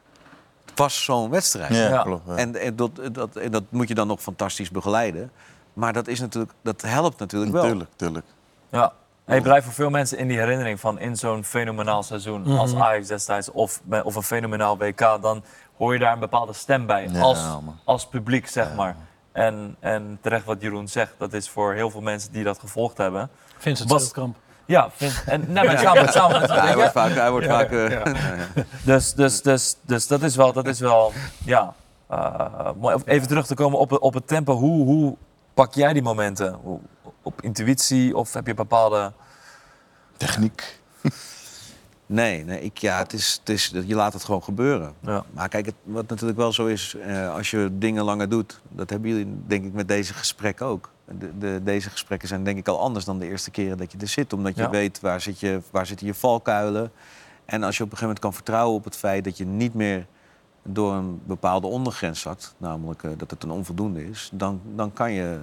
was 0.79 1.05
zo'n 1.05 1.31
wedstrijd. 1.31 1.75
Ja, 1.75 1.89
Ja. 1.89 2.03
klopt. 2.03 2.23
ja. 2.27 2.37
En, 2.37 2.61
en, 2.61 2.77
dat, 2.77 2.91
dat, 3.13 3.37
en 3.37 3.51
dat 3.51 3.63
moet 3.69 3.89
je 3.89 3.95
dan 3.95 4.07
nog 4.07 4.21
fantastisch 4.21 4.71
begeleiden. 4.71 5.31
Maar 5.73 5.93
dat, 5.93 6.09
is 6.09 6.21
natuurlijk, 6.21 6.53
dat 6.63 6.83
helpt 6.83 7.19
natuurlijk 7.19 7.53
wel. 7.53 7.63
Tuurlijk, 7.63 7.91
tuurlijk. 7.97 8.27
Ja. 8.71 8.93
En 9.25 9.35
je 9.35 9.41
blijft 9.43 9.65
voor 9.65 9.75
veel 9.75 9.91
mensen 9.91 10.19
in 10.19 10.29
die 10.29 10.39
herinnering 10.39 10.81
van 10.81 10.99
in 10.99 11.17
zo'n 11.17 11.45
fenomenaal 11.45 12.03
seizoen 12.03 12.41
Mhm. 12.41 12.57
als 12.57 12.75
Ajax 12.75 13.07
destijds 13.09 13.51
of, 13.51 13.81
of 14.03 14.15
een 14.15 14.23
fenomenaal 14.23 14.79
WK, 14.79 14.99
dan 15.23 15.45
hoor 15.77 15.93
je 15.93 15.99
daar 15.99 16.13
een 16.13 16.19
bepaalde 16.19 16.53
stem 16.53 16.87
bij 16.87 17.09
Ja, 17.13 17.21
als, 17.21 17.43
man. 17.43 17.79
als 17.85 18.07
publiek, 18.07 18.47
zeg 18.49 18.75
maar. 18.75 18.97
En, 19.33 19.77
en 19.81 20.19
terecht 20.21 20.45
wat 20.45 20.61
Jeroen 20.61 20.89
zegt, 20.89 21.13
dat 21.19 21.33
is 21.33 21.49
voor 21.51 21.73
heel 21.75 21.91
veel 21.91 22.01
mensen 22.01 22.33
die 22.33 22.45
dat 22.45 22.59
gevolgd 22.59 22.97
hebben. 22.97 23.31
Vincent 23.59 23.91
Was- 23.91 24.01
Schildkamp. 24.01 24.37
Ja, 24.67 24.89
vind, 24.93 25.23
en 25.27 25.45
nee, 25.53 25.65
maar 25.67 25.79
samen, 25.79 26.09
samen 26.13 26.41
met 26.41 26.51
Ja, 26.51 26.65
hij 26.67 26.75
wordt 26.75 26.93
vaak... 26.93 27.13
Hij 27.15 27.31
wordt 27.31 27.47
Ja, 27.47 27.53
vaak 27.53 27.71
eh, 27.71 27.91
ja. 27.97 28.03
Dus, 28.83 29.13
dus, 29.15 29.43
dus, 29.43 29.77
dus 29.83 30.07
dat 30.07 30.23
is 30.23 30.37
wel, 30.37 30.53
dat 30.53 30.67
is 30.67 30.81
wel 30.81 31.13
ja, 31.45 31.75
eh, 32.09 32.71
mooi. 32.81 32.97
Even 33.05 33.29
terug 33.29 33.47
te 33.47 33.55
komen 33.55 33.79
op, 33.79 33.91
het- 33.91 34.01
op 34.01 34.15
het 34.15 34.27
tempo. 34.29 34.55
Hoe, 34.55 34.85
hoe 34.85 35.17
pak 35.55 35.75
jij 35.75 35.93
die 35.93 36.03
momenten? 36.03 36.53
Hoe- 36.63 36.81
Op 37.23 37.43
intuïtie 37.43 38.17
of 38.17 38.33
heb 38.33 38.47
je 38.47 38.55
bepaalde... 38.55 39.13
Techniek. 40.17 40.79
Nee, 42.09 42.45
nee 42.45 42.61
ik, 42.61 42.79
ja, 42.79 42.99
het 42.99 43.13
is, 43.13 43.37
het 43.41 43.49
is, 43.49 43.73
je 43.87 43.95
laat 43.95 44.13
het 44.13 44.25
gewoon 44.25 44.43
gebeuren. 44.43 44.93
Ja. 45.01 45.25
Maar 45.33 45.49
kijk, 45.49 45.67
het, 45.67 45.75
wat 45.83 46.09
natuurlijk 46.09 46.39
wel 46.39 46.53
zo 46.53 46.67
is, 46.67 46.95
eh, 47.07 47.35
als 47.35 47.51
je 47.51 47.69
dingen 47.73 48.05
langer 48.05 48.29
doet... 48.29 48.61
dat 48.69 48.91
hebben 48.91 49.11
jullie 49.11 49.41
denk 49.47 49.65
ik 49.65 49.73
met 49.73 49.89
deze 49.89 50.15
gesprekken 50.15 50.67
ook. 50.67 50.91
De, 51.11 51.39
de, 51.39 51.61
deze 51.65 51.91
gesprekken 51.91 52.29
zijn 52.29 52.45
denk 52.45 52.59
ik 52.59 52.69
al 52.69 52.81
anders 52.81 53.05
dan 53.05 53.19
de 53.19 53.27
eerste 53.29 53.51
keren 53.51 53.79
dat 53.79 53.93
je 53.93 53.99
er 53.99 54.09
zit. 54.09 54.33
Omdat 54.33 54.57
je 54.57 54.63
Ja. 54.63 54.71
weet 54.71 55.01
waar, 55.01 55.21
zit 55.21 55.41
je, 55.41 55.61
waar 55.71 55.87
zitten 55.87 56.07
je 56.07 56.15
valkuilen. 56.15 56.93
En 57.45 57.63
als 57.63 57.77
je 57.77 57.83
op 57.85 57.91
een 57.91 57.97
gegeven 57.97 58.01
moment 58.07 58.19
kan 58.19 58.33
vertrouwen 58.33 58.77
op 58.77 58.85
het 58.85 58.97
feit... 58.97 59.25
dat 59.25 59.37
je 59.37 59.47
niet 59.47 59.75
meer 59.75 60.07
door 60.63 60.93
een 60.95 61.21
bepaalde 61.27 61.67
ondergrens 61.67 62.21
zakt... 62.21 62.55
namelijk 62.59 63.03
eh, 63.03 63.11
dat 63.17 63.31
het 63.31 63.43
een 63.43 63.51
onvoldoende 63.51 64.09
is... 64.09 64.31
Dan, 64.33 64.61
dan 64.75 64.93
kan 64.93 65.13
je 65.13 65.39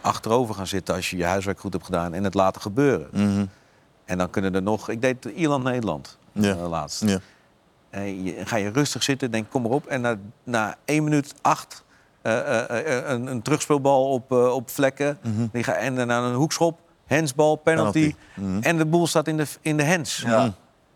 achterover 0.00 0.54
gaan 0.54 0.66
zitten 0.66 0.94
als 0.94 1.10
je 1.10 1.16
je 1.16 1.24
huiswerk 1.24 1.60
goed 1.60 1.72
hebt 1.72 1.84
gedaan... 1.84 2.14
en 2.14 2.24
het 2.24 2.34
laten 2.34 2.60
gebeuren. 2.62 3.08
Mhm. 3.12 3.44
En 4.04 4.18
dan 4.18 4.30
kunnen 4.30 4.54
er 4.54 4.62
nog... 4.62 4.88
Ik 4.88 5.00
deed 5.02 5.24
Ierland-Nederland 5.24 6.18
Ja. 6.32 6.50
eh, 6.56 6.68
laatst. 6.68 7.04
Ja. 7.04 7.18
En 7.90 8.24
je, 8.24 8.46
ga 8.46 8.56
je 8.56 8.68
rustig 8.70 9.02
zitten, 9.02 9.30
denk 9.30 9.50
kom 9.50 9.64
erop. 9.64 9.86
En 9.86 10.00
na, 10.00 10.16
na 10.44 10.76
1 10.84 11.04
minuut 11.04 11.34
8 11.42 11.72
eh, 11.72 11.85
een, 12.30 13.26
een 13.26 13.42
terugspeelbal 13.42 14.10
op, 14.10 14.32
eh, 14.32 14.54
op 14.54 14.70
vlekken. 14.70 15.18
Mhm. 15.22 15.46
Die 15.52 15.62
ga, 15.64 15.72
en 15.72 15.94
daarna 15.94 16.18
een 16.18 16.34
hoekschop, 16.34 16.78
handsbal, 17.06 17.56
penalty. 17.56 17.92
Penalty. 17.92 18.16
Mhm. 18.34 18.62
En 18.62 18.76
de 18.76 18.86
boel 18.86 19.06
staat 19.06 19.28
in 19.28 19.36
de, 19.36 19.46
in 19.60 19.76
de 19.76 19.86
hands. 19.86 20.22
Ja. 20.26 20.52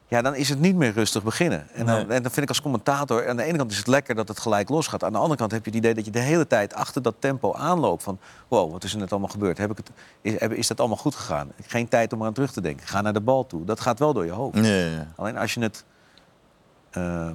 Ja, 0.08 0.22
dan 0.22 0.34
is 0.34 0.48
het 0.48 0.60
niet 0.60 0.76
meer 0.76 0.92
rustig 0.92 1.22
beginnen. 1.22 1.66
En 1.72 1.86
dan, 1.86 1.94
Nee. 1.94 2.16
en 2.16 2.22
dan 2.22 2.30
vind 2.30 2.36
ik 2.36 2.48
als 2.48 2.62
commentator... 2.62 3.28
aan 3.28 3.36
de 3.36 3.42
ene 3.42 3.56
kant 3.58 3.70
is 3.70 3.76
het 3.76 3.86
lekker 3.86 4.14
dat 4.14 4.28
het 4.28 4.40
gelijk 4.40 4.68
losgaat. 4.68 5.04
Aan 5.04 5.12
de 5.12 5.18
andere 5.18 5.36
kant 5.36 5.50
heb 5.50 5.64
je 5.64 5.70
het 5.70 5.78
idee 5.78 5.94
dat 5.94 6.04
je 6.04 6.10
de 6.10 6.18
hele 6.18 6.46
tijd 6.46 6.74
achter 6.74 7.02
dat 7.02 7.14
tempo 7.18 7.54
aanloopt. 7.54 8.02
Van, 8.02 8.18
wow, 8.48 8.72
wat 8.72 8.84
is 8.84 8.92
er 8.92 8.98
net 8.98 9.10
allemaal 9.10 9.28
gebeurd? 9.28 9.58
Heb 9.58 9.70
ik 9.70 9.76
het, 9.76 9.90
is, 10.20 10.34
is 10.34 10.66
dat 10.66 10.78
allemaal 10.78 10.96
goed 10.96 11.14
gegaan? 11.14 11.52
Geen 11.66 11.88
tijd 11.88 12.12
om 12.12 12.20
eraan 12.20 12.32
terug 12.32 12.52
te 12.52 12.60
denken. 12.60 12.86
Ga 12.86 13.00
naar 13.00 13.12
de 13.12 13.20
bal 13.20 13.46
toe. 13.46 13.64
Dat 13.64 13.80
gaat 13.80 13.98
wel 13.98 14.12
door 14.12 14.24
je 14.24 14.32
hoofd. 14.32 14.56
Ja, 14.56 14.62
ja, 14.62 14.86
ja. 14.86 15.06
Alleen 15.16 15.38
als 15.38 15.54
je 15.54 15.60
het, 15.60 15.84
eh, 16.90 17.30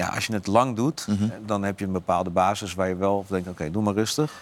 ja, 0.00 0.08
als 0.14 0.26
je 0.26 0.32
het 0.32 0.46
lang 0.46 0.76
doet, 0.76 1.06
Mhm. 1.08 1.22
eh, 1.24 1.30
dan 1.46 1.62
heb 1.62 1.78
je 1.78 1.84
een 1.84 1.92
bepaalde 1.92 2.30
basis 2.30 2.74
waar 2.74 2.88
je 2.88 2.96
wel 2.96 3.24
denkt: 3.28 3.48
oké, 3.48 3.70
doe 3.70 3.82
maar 3.82 3.94
rustig. 3.94 4.32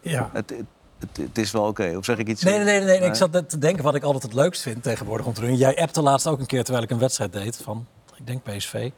Ja. 0.00 0.30
Het, 0.32 0.50
het- 0.50 0.64
het, 0.98 1.16
het 1.16 1.38
is 1.38 1.50
wel 1.50 1.64
oké. 1.66 1.94
Of 1.96 2.04
zeg 2.04 2.16
ik 2.18 2.28
iets? 2.28 2.42
Nee, 2.42 2.58
nee, 2.58 2.64
nee, 2.80 2.98
nee. 2.98 3.08
Ik 3.08 3.14
zat 3.14 3.30
net 3.30 3.50
te 3.50 3.58
denken 3.58 3.84
wat 3.84 3.94
ik 3.94 4.02
altijd 4.02 4.22
het 4.22 4.34
leukst 4.34 4.62
vind 4.62 4.82
tegenwoordig 4.82 5.26
om 5.26 5.32
te 5.32 5.40
doen. 5.40 5.56
Jij 5.56 5.76
appte 5.82 6.02
laatst 6.02 6.26
ook 6.26 6.38
een 6.40 6.46
keer 6.46 6.62
terwijl 6.64 6.84
ik 6.84 6.90
een 6.90 6.98
wedstrijd 6.98 7.32
deed 7.32 7.56
van, 7.56 7.86
ik 8.16 8.26
denk 8.26 8.42
PSV. 8.42 8.90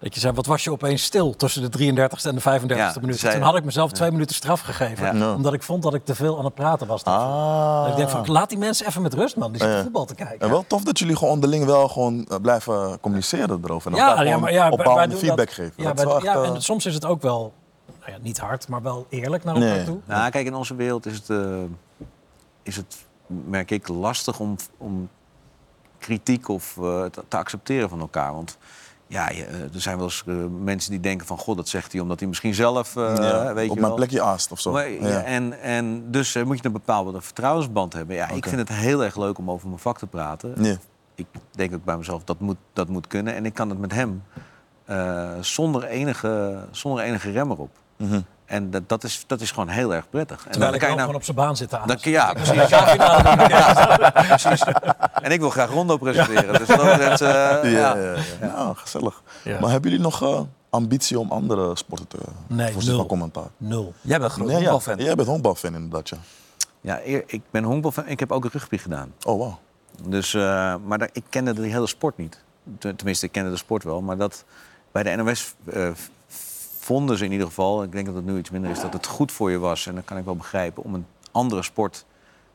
Dat 0.00 0.14
je 0.14 0.20
zei, 0.20 0.32
wat 0.32 0.46
was 0.46 0.64
je 0.64 0.70
opeens 0.70 1.02
stil 1.02 1.36
tussen 1.36 1.70
de 1.70 1.78
33ste 1.92 2.28
en 2.28 2.34
de 2.34 2.40
35ste 2.40 2.76
Ja, 2.76 2.94
minuut? 3.00 3.18
zei- 3.18 3.34
Toen 3.34 3.42
had 3.42 3.56
ik 3.56 3.64
mezelf 3.64 3.92
twee 3.92 4.10
minuten 4.10 4.34
straf 4.36 4.60
gegeven. 4.60 5.16
Ja. 5.18 5.34
Omdat 5.34 5.52
ik 5.52 5.62
vond 5.62 5.82
dat 5.82 5.94
ik 5.94 6.04
te 6.04 6.14
veel 6.14 6.38
aan 6.38 6.44
het 6.44 6.54
praten 6.54 6.86
was. 6.86 7.04
Ah. 7.04 7.86
Ik 7.90 7.96
denk 7.96 8.08
van, 8.08 8.26
laat 8.26 8.48
die 8.48 8.58
mensen 8.58 8.86
even 8.86 9.02
met 9.02 9.14
rust, 9.14 9.36
man. 9.36 9.50
Die 9.52 9.60
zitten 9.60 9.76
Ja. 9.78 9.82
voetbal 9.82 10.04
te 10.04 10.14
kijken. 10.14 10.38
En 10.40 10.50
wel 10.50 10.64
tof 10.66 10.82
dat 10.82 10.98
jullie 10.98 11.16
gewoon 11.16 11.32
onderling 11.34 11.64
wel 11.64 11.88
gewoon 11.88 12.26
eh, 12.26 12.36
blijven 12.42 13.00
communiceren 13.00 13.60
erover. 13.64 13.90
En 13.90 13.96
Ja, 13.96 14.38
maar 14.38 14.52
ja, 14.52 14.68
feedback 14.70 15.36
dat- 15.36 15.50
geven. 15.52 15.72
Ja, 15.76 15.84
Dat 15.84 15.92
is 15.98 15.98
wij- 15.98 16.04
wel 16.04 16.14
echt, 16.16 16.24
ja, 16.24 16.42
eh, 16.42 16.48
en 16.54 16.62
soms 16.62 16.86
is 16.86 16.94
het 16.94 17.04
ook 17.04 17.22
wel, 17.22 17.52
nou 18.00 18.12
ja, 18.12 18.18
niet 18.22 18.38
hard, 18.38 18.68
maar 18.68 18.82
wel 18.82 19.06
eerlijk 19.08 19.44
naar 19.44 19.54
elkaar 19.54 19.70
Nee. 19.76 19.84
toe. 19.84 19.98
Nou, 20.04 20.30
kijk, 20.30 20.46
in 20.46 20.54
onze 20.54 20.74
wereld 20.74 21.06
is 21.06 21.14
het, 21.16 21.30
eh, 21.30 21.56
is 22.62 22.76
het 22.76 22.96
merk 23.26 23.70
ik, 23.70 23.88
lastig 23.88 24.40
om, 24.40 24.56
om 24.78 25.08
kritiek 25.98 26.48
of 26.48 26.72
te, 26.76 27.10
te 27.28 27.36
accepteren 27.36 27.88
van 27.88 28.00
elkaar. 28.00 28.34
Want 28.34 28.58
ja, 29.10 29.30
eh, 29.30 29.74
er 29.74 29.80
zijn 29.80 29.96
wel 29.96 30.06
eens 30.06 30.22
eh, 30.26 30.34
mensen 30.62 30.90
die 30.90 31.00
denken 31.00 31.26
van... 31.26 31.38
God, 31.38 31.56
dat 31.56 31.68
zegt 31.68 31.92
hij 31.92 32.00
omdat 32.00 32.18
hij 32.18 32.28
misschien 32.28 32.54
zelf, 32.54 32.96
eh, 32.96 33.16
ja, 33.16 33.54
weet 33.54 33.68
op 33.68 33.74
je 33.74 33.80
mijn 33.80 33.94
plekje 33.94 34.22
aast 34.22 34.52
of 34.52 34.60
zo. 34.60 34.72
Maar, 34.72 34.90
ja. 34.90 35.08
ja, 35.08 35.22
en, 35.22 35.60
en 35.60 36.10
dus 36.10 36.34
moet 36.44 36.58
je 36.58 36.64
een 36.64 36.72
bepaalde 36.72 37.20
vertrouwensband 37.20 37.92
hebben. 37.92 38.16
Ja, 38.16 38.28
ik 38.28 38.46
vind 38.46 38.68
het 38.68 38.78
heel 38.78 39.04
erg 39.04 39.16
leuk 39.16 39.38
om 39.38 39.50
over 39.50 39.68
mijn 39.68 39.80
vak 39.80 39.98
te 39.98 40.06
praten. 40.06 40.64
Ja. 40.64 40.76
Ik 41.14 41.26
denk 41.50 41.74
ook 41.74 41.84
bij 41.84 41.96
mezelf, 41.96 42.24
dat 42.24 42.40
moet, 42.40 42.56
dat 42.72 42.88
moet 42.88 43.06
kunnen. 43.06 43.34
En 43.34 43.46
ik 43.46 43.54
kan 43.54 43.68
het 43.68 43.78
met 43.78 43.92
hem 43.92 44.22
zonder, 45.40 45.84
enige, 45.84 46.64
zonder 46.70 47.04
enige 47.04 47.30
rem 47.30 47.50
erop. 47.50 47.70
Mhm. 47.96 48.20
En 48.50 48.70
dat, 48.70 48.88
dat, 48.88 49.04
is, 49.04 49.24
dat 49.26 49.40
is 49.40 49.50
gewoon 49.50 49.68
heel 49.68 49.94
erg 49.94 50.10
prettig. 50.10 50.36
En 50.44 50.50
Terwijl 50.50 50.64
dan 50.64 50.74
ik 50.74 50.86
kan 50.86 50.90
je 50.96 50.98
gewoon 51.00 51.14
op 51.14 51.24
zijn 51.24 51.36
baan 51.36 51.56
zit 51.56 51.68
te 51.68 51.78
aan. 51.78 51.88
dan, 51.88 51.96
ja, 52.00 52.32
precies. 52.32 52.52
precies. 54.38 54.62
En 55.22 55.30
ik 55.32 55.40
wil 55.40 55.50
graag 55.50 55.70
Rondo 55.70 55.96
presenteren. 55.96 56.58
Dus 56.58 56.68
dat 56.68 56.76
betreft, 56.82 57.20
eh, 57.20 57.28
Ja, 57.28 57.60
ja. 57.62 57.94
ja, 57.96 58.14
ja. 58.40 58.46
Nou, 58.46 58.76
gezellig. 58.76 59.22
Ja. 59.44 59.60
Maar 59.60 59.70
hebben 59.70 59.90
jullie 59.90 60.04
nog 60.04 60.22
eh, 60.22 60.40
ambitie 60.70 61.18
om 61.18 61.30
andere 61.30 61.76
sporten 61.76 62.08
te 62.08 62.18
Nee, 62.46 62.72
voorzien 62.72 62.90
nul. 62.90 62.98
van 62.98 63.08
commentaar? 63.08 63.48
Nul. 63.56 63.92
Jij 64.00 64.18
bent 64.18 64.30
een 64.30 64.36
groot 64.36 64.46
Nee, 64.46 64.56
ja. 64.56 64.62
voetbalfan. 64.62 65.04
Jij 65.04 65.14
bent 65.14 65.28
honkbalfan 65.28 65.74
inderdaad, 65.74 66.08
ja. 66.08 66.16
Ja, 66.80 66.96
ik 67.26 67.40
ben 67.50 67.64
honkbalfan. 67.64 68.06
Ik 68.08 68.20
heb 68.20 68.32
ook 68.32 68.44
rugby 68.52 68.76
gedaan. 68.78 69.12
Oh, 69.26 69.38
wow. 69.38 69.52
Dus, 70.08 70.34
eh, 70.34 70.74
maar 70.86 70.98
daar, 70.98 71.08
ik 71.12 71.24
kende 71.28 71.52
die 71.52 71.72
hele 71.72 71.86
sport 71.86 72.16
niet. 72.16 72.40
Ten- 72.78 72.96
Tenminste, 72.96 73.26
ik 73.26 73.32
kende 73.32 73.50
de 73.50 73.56
sport 73.56 73.84
wel. 73.84 74.00
Maar 74.00 74.16
dat 74.16 74.44
bij 74.92 75.02
de 75.02 75.16
NOS 75.16 75.54
eh, 75.72 75.88
vonden 76.80 77.16
ze 77.18 77.24
in 77.24 77.32
ieder 77.32 77.46
geval... 77.46 77.82
ik 77.82 77.92
denk 77.92 78.06
dat 78.06 78.14
het 78.14 78.24
nu 78.24 78.38
iets 78.38 78.50
minder 78.50 78.70
is, 78.70 78.80
dat 78.80 78.92
het 78.92 79.06
goed 79.06 79.32
voor 79.32 79.50
je 79.50 79.58
was... 79.58 79.86
en 79.86 79.94
dat 79.94 80.04
kan 80.04 80.16
ik 80.16 80.24
wel 80.24 80.36
begrijpen, 80.36 80.82
om 80.82 80.94
een 80.94 81.06
andere 81.32 81.62
sport 81.62 82.04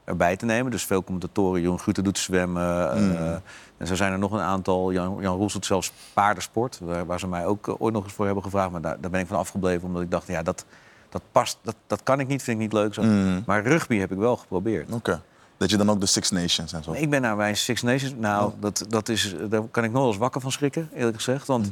erbij 0.04 0.36
te 0.36 0.46
nemen. 0.46 0.72
Dus 0.72 0.86
veel 0.86 1.04
commentatoren, 1.04 1.62
Jeroen 1.62 1.80
Guter 1.80 2.04
doet 2.04 2.18
zwemmen. 2.18 2.92
eh, 2.92 3.00
Mm. 3.00 3.42
en 3.78 3.88
zo 3.88 3.96
zijn 3.96 4.12
er 4.12 4.20
nog 4.20 4.32
een 4.32 4.40
aantal. 4.40 4.92
Jan, 4.92 5.18
Jan 5.22 5.38
Roels 5.38 5.54
doet 5.54 5.66
zelfs 5.66 5.92
paardensport. 6.14 6.80
Waar, 6.84 7.06
waar 7.06 7.20
ze 7.20 7.28
mij 7.28 7.46
ook 7.46 7.68
eh, 7.68 7.74
ooit 7.78 7.94
nog 7.94 8.04
eens 8.04 8.14
voor 8.14 8.26
hebben 8.26 8.44
gevraagd. 8.44 8.72
Maar 8.72 8.82
daar, 8.82 8.98
daar 9.02 9.12
ben 9.12 9.20
ik 9.20 9.28
van 9.28 9.38
afgebleven, 9.38 9.88
omdat 9.88 10.02
ik 10.02 10.12
dacht... 10.12 10.28
ja, 10.28 10.44
dat, 10.44 10.66
dat 11.10 11.22
past, 11.32 11.58
dat, 11.62 11.76
dat 11.88 12.04
kan 12.04 12.20
ik 12.20 12.28
niet, 12.28 12.44
vind 12.44 12.58
ik 12.58 12.64
niet 12.64 12.74
leuk. 12.74 12.94
Zo. 12.94 13.02
Mm. 13.02 13.44
Maar 13.46 13.64
rugby 13.64 13.98
heb 13.98 14.12
ik 14.12 14.18
wel 14.18 14.36
geprobeerd. 14.38 14.92
Oké. 14.92 15.22
Dat 15.58 15.70
je 15.70 15.78
dan 15.78 15.90
ook 15.90 16.00
de 16.00 16.06
Six 16.06 16.32
Nations 16.32 16.74
en 16.74 16.84
zo. 16.84 16.92
Ik 16.92 17.10
ben 17.10 17.22
naar 17.22 17.36
bij 17.36 17.56
Six 17.56 17.82
Nations. 17.82 18.14
Nou, 18.18 18.52
dat, 18.60 18.86
dat 18.88 19.10
is, 19.10 19.36
daar 19.50 19.62
kan 19.72 19.84
ik 19.84 19.92
nog 19.92 20.00
wel 20.02 20.10
eens 20.12 20.18
wakker 20.20 20.42
van 20.42 20.52
schrikken, 20.52 20.90
eerlijk 20.96 21.16
gezegd. 21.16 21.48
Want 21.48 21.72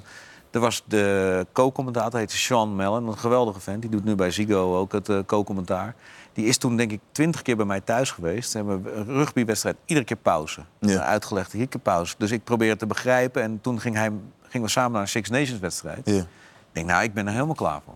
er 0.53 0.59
was 0.59 0.83
de 0.85 1.45
co-commentator, 1.51 2.19
heette 2.19 2.37
Sean 2.37 2.75
Mellon, 2.75 3.07
een 3.07 3.17
geweldige 3.17 3.59
vent. 3.59 3.81
Die 3.81 3.91
doet 3.91 4.03
nu 4.03 4.15
bij 4.15 4.31
Ziggo 4.31 4.77
ook 4.77 4.91
het 4.91 5.09
eh, 5.09 5.19
co-commentaar. 5.25 5.95
Die 6.33 6.45
is 6.45 6.57
toen 6.57 6.77
denk 6.77 6.91
ik 6.91 6.99
twintig 7.11 7.41
keer 7.41 7.55
bij 7.55 7.65
mij 7.65 7.81
thuis 7.81 8.11
geweest. 8.11 8.51
Ze 8.51 8.57
hebben 8.57 8.97
een 8.97 9.05
rugbywedstrijd, 9.05 9.75
iedere 9.85 10.05
keer 10.05 10.17
pauze. 10.17 10.61
Ja. 10.79 10.99
Uitgelegd, 10.99 11.53
iedere 11.53 11.69
keer 11.69 11.79
pauze. 11.79 12.15
Dus 12.17 12.31
ik 12.31 12.43
probeerde 12.43 12.71
het 12.71 12.79
te 12.79 12.87
begrijpen. 12.87 13.41
En 13.41 13.61
toen 13.61 13.79
ging 13.79 13.95
hij, 13.95 14.11
gingen 14.41 14.67
we 14.67 14.73
samen 14.73 14.91
naar 14.91 15.01
een 15.01 15.07
Six 15.07 15.29
Nations 15.29 15.59
wedstrijd. 15.59 16.01
Ja. 16.05 16.19
Ik 16.19 16.25
denk, 16.71 16.87
nou, 16.87 17.03
ik 17.03 17.13
ben 17.13 17.27
er 17.27 17.33
helemaal 17.33 17.55
klaar 17.55 17.81
voor. 17.85 17.95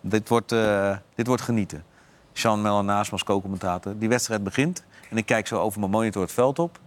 Dit 0.00 0.28
wordt, 0.28 0.52
eh, 0.52 0.96
dit 1.14 1.26
wordt 1.26 1.42
genieten. 1.42 1.84
Sean 2.32 2.62
Mellon 2.62 2.84
naast 2.84 3.06
me 3.06 3.12
als 3.12 3.24
co-commentator. 3.24 3.98
Die 3.98 4.08
wedstrijd 4.08 4.44
begint 4.44 4.84
en 5.10 5.16
ik 5.16 5.26
kijk 5.26 5.46
zo 5.46 5.58
over 5.58 5.78
mijn 5.80 5.90
monitor 5.90 6.22
het 6.22 6.32
veld 6.32 6.58
op. 6.58 6.78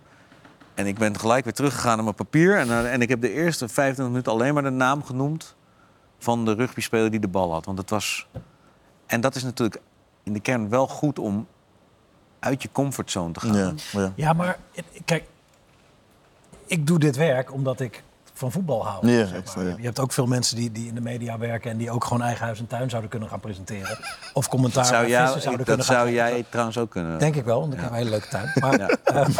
En 0.77 0.85
ik 0.85 0.97
ben 0.97 1.19
gelijk 1.19 1.43
weer 1.43 1.53
teruggegaan 1.53 1.95
naar 1.95 2.03
mijn 2.03 2.15
papier. 2.15 2.57
En, 2.57 2.69
eh, 2.69 2.93
en 2.93 3.01
ik 3.01 3.09
heb 3.09 3.21
de 3.21 3.31
eerste 3.31 3.67
25 3.67 4.05
minuten 4.07 4.31
alleen 4.31 4.53
maar 4.53 4.63
de 4.63 4.69
naam 4.69 5.03
genoemd 5.03 5.55
van 6.17 6.45
de 6.45 6.53
rugbyspeler 6.53 7.11
die 7.11 7.19
de 7.19 7.27
bal 7.27 7.51
had. 7.51 7.65
Want 7.65 7.77
het 7.77 7.89
was... 7.89 8.27
En 9.05 9.21
dat 9.21 9.35
is 9.35 9.43
natuurlijk 9.43 9.81
in 10.23 10.33
de 10.33 10.39
kern 10.39 10.69
wel 10.69 10.87
goed 10.87 11.19
om 11.19 11.47
uit 12.39 12.61
je 12.61 12.69
comfortzone 12.71 13.33
te 13.33 13.39
gaan. 13.39 13.55
Ja. 13.55 13.73
Ja. 13.91 14.11
Ja, 14.15 14.33
maar 14.33 14.59
kijk, 15.05 15.23
ik 16.65 16.87
doe 16.87 16.99
dit 16.99 17.15
werk 17.15 17.53
omdat 17.53 17.79
ik 17.79 18.03
van 18.37 18.51
voetbal 18.51 18.85
hou. 18.85 19.07
Ja, 19.11 19.25
zeg 19.25 19.55
maar. 19.55 19.65
Je 19.65 19.73
hebt 19.83 19.99
ook 19.99 20.11
veel 20.11 20.25
mensen 20.25 20.55
die, 20.55 20.71
die 20.71 20.87
in 20.87 20.95
de 20.95 21.01
media 21.01 21.37
werken 21.37 21.71
en 21.71 21.77
die 21.77 21.91
ook 21.91 22.03
gewoon 22.03 22.21
eigen 22.23 22.45
huis 22.45 22.59
en 22.59 22.67
tuin 22.67 22.89
zouden 22.89 23.09
kunnen 23.09 23.29
gaan 23.29 23.39
presenteren. 23.39 23.97
Of 24.33 24.47
commentaar 24.49 24.83
Dat 24.83 24.91
zou, 24.93 25.09
zouden 25.09 25.41
dat 25.43 25.53
kunnen 25.65 25.85
gaan 25.85 25.95
zou 25.95 26.07
geven. 26.07 26.13
jij 26.29 26.45
trouwens 26.49 26.77
ook 26.77 26.89
kunnen. 26.89 27.19
Denk 27.19 27.35
ik 27.35 27.45
wel, 27.45 27.59
want 27.59 27.73
ik 27.73 27.79
heb 27.79 27.89
een 27.89 27.95
hele 27.95 28.09
leuke 28.09 28.27
tuin. 28.27 28.51
Maar, 28.59 28.79
Ja. 28.79 28.87
ehm, 29.03 29.31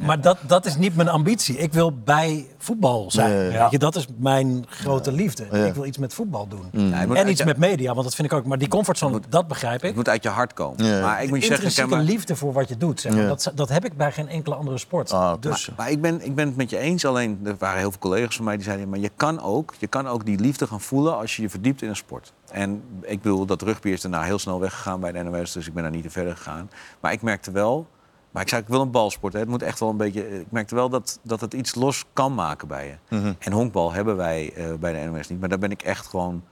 maar 0.00 0.20
dat, 0.20 0.38
dat 0.46 0.66
is 0.66 0.76
niet 0.76 0.96
mijn 0.96 1.08
ambitie. 1.08 1.56
Ik 1.58 1.72
wil 1.72 1.92
bij 2.04 2.46
voetbal 2.58 3.10
zijn. 3.10 3.30
Ja, 3.32 3.42
ja, 3.42 3.50
ja. 3.52 3.62
Weet 3.62 3.70
je, 3.70 3.78
dat 3.78 3.96
is 3.96 4.06
mijn 4.16 4.64
grote 4.68 5.12
liefde. 5.12 5.46
Ja. 5.52 5.56
Ik 5.64 5.74
wil 5.74 5.84
iets 5.84 5.98
met 5.98 6.14
voetbal 6.14 6.46
doen. 6.48 6.68
Moet 7.06 7.16
En 7.16 7.28
iets 7.28 7.38
je- 7.40 7.44
met 7.46 7.56
media, 7.56 7.92
want 7.92 8.04
dat 8.04 8.14
vind 8.14 8.32
ik 8.32 8.38
ook. 8.38 8.44
Maar 8.46 8.58
die 8.58 8.68
comfortzone, 8.68 9.20
dat 9.28 9.48
begrijp 9.48 9.80
ik. 9.80 9.86
Het 9.86 9.94
moet 9.96 10.08
uit 10.08 10.22
je 10.22 10.28
hart 10.28 10.52
komen. 10.52 10.84
Ja. 10.84 11.00
Maar 11.00 11.22
ik 11.22 11.28
moet 11.28 11.38
je 11.38 11.46
zeggen, 11.46 11.64
Intrinsieke 11.64 11.88
Kemmer, 11.88 12.06
liefde 12.06 12.36
voor 12.36 12.52
wat 12.52 12.68
je 12.68 12.76
doet. 12.76 13.00
Zeg 13.00 13.12
maar. 13.12 13.22
Ja. 13.22 13.28
dat, 13.28 13.52
dat 13.54 13.68
heb 13.68 13.84
ik 13.84 13.96
bij 13.96 14.12
geen 14.12 14.28
enkele 14.28 14.54
andere 14.54 14.78
sport. 14.78 15.12
Ah, 15.12 15.32
dus 15.40 15.70
Maar 15.76 15.90
ik 15.90 16.00
ben, 16.00 16.24
ik 16.24 16.34
ben 16.34 16.46
het 16.46 16.56
met 16.56 16.70
je 16.70 16.78
eens. 16.78 17.04
Alleen, 17.04 17.40
er 17.44 17.54
waren 17.58 17.78
heel 17.78 17.90
veel 17.90 18.00
collega's 18.00 18.27
van 18.36 18.44
mij 18.44 18.54
die 18.54 18.64
zeiden... 18.64 18.88
maar 18.88 18.98
je 18.98 19.10
kan 19.16 19.40
ook, 19.40 19.74
je 19.78 19.86
kan 19.86 20.06
ook 20.06 20.24
die 20.24 20.38
liefde 20.38 20.66
gaan 20.66 20.80
voelen 20.80 21.16
als 21.16 21.36
je 21.36 21.42
je 21.42 21.50
verdiept 21.50 21.82
in 21.82 21.88
een 21.88 21.96
sport. 21.96 22.32
En 22.50 22.82
ik 23.00 23.22
bedoel, 23.22 23.46
dat 23.46 23.62
rugby 23.62 23.88
is 23.88 24.00
daarna 24.00 24.22
heel 24.22 24.38
snel 24.38 24.60
weggegaan 24.60 25.00
bij 25.00 25.12
de 25.12 25.22
NOS... 25.22 25.52
dus 25.52 25.66
ik 25.66 25.74
ben 25.74 25.82
daar 25.82 25.92
niet 25.92 26.02
te 26.02 26.10
verder 26.10 26.36
gegaan. 26.36 26.70
Maar 27.00 27.12
ik 27.12 27.22
merkte 27.22 27.50
wel... 27.50 27.86
Maar 28.30 28.42
ik 28.42 28.48
zei, 28.48 28.62
ik 28.62 28.68
wil 28.68 28.80
een 28.80 28.90
balsport. 28.90 29.32
Hè. 29.32 29.38
Het 29.38 29.48
moet 29.48 29.62
echt 29.62 29.80
wel 29.80 29.88
een 29.88 29.96
beetje... 29.96 30.40
Ik 30.40 30.50
merkte 30.50 30.74
wel 30.74 30.88
dat, 30.88 31.18
dat 31.22 31.40
het 31.40 31.54
iets 31.54 31.74
los 31.74 32.04
kan 32.12 32.34
maken 32.34 32.68
bij 32.68 32.86
je. 32.86 33.16
Mhm. 33.16 33.32
En 33.38 33.52
honkbal 33.52 33.92
hebben 33.92 34.16
wij 34.16 34.52
eh, 34.54 34.74
bij 34.80 34.92
de 34.92 35.10
NOS 35.10 35.28
niet. 35.28 35.40
Maar 35.40 35.48
daar 35.48 35.58
ben 35.58 35.70
ik 35.70 35.82
echt 35.82 36.06
gewoon... 36.06 36.44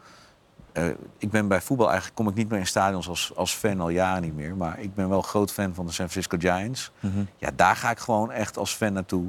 eh, 0.72 0.85
ik 1.18 1.31
ben 1.31 1.49
bij 1.49 1.61
voetbal 1.61 1.87
eigenlijk... 1.87 2.16
kom 2.16 2.29
ik 2.29 2.35
niet 2.35 2.49
meer 2.49 2.59
in 2.59 2.66
stadions 2.66 3.09
als, 3.09 3.33
als 3.35 3.53
fan 3.55 3.81
al 3.81 3.89
jaren 3.89 4.22
niet 4.22 4.37
meer. 4.37 4.57
Maar 4.57 4.81
ik 4.81 4.95
ben 4.95 5.09
wel 5.09 5.22
groot 5.22 5.53
fan 5.53 5.74
van 5.74 5.87
de 5.87 5.93
San 5.93 6.09
Francisco 6.09 6.37
Giants. 6.41 6.93
Mhm. 7.01 7.24
Ja, 7.37 7.51
daar 7.57 7.77
ga 7.77 7.91
ik 7.91 7.99
gewoon 7.99 8.31
echt 8.31 8.59
als 8.59 8.74
fan 8.74 8.93
naartoe. 8.93 9.27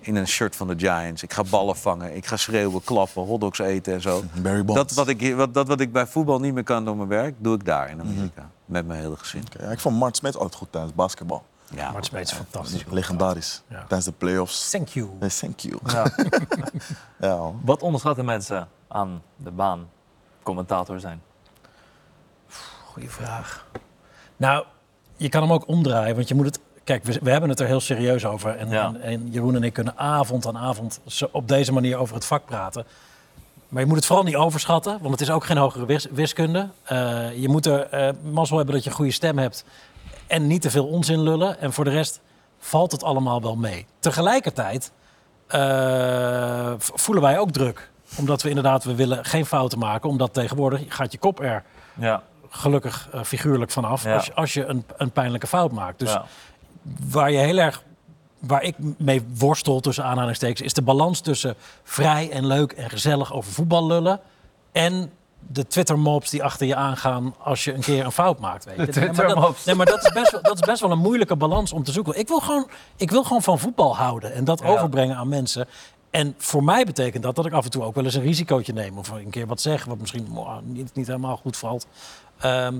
In 0.00 0.16
een 0.16 0.28
shirt 0.28 0.56
van 0.56 0.66
de 0.66 0.74
Giants. 0.78 1.22
Ik 1.22 1.32
ga 1.32 1.42
ballen 1.50 1.76
vangen. 1.76 2.16
Ik 2.16 2.26
ga 2.26 2.36
schreeuwen, 2.36 2.84
klappen, 2.84 3.22
hotdogs 3.22 3.58
eten 3.58 3.92
en 3.92 4.00
zo. 4.00 4.22
Barry 4.42 4.64
Bonds. 4.64 4.82
Dat 4.82 4.92
wat, 4.92 5.08
ik, 5.08 5.34
wat, 5.34 5.54
dat 5.54 5.68
wat 5.68 5.80
ik 5.80 5.92
bij 5.92 6.06
voetbal 6.06 6.40
niet 6.40 6.54
meer 6.54 6.62
kan 6.62 6.84
door 6.84 6.96
mijn 6.96 7.08
werk... 7.08 7.34
doe 7.38 7.54
ik 7.54 7.64
daar 7.64 7.90
in 7.90 8.00
Amerika. 8.00 8.40
Mhm. 8.40 8.50
Met 8.64 8.86
mijn 8.86 9.00
hele 9.00 9.16
gezin. 9.16 9.44
Ja, 9.60 9.70
ik 9.70 9.80
vond 9.80 9.98
Mart 9.98 10.16
Smeets 10.16 10.36
altijd 10.36 10.54
goed 10.54 10.72
tijdens 10.72 10.94
basketbal. 10.94 11.44
Ja, 11.74 11.90
Mart 11.90 12.06
Smeets 12.06 12.32
is 12.32 12.36
fantastisch. 12.36 12.84
Legendarisch. 12.90 13.62
Ja. 13.68 13.78
Tijdens 13.78 14.04
de 14.04 14.12
playoffs. 14.12 14.70
Thank 14.70 14.88
you. 14.88 15.08
Nee, 15.20 15.30
thank 15.30 15.60
you. 15.60 15.78
Ja. 15.86 16.06
Ja. 17.20 17.50
Wat 17.64 17.82
onderschatten 17.82 18.24
mensen 18.24 18.68
aan 18.88 19.22
de 19.36 19.50
baan 19.50 19.88
commentator 20.42 21.00
zijn? 21.00 21.22
Goeie 22.84 23.10
vraag. 23.10 23.66
Nou, 24.36 24.64
je 25.16 25.28
kan 25.28 25.42
hem 25.42 25.52
ook 25.52 25.68
omdraaien, 25.68 26.14
want 26.14 26.28
je 26.28 26.34
moet 26.34 26.46
het... 26.46 26.60
Kijk, 26.88 27.04
we, 27.04 27.18
we 27.22 27.30
hebben 27.30 27.48
het 27.50 27.60
er 27.60 27.66
heel 27.66 27.80
serieus 27.80 28.24
over. 28.24 28.56
En, 28.56 28.68
Ja. 28.68 28.84
en, 28.86 29.00
en 29.00 29.28
Jeroen 29.30 29.54
en 29.54 29.62
ik 29.62 29.72
kunnen 29.72 29.96
avond 29.98 30.46
aan 30.46 30.58
avond 30.58 31.00
op 31.30 31.48
deze 31.48 31.72
manier 31.72 31.96
over 31.96 32.14
het 32.14 32.24
vak 32.24 32.44
praten. 32.44 32.84
Maar 33.68 33.80
je 33.82 33.88
moet 33.88 33.96
het 33.96 34.06
vooral 34.06 34.24
niet 34.24 34.36
overschatten, 34.36 34.98
want 35.00 35.10
het 35.10 35.20
is 35.20 35.30
ook 35.30 35.44
geen 35.44 35.56
hogere 35.56 35.86
wis- 35.86 36.06
wiskunde. 36.10 36.68
Eh, 36.84 37.36
je 37.40 37.48
moet 37.48 37.66
er 37.66 37.80
eh 37.80 38.08
mazzel 38.32 38.56
hebben 38.56 38.74
dat 38.74 38.84
je 38.84 38.90
een 38.90 38.96
goede 38.96 39.10
stem 39.12 39.38
hebt 39.38 39.64
en 40.26 40.46
niet 40.46 40.62
te 40.62 40.70
veel 40.70 40.86
onzin 40.86 41.20
lullen. 41.22 41.60
En 41.60 41.72
voor 41.72 41.84
de 41.84 41.90
rest 41.90 42.20
valt 42.58 42.92
het 42.92 43.02
allemaal 43.02 43.42
wel 43.42 43.56
mee. 43.56 43.86
Tegelijkertijd 43.98 44.92
eh, 45.46 46.72
voelen 46.78 47.22
wij 47.22 47.38
ook 47.38 47.50
druk. 47.50 47.90
Omdat 48.18 48.42
we 48.42 48.48
inderdaad, 48.48 48.84
we 48.84 48.94
willen 48.94 49.24
geen 49.24 49.46
fouten 49.46 49.78
maken. 49.78 50.08
Omdat 50.10 50.34
tegenwoordig 50.34 50.80
gaat 50.88 51.12
je 51.12 51.18
kop 51.18 51.40
er 51.40 51.62
Ja. 51.94 52.22
gelukkig 52.50 53.08
figuurlijk 53.24 53.70
vanaf 53.70 54.04
Ja. 54.04 54.14
als, 54.14 54.26
je- 54.26 54.34
als 54.34 54.52
je 54.54 54.64
een, 54.64 54.84
een 54.96 55.10
pijnlijke 55.10 55.46
fout 55.46 55.72
maakt. 55.72 55.98
Dus 55.98 56.12
ja. 56.12 56.24
Waar 57.10 57.30
je 57.30 57.38
heel 57.38 57.58
erg, 57.58 57.82
waar 58.38 58.62
ik 58.62 58.74
mee 58.98 59.22
worstel 59.34 59.80
tussen 59.80 60.04
aanhalingstekens, 60.04 60.60
is 60.60 60.72
de 60.74 60.82
balans 60.82 61.20
tussen 61.20 61.54
vrij 61.82 62.30
en 62.30 62.46
leuk 62.46 62.72
en 62.72 62.90
gezellig 62.90 63.32
over 63.32 63.52
voetbal 63.52 63.86
lullen 63.86 64.20
en 64.72 65.10
de 65.50 65.66
Twitter-mobs 65.66 66.30
die 66.30 66.42
achter 66.44 66.66
je 66.66 66.74
aangaan 66.74 67.34
als 67.38 67.64
je 67.64 67.74
een 67.74 67.80
keer 67.80 68.04
een 68.04 68.12
fout 68.12 68.38
maakt. 68.38 68.64
Weet 68.64 68.76
je. 68.76 68.86
De 68.86 69.00
Nee, 69.00 69.12
maar 69.12 69.34
dat-. 69.34 69.62
Nee, 69.64 69.74
maar 69.74 69.86
dat 69.86 70.04
is, 70.04 70.12
best 70.12 70.30
wel, 70.30 70.42
dat 70.42 70.54
is 70.54 70.60
best 70.66 70.80
wel 70.80 70.90
een 70.90 70.98
moeilijke 70.98 71.36
balans 71.36 71.72
om 71.72 71.82
te 71.82 71.92
zoeken. 71.92 72.18
Ik 72.18 72.28
wil 72.28 72.40
gewoon, 72.40 72.68
ik 72.96 73.10
wil 73.10 73.22
gewoon 73.22 73.42
van 73.42 73.58
voetbal 73.58 73.96
houden 73.96 74.32
en 74.34 74.44
dat 74.44 74.60
Ja. 74.60 74.66
overbrengen 74.66 75.16
aan 75.16 75.28
mensen. 75.28 75.68
En 76.10 76.34
voor 76.38 76.64
mij 76.64 76.84
betekent 76.84 77.22
dat 77.22 77.36
dat 77.36 77.46
ik 77.46 77.52
af 77.52 77.64
en 77.64 77.70
toe 77.70 77.82
ook 77.82 77.94
wel 77.94 78.04
eens 78.04 78.14
een 78.14 78.22
risicootje 78.22 78.72
neem. 78.72 78.98
Of 78.98 79.08
een 79.08 79.30
keer 79.30 79.46
wat 79.46 79.60
zeg 79.60 79.84
wat 79.84 79.98
misschien 79.98 80.28
oh, 80.34 80.56
niet, 80.62 80.94
niet 80.94 81.06
helemaal 81.06 81.36
goed 81.36 81.56
valt. 81.56 81.86
Ehm, 82.38 82.74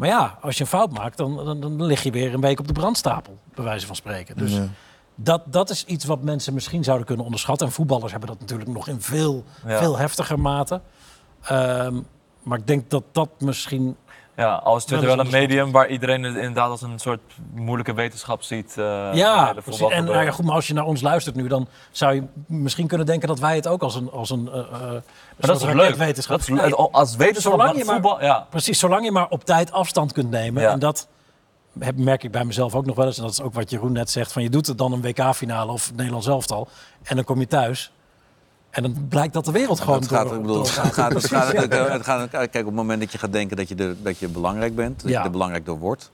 Maar 0.00 0.08
ja, 0.08 0.38
als 0.40 0.54
je 0.56 0.60
een 0.62 0.68
fout 0.68 0.92
maakt, 0.92 1.16
dan, 1.16 1.44
dan, 1.44 1.60
dan 1.60 1.82
lig 1.84 2.02
je 2.02 2.10
weer 2.10 2.34
een 2.34 2.40
week 2.40 2.60
op 2.60 2.66
de 2.66 2.72
brandstapel, 2.72 3.38
bij 3.54 3.64
wijze 3.64 3.86
van 3.86 3.96
spreken. 3.96 4.36
Dus 4.36 4.52
Ja. 4.52 4.66
dat, 5.14 5.42
dat 5.46 5.70
is 5.70 5.84
iets 5.84 6.04
wat 6.04 6.22
mensen 6.22 6.54
misschien 6.54 6.84
zouden 6.84 7.06
kunnen 7.06 7.24
onderschatten. 7.24 7.66
En 7.66 7.72
voetballers 7.72 8.10
hebben 8.10 8.28
dat 8.28 8.40
natuurlijk 8.40 8.70
nog 8.70 8.88
in 8.88 9.00
veel, 9.00 9.44
Ja. 9.66 9.78
veel 9.78 9.98
heftiger 9.98 10.40
mate. 10.40 10.80
Ehm, 11.42 12.00
maar 12.42 12.58
ik 12.58 12.66
denk 12.66 12.90
dat 12.90 13.04
dat 13.12 13.28
misschien 13.38 13.96
Ja, 14.40 14.54
al 14.54 14.76
is 14.76 14.84
Twitter 14.84 15.08
Wel 15.08 15.18
een 15.18 15.30
medium 15.30 15.70
waar 15.72 15.88
iedereen 15.88 16.22
het 16.22 16.34
inderdaad 16.36 16.70
als 16.70 16.82
een 16.82 16.98
soort 16.98 17.20
moeilijke 17.54 17.94
wetenschap 17.94 18.42
ziet. 18.42 18.74
eh, 18.78 19.10
ja, 19.12 19.52
de 19.52 19.60
precies. 19.60 19.88
en 19.88 20.04
nou 20.04 20.24
ja, 20.24 20.30
goed, 20.30 20.44
maar 20.44 20.54
als 20.54 20.66
je 20.66 20.74
naar 20.74 20.84
ons 20.84 21.00
luistert 21.00 21.36
nu, 21.36 21.48
dan 21.48 21.68
zou 21.90 22.14
je 22.14 22.22
misschien 22.46 22.86
kunnen 22.86 23.06
denken 23.06 23.28
dat 23.28 23.38
wij 23.38 23.54
het 23.54 23.66
ook 23.68 23.82
als 23.82 23.94
een, 23.94 24.10
als 24.10 24.30
een, 24.30 24.48
eh, 24.52 24.58
eh, 24.58 24.70
Maar 24.80 25.00
dat 25.36 25.56
is 25.56 25.62
leuk. 25.62 25.74
raketwetenschap- 25.76 26.38
Dat 26.38 26.48
is, 26.48 26.62
Nee, 26.62 26.74
als 26.74 27.16
wetenschap 27.16 27.52
zolang 27.52 27.68
van 27.70 27.78
je 27.78 27.84
maar- 27.84 27.94
voetbal, 27.94 28.22
ja. 28.22 28.46
Precies, 28.50 28.78
zolang 28.78 29.04
je 29.04 29.10
maar 29.10 29.28
op 29.28 29.44
tijd 29.44 29.72
afstand 29.72 30.12
kunt 30.12 30.30
nemen. 30.30 30.62
Ja. 30.62 30.70
En 30.70 30.78
dat 30.78 31.08
heb, 31.78 31.96
merk 31.96 32.22
ik 32.24 32.30
bij 32.30 32.44
mezelf 32.44 32.74
ook 32.74 32.86
nog 32.86 32.96
wel 32.96 33.06
eens. 33.06 33.16
En 33.16 33.22
dat 33.22 33.32
is 33.32 33.40
ook 33.42 33.54
wat 33.54 33.70
Jeroen 33.70 33.92
net 33.92 34.10
zegt. 34.10 34.32
Van 34.32 34.42
je 34.42 34.50
doet 34.50 34.66
het 34.66 34.78
dan 34.78 34.92
een 34.92 35.02
WK-finale 35.02 35.72
of 35.72 35.86
het 35.86 35.96
Nederlands 35.96 36.26
elftal. 36.26 36.68
En 37.02 37.16
dan 37.16 37.24
kom 37.24 37.40
je 37.40 37.46
thuis. 37.46 37.92
En 38.70 38.82
dan 38.82 39.06
blijkt 39.08 39.32
dat 39.34 39.44
de 39.44 39.52
wereld 39.52 39.80
gewoon 39.80 39.98
het 39.98 40.08
gaat, 40.08 40.24
door, 40.26 40.34
ik 40.34 40.40
bedoel, 40.40 40.56
doorgaat. 40.56 40.84
het 40.84 40.94
gaat, 40.94 41.12
het 41.12 41.26
gaat, 41.26 41.52
het 41.56 41.74
gaat- 41.74 42.20
het 42.20 42.30
gaat- 42.30 42.30
kijk, 42.30 42.54
op 42.58 42.64
het 42.64 42.74
moment 42.74 43.00
dat 43.00 43.12
je 43.12 43.18
gaat 43.18 43.32
denken 43.32 43.56
dat 43.56 43.68
je, 43.68 43.74
de, 43.74 43.96
dat 44.02 44.18
je 44.18 44.28
belangrijk 44.28 44.74
bent, 44.74 45.00
dat 45.02 45.10
Ja. 45.10 45.18
je 45.18 45.24
er 45.24 45.30
belangrijk 45.30 45.64
door 45.66 45.78
wordt, 45.78 46.10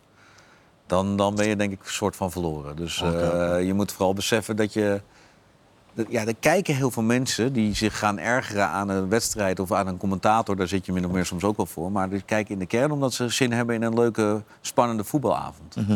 dan, 0.87 1.17
dan 1.17 1.35
ben 1.35 1.49
je 1.49 1.57
denk 1.57 1.73
ik 1.73 1.79
een 1.85 1.91
soort 1.93 2.17
van 2.17 2.31
verloren. 2.31 2.77
Dus 2.77 3.03
eh, 3.03 3.67
je 3.67 3.73
moet 3.75 3.93
vooral 3.93 4.15
beseffen 4.15 4.57
dat 4.57 4.73
je... 4.73 5.01
dat- 5.95 6.07
Ja, 6.09 6.27
er 6.27 6.35
kijken 6.41 6.75
heel 6.75 6.91
veel 6.91 7.03
mensen 7.03 7.53
die 7.53 7.75
zich 7.75 7.99
gaan 7.99 8.19
ergeren 8.19 8.69
aan 8.69 8.89
een 8.89 9.09
wedstrijd 9.09 9.61
of 9.61 9.73
aan 9.73 9.87
een 9.87 9.97
commentator. 9.97 10.57
Daar 10.57 10.69
zit 10.69 10.87
je 10.87 10.93
min 10.93 11.05
of 11.07 11.11
meer 11.13 11.27
soms 11.27 11.45
ook 11.45 11.57
wel 11.57 11.67
voor. 11.67 11.93
Maar 11.93 12.09
die 12.09 12.23
kijken 12.23 12.53
in 12.53 12.59
de 12.59 12.67
kern 12.67 12.91
omdat 12.91 13.13
ze 13.15 13.29
zin 13.29 13.53
hebben 13.53 13.75
in 13.75 13.83
een 13.83 13.95
leuke, 13.95 14.43
spannende 14.61 15.05
voetbalavond. 15.05 15.77
Mhm. 15.77 15.91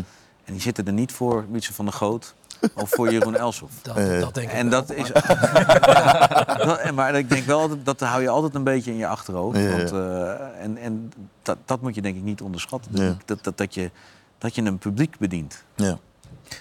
En 0.45 0.53
die 0.53 0.61
zitten 0.61 0.87
er 0.87 0.93
niet 0.93 1.13
voor 1.13 1.45
Wietse 1.51 1.73
van 1.73 1.85
der 1.85 1.95
Goot 1.95 2.35
of 2.75 2.91
voor 2.91 3.13
Jeroen 3.13 3.37
Elshoff. 3.37 3.75
Dat, 3.83 3.97
Eh, 3.97 4.21
dat 4.21 4.35
denk 4.35 4.49
ik 4.51 4.55
En 4.57 4.71
wel. 4.71 4.81
dat 4.87 4.97
is. 4.97 5.13
dat, 6.67 6.91
maar 6.95 7.15
ik 7.15 7.29
denk 7.29 7.45
wel, 7.45 7.69
dat, 7.69 7.85
dat 7.85 8.01
hou 8.01 8.23
je 8.23 8.29
altijd 8.29 8.55
een 8.55 8.65
beetje 8.65 8.91
in 8.91 8.97
je 8.97 9.07
achterhoofd. 9.07 9.59
Ja. 9.59 9.71
Want, 9.77 9.93
eh, 9.93 10.63
en 10.63 10.77
en 10.77 11.13
dat, 11.43 11.57
dat 11.65 11.81
moet 11.81 11.95
je 11.95 12.03
denk 12.03 12.17
ik 12.17 12.23
niet 12.23 12.41
onderschatten. 12.43 12.91
Ja. 12.95 13.17
Dat, 13.25 13.45
dat, 13.45 13.57
dat, 13.59 13.75
je, 13.75 13.91
dat 14.39 14.55
je 14.55 14.63
een 14.63 14.79
publiek 14.79 15.19
bedient. 15.19 15.65
Ja. 15.75 15.99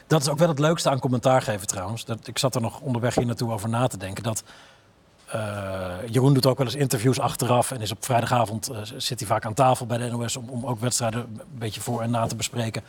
Dat 0.07 0.21
is 0.21 0.29
ook 0.29 0.37
wel 0.37 0.47
het 0.47 0.59
leukste 0.59 0.89
aan 0.89 0.99
commentaar 0.99 1.41
geven 1.41 1.67
trouwens. 1.67 2.05
Dat, 2.05 2.27
ik 2.27 2.37
zat 2.37 2.55
er 2.55 2.61
nog 2.61 2.79
onderweg 2.79 3.15
hier 3.15 3.25
naartoe 3.25 3.51
over 3.51 3.69
na 3.69 3.87
te 3.87 3.97
denken. 3.97 4.23
Dat, 4.23 4.43
eh, 5.25 5.91
Jeroen 6.05 6.33
doet 6.33 6.45
ook 6.45 6.57
wel 6.57 6.65
eens 6.67 6.75
interviews 6.75 7.19
achteraf. 7.19 7.71
En 7.71 7.81
is 7.81 7.91
op 7.91 8.05
vrijdagavond 8.05 8.71
zit 8.97 9.19
hij 9.19 9.27
vaak 9.27 9.45
aan 9.45 9.53
tafel 9.53 9.85
bij 9.85 9.97
de 9.97 10.09
NOS 10.09 10.35
om, 10.37 10.49
om 10.49 10.65
ook 10.65 10.79
wedstrijden 10.79 11.19
een 11.21 11.41
beetje 11.57 11.81
voor 11.81 12.01
en 12.01 12.11
na 12.11 12.25
te 12.27 12.35
bespreken. 12.35 12.83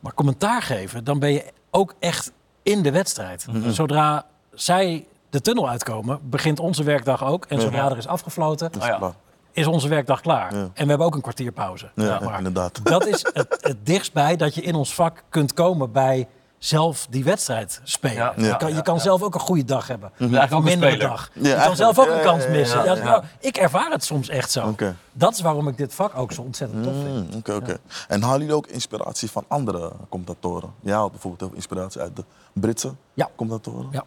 Maar 0.00 0.14
commentaar 0.14 0.62
geven, 0.62 1.04
dan 1.04 1.18
ben 1.18 1.32
je 1.32 1.44
ook 1.70 1.94
echt 1.98 2.32
in 2.64 2.82
de 2.82 2.90
wedstrijd. 2.90 3.46
Zodra 3.66 4.24
zij 4.54 5.06
de 5.30 5.40
tunnel 5.40 5.68
uitkomen, 5.68 6.18
begint 6.22 6.60
onze 6.60 6.82
werkdag 6.82 7.24
ook. 7.24 7.44
En 7.48 7.60
zodra 7.60 7.90
er 7.90 7.96
is 7.96 8.06
afgefloten, 8.06 8.70
Oh 8.80 8.82
is 8.82 9.12
is 9.52 9.66
onze 9.66 9.88
werkdag 9.88 10.20
klaar. 10.20 10.52
En 10.52 10.70
we 10.74 10.84
hebben 10.84 11.06
ook 11.06 11.14
een 11.14 11.20
kwartier 11.20 11.52
pauze. 11.52 11.90
Ja, 11.94 12.20
maar. 12.24 12.38
inderdaad. 12.38 12.80
Dat 12.82 13.06
is 13.06 13.26
het, 13.32 13.58
het 13.60 13.86
dichtstbij 13.86 14.36
dat 14.36 14.54
je 14.54 14.62
in 14.62 14.74
ons 14.74 14.94
vak 14.94 15.24
kunt 15.28 15.52
komen 15.52 15.92
bij 15.92 16.28
zelf 16.64 17.06
die 17.10 17.24
wedstrijd 17.24 17.80
spelen. 17.82 18.16
Ja, 18.16 18.32
je 18.36 18.42
ja, 18.44 18.54
kan, 18.56 18.68
je 18.68 18.74
ja, 18.74 18.80
kan 18.80 18.94
ja. 18.94 19.00
zelf 19.00 19.22
ook 19.22 19.34
een 19.34 19.40
goede 19.40 19.64
dag 19.64 19.86
hebben. 19.88 20.10
Eigenlijk 20.18 20.52
ook 20.52 20.58
een 20.58 20.64
mindere 20.64 20.96
dag. 20.96 21.30
Ja, 21.32 21.48
je 21.48 21.66
kan 21.66 21.76
zelf 21.76 21.98
ook 21.98 22.06
Ja, 22.06 22.10
een 22.12 22.16
ja, 22.18 22.24
kans 22.24 22.44
ja, 22.44 22.50
missen. 22.50 22.78
ja, 22.78 22.84
Ja, 22.84 22.94
ja. 22.96 23.04
nou, 23.04 23.22
ik 23.40 23.56
ervaar 23.56 23.90
het 23.90 24.04
soms 24.04 24.28
echt 24.28 24.50
zo. 24.50 24.74
Dat 25.12 25.32
is 25.32 25.40
waarom 25.40 25.68
ik 25.68 25.76
dit 25.76 25.94
vak 25.94 26.16
ook 26.18 26.32
zo 26.32 26.42
ontzettend 26.42 26.84
tof 26.84 26.92
vind. 27.02 27.30
Mm, 27.30 27.38
Oké, 27.38 27.52
oké. 27.54 27.76
En 28.08 28.22
halen 28.22 28.40
jullie 28.40 28.54
ook 28.54 28.66
inspiratie 28.66 29.30
van 29.30 29.44
andere 29.48 29.92
commentatoren? 30.08 30.72
Jij 30.80 30.94
haalt 30.94 31.10
bijvoorbeeld 31.12 31.42
veel 31.50 31.56
inspiratie 31.56 32.00
uit 32.00 32.16
de 32.16 32.24
Britse 32.52 32.94
Ja. 33.14 33.28
commentatoren? 33.36 33.88
Ja. 33.90 34.04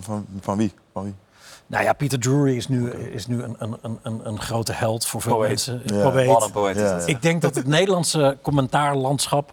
Van, 0.00 0.26
van 0.40 0.56
wie? 0.56 0.72
Van 0.92 1.04
wie? 1.04 1.14
Nou 1.66 1.84
ja, 1.84 1.92
Peter 1.92 2.18
Drury 2.20 2.56
is 2.56 2.68
nu, 2.68 2.90
is 2.90 3.26
nu 3.26 3.42
een, 3.42 3.56
een, 3.58 3.76
een- 4.02 4.20
een, 4.22 4.40
grote 4.40 4.72
held 4.72 5.06
voor 5.06 5.20
veel 5.20 5.32
Poëet. 5.34 5.48
mensen. 5.48 5.82
Ja. 5.84 6.10
Poëet. 6.10 6.52
Poëet 6.52 6.76
Ja, 6.76 6.82
ja. 6.98 7.06
Ik 7.06 7.22
denk 7.22 7.42
dat 7.42 7.54
het 7.54 7.66
Nederlandse 7.66 8.38
commentaarlandschap 8.42 9.50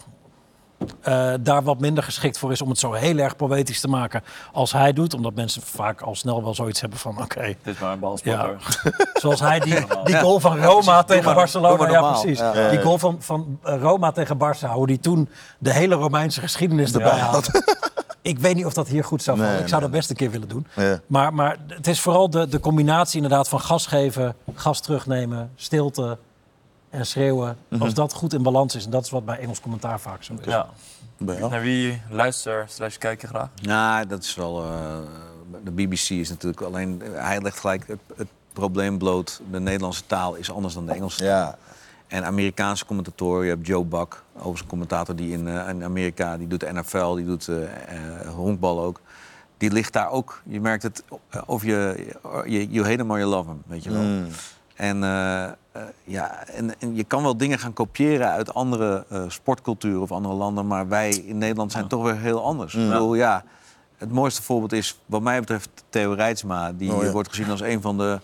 eh, 1.02 1.34
daar 1.40 1.64
wat 1.64 1.80
minder 1.80 2.04
geschikt 2.04 2.38
voor 2.38 2.52
is 2.52 2.62
om 2.62 2.70
het 2.70 2.80
zo 2.80 2.94
heel 2.94 3.18
erg 3.18 3.36
poëtisch 3.36 3.80
te 3.80 3.88
maken 3.88 4.24
als 4.52 4.72
hij 4.72 4.94
doet. 4.94 5.14
Omdat 5.14 5.36
mensen 5.36 5.62
vaak 5.62 6.02
al 6.02 6.16
snel 6.16 6.44
wel 6.44 6.56
zoiets 6.56 6.82
hebben 6.82 7.00
van 7.00 7.22
oké, 7.22 7.40
Het 7.42 7.58
is 7.64 7.78
maar 7.80 7.92
een 7.92 8.00
balspotter. 8.00 8.58
zoals 9.22 9.40
hij 9.40 9.60
die, 9.60 9.86
die 10.04 10.20
goal 10.20 10.40
van 10.40 10.60
Roma 10.64 11.04
tegen 11.04 11.24
maar- 11.26 11.36
Barcelona. 11.36 11.90
ja, 11.90 12.12
precies. 12.12 12.40
Ja. 12.40 12.70
Die 12.70 12.82
goal 12.82 12.98
van, 12.98 13.18
van 13.20 13.60
eh, 13.64 13.82
Roma 13.82 14.12
tegen 14.12 14.38
Barça, 14.38 14.70
hoe 14.72 14.88
die 14.88 15.00
toen 15.00 15.30
de 15.58 15.74
hele 15.74 15.96
Romeinse 15.96 16.40
geschiedenis 16.42 16.94
erbij 16.94 17.20
haalde. 17.20 17.48
Ik 18.22 18.40
weet 18.40 18.56
niet 18.56 18.66
of 18.66 18.74
dat 18.74 18.88
hier 18.88 19.04
goed 19.04 19.24
zou 19.24 19.38
vallen. 19.38 19.52
Nee, 19.54 19.62
ik 19.62 19.68
zou 19.68 19.82
nee, 19.82 19.90
dat 19.90 20.00
best 20.00 20.10
een 20.10 20.16
keer 20.16 20.32
willen 20.32 20.48
doen. 20.48 20.68
Ja. 20.76 21.00
Maar, 21.08 21.34
maar 21.34 21.58
het 21.68 21.88
is 21.88 22.00
vooral 22.00 22.30
de, 22.30 22.48
de 22.48 22.60
combinatie 22.60 23.16
inderdaad 23.22 23.50
van 23.50 23.60
gas 23.60 23.88
geven, 23.88 24.36
gas 24.56 24.80
terugnemen, 24.80 25.52
stilte 25.56 26.18
en 26.96 27.06
schreeuwen. 27.06 27.58
Als 27.80 27.94
dat 27.94 28.14
goed 28.14 28.34
in 28.34 28.44
balans 28.44 28.76
is, 28.76 28.86
en 28.86 28.92
dat 28.92 29.04
is 29.04 29.10
wat 29.10 29.26
bij 29.26 29.40
Engels 29.40 29.62
commentaar 29.62 30.00
vaak 30.00 30.24
zo 30.24 30.34
is. 30.40 30.46
Ja. 30.46 30.68
Naar 31.18 31.62
wie 31.62 32.02
luister 32.10 32.66
slash 32.68 32.98
kijk 32.98 33.22
je 33.22 33.28
graag? 33.28 33.50
Nou, 33.62 34.08
dat 34.08 34.24
is 34.24 34.36
wel. 34.36 34.64
eh, 34.64 34.98
de 35.64 35.72
BBC 35.72 36.10
is 36.10 36.30
natuurlijk 36.30 36.62
alleen. 36.62 37.02
Hij 37.14 37.42
legt 37.42 37.60
gelijk 37.60 37.88
het, 37.88 38.00
het 38.16 38.28
probleem 38.54 38.98
bloot. 38.98 39.42
De 39.52 39.60
Nederlandse 39.60 40.06
taal 40.06 40.36
is 40.36 40.52
anders 40.52 40.74
dan 40.74 40.86
de 40.86 40.94
Engelse 40.94 41.18
taal. 41.18 41.28
Ja. 41.28 41.58
En 42.08 42.26
Amerikaanse 42.26 42.86
commentatoren, 42.86 43.44
je 43.44 43.50
hebt 43.50 43.68
Joe 43.68 43.86
Buck, 43.86 44.24
overigens 44.36 44.62
een 44.62 44.68
commentator 44.68 45.16
die 45.16 45.32
in, 45.32 45.48
eh, 45.48 45.70
in 45.70 45.84
Amerika, 45.84 46.38
die 46.38 46.48
doet 46.48 46.60
de 46.60 46.74
NFL, 46.74 47.14
die 47.16 47.26
doet 47.26 47.48
eh 47.48 47.64
eh, 47.64 48.30
honkbal 48.30 48.82
ook. 48.82 49.00
Die 49.58 49.72
ligt 49.72 49.94
daar 49.94 50.10
ook, 50.10 50.42
je 50.46 50.62
merkt 50.62 50.84
het, 50.84 51.04
of 51.46 51.64
je, 51.64 52.06
je 52.46 52.70
you 52.70 52.86
hate 52.86 53.02
him 53.02 53.12
or 53.12 53.18
you 53.18 53.30
love 53.30 53.50
him, 53.50 53.62
weet 53.66 53.84
je 53.84 53.92
wel. 53.92 54.02
Mm. 54.02 54.28
En, 54.76 55.04
eh, 55.04 55.44
eh, 55.44 55.52
ja, 56.04 56.48
en, 56.48 56.80
en 56.80 56.96
je 56.96 57.04
kan 57.04 57.24
wel 57.24 57.38
dingen 57.38 57.60
gaan 57.60 57.74
kopiëren 57.74 58.30
uit 58.30 58.54
andere 58.54 59.06
eh, 59.10 59.24
sportculturen 59.28 60.02
of 60.02 60.12
andere 60.12 60.34
landen, 60.34 60.68
maar 60.68 60.88
wij 60.88 61.10
in 61.10 61.38
Nederland 61.38 61.72
zijn 61.72 61.88
toch 61.88 62.04
weer 62.04 62.18
heel 62.18 62.44
anders. 62.44 62.74
Ik 62.74 62.90
bedoel, 62.90 63.16
ja, 63.16 63.44
het 63.98 64.12
mooiste 64.12 64.42
voorbeeld 64.42 64.72
is, 64.72 65.00
wat 65.06 65.22
mij 65.22 65.40
betreft, 65.40 65.70
Theo 65.90 66.14
Reitsma. 66.14 66.72
Die 66.72 66.94
Oh, 66.94 67.04
ja. 67.04 67.12
wordt 67.12 67.30
gezien 67.30 67.50
als 67.50 67.62
een 67.62 67.82
van 67.82 67.98
de 67.98 68.20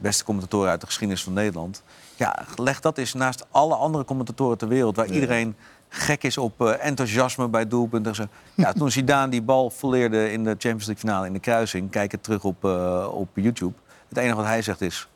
beste 0.00 0.24
commentatoren 0.24 0.70
uit 0.70 0.80
de 0.80 0.86
geschiedenis 0.86 1.24
van 1.24 1.32
Nederland. 1.32 1.82
Ja, 2.16 2.44
leg 2.56 2.80
dat 2.80 2.98
eens 2.98 3.14
naast 3.14 3.46
alle 3.50 3.74
andere 3.74 4.04
commentatoren 4.04 4.58
ter 4.58 4.68
wereld... 4.68 4.96
waar 4.96 5.10
iedereen 5.10 5.56
gek 5.88 6.22
is 6.22 6.38
op 6.38 6.60
enthousiasme 6.62 7.48
bij 7.48 7.68
doelpunten. 7.68 8.10
en 8.10 8.16
zo. 8.16 8.24
Ja, 8.64 8.72
toen 8.72 8.90
Zidane 8.90 9.30
die 9.30 9.42
bal 9.42 9.70
volleerde 9.70 10.32
in 10.32 10.44
de 10.44 10.50
Champions 10.50 10.86
League 10.86 11.04
finale 11.04 11.26
in 11.26 11.32
de 11.32 11.38
kruising... 11.38 11.90
kijk 11.90 12.12
het 12.12 12.22
terug 12.22 12.44
op, 12.44 12.64
op 13.10 13.28
YouTube. 13.34 13.74
Het 14.08 14.18
enige 14.18 14.36
wat 14.36 14.46
hij 14.46 14.62
zegt 14.62 14.80
is 14.80 15.08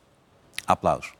applaus. 0.65 1.13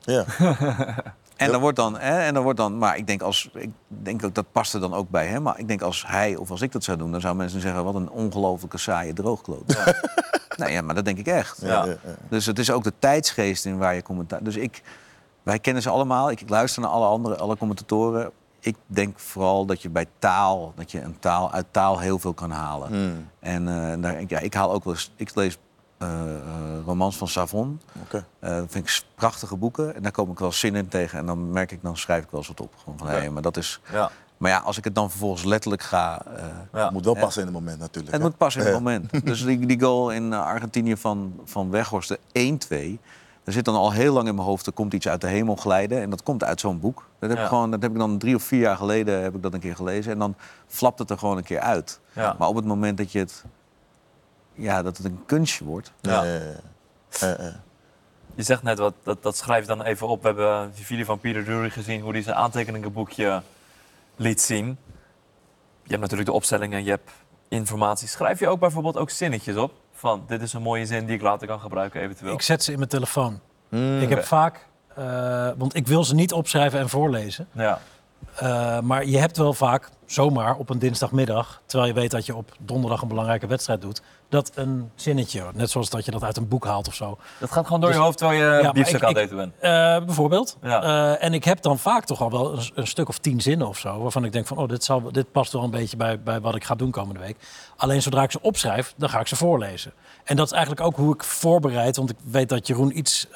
Ja. 0.00 0.24
En 1.42 1.50
dan 1.50 1.60
wordt 1.60 1.76
dan, 1.76 1.98
hè, 1.98 2.18
en 2.18 2.34
dan 2.34 2.42
wordt 2.42 2.58
dan, 2.58 2.78
maar 2.78 2.96
ik 2.96 3.06
denk 3.06 3.22
als, 3.22 3.50
ik 3.52 3.70
denk 3.86 4.24
ook 4.24 4.34
dat 4.34 4.52
past 4.52 4.74
er 4.74 4.80
dan 4.80 4.94
ook 4.94 5.10
bij 5.10 5.26
hem. 5.26 5.42
Maar 5.42 5.58
ik 5.58 5.68
denk 5.68 5.82
als 5.82 6.04
hij 6.06 6.36
of 6.36 6.50
als 6.50 6.60
ik 6.60 6.72
dat 6.72 6.84
zou 6.84 6.98
doen, 6.98 7.10
dan 7.10 7.20
zouden 7.20 7.42
mensen 7.42 7.60
zeggen 7.60 7.84
wat 7.84 7.94
een 7.94 8.10
ongelofelijke 8.10 8.78
saaie 8.78 9.12
droogkloot. 9.12 9.76
nee, 10.56 10.72
ja, 10.72 10.82
maar 10.82 10.94
dat 10.94 11.04
denk 11.04 11.18
ik 11.18 11.26
echt. 11.26 11.58
Ja, 11.60 11.68
Ja. 11.68 11.84
ja, 11.84 11.90
ja. 11.90 12.14
Dus 12.28 12.46
het 12.46 12.58
is 12.58 12.70
ook 12.70 12.84
de 12.84 12.92
tijdsgeest 12.98 13.64
in 13.64 13.78
waar 13.78 13.94
je 13.94 14.02
commentaar. 14.02 14.42
Dus 14.42 14.56
ik, 14.56 14.82
wij 15.42 15.58
kennen 15.58 15.82
ze 15.82 15.90
allemaal. 15.90 16.30
Ik, 16.30 16.40
ik 16.40 16.48
luister 16.48 16.82
naar 16.82 16.90
alle 16.90 17.06
andere, 17.06 17.36
alle 17.36 17.56
commentatoren. 17.56 18.30
Ik 18.60 18.76
denk 18.86 19.18
vooral 19.18 19.66
dat 19.66 19.82
je 19.82 19.88
bij 19.88 20.06
taal, 20.18 20.72
dat 20.76 20.90
je 20.90 21.00
een 21.00 21.18
taal 21.18 21.52
uit 21.52 21.66
taal 21.70 21.98
heel 21.98 22.18
veel 22.18 22.34
kan 22.34 22.50
halen. 22.50 22.92
Mm. 22.92 23.28
En 23.40 23.68
eh, 23.68 24.02
daar, 24.02 24.24
ja, 24.26 24.38
ik 24.38 24.54
haal 24.54 24.72
ook 24.72 24.84
wel 24.84 24.92
eens, 24.92 25.12
ik 25.16 25.34
lees 25.34 25.58
romans 26.86 27.16
van 27.16 27.28
Savon. 27.28 27.80
Oké. 28.02 28.24
Eh, 28.38 28.56
dat 28.56 28.66
vind 28.68 28.88
ik 28.88 29.02
prachtige 29.14 29.56
boeken. 29.56 29.94
En 29.94 30.02
daar 30.02 30.12
kom 30.12 30.30
ik 30.30 30.38
wel 30.38 30.52
zin 30.52 30.74
in 30.74 30.88
tegen. 30.88 31.18
En 31.18 31.26
dan 31.26 31.50
merk 31.50 31.72
ik, 31.72 31.82
dan 31.82 31.96
schrijf 31.96 32.22
ik 32.24 32.30
wel 32.30 32.40
eens 32.40 32.48
wat 32.48 32.60
op. 32.60 32.74
Gewoon 32.82 32.98
van, 32.98 33.08
hé, 33.08 33.30
maar 33.30 33.42
dat 33.42 33.56
is... 33.56 33.80
Ja. 33.92 34.10
Maar 34.36 34.50
ja, 34.50 34.58
als 34.58 34.78
ik 34.78 34.84
het 34.84 34.94
dan 34.94 35.10
vervolgens 35.10 35.44
letterlijk 35.44 35.82
ga... 35.82 36.22
eh, 36.36 36.44
Ja. 36.72 36.82
Het 36.84 36.92
moet 36.92 37.04
wel 37.04 37.14
Ja. 37.14 37.20
passen 37.20 37.40
in 37.42 37.48
het 37.48 37.56
moment 37.56 37.78
natuurlijk. 37.78 38.12
het 38.12 38.22
hè? 38.22 38.28
moet 38.28 38.36
passen 38.36 38.60
in 38.60 38.66
het 38.66 38.76
Ja. 38.76 38.82
moment. 38.82 39.10
Dus 39.26 39.44
die, 39.44 39.66
die 39.66 39.80
goal 39.80 40.10
in 40.10 40.32
eh, 40.32 40.44
Argentinië 40.44 40.96
van, 40.96 41.40
van 41.44 41.70
Weghorst, 41.70 42.08
de 42.08 42.58
1-2... 42.98 43.00
Er 43.44 43.52
zit 43.52 43.64
dan 43.64 43.74
al 43.74 43.92
heel 43.92 44.12
lang 44.12 44.28
in 44.28 44.34
mijn 44.34 44.46
hoofd, 44.46 44.66
er 44.66 44.72
komt 44.72 44.92
iets 44.94 45.08
uit 45.08 45.20
de 45.20 45.26
hemel 45.26 45.56
glijden. 45.56 46.00
En 46.00 46.10
dat 46.10 46.22
komt 46.22 46.44
uit 46.44 46.60
zo'n 46.60 46.80
boek. 46.80 47.06
Dat 47.18 47.28
heb, 47.28 47.38
Ja. 47.38 47.44
ik 47.44 47.48
gewoon, 47.50 47.70
dat 47.70 47.82
heb 47.82 47.90
ik 47.92 47.98
dan 47.98 48.18
drie 48.18 48.34
of 48.34 48.42
vier 48.42 48.60
jaar 48.60 48.76
geleden 48.76 49.22
heb 49.22 49.34
ik 49.34 49.42
dat 49.42 49.54
een 49.54 49.60
keer 49.60 49.76
gelezen. 49.76 50.12
En 50.12 50.18
dan 50.18 50.34
flapt 50.66 50.98
het 50.98 51.10
er 51.10 51.18
gewoon 51.18 51.36
een 51.36 51.42
keer 51.44 51.60
uit. 51.60 52.00
Ja. 52.12 52.34
Maar 52.38 52.48
op 52.48 52.56
het 52.56 52.64
moment 52.64 52.96
dat 52.98 53.12
je 53.12 53.18
het... 53.18 53.44
Ja, 54.54 54.82
dat 54.82 54.96
het 54.96 55.06
een 55.06 55.22
kunstje 55.26 55.64
wordt. 55.64 55.92
Ja. 56.00 56.24
Je 58.34 58.42
zegt 58.42 58.62
net, 58.62 58.78
wat, 58.78 58.94
dat, 59.02 59.22
dat 59.22 59.36
schrijf 59.36 59.60
je 59.60 59.66
dan 59.66 59.82
even 59.82 60.08
op. 60.08 60.20
We 60.20 60.26
hebben 60.26 60.72
die 60.74 60.84
video 60.84 61.04
van 61.04 61.18
Peter 61.18 61.44
Drury 61.44 61.70
gezien, 61.70 62.00
hoe 62.00 62.12
hij 62.12 62.22
zijn 62.22 62.36
aantekeningenboekje 62.36 63.42
liet 64.16 64.40
zien. 64.40 64.66
Je 65.82 65.88
hebt 65.88 66.00
natuurlijk 66.00 66.28
de 66.28 66.34
opstelling 66.34 66.72
en 66.72 66.84
je 66.84 66.90
hebt 66.90 67.10
informatie. 67.48 68.08
Schrijf 68.08 68.38
je 68.38 68.48
ook 68.48 68.60
bijvoorbeeld 68.60 68.96
ook 68.96 69.10
zinnetjes 69.10 69.56
op? 69.56 69.72
Van, 69.92 70.24
dit 70.26 70.42
is 70.42 70.52
een 70.52 70.62
mooie 70.62 70.86
zin 70.86 71.06
die 71.06 71.14
ik 71.14 71.22
later 71.22 71.46
kan 71.46 71.60
gebruiken 71.60 72.00
eventueel. 72.00 72.32
Ik 72.32 72.42
zet 72.42 72.64
ze 72.64 72.72
in 72.72 72.78
mijn 72.78 72.90
telefoon. 72.90 73.40
Mm. 73.68 74.00
Ik 74.00 74.08
heb 74.08 74.24
vaak 74.24 74.66
Eh, 74.94 75.50
want 75.56 75.74
ik 75.74 75.86
wil 75.86 76.04
ze 76.04 76.14
niet 76.14 76.32
opschrijven 76.32 76.78
en 76.78 76.88
voorlezen. 76.88 77.48
Ja. 77.52 77.80
Eh, 78.36 78.80
maar 78.80 79.06
je 79.06 79.18
hebt 79.18 79.36
wel 79.36 79.52
vaak 79.52 79.88
zomaar 80.06 80.56
op 80.56 80.70
een 80.70 80.78
dinsdagmiddag, 80.78 81.60
terwijl 81.66 81.92
je 81.92 82.00
weet 82.00 82.10
dat 82.10 82.26
je 82.26 82.36
op 82.36 82.52
donderdag 82.58 83.02
een 83.02 83.08
belangrijke 83.08 83.46
wedstrijd 83.46 83.80
doet, 83.80 84.02
dat 84.28 84.50
een 84.54 84.90
zinnetje, 84.94 85.44
net 85.54 85.70
zoals 85.70 85.90
dat 85.90 86.04
je 86.04 86.10
dat 86.10 86.24
uit 86.24 86.36
een 86.36 86.48
boek 86.48 86.64
haalt 86.64 86.88
of 86.88 86.94
zo. 86.94 87.18
Dat 87.38 87.50
gaat 87.50 87.64
gewoon 87.64 87.80
door 87.80 87.88
Dus- 87.88 87.98
je 87.98 88.04
hoofd 88.04 88.18
terwijl 88.18 88.38
je 88.40 88.62
Ja, 88.62 88.72
biefstuk 88.72 89.02
aan 89.02 89.08
het 89.08 89.18
eten 89.18 89.36
bent. 89.36 89.54
Eh, 89.60 89.70
bijvoorbeeld. 90.04 90.56
Ja. 90.62 90.82
Eh, 90.82 91.24
en 91.24 91.34
ik 91.34 91.44
heb 91.44 91.62
dan 91.62 91.78
vaak 91.78 92.04
toch 92.04 92.20
al 92.20 92.30
wel 92.30 92.52
een, 92.52 92.70
een 92.74 92.86
stuk 92.86 93.08
of 93.08 93.18
tien 93.18 93.40
zinnen 93.40 93.68
of 93.68 93.78
zo, 93.78 94.02
waarvan 94.02 94.24
ik 94.24 94.32
denk 94.32 94.46
van, 94.46 94.56
oh, 94.56 94.68
dit, 94.68 94.84
zal, 94.84 95.12
dit 95.12 95.32
past 95.32 95.52
wel 95.52 95.62
een 95.62 95.70
beetje 95.70 95.96
bij, 95.96 96.20
bij 96.22 96.40
wat 96.40 96.54
ik 96.54 96.64
ga 96.64 96.74
doen 96.74 96.90
komende 96.90 97.20
week. 97.20 97.36
Alleen 97.76 98.02
zodra 98.02 98.22
ik 98.22 98.30
ze 98.30 98.40
opschrijf, 98.42 98.94
dan 98.96 99.08
ga 99.08 99.20
ik 99.20 99.26
ze 99.26 99.36
voorlezen. 99.36 99.92
En 100.24 100.36
dat 100.36 100.46
is 100.46 100.52
eigenlijk 100.52 100.86
ook 100.86 100.96
hoe 100.96 101.14
ik 101.14 101.24
voorbereid, 101.24 101.96
want 101.96 102.10
ik 102.10 102.16
weet 102.24 102.48
dat 102.48 102.66
Jeroen 102.66 102.98
iets 102.98 103.28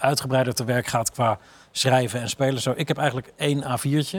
uitgebreider 0.00 0.54
te 0.54 0.64
werk 0.64 0.86
gaat 0.86 1.10
qua 1.10 1.38
schrijven 1.76 2.20
en 2.20 2.28
spelen. 2.28 2.62
Zo, 2.62 2.72
ik 2.76 2.88
heb 2.88 2.98
eigenlijk 2.98 3.32
één 3.36 3.62
A4'tje 3.62 4.18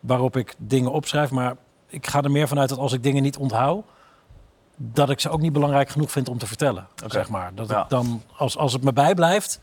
waarop 0.00 0.36
ik 0.36 0.54
dingen 0.58 0.92
opschrijf, 0.92 1.30
maar 1.30 1.54
ik 1.86 2.06
ga 2.06 2.22
er 2.22 2.30
meer 2.30 2.48
vanuit 2.48 2.68
dat 2.68 2.78
als 2.78 2.92
ik 2.92 3.02
dingen 3.02 3.22
niet 3.22 3.36
onthoud, 3.36 3.84
dat 4.76 5.10
ik 5.10 5.20
ze 5.20 5.28
ook 5.30 5.40
niet 5.40 5.52
belangrijk 5.52 5.88
genoeg 5.88 6.10
vind 6.10 6.28
om 6.28 6.38
te 6.38 6.46
vertellen. 6.46 6.86
Zeg 7.06 7.28
maar. 7.28 7.50
Dat 7.54 7.68
Ja. 7.68 7.82
ik 7.82 7.88
dan, 7.88 8.22
als, 8.36 8.56
als 8.56 8.72
het 8.72 8.82
me 8.82 8.92
bijblijft, 8.92 9.60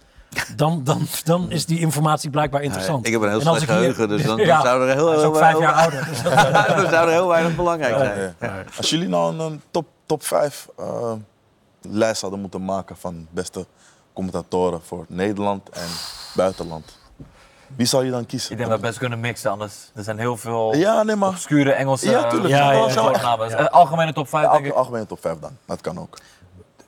dan, 0.55 0.83
dan, 0.83 1.07
dan 1.23 1.51
is 1.51 1.65
die 1.65 1.79
informatie 1.79 2.29
blijkbaar 2.29 2.61
interessant. 2.61 3.05
ik 3.05 3.11
heb 3.11 3.21
een 3.21 3.29
heel 3.29 3.39
En 3.39 3.47
als 3.47 3.57
slecht 3.57 3.71
geheugen, 3.71 4.07
dus 4.07 4.23
dan, 4.23 4.37
Ja, 4.45 4.61
dan 4.61 4.65
zou 4.65 4.89
er 4.89 4.95
heel, 4.95 5.33
vijf 5.33 5.59
jaar 5.59 5.73
ouder. 5.73 6.05
Dus 6.09 6.21
dan 6.21 6.89
zou 6.89 7.07
er 7.07 7.11
heel 7.13 7.27
weinig 7.27 7.55
belangrijk 7.55 7.97
zijn. 7.97 8.35
Ja. 8.39 8.63
Als 8.77 8.89
jullie 8.89 9.07
nou 9.07 9.33
een, 9.33 9.39
een 9.39 9.61
top, 9.71 9.87
top 10.05 10.23
5 10.23 10.67
eh, 10.77 11.13
lijst 11.81 12.21
hadden 12.21 12.39
moeten 12.39 12.65
maken 12.65 12.97
van 12.97 13.27
beste 13.31 13.65
commentatoren 14.13 14.81
voor 14.81 15.05
Nederland 15.07 15.69
en 15.69 15.87
buitenland, 16.35 16.98
wie 17.75 17.85
zou 17.85 18.05
je 18.05 18.11
dan 18.11 18.25
kiezen? 18.25 18.51
Ik 18.51 18.57
denk 18.57 18.69
dat 18.69 18.79
we 18.79 18.85
best 18.85 18.97
kunnen 18.99 19.19
mixen, 19.19 19.51
anders 19.51 19.91
er 19.95 20.03
zijn 20.03 20.19
heel 20.19 20.37
veel 20.37 20.75
Ja, 20.75 21.03
nee, 21.03 21.15
maar 21.15 21.29
obscure 21.29 21.71
Engelse 21.71 22.09
Ja, 22.09 22.29
tuurlijk. 22.29 22.49
Ja, 22.53 22.71
ja, 22.71 22.87
ja. 22.87 22.89
voornamen. 22.89 23.57
Eh, 23.57 23.65
Algemene 23.65 24.13
top 24.13 24.27
5 24.29 24.51
denk 24.51 24.65
ik. 24.65 24.71
algemeen 24.73 25.05
top 25.05 25.21
5 25.21 25.39
dan. 25.39 25.51
Dat 25.65 25.81
kan 25.81 25.99
ook. 25.99 26.17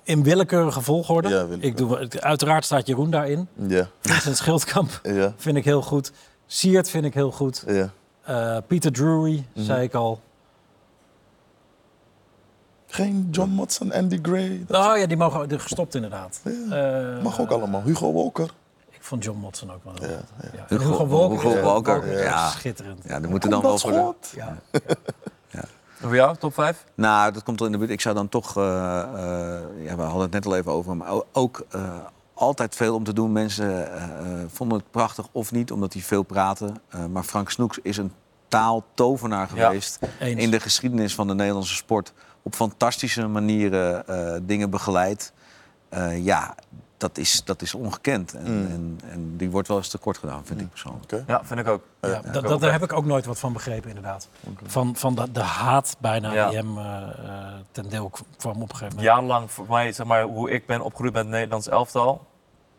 In 0.03 0.23
willekeurige 0.23 0.81
volgorde. 0.81 1.29
Ja, 1.29 1.47
willekeurig. 1.47 1.99
ik 1.99 2.11
doe, 2.11 2.21
uiteraard 2.21 2.65
staat 2.65 2.87
Jeroen 2.87 3.09
daarin. 3.09 3.47
Ja, 3.67 3.87
Vincent 4.01 4.37
Schildkamp 4.37 4.99
ja, 5.03 5.33
vind 5.37 5.57
ik 5.57 5.65
heel 5.65 5.81
goed. 5.81 6.11
Siert 6.45 6.89
vind 6.89 7.05
ik 7.05 7.13
heel 7.13 7.31
goed. 7.31 7.63
ja. 7.67 7.89
Eh, 8.23 8.57
Peter 8.67 8.91
Drury, 8.91 9.45
Mhm. 9.53 9.65
zei 9.65 9.83
ik 9.83 9.93
al. 9.93 10.19
Geen 12.87 13.27
John 13.31 13.49
Motson, 13.49 13.93
Andy 13.93 14.19
Gray. 14.21 14.63
Dat 14.67 14.85
Oh 14.87 14.97
ja, 14.97 15.05
die 15.05 15.17
mogen 15.17 15.59
gestopt 15.59 15.95
inderdaad. 15.95 16.41
Eh, 16.43 17.23
mag 17.23 17.39
ook 17.41 17.51
allemaal. 17.51 17.81
Hugo 17.83 18.13
Walker. 18.13 18.49
Ik 19.01 19.07
vond 19.07 19.23
John 19.23 19.39
Motson 19.39 19.71
ook 19.71 19.83
wel. 19.83 19.93
Ja, 20.01 20.07
Ja, 20.09 20.17
ja. 20.53 20.65
En 20.67 20.77
Hugo- 20.79 21.07
Walker. 21.07 21.35
Hugo 21.37 21.49
ja, 21.57 21.61
Walker, 21.61 22.03
is 22.03 22.21
ja. 22.23 22.49
Schitterend. 22.49 23.03
Ja, 23.03 23.21
er 23.21 23.29
moeten 23.29 23.49
dan 23.49 23.61
wel 23.61 23.77
voor 23.77 23.91
goed. 23.93 24.33
Ja. 24.35 25.63
Voor 26.01 26.15
jou, 26.15 26.37
top 26.37 26.53
5? 26.53 26.85
Nou, 26.95 27.31
dat 27.31 27.43
komt 27.43 27.57
wel 27.59 27.67
in 27.67 27.73
de 27.73 27.79
buurt. 27.79 27.91
Ik 27.91 28.01
zou 28.01 28.15
dan 28.15 28.29
toch, 28.29 28.57
eh, 28.57 28.63
eh, 28.63 29.61
ja, 29.83 29.95
we 29.95 30.01
hadden 30.01 30.21
het 30.21 30.31
net 30.31 30.45
al 30.45 30.55
even 30.55 30.71
over, 30.71 30.97
maar 30.97 31.11
ook 31.31 31.65
eh, 31.69 31.95
altijd 32.33 32.75
veel 32.75 32.95
om 32.95 33.03
te 33.03 33.13
doen. 33.13 33.31
Mensen 33.31 33.87
vonden 34.51 34.77
het 34.77 34.91
prachtig 34.91 35.27
of 35.31 35.51
niet, 35.51 35.71
omdat 35.71 35.93
hij 35.93 36.01
veel 36.01 36.23
praten. 36.23 36.75
Eh, 36.89 37.05
maar 37.05 37.23
Frank 37.23 37.49
Snoeks 37.49 37.79
is 37.83 37.97
een 37.97 38.11
taaltovenaar 38.47 39.49
Ja. 39.55 39.65
geweest 39.65 39.99
in 40.19 40.51
de 40.51 40.59
geschiedenis 40.59 41.15
van 41.15 41.27
de 41.27 41.33
Nederlandse 41.35 41.75
sport. 41.75 42.13
Op 42.41 42.55
fantastische 42.55 43.27
manieren 43.27 44.07
eh, 44.07 44.39
dingen 44.43 44.69
begeleid. 44.69 45.33
Eh, 45.89 46.25
ja, 46.25 46.55
dat 47.01 47.17
is, 47.17 47.43
dat 47.43 47.61
is 47.61 47.73
ongekend. 47.73 48.33
En, 48.33 48.41
Mm. 48.61 48.65
en, 48.71 48.99
en 49.11 49.37
die 49.37 49.49
wordt 49.49 49.67
wel 49.67 49.77
eens 49.77 49.89
tekort 49.89 50.17
gedaan, 50.17 50.41
vind 50.45 50.61
ik 50.61 50.69
persoonlijk. 50.69 51.23
Ja, 51.27 51.41
vind 51.43 51.59
ik 51.59 51.67
ook. 51.67 51.81
Ja, 52.01 52.07
Ja, 52.09 52.13
dat, 52.15 52.25
ik 52.25 52.33
dat, 52.33 52.45
ook 52.51 52.61
daar 52.61 52.71
heb 52.71 52.83
ik 52.83 52.93
ook 52.93 53.05
nooit 53.05 53.25
wat 53.25 53.39
van 53.39 53.53
begrepen, 53.53 53.87
inderdaad. 53.89 54.27
Van, 54.65 54.95
van 54.95 55.15
de, 55.15 55.31
de 55.31 55.39
haat 55.41 55.95
bijna 55.99 56.33
Ja. 56.33 56.47
die 56.49 56.57
hem 56.57 56.77
eh, 56.77 56.83
eh, 56.85 57.53
ten 57.71 57.89
deel 57.89 58.11
kwam 58.37 58.55
op 58.55 58.61
een 58.61 58.75
gegeven 58.75 58.87
moment. 58.87 59.01
Jarenlang 59.03 59.51
voor 59.51 59.65
mij, 59.69 59.91
zeg 59.91 60.05
maar, 60.05 60.23
hoe 60.23 60.49
ik 60.51 60.65
ben 60.65 60.81
opgegroeid 60.81 61.13
met 61.13 61.23
het 61.23 61.31
Nederlands 61.31 61.67
elftal. 61.67 62.25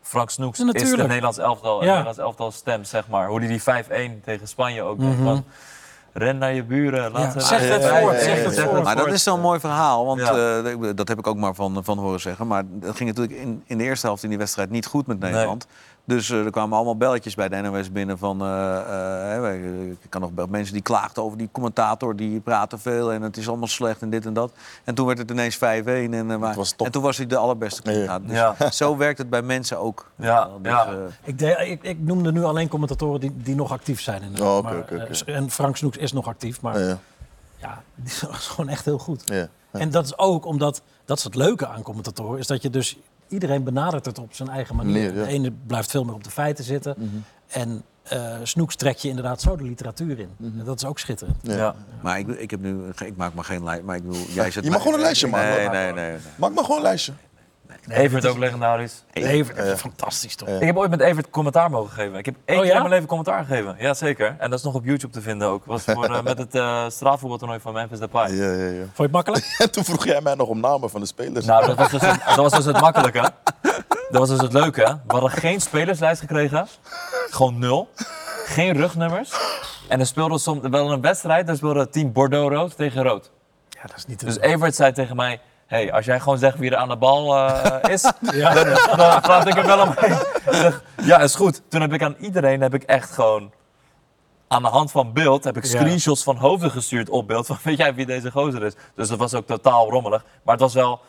Frank 0.02 0.30
Snoeks 0.30 0.58
Ja, 0.58 0.72
is 0.72 0.90
het 0.90 1.06
Nederlands 1.06 1.38
elftal, 1.38 1.78
het. 1.78 1.88
Nederlands 1.88 2.18
elftal 2.18 2.50
stem, 2.50 2.84
zeg 2.84 3.08
maar. 3.08 3.28
Hoe 3.28 3.40
die 3.40 3.48
die 3.48 3.60
5-1 4.18 4.20
tegen 4.24 4.48
Spanje 4.48 4.82
ook 4.82 4.98
deed. 4.98 5.14
Van, 5.22 5.44
Ren 6.12 6.38
naar 6.38 6.52
je 6.54 6.64
buren, 6.64 7.12
laat 7.12 7.34
Ja, 7.34 7.40
zeg 7.40 7.68
het 7.68 7.86
voort, 7.86 8.14
ja, 8.14 8.24
zeg 8.24 8.44
het 8.44 8.60
voort. 8.60 8.82
Maar 8.84 8.96
dat 8.96 9.06
is 9.12 9.22
zo'n 9.22 9.40
mooi 9.40 9.60
verhaal, 9.60 10.04
want 10.06 10.20
Ja. 10.20 10.58
eh, 10.62 10.76
dat 10.94 11.08
heb 11.08 11.18
ik 11.18 11.26
ook 11.26 11.36
maar 11.36 11.54
van, 11.54 11.84
van 11.84 11.98
horen 11.98 12.20
zeggen. 12.20 12.46
Maar 12.46 12.62
dat 12.66 12.96
ging 12.96 13.08
natuurlijk 13.08 13.40
in, 13.40 13.62
in 13.66 13.78
de 13.78 13.84
eerste 13.84 14.06
helft 14.06 14.22
in 14.22 14.28
die 14.28 14.38
wedstrijd 14.38 14.70
niet 14.70 14.86
goed 14.86 15.06
met 15.06 15.18
Nederland. 15.20 15.66
Dus 16.04 16.30
eh, 16.30 16.44
er 16.44 16.50
kwamen 16.50 16.76
allemaal 16.76 16.96
belletjes 16.96 17.34
bij 17.34 17.48
de 17.48 17.56
NOS 17.60 17.92
binnen 17.92 18.18
van... 18.18 18.40
eh, 18.42 18.76
eh, 18.78 19.42
hè, 19.42 19.54
ik 19.90 19.96
kan 20.08 20.20
nog 20.20 20.48
mensen 20.48 20.72
die 20.72 20.82
klaagden 20.82 21.22
over 21.22 21.38
die 21.38 21.48
commentator, 21.52 22.16
die 22.16 22.40
praat 22.40 22.70
te 22.70 22.78
veel... 22.78 23.12
en 23.12 23.22
het 23.22 23.36
is 23.36 23.48
allemaal 23.48 23.68
slecht 23.68 24.02
en 24.02 24.10
dit 24.10 24.26
en 24.26 24.32
dat. 24.32 24.52
En 24.84 24.94
toen 24.94 25.06
werd 25.06 25.18
het 25.18 25.30
ineens 25.30 25.56
5-1 25.56 25.58
en, 25.60 26.38
maar, 26.38 26.54
was 26.54 26.72
top. 26.72 26.86
en 26.86 26.92
toen 26.92 27.02
was 27.02 27.16
hij 27.16 27.26
de 27.26 27.36
allerbeste 27.36 27.82
commentator. 27.82 28.26
Dus 28.26 28.36
Ja. 28.36 28.70
zo 28.70 28.96
werkt 28.96 29.18
het 29.18 29.30
bij 29.30 29.42
mensen 29.42 29.78
ook. 29.78 30.10
Ja, 30.16 30.48
Dus, 30.62 30.72
ja. 30.72 30.86
eh, 30.86 30.94
Ik, 31.24 31.38
de- 31.38 31.66
ik, 31.68 31.82
ik 31.82 31.98
noemde 32.00 32.32
nu 32.32 32.44
alleen 32.44 32.68
commentatoren 32.68 33.20
die, 33.20 33.32
die 33.36 33.54
nog 33.54 33.72
actief 33.72 34.00
zijn. 34.00 34.22
inderdaad. 34.22 34.48
Oh, 34.48 34.56
oké, 34.56 34.64
Maar, 34.66 34.78
oké, 34.78 34.94
oké. 35.20 35.32
En 35.32 35.50
Frank 35.50 35.76
Snoeks 35.76 35.96
is 35.96 36.12
nog 36.12 36.26
actief, 36.26 36.60
maar 36.60 36.80
Ja, 36.80 36.98
ja, 37.56 37.82
die 37.94 38.06
is 38.06 38.22
gewoon 38.50 38.68
echt 38.70 38.84
heel 38.84 38.98
goed. 38.98 39.22
ja. 39.24 39.48
En 39.70 39.90
dat 39.90 40.04
is 40.04 40.18
ook 40.18 40.44
omdat, 40.46 40.82
dat 41.04 41.18
is 41.18 41.24
het 41.24 41.34
leuke 41.34 41.66
aan 41.66 41.82
commentatoren, 41.82 42.38
is 42.38 42.46
dat 42.46 42.62
je 42.62 42.70
dus 42.70 42.98
iedereen 43.32 43.64
benadert 43.64 44.04
het 44.04 44.18
op 44.18 44.34
zijn 44.34 44.48
eigen 44.48 44.76
manier. 44.76 45.02
Ja. 45.02 45.10
Mhm. 45.10 45.18
De 45.22 45.26
ene 45.26 45.52
blijft 45.66 45.90
veel 45.90 46.04
meer 46.04 46.14
op 46.14 46.24
de 46.24 46.30
feiten 46.30 46.64
zitten. 46.64 46.96
En 47.48 47.82
eh 48.02 48.34
Snoeks 48.42 48.76
trek 48.76 48.96
je 48.96 49.08
inderdaad 49.08 49.40
zo 49.40 49.56
de 49.56 49.64
literatuur 49.64 50.18
in. 50.18 50.28
Mhm. 50.36 50.58
En 50.58 50.64
dat 50.64 50.76
is 50.76 50.84
ook 50.84 50.98
schitterend. 50.98 51.36
Ja. 51.42 51.56
Ja. 51.56 51.74
maar 52.02 52.18
ik, 52.18 52.28
ik, 52.28 52.50
heb 52.50 52.60
nu, 52.60 52.78
ik 53.04 53.16
maak 53.16 53.34
maar 53.34 53.44
geen 53.44 53.64
lijst. 53.64 53.82
Maar 53.82 53.96
ik 53.96 54.02
bedoel, 54.06 54.26
jij 54.28 54.50
zet 54.50 54.64
Je 54.64 54.70
mag 54.70 54.82
gewoon 54.82 54.96
een 54.96 55.02
lijstje 55.04 55.26
maken, 55.26 55.70
nee, 55.70 55.92
nee. 55.92 56.10
nee. 56.10 56.18
Maak 56.36 56.54
maar 56.54 56.64
gewoon 56.64 56.76
een 56.76 56.82
lijstje. 56.82 57.12
Evert 57.88 58.26
ook 58.26 58.38
legendarisch. 58.38 59.04
Evert, 59.12 59.58
is 59.58 59.80
fantastisch 59.80 60.36
toch? 60.36 60.48
Ik 60.48 60.66
heb 60.66 60.76
ooit 60.76 60.90
met 60.90 61.00
Evert 61.00 61.30
commentaar 61.30 61.70
mogen 61.70 61.92
geven. 61.92 62.18
Ik 62.18 62.24
heb 62.24 62.34
één 62.44 62.56
Oh, 62.56 62.62
keer 62.62 62.70
ja? 62.70 62.76
in 62.76 62.82
mijn 62.82 62.92
leven 62.94 63.08
commentaar 63.08 63.44
gegeven. 63.44 63.76
Ja, 63.78 63.94
zeker. 63.94 64.36
En 64.38 64.50
dat 64.50 64.58
is 64.58 64.64
nog 64.64 64.74
op 64.74 64.84
YouTube 64.84 65.12
te 65.12 65.20
vinden 65.20 65.48
ook. 65.48 65.64
was 65.64 65.84
voor, 65.84 66.04
eh, 66.04 66.22
met 66.22 66.38
het 66.38 66.54
eh 66.54 66.84
straatvoetbaltoernooi 66.88 67.60
van 67.60 67.72
Memphis 67.72 67.98
Depay. 67.98 68.30
Ja, 68.30 68.52
ja, 68.52 68.66
ja. 68.66 68.78
Vond 68.80 68.96
je 68.96 69.02
het 69.02 69.12
makkelijk? 69.12 69.54
En 69.58 69.70
toen 69.70 69.84
vroeg 69.84 70.04
jij 70.04 70.20
mij 70.20 70.34
nog 70.34 70.48
om 70.48 70.60
namen 70.60 70.90
van 70.90 71.00
de 71.00 71.06
spelers. 71.06 71.44
Nou, 71.46 71.66
dat 71.66 71.76
was, 71.76 71.90
dus 71.90 72.00
het, 72.00 72.20
dat 72.26 72.36
was 72.36 72.52
dus 72.52 72.64
het 72.64 72.80
makkelijke. 72.80 73.30
Dat 74.10 74.20
was 74.20 74.28
dus 74.28 74.40
het 74.40 74.52
leuke. 74.52 74.82
We 75.06 75.12
hadden 75.12 75.30
geen 75.30 75.60
spelerslijst 75.60 76.20
gekregen. 76.20 76.66
Gewoon 77.30 77.58
nul. 77.58 77.88
Geen 78.44 78.72
rugnummers. 78.72 79.32
En 79.88 80.00
er 80.00 80.06
speelde 80.06 80.38
soms 80.38 80.68
wel 80.68 80.92
een 80.92 81.00
wedstrijd. 81.00 81.46
Daar 81.46 81.56
speelde 81.56 81.80
het 81.80 81.92
team 81.92 82.12
Bordeaux 82.12 82.54
rood 82.54 82.76
tegen 82.76 83.02
rood. 83.02 83.30
Ja, 83.68 83.80
dat 83.86 83.96
is 83.96 84.06
niet 84.06 84.18
te 84.18 84.24
Dus 84.24 84.38
Evert 84.38 84.74
zei 84.74 84.92
tegen 84.92 85.16
mij... 85.16 85.40
Hey, 85.72 85.92
als 85.92 86.04
jij 86.04 86.20
gewoon 86.20 86.38
zegt 86.38 86.58
wie 86.58 86.70
er 86.70 86.76
aan 86.76 86.88
de 86.88 86.96
bal 86.96 87.36
eh, 87.36 87.90
is, 87.92 88.02
Ja. 88.32 88.54
dan, 88.54 88.64
dan 88.96 89.20
praat 89.20 89.46
ik 89.46 89.56
er 89.56 89.66
wel 89.66 89.80
omheen. 89.80 90.18
Zeg, 90.50 90.82
ja, 91.02 91.18
is 91.18 91.34
goed. 91.34 91.62
Toen 91.68 91.80
heb 91.80 91.92
ik 91.92 92.02
aan 92.02 92.16
iedereen 92.20 92.60
heb 92.60 92.74
ik 92.74 92.82
echt 92.82 93.10
gewoon 93.10 93.50
aan 94.48 94.62
de 94.62 94.68
hand 94.68 94.90
van 94.90 95.12
beeld 95.12 95.44
heb 95.44 95.56
ik 95.56 95.64
Ja. 95.64 95.70
screenshots 95.70 96.22
van 96.22 96.36
hoofden 96.36 96.70
gestuurd 96.70 97.08
op 97.10 97.26
beeld. 97.26 97.46
Van 97.46 97.56
weet 97.62 97.76
jij 97.78 97.94
wie 97.94 98.06
deze 98.06 98.30
gozer 98.30 98.62
is? 98.62 98.72
Dus 98.96 99.08
dat 99.08 99.18
was 99.18 99.34
ook 99.34 99.46
totaal 99.46 99.90
rommelig. 99.90 100.24
Maar 100.42 100.54
het 100.54 100.62
was 100.62 100.74
wel 100.74 101.00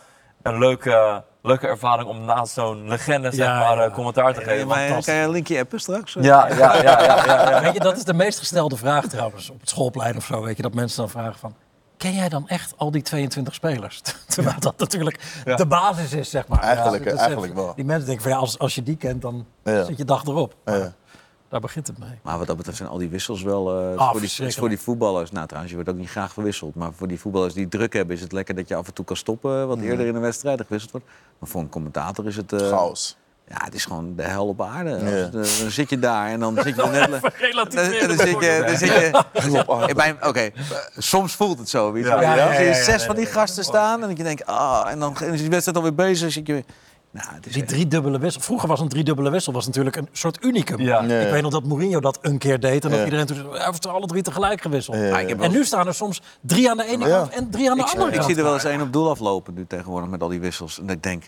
een 0.42 0.58
leuke, 0.60 1.24
leuke 1.42 1.68
ervaring 1.68 2.08
om 2.10 2.26
naast 2.26 2.54
zo'n 2.54 2.88
legende 2.90 3.32
zeg 3.32 3.46
Ja, 3.46 3.60
maar, 3.60 3.78
ja. 3.78 3.84
eh, 3.86 3.94
commentaar 3.94 4.34
te 4.34 4.42
geven. 4.42 4.68
mij- 4.68 4.78
Fantastisch. 4.78 5.06
kan 5.06 5.16
je 5.16 5.22
een 5.22 5.30
linkje 5.32 5.60
appen 5.60 5.80
straks? 5.80 6.14
Ja, 6.14 6.48
ja, 6.48 6.56
ja, 6.76 6.82
ja, 6.82 7.26
ja, 7.26 7.50
ja. 7.50 7.62
Weet 7.62 7.74
je, 7.74 7.80
dat 7.80 7.98
is 7.98 8.04
de 8.04 8.14
meest 8.14 8.40
gestelde 8.40 8.78
vraag 8.78 9.06
trouwens 9.06 9.50
op 9.50 9.60
het 9.60 9.70
schoolplein 9.70 10.16
of 10.18 10.26
zo. 10.26 10.42
Weet 10.42 10.56
je, 10.58 10.62
dat 10.64 10.74
mensen 10.74 10.98
dan 10.98 11.10
vragen 11.10 11.40
van... 11.40 11.56
Ken 12.04 12.14
jij 12.14 12.30
dan 12.30 12.48
echt 12.48 12.74
al 12.78 12.92
die 12.92 13.02
22 13.02 13.54
spelers? 13.54 14.02
Terwijl 14.28 14.60
dat 14.60 14.78
natuurlijk 14.80 15.42
Ja. 15.46 15.56
de 15.56 15.66
basis 15.66 16.14
is, 16.14 16.30
zeg 16.30 16.48
maar. 16.48 16.60
Eigenlijk, 16.62 17.04
Ja, 17.06 17.16
eigenlijk 17.16 17.54
wel. 17.54 17.74
Die 17.76 17.86
mensen 17.86 18.06
denken 18.06 18.24
van 18.24 18.32
ja, 18.34 18.38
als, 18.38 18.60
als 18.60 18.76
je 18.76 18.84
die 18.84 18.96
kent, 18.98 19.22
dan 19.22 19.46
Ja. 19.64 19.84
zit 19.84 19.98
je 19.98 20.06
dag 20.06 20.26
erop. 20.26 20.56
Daar 21.50 21.60
begint 21.62 21.88
het 21.88 21.98
mee. 21.98 22.20
Maar 22.22 22.38
wat 22.38 22.48
dat 22.48 22.58
betreft 22.58 22.78
zijn 22.78 22.90
al 22.90 22.98
die 22.98 23.10
wissels 23.10 23.42
wel... 23.42 23.80
eh, 23.92 23.98
Ah, 23.98 24.12
voor, 24.12 24.20
die, 24.20 24.54
voor 24.54 24.70
die 24.70 24.80
voetballers, 24.80 25.32
nou 25.32 25.46
trouwens, 25.46 25.72
je 25.74 25.78
wordt 25.84 25.94
ook 25.94 26.00
niet 26.02 26.10
graag 26.10 26.34
verwisseld. 26.34 26.76
Maar 26.76 26.94
voor 26.94 27.08
die 27.08 27.20
voetballers 27.20 27.54
die 27.54 27.68
druk 27.68 27.94
hebben, 27.94 28.16
is 28.16 28.22
het 28.22 28.32
lekker 28.32 28.56
dat 28.56 28.68
je 28.68 28.76
af 28.76 28.88
en 28.88 28.94
toe 28.94 29.06
kan 29.06 29.16
stoppen. 29.18 29.68
Wat 29.68 29.80
eerder 29.80 30.06
in 30.06 30.16
een 30.16 30.22
wedstrijd 30.22 30.62
gewisseld 30.62 30.92
wordt. 30.92 31.06
Maar 31.40 31.50
voor 31.50 31.62
een 31.62 31.70
commentator 31.70 32.28
is 32.28 32.36
het... 32.36 32.54
eh, 32.54 32.60
Chaos. 32.70 33.18
Ja, 33.58 33.66
het 33.66 33.74
is 33.74 33.86
gewoon 33.86 34.16
de 34.16 34.24
hel 34.24 34.48
op 34.48 34.62
aarde. 34.62 34.92
Als 34.94 35.02
Ja. 35.12 35.28
dan 35.62 35.72
zit 35.72 35.90
je 35.90 36.00
daar 36.00 36.28
en 36.30 36.40
dan 36.40 36.56
zit 36.64 36.76
je 36.76 36.86
net... 36.92 37.10
dan, 37.10 37.62
dan 38.08 38.18
zit 38.18 38.40
je... 38.40 38.64
Dan 38.68 38.78
zit 38.78 38.90
je 38.90 40.16
Oké, 40.22 40.40
eh, 40.40 40.52
soms 40.98 41.36
voelt 41.36 41.60
het 41.60 41.70
zo. 41.70 41.92
Weet 41.92 42.04
je 42.04 42.10
Ja. 42.10 42.16
wel. 42.20 42.24
Ja, 42.30 42.36
ja, 42.36 42.46
Dan 42.46 42.54
zie 42.56 42.64
je 42.64 42.70
ja, 42.70 42.78
ja, 42.78 42.84
zes 42.84 43.02
ja, 43.02 43.08
van 43.08 43.16
die 43.16 43.26
gasten 43.26 43.64
staan 43.64 44.02
en 44.02 44.08
dat 44.08 44.18
je 44.18 44.24
denkt... 44.24 44.46
Ah, 44.46 44.88
en 44.92 45.00
dan 45.00 45.18
is 45.22 45.40
die 45.42 45.50
wedstrijd 45.50 45.78
alweer 45.78 45.96
bezig. 45.96 46.32
Zit 46.32 46.48
je. 46.48 46.64
Nou, 47.12 47.28
het 47.34 47.46
is 47.46 47.54
Die 47.54 47.64
driedubbele 47.64 48.20
wissel. 48.20 48.42
Vroeger 48.42 48.68
was 48.68 48.80
een 48.80 48.88
driedubbele 48.90 49.30
wissel 49.30 49.54
was 49.54 49.66
natuurlijk 49.66 49.96
een 49.96 50.08
soort 50.12 50.44
unicum. 50.44 50.80
Ja. 50.82 51.02
Ik 51.02 51.32
weet 51.32 51.42
nog 51.42 51.52
dat 51.52 51.64
Mourinho 51.64 52.00
dat 52.00 52.18
een 52.22 52.38
keer 52.38 52.60
deed. 52.60 52.84
En 52.84 52.90
dat 52.90 53.00
Ja. 53.00 53.06
iedereen 53.06 53.26
toen 53.26 53.36
zei, 53.36 53.48
heeft 53.64 53.86
er 53.86 53.92
alle 53.92 54.06
drie 54.08 54.22
tegelijk 54.22 54.62
gewisseld. 54.62 54.98
Ja, 54.98 55.20
ik 55.20 55.28
heb 55.28 55.38
En 55.38 55.38
wel- 55.44 55.50
nu 55.52 55.66
staan 55.66 55.88
er 55.88 55.94
soms 55.94 56.22
drie 56.42 56.70
aan 56.70 56.78
de 56.78 56.86
ene 56.86 57.08
Ja. 57.08 57.18
kant 57.18 57.32
en 57.34 57.50
drie 57.50 57.70
aan 57.70 57.78
de 57.78 57.84
ik, 57.84 57.90
andere 57.90 58.08
ik 58.10 58.14
kant. 58.16 58.26
zie 58.28 58.36
er 58.38 58.44
wel 58.44 58.54
eens 58.54 58.64
één 58.64 58.82
op 58.82 58.94
doel 58.94 59.10
aflopen 59.10 59.54
nu 59.54 59.66
tegenwoordig 59.68 60.10
met 60.10 60.22
al 60.22 60.28
die 60.28 60.40
wissels. 60.40 60.80
En 60.80 60.90
ik 60.90 61.04
denk, 61.04 61.24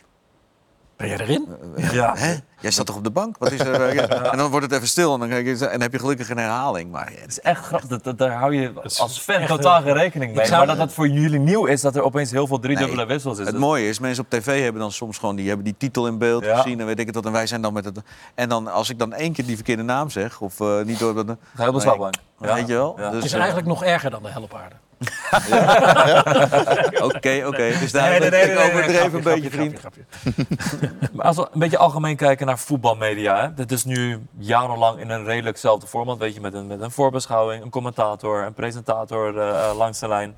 Ben 0.97 1.07
jij 1.07 1.17
erin? 1.19 1.47
Ja. 1.91 2.13
Hè? 2.17 2.35
Jij 2.59 2.71
staat 2.71 2.85
toch 2.85 2.95
op 2.95 3.03
de 3.03 3.11
bank? 3.11 3.37
Wat 3.37 3.51
is 3.51 3.59
er? 3.59 3.81
eh, 3.81 3.93
ja. 3.93 4.07
En 4.31 4.37
dan 4.37 4.49
wordt 4.49 4.65
het 4.65 4.75
even 4.75 4.87
stil 4.87 5.13
en 5.13 5.19
dan, 5.19 5.29
kijk 5.29 5.45
je, 5.57 5.67
en 5.67 5.81
heb 5.81 5.91
je 5.91 5.99
gelukkig 5.99 6.29
een 6.29 6.37
herhaling. 6.37 6.91
Maar 6.91 7.11
ja, 7.13 7.19
Het 7.19 7.29
is 7.29 7.39
echt 7.39 7.65
grappig. 7.65 7.89
Dat, 7.89 8.03
dat, 8.03 8.17
daar 8.17 8.31
hou 8.31 8.55
je 8.55 8.73
als 8.97 9.19
fan 9.19 9.45
totaal 9.45 9.81
geen 9.81 9.93
rekening 9.93 10.31
mee. 10.33 10.41
Ik 10.41 10.45
zou- 10.47 10.57
Maar 10.57 10.67
dat 10.67 10.77
dat 10.85 10.93
voor 10.95 11.07
jullie 11.07 11.39
nieuw 11.39 11.65
is, 11.65 11.81
dat 11.81 11.95
er 11.95 12.01
opeens 12.03 12.31
heel 12.31 12.47
veel 12.47 12.59
driedubbele 12.59 12.95
Nee, 12.97 13.05
wissels 13.05 13.37
is. 13.39 13.43
Het 13.43 13.51
Dat- 13.53 13.61
mooie 13.63 13.87
is, 13.87 13.99
mensen 13.99 14.23
op 14.23 14.29
tv 14.29 14.63
hebben 14.63 14.81
dan 14.81 14.91
soms 14.91 15.17
gewoon 15.17 15.35
die, 15.35 15.47
hebben 15.47 15.65
die 15.65 15.75
titel 15.77 16.07
in 16.07 16.17
beeld 16.17 16.43
Ja. 16.45 16.55
gezien 16.57 16.79
en 16.79 16.85
weet 16.85 16.99
ik 16.99 17.05
het 17.05 17.15
wat. 17.15 17.25
En 17.25 17.31
wij 17.31 17.47
zijn 17.47 17.61
dan 17.61 17.73
met 17.73 17.85
het. 17.85 18.01
En 18.35 18.49
dan 18.49 18.67
als 18.67 18.89
ik 18.89 18.99
dan 18.99 19.13
één 19.13 19.33
keer 19.33 19.45
die 19.45 19.55
verkeerde 19.55 19.83
naam 19.83 20.09
zeg, 20.09 20.41
of 20.41 20.59
eh, 20.59 20.81
niet 20.81 20.99
door. 20.99 21.13
Dan, 21.25 21.37
Ga 21.55 21.63
je 21.63 21.69
op 21.69 21.75
de 21.75 21.81
slagbank. 21.81 22.13
weet 22.37 22.67
je 22.67 22.73
wel. 22.73 22.93
Ja. 22.97 23.05
Dus, 23.05 23.15
Het 23.15 23.23
is 23.25 23.31
eh, 23.31 23.37
eigenlijk 23.37 23.67
nog 23.67 23.83
erger 23.83 24.09
dan 24.09 24.23
de 24.23 24.29
helpaarden. 24.29 24.77
Oké, 27.07 27.43
oké. 27.45 27.79
Dus 27.79 27.91
daar 27.91 28.15
ik 28.15 28.57
overdreven 28.57 29.13
een 29.13 29.23
beetje, 29.23 29.49
vriend. 29.49 29.79
Maar 31.13 31.25
als 31.25 31.35
we 31.35 31.47
een 31.51 31.59
beetje 31.59 31.77
algemeen 31.77 32.15
kijken 32.15 32.45
naar 32.45 32.59
voetbalmedia. 32.59 33.41
Hè? 33.41 33.53
Dit 33.53 33.71
is 33.71 33.85
nu 33.85 34.25
jarenlang 34.37 34.99
in 34.99 35.09
een 35.09 35.25
redelijkzelfde 35.25 35.87
format. 35.87 36.17
Weet 36.17 36.33
je, 36.33 36.41
met 36.41 36.53
een, 36.53 36.67
met 36.67 36.81
een 36.81 36.91
voorbeschouwing, 36.91 37.63
een 37.63 37.69
commentator, 37.69 38.45
een 38.45 38.53
presentator 38.53 39.39
eh, 39.39 39.69
eh, 39.69 39.77
langs 39.77 39.99
de 39.99 40.07
lijn. 40.07 40.35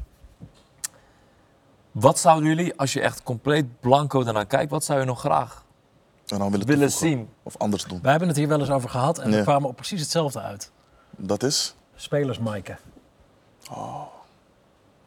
Wat 1.92 2.20
zouden 2.20 2.50
jullie, 2.50 2.74
als 2.76 2.94
je 2.94 3.02
echt 3.02 3.24
compleet 3.24 3.80
blanco 3.80 4.24
daarnaar 4.24 4.46
kijkt, 4.46 4.72
wat 4.72 4.84
zou 4.84 5.00
je 5.00 5.06
nog 5.06 5.20
graag 5.20 5.64
En 6.28 6.40
dan 6.40 6.52
willen, 6.52 6.68
willen 6.68 6.92
zien? 6.92 7.30
Of 7.44 7.58
anders 7.58 7.84
doen. 7.84 8.00
Wij 8.02 8.12
hebben 8.12 8.28
het 8.28 8.38
hier 8.38 8.48
wel 8.48 8.60
eens 8.60 8.70
over 8.70 8.90
gehad 8.90 9.18
en 9.18 9.32
we 9.32 9.42
kwamen 9.42 9.70
op 9.70 9.76
precies 9.76 10.02
hetzelfde 10.02 10.42
uit. 10.42 10.72
Dat 11.10 11.44
is? 11.44 11.76
Spelers 11.96 12.40
Maaike. 12.40 12.78
Oh. 13.72 14.17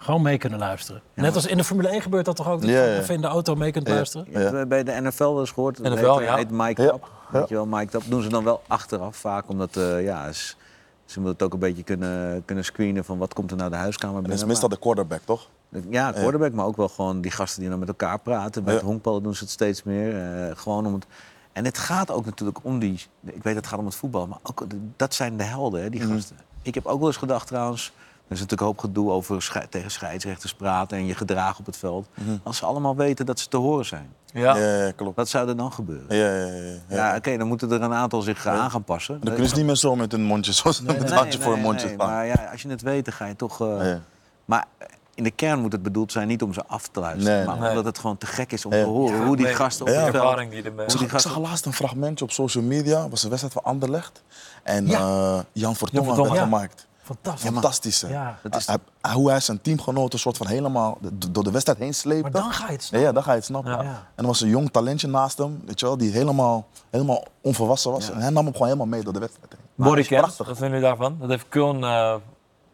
Gewoon 0.02 0.22
mee 0.22 0.38
kunnen 0.38 0.58
luisteren. 0.58 1.02
Net 1.14 1.34
als 1.34 1.46
in 1.46 1.56
de 1.56 1.64
Formule 1.64 1.88
1 1.88 2.02
gebeurt 2.02 2.24
dat 2.24 2.36
toch 2.36 2.48
ook? 2.48 2.60
Dat 2.60 2.70
Ja, 2.70 2.84
je 2.84 2.90
ja. 2.90 2.98
even 2.98 3.14
in 3.14 3.20
de 3.20 3.26
auto 3.26 3.54
mee 3.54 3.70
kunt 3.72 3.86
Ja. 3.88 3.94
luisteren? 3.94 4.26
Je 4.30 4.38
hebt, 4.38 4.54
eh, 4.54 4.62
bij 4.66 4.82
de 4.84 4.92
NFL 5.00 5.22
wel 5.22 5.40
eens 5.40 5.50
gehoord. 5.50 5.82
dat 5.82 5.92
NFL, 5.92 6.16
heet, 6.18 6.28
ja. 6.28 6.36
heet 6.36 6.50
Mike 6.50 6.82
Ja. 6.82 6.88
Up. 6.92 7.08
Weet 7.30 7.48
je 7.48 7.54
wel, 7.54 7.66
Mike 7.66 7.96
Up 7.96 8.02
doen 8.06 8.22
ze 8.22 8.28
dan 8.28 8.44
wel 8.44 8.62
achteraf 8.66 9.16
vaak. 9.16 9.48
Omdat 9.48 9.76
eh, 9.76 10.02
ja, 10.04 10.32
ze, 10.32 10.54
ze 11.04 11.20
moeten 11.20 11.32
het 11.32 11.42
ook 11.42 11.52
een 11.52 11.58
beetje 11.68 11.82
kunnen, 11.82 12.44
kunnen 12.44 12.64
screenen 12.64 13.04
van 13.04 13.18
wat 13.18 13.34
komt 13.34 13.50
er 13.50 13.56
nou 13.56 13.70
de 13.70 13.76
huiskamer 13.76 14.16
En 14.16 14.22
dat 14.22 14.32
is 14.32 14.38
binnen. 14.38 14.48
meestal 14.48 14.68
de 14.68 14.78
quarterback, 14.78 15.20
toch? 15.24 15.48
Ja, 15.90 16.12
quarterback, 16.12 16.52
maar 16.52 16.64
ook 16.66 16.76
wel 16.76 16.88
gewoon 16.88 17.20
die 17.20 17.30
gasten 17.30 17.60
die 17.60 17.70
dan 17.70 17.78
met 17.78 17.88
elkaar 17.88 18.18
praten. 18.18 18.64
Bij 18.64 18.72
Ja. 18.72 18.78
het 18.78 18.88
honkballen 18.88 19.22
doen 19.22 19.34
ze 19.34 19.42
het 19.42 19.52
steeds 19.52 19.82
meer. 19.82 20.16
eh, 20.48 20.56
gewoon 20.56 20.86
om 20.86 20.94
het... 20.94 21.06
En 21.52 21.64
het 21.64 21.78
gaat 21.78 22.10
ook 22.10 22.24
natuurlijk 22.24 22.58
om 22.62 22.78
die... 22.78 23.06
Ik 23.26 23.42
weet 23.42 23.54
het 23.54 23.66
gaat 23.66 23.78
om 23.78 23.84
het 23.84 23.94
voetbal, 23.94 24.26
maar 24.26 24.38
ook, 24.42 24.64
dat 24.96 25.14
zijn 25.14 25.36
de 25.36 25.42
helden, 25.44 25.82
hè, 25.82 25.90
die 25.90 26.02
Mhm. 26.04 26.12
gasten. 26.14 26.36
Ik 26.62 26.74
heb 26.74 26.86
ook 26.86 26.98
wel 26.98 27.08
eens 27.08 27.16
gedacht 27.16 27.46
trouwens... 27.46 27.92
Er 28.30 28.36
is 28.36 28.42
natuurlijk 28.42 28.60
een 28.60 28.66
hoop 28.66 28.78
gedoe 28.78 29.10
over 29.10 29.66
tegen 29.70 29.90
scheidsrechters 29.90 30.54
praten 30.54 30.98
en 30.98 31.06
je 31.06 31.14
gedrag 31.14 31.58
op 31.58 31.66
het 31.66 31.76
veld. 31.76 32.08
Als 32.42 32.56
ze 32.56 32.64
allemaal 32.66 32.96
weten 32.96 33.26
dat 33.26 33.38
ze 33.40 33.48
te 33.48 33.56
horen 33.56 33.84
zijn, 33.86 34.12
Ja. 34.32 34.56
Ja, 34.56 34.84
ja, 34.84 34.90
klopt. 34.92 35.16
wat 35.16 35.28
zou 35.28 35.48
er 35.48 35.56
dan 35.56 35.72
gebeuren? 35.72 36.16
Ja, 36.16 36.34
ja, 36.34 36.46
ja. 36.46 36.72
ja. 36.88 36.96
Ja, 36.96 37.16
oké, 37.16 37.36
dan 37.36 37.46
moeten 37.48 37.70
er 37.72 37.82
een 37.82 37.92
aantal 37.92 38.22
zich 38.22 38.46
aan 38.46 38.70
gaan 38.70 38.84
passen. 38.84 39.20
Dan 39.20 39.32
kunnen 39.32 39.48
ze 39.50 39.56
niet 39.56 39.66
meer 39.66 39.76
zo 39.76 39.96
met 39.96 40.12
hun 40.12 40.22
mondje, 40.22 40.52
zoals 40.52 40.80
met 40.82 40.98
het 40.98 41.10
handje 41.12 41.40
voor 41.40 41.52
hun 41.52 41.62
mondje 41.62 41.86
nee. 41.86 41.96
Maar 41.96 42.26
ja, 42.26 42.48
als 42.52 42.62
je 42.62 42.68
het 42.68 42.82
weet, 42.82 43.04
dan 43.04 43.14
ga 43.14 43.26
je 43.26 43.36
toch... 43.36 43.60
eh, 43.60 43.86
Ja. 43.90 44.00
Maar 44.44 44.64
in 45.14 45.24
de 45.24 45.30
kern 45.30 45.60
moet 45.60 45.72
het 45.72 45.82
bedoeld 45.82 46.12
zijn 46.12 46.28
niet 46.28 46.42
om 46.42 46.52
ze 46.52 46.62
af 46.66 46.88
te 46.88 47.00
luisteren. 47.00 47.36
Nee, 47.36 47.46
maar 47.46 47.58
nee. 47.58 47.68
omdat 47.68 47.84
het 47.84 47.98
gewoon 47.98 48.18
te 48.18 48.26
gek 48.26 48.52
is 48.52 48.64
om 48.64 48.72
Ja. 48.74 48.82
te 48.82 48.88
horen 48.88 49.26
hoe 49.26 49.36
die 49.36 49.44
Nee, 49.46 49.54
gasten 49.54 49.86
op 49.86 49.92
Ja. 49.92 49.96
het 49.98 50.04
De 50.06 50.10
veld... 50.12 50.24
ervaring 50.24 50.50
die 50.52 50.62
ermee 50.62 50.84
Ik 50.84 50.90
zag, 50.90 51.00
die 51.00 51.10
ik 51.10 51.18
zag 51.18 51.38
laatst 51.38 51.66
een 51.66 51.72
fragmentje 51.72 52.24
op 52.24 52.30
social 52.30 52.64
media. 52.64 53.08
was 53.08 53.22
een 53.22 53.28
wedstrijd 53.28 53.54
van 53.54 53.64
Anderlecht. 53.64 54.22
En 54.62 54.86
Ja. 54.86 54.98
eh, 54.98 55.38
Jan 55.52 55.76
Vertongen 55.76 56.16
werd 56.16 56.32
ja. 56.34 56.42
gemaakt. 56.42 56.86
Fantastisch. 57.14 57.50
Fantastisch. 57.50 58.00
Ja. 58.00 58.38
Dat 58.42 58.56
is- 58.56 58.66
Hij- 58.66 58.76
hij- 59.00 59.12
hoe 59.14 59.30
hij 59.30 59.40
zijn 59.40 59.60
teamgenoten 59.60 60.18
soort 60.18 60.36
van 60.36 60.46
helemaal 60.46 60.98
door 61.30 61.44
de 61.44 61.50
wedstrijd 61.50 61.78
heen 61.78 61.94
sleepte. 61.94 62.22
Maar 62.30 62.40
dan 62.42 62.52
ga 62.52 62.66
je 62.66 62.72
het 62.72 62.80
Ja, 62.80 62.86
snappen. 62.86 63.06
ja, 63.08 63.12
dan 63.14 63.22
ga 63.22 63.30
je 63.30 63.36
het 63.36 63.46
snappen. 63.46 63.72
Ja. 63.72 63.82
Ja. 63.82 63.88
En 63.90 63.98
er 64.22 64.26
was 64.26 64.40
een 64.40 64.48
jong 64.48 64.70
talentje 64.70 65.06
naast 65.08 65.38
hem, 65.38 65.62
weet 65.66 65.80
je 65.80 65.86
wel, 65.86 65.96
die 65.96 66.10
helemaal, 66.12 66.66
helemaal 66.90 67.24
onvolwassen 67.40 67.90
was. 67.90 68.06
Ja. 68.06 68.12
En 68.12 68.20
hij 68.20 68.30
nam 68.30 68.44
hem 68.44 68.52
gewoon 68.52 68.66
helemaal 68.68 68.88
mee 68.88 69.02
door 69.02 69.12
de 69.12 69.18
wedstrijd 69.18 69.52
heen. 69.52 69.86
Prachtig. 70.18 70.46
wat 70.46 70.56
vinden 70.56 70.68
jullie 70.80 70.80
daarvan? 70.96 71.16
Dat 71.20 71.28
heeft 71.28 71.46
Kuln 71.48 71.84
eh, 71.84 72.14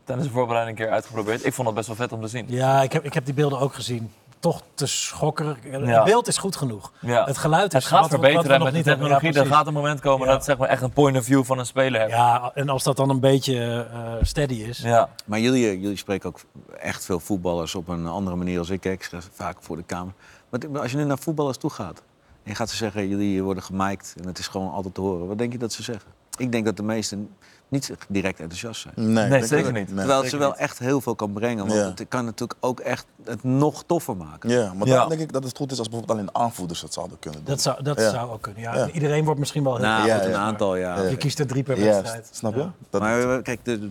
tijdens 0.04 0.28
de 0.28 0.34
voorbereiding 0.34 0.78
een 0.78 0.84
keer 0.84 0.92
uitgeprobeerd. 0.94 1.44
Ik 1.46 1.54
vond 1.54 1.66
het 1.66 1.76
best 1.76 1.86
wel 1.86 1.96
vet 1.96 2.12
om 2.12 2.20
te 2.20 2.28
zien. 2.28 2.44
Ja, 2.48 2.82
ik 2.82 2.92
heb, 2.92 3.04
ik 3.04 3.14
heb 3.14 3.24
die 3.24 3.34
beelden 3.34 3.58
ook 3.58 3.74
gezien. 3.74 4.12
Toch 4.40 4.62
te 4.74 4.86
schokkerig. 4.86 5.56
Het 5.62 5.86
Ja. 5.86 6.02
beeld 6.04 6.28
is 6.28 6.36
goed 6.38 6.56
genoeg. 6.56 6.92
Ja. 7.00 7.24
Het 7.24 7.38
geluid 7.38 7.74
is 7.74 7.84
Het 7.84 7.92
gaat 7.92 8.00
wat 8.00 8.08
verbeteren 8.08 8.62
met 8.62 8.74
de 8.74 8.82
technologie. 8.82 9.32
Ja, 9.32 9.40
er 9.40 9.46
gaat 9.46 9.66
een 9.66 9.72
moment 9.72 10.00
komen 10.00 10.26
Ja. 10.26 10.32
dat 10.32 10.44
zeg 10.44 10.58
maar, 10.58 10.68
echt 10.68 10.82
een 10.82 10.90
point 10.92 11.16
of 11.16 11.24
view 11.24 11.44
van 11.44 11.58
een 11.58 11.66
speler 11.66 12.00
hebt. 12.00 12.12
Ja, 12.12 12.50
en 12.54 12.68
als 12.68 12.82
dat 12.82 12.96
dan 12.96 13.10
een 13.10 13.20
beetje 13.20 13.86
eh, 13.92 14.12
steady 14.20 14.54
is. 14.54 14.78
Ja. 14.78 15.08
Maar 15.24 15.38
jullie, 15.40 15.66
eh, 15.66 15.80
jullie 15.82 15.96
spreken 15.96 16.28
ook 16.28 16.40
echt 16.80 17.04
veel 17.04 17.20
voetballers 17.20 17.74
op 17.74 17.88
een 17.88 18.06
andere 18.06 18.36
manier 18.36 18.58
als 18.58 18.70
ik. 18.70 18.84
hè. 18.84 18.90
Ik 18.90 19.02
schrijf 19.02 19.28
vaak 19.32 19.56
voor 19.60 19.76
de 19.76 19.82
Kamer. 19.82 20.12
Maar 20.48 20.80
als 20.80 20.90
je 20.90 20.96
nu 20.96 21.04
naar 21.04 21.18
voetballers 21.18 21.56
toe 21.58 21.70
gaat... 21.70 21.98
en 22.42 22.50
je 22.50 22.54
gaat 22.54 22.70
ze 22.70 22.76
zeggen, 22.76 23.08
jullie 23.08 23.42
worden 23.42 23.62
gemiked 23.62 24.14
en 24.20 24.26
het 24.26 24.38
is 24.38 24.48
gewoon 24.48 24.72
altijd 24.72 24.94
te 24.94 25.00
horen. 25.00 25.26
Wat 25.26 25.38
denk 25.38 25.52
je 25.52 25.58
dat 25.58 25.72
ze 25.72 25.82
zeggen? 25.82 26.10
Ik 26.38 26.52
denk 26.52 26.64
dat 26.64 26.76
de 26.76 26.82
meesten 26.82 27.30
niet 27.68 27.92
direct 28.08 28.40
enthousiast 28.40 28.80
zijn. 28.80 29.12
Nee, 29.12 29.46
zeker 29.46 29.72
niet. 29.72 29.86
Nee. 29.88 29.96
Terwijl 29.96 30.20
het 30.20 30.30
ze 30.30 30.36
wel 30.36 30.48
niet. 30.50 30.58
echt 30.58 30.78
heel 30.78 31.00
veel 31.00 31.14
kan 31.14 31.32
brengen. 31.32 31.66
Want 31.66 31.78
Ja. 31.80 31.84
het 31.94 32.04
kan 32.08 32.24
natuurlijk 32.24 32.58
ook 32.64 32.80
echt 32.80 33.06
het 33.24 33.44
nog 33.44 33.84
toffer 33.86 34.16
maken. 34.16 34.50
Ja, 34.50 34.72
maar 34.74 34.86
Ja. 34.86 34.98
dan 34.98 35.08
denk 35.08 35.20
ik 35.20 35.32
dat 35.32 35.44
het 35.44 35.56
goed 35.56 35.72
is 35.72 35.78
als 35.78 35.88
bijvoorbeeld 35.88 36.18
alleen 36.18 36.34
aanvoerders 36.34 36.80
het 36.82 36.92
zouden 36.92 37.18
kunnen 37.18 37.40
doen. 37.44 37.48
Dat 37.54 37.62
zou, 37.62 37.82
dat 37.82 37.98
Ja. 38.00 38.10
zou 38.10 38.30
ook 38.30 38.42
kunnen. 38.42 38.62
Ja. 38.62 38.74
Ja. 38.74 38.90
Iedereen 38.90 39.24
wordt 39.24 39.40
misschien 39.40 39.62
wel 39.64 39.76
heel 39.76 39.84
Nou, 39.84 40.06
Ja, 40.06 40.14
goed, 40.16 40.24
een 40.24 40.30
ja. 40.30 40.36
aantal, 40.36 40.76
ja. 40.76 41.02
Ja. 41.02 41.08
Je 41.08 41.16
kiest 41.16 41.38
er 41.38 41.46
drie 41.46 41.62
per 41.62 41.80
wedstrijd. 41.80 42.28
snap 42.32 42.54
je? 42.54 42.60
Ja. 42.60 42.72
Dat, 42.90 43.00
Maar 43.00 43.20
eh, 43.36 43.42
kijk, 43.42 43.64
de, 43.64 43.78
de- 43.78 43.88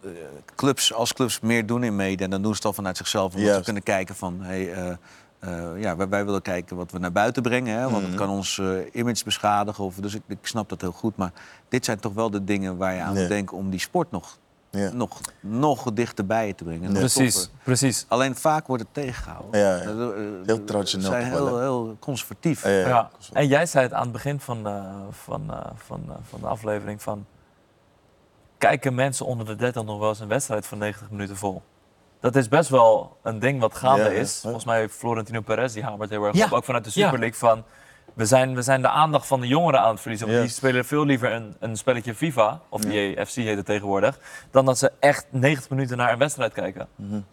de- 0.00 0.28
clubs, 0.54 0.92
als 0.94 1.12
clubs 1.12 1.40
meer 1.40 1.66
doen 1.66 1.84
in 1.84 1.96
media, 1.96 2.26
dan 2.28 2.42
doen 2.42 2.50
ze 2.50 2.56
het 2.56 2.66
al 2.66 2.72
vanuit 2.72 2.96
zichzelf. 2.96 3.24
Omdat 3.24 3.40
ze 3.40 3.46
Juist. 3.46 3.64
kunnen 3.64 3.82
kijken 3.82 4.14
van, 4.14 4.38
hey, 4.40 4.72
eh, 4.72 4.94
eh, 5.46 5.82
ja, 5.82 5.96
wij, 5.96 6.08
wij 6.08 6.24
willen 6.24 6.42
kijken 6.42 6.76
wat 6.76 6.90
we 6.92 6.98
naar 6.98 7.12
buiten 7.12 7.42
brengen. 7.42 7.76
Hè, 7.78 7.82
want 7.82 7.96
Mhm. 7.96 8.04
het 8.06 8.14
kan 8.14 8.28
ons 8.28 8.58
eh, 8.58 8.66
image 8.92 9.24
beschadigen. 9.24 9.84
Of, 9.84 9.94
dus 9.94 10.14
ik, 10.14 10.22
ik 10.26 10.38
snap 10.42 10.68
dat 10.68 10.80
heel 10.80 10.92
goed. 10.92 11.16
Maar 11.16 11.32
dit 11.68 11.84
zijn 11.84 11.98
toch 12.00 12.12
wel 12.12 12.30
de 12.30 12.44
dingen 12.44 12.76
waar 12.76 12.94
je 12.94 13.00
aan 13.00 13.14
Ja. 13.14 13.20
moet 13.20 13.28
denken 13.28 13.56
om 13.56 13.70
die 13.70 13.80
sport 13.80 14.10
nog, 14.10 14.38
ja. 14.70 14.90
nog, 14.92 15.20
nog 15.40 15.92
dichterbij 15.92 16.52
te 16.52 16.64
brengen. 16.64 16.92
Precies, 16.92 17.34
toffer. 17.34 17.52
precies. 17.62 18.04
Alleen 18.08 18.34
vaak 18.36 18.66
wordt 18.66 18.82
het 18.82 18.94
tegengehouden. 18.94 19.60
Ja, 19.60 19.76
ja. 19.76 19.82
Eh, 19.82 19.90
eh, 19.90 20.08
Heel 20.46 20.64
traditioneel 20.64 21.06
Ze 21.06 21.12
zijn 21.12 21.24
heel, 21.32 21.58
heel 21.60 21.96
conservatief. 22.00 22.62
Ja, 22.64 22.70
ja, 22.70 22.88
Ja. 22.88 23.10
En 23.32 23.46
jij 23.46 23.66
zei 23.66 23.84
het 23.84 23.92
aan 23.92 24.02
het 24.02 24.12
begin 24.12 24.40
van, 24.40 24.66
eh, 24.66 24.84
van, 25.10 25.50
eh, 25.50 25.66
van, 25.74 26.02
eh, 26.08 26.14
van 26.28 26.40
de 26.40 26.46
aflevering 26.46 27.02
van... 27.02 27.26
Kijken 28.58 28.94
mensen 28.94 29.26
onder 29.26 29.46
de 29.46 29.56
30 29.56 29.84
nog 29.84 29.98
wel 29.98 30.08
eens 30.08 30.20
een 30.20 30.28
wedstrijd 30.28 30.66
van 30.66 30.78
90 30.78 31.10
minuten 31.10 31.36
vol? 31.36 31.62
Dat 32.32 32.36
is 32.36 32.48
best 32.48 32.68
wel 32.70 33.16
een 33.22 33.38
ding 33.38 33.60
wat 33.60 33.74
gaande 33.76 34.02
Ja, 34.02 34.08
is. 34.10 34.34
ja. 34.34 34.40
Volgens 34.40 34.64
mij 34.64 34.88
Florentino 34.88 35.40
Perez 35.40 35.72
die 35.72 35.82
hamert 35.82 36.10
heel 36.10 36.24
erg 36.24 36.36
Ja. 36.36 36.44
op. 36.44 36.52
Ook 36.52 36.64
vanuit 36.64 36.84
de. 36.84 36.90
Super 36.90 37.18
League 37.18 37.38
van... 37.38 37.64
We 38.14 38.24
zijn, 38.26 38.54
we 38.54 38.62
zijn 38.62 38.82
de 38.82 38.88
aandacht 38.88 39.26
van 39.26 39.40
de 39.40 39.46
jongeren 39.46 39.80
aan 39.80 39.90
het 39.90 40.00
verliezen. 40.00 40.26
Want 40.26 40.38
Ja. 40.38 40.44
die 40.46 40.54
spelen 40.54 40.84
veel 40.84 41.04
liever 41.04 41.32
een, 41.32 41.56
een 41.60 41.76
spelletje 41.76 42.14
FIFA, 42.14 42.60
of 42.68 42.80
die 42.80 43.26
FC 43.26 43.34
heet 43.34 43.56
het 43.56 43.66
tegenwoordig... 43.66 44.18
dan 44.50 44.64
dat 44.64 44.78
ze 44.78 44.92
echt 45.00 45.26
90 45.30 45.70
minuten 45.70 45.96
naar 45.96 46.12
een 46.12 46.18
wedstrijd 46.18 46.52
kijken. 46.52 46.88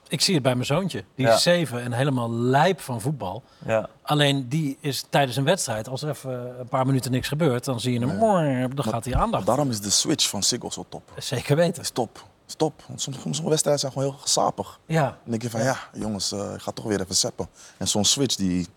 Ik 0.08 0.22
zie 0.22 0.34
het 0.34 0.44
bij 0.44 0.54
mijn 0.54 0.66
zoontje. 0.66 1.04
Die 1.16 1.26
Ja. 1.28 1.34
is 1.34 1.42
zeven 1.44 1.82
en 1.82 1.92
helemaal 1.92 2.32
lijp 2.32 2.80
van 2.82 3.02
voetbal. 3.02 3.44
Ja. 3.66 3.90
Alleen 4.04 4.50
die 4.50 4.78
is 4.82 5.06
tijdens 5.10 5.38
een 5.38 5.44
wedstrijd, 5.44 5.88
als 5.90 6.02
er 6.02 6.10
even 6.10 6.60
een 6.60 6.68
paar 6.68 6.86
minuten 6.86 7.12
niks 7.12 7.28
gebeurt, 7.28 7.66
dan 7.66 7.80
zie 7.80 7.94
je 8.00 8.08
hem, 8.08 8.76
dan 8.76 8.86
gaat 8.86 9.06
hij 9.06 9.16
aandacht. 9.16 9.46
Daarom 9.46 9.70
is 9.70 9.82
de 9.82 9.90
switch 9.90 10.30
van 10.30 10.44
Siggo 10.44 10.70
zo 10.70 10.86
top. 10.90 11.12
Zeker 11.18 11.56
weten. 11.56 11.74
Dat 11.74 11.84
is 11.84 11.90
top. 11.90 12.24
Is 12.48 12.56
top. 12.56 12.84
Want 12.88 13.02
soms, 13.02 13.18
sommige 13.22 13.50
wedstrijden 13.50 13.82
zijn 13.82 13.92
gewoon 13.92 14.10
heel 14.10 14.20
gesapig. 14.20 14.80
Ja, 14.86 15.04
Dan 15.04 15.18
denk 15.24 15.42
je 15.42 15.50
van 15.50 15.64
ja, 15.64 15.78
jongens, 15.94 16.32
eh, 16.32 16.54
ik 16.54 16.62
ga 16.62 16.72
toch 16.72 16.86
weer 16.86 17.02
even 17.02 17.16
seppen. 17.16 17.48
En 17.78 17.88
zo'n 17.88 18.06
switch 18.06 18.36
die, 18.36 18.68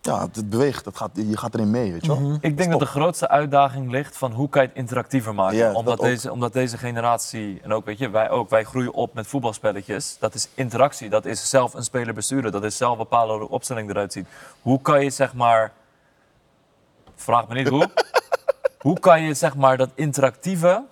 ja, 0.00 0.28
het 0.32 0.50
beweegt, 0.50 0.84
het 0.84 0.96
gaat, 0.96 1.10
je 1.14 1.36
gaat 1.36 1.54
erin 1.54 1.70
mee, 1.70 1.92
weet 1.92 2.04
je 2.04 2.20
wel. 2.20 2.38
Ik 2.40 2.56
denk 2.56 2.70
dat 2.70 2.80
de 2.80 2.86
grootste 2.86 3.28
uitdaging 3.28 3.90
ligt 3.90 4.16
van 4.16 4.32
hoe 4.32 4.48
kan 4.48 4.62
je 4.62 4.68
het 4.68 4.76
interactiever 4.76 5.34
maken. 5.34 5.56
Ja, 5.56 5.72
omdat, 5.72 6.00
deze, 6.00 6.32
omdat 6.32 6.52
deze 6.52 6.78
generatie, 6.78 7.60
en 7.62 7.72
ook 7.72 7.84
weet 7.84 7.98
je, 7.98 8.10
wij 8.10 8.30
ook, 8.30 8.50
wij 8.50 8.64
groeien 8.64 8.92
op 8.92 9.14
met 9.14 9.26
voetbalspelletjes. 9.26 10.16
Dat 10.20 10.34
is 10.34 10.48
interactie, 10.54 11.08
dat 11.08 11.24
is 11.24 11.48
zelf 11.50 11.74
een 11.74 11.84
speler 11.84 12.14
besturen, 12.14 12.52
dat 12.52 12.64
is 12.64 12.76
zelf 12.76 12.98
bepalen 12.98 13.36
hoe 13.36 13.46
de 13.46 13.52
opstelling 13.52 13.90
eruit 13.90 14.12
ziet. 14.12 14.26
Hoe 14.62 14.80
kan 14.80 15.04
je 15.04 15.10
zeg 15.10 15.34
maar, 15.34 15.72
vraag 17.14 17.48
me 17.48 17.54
niet 17.54 17.68
hoe, 17.68 17.90
hoe 18.86 19.00
kan 19.00 19.22
je 19.22 19.34
zeg 19.34 19.56
maar 19.56 19.76
dat 19.76 19.90
interactieve 19.94 20.84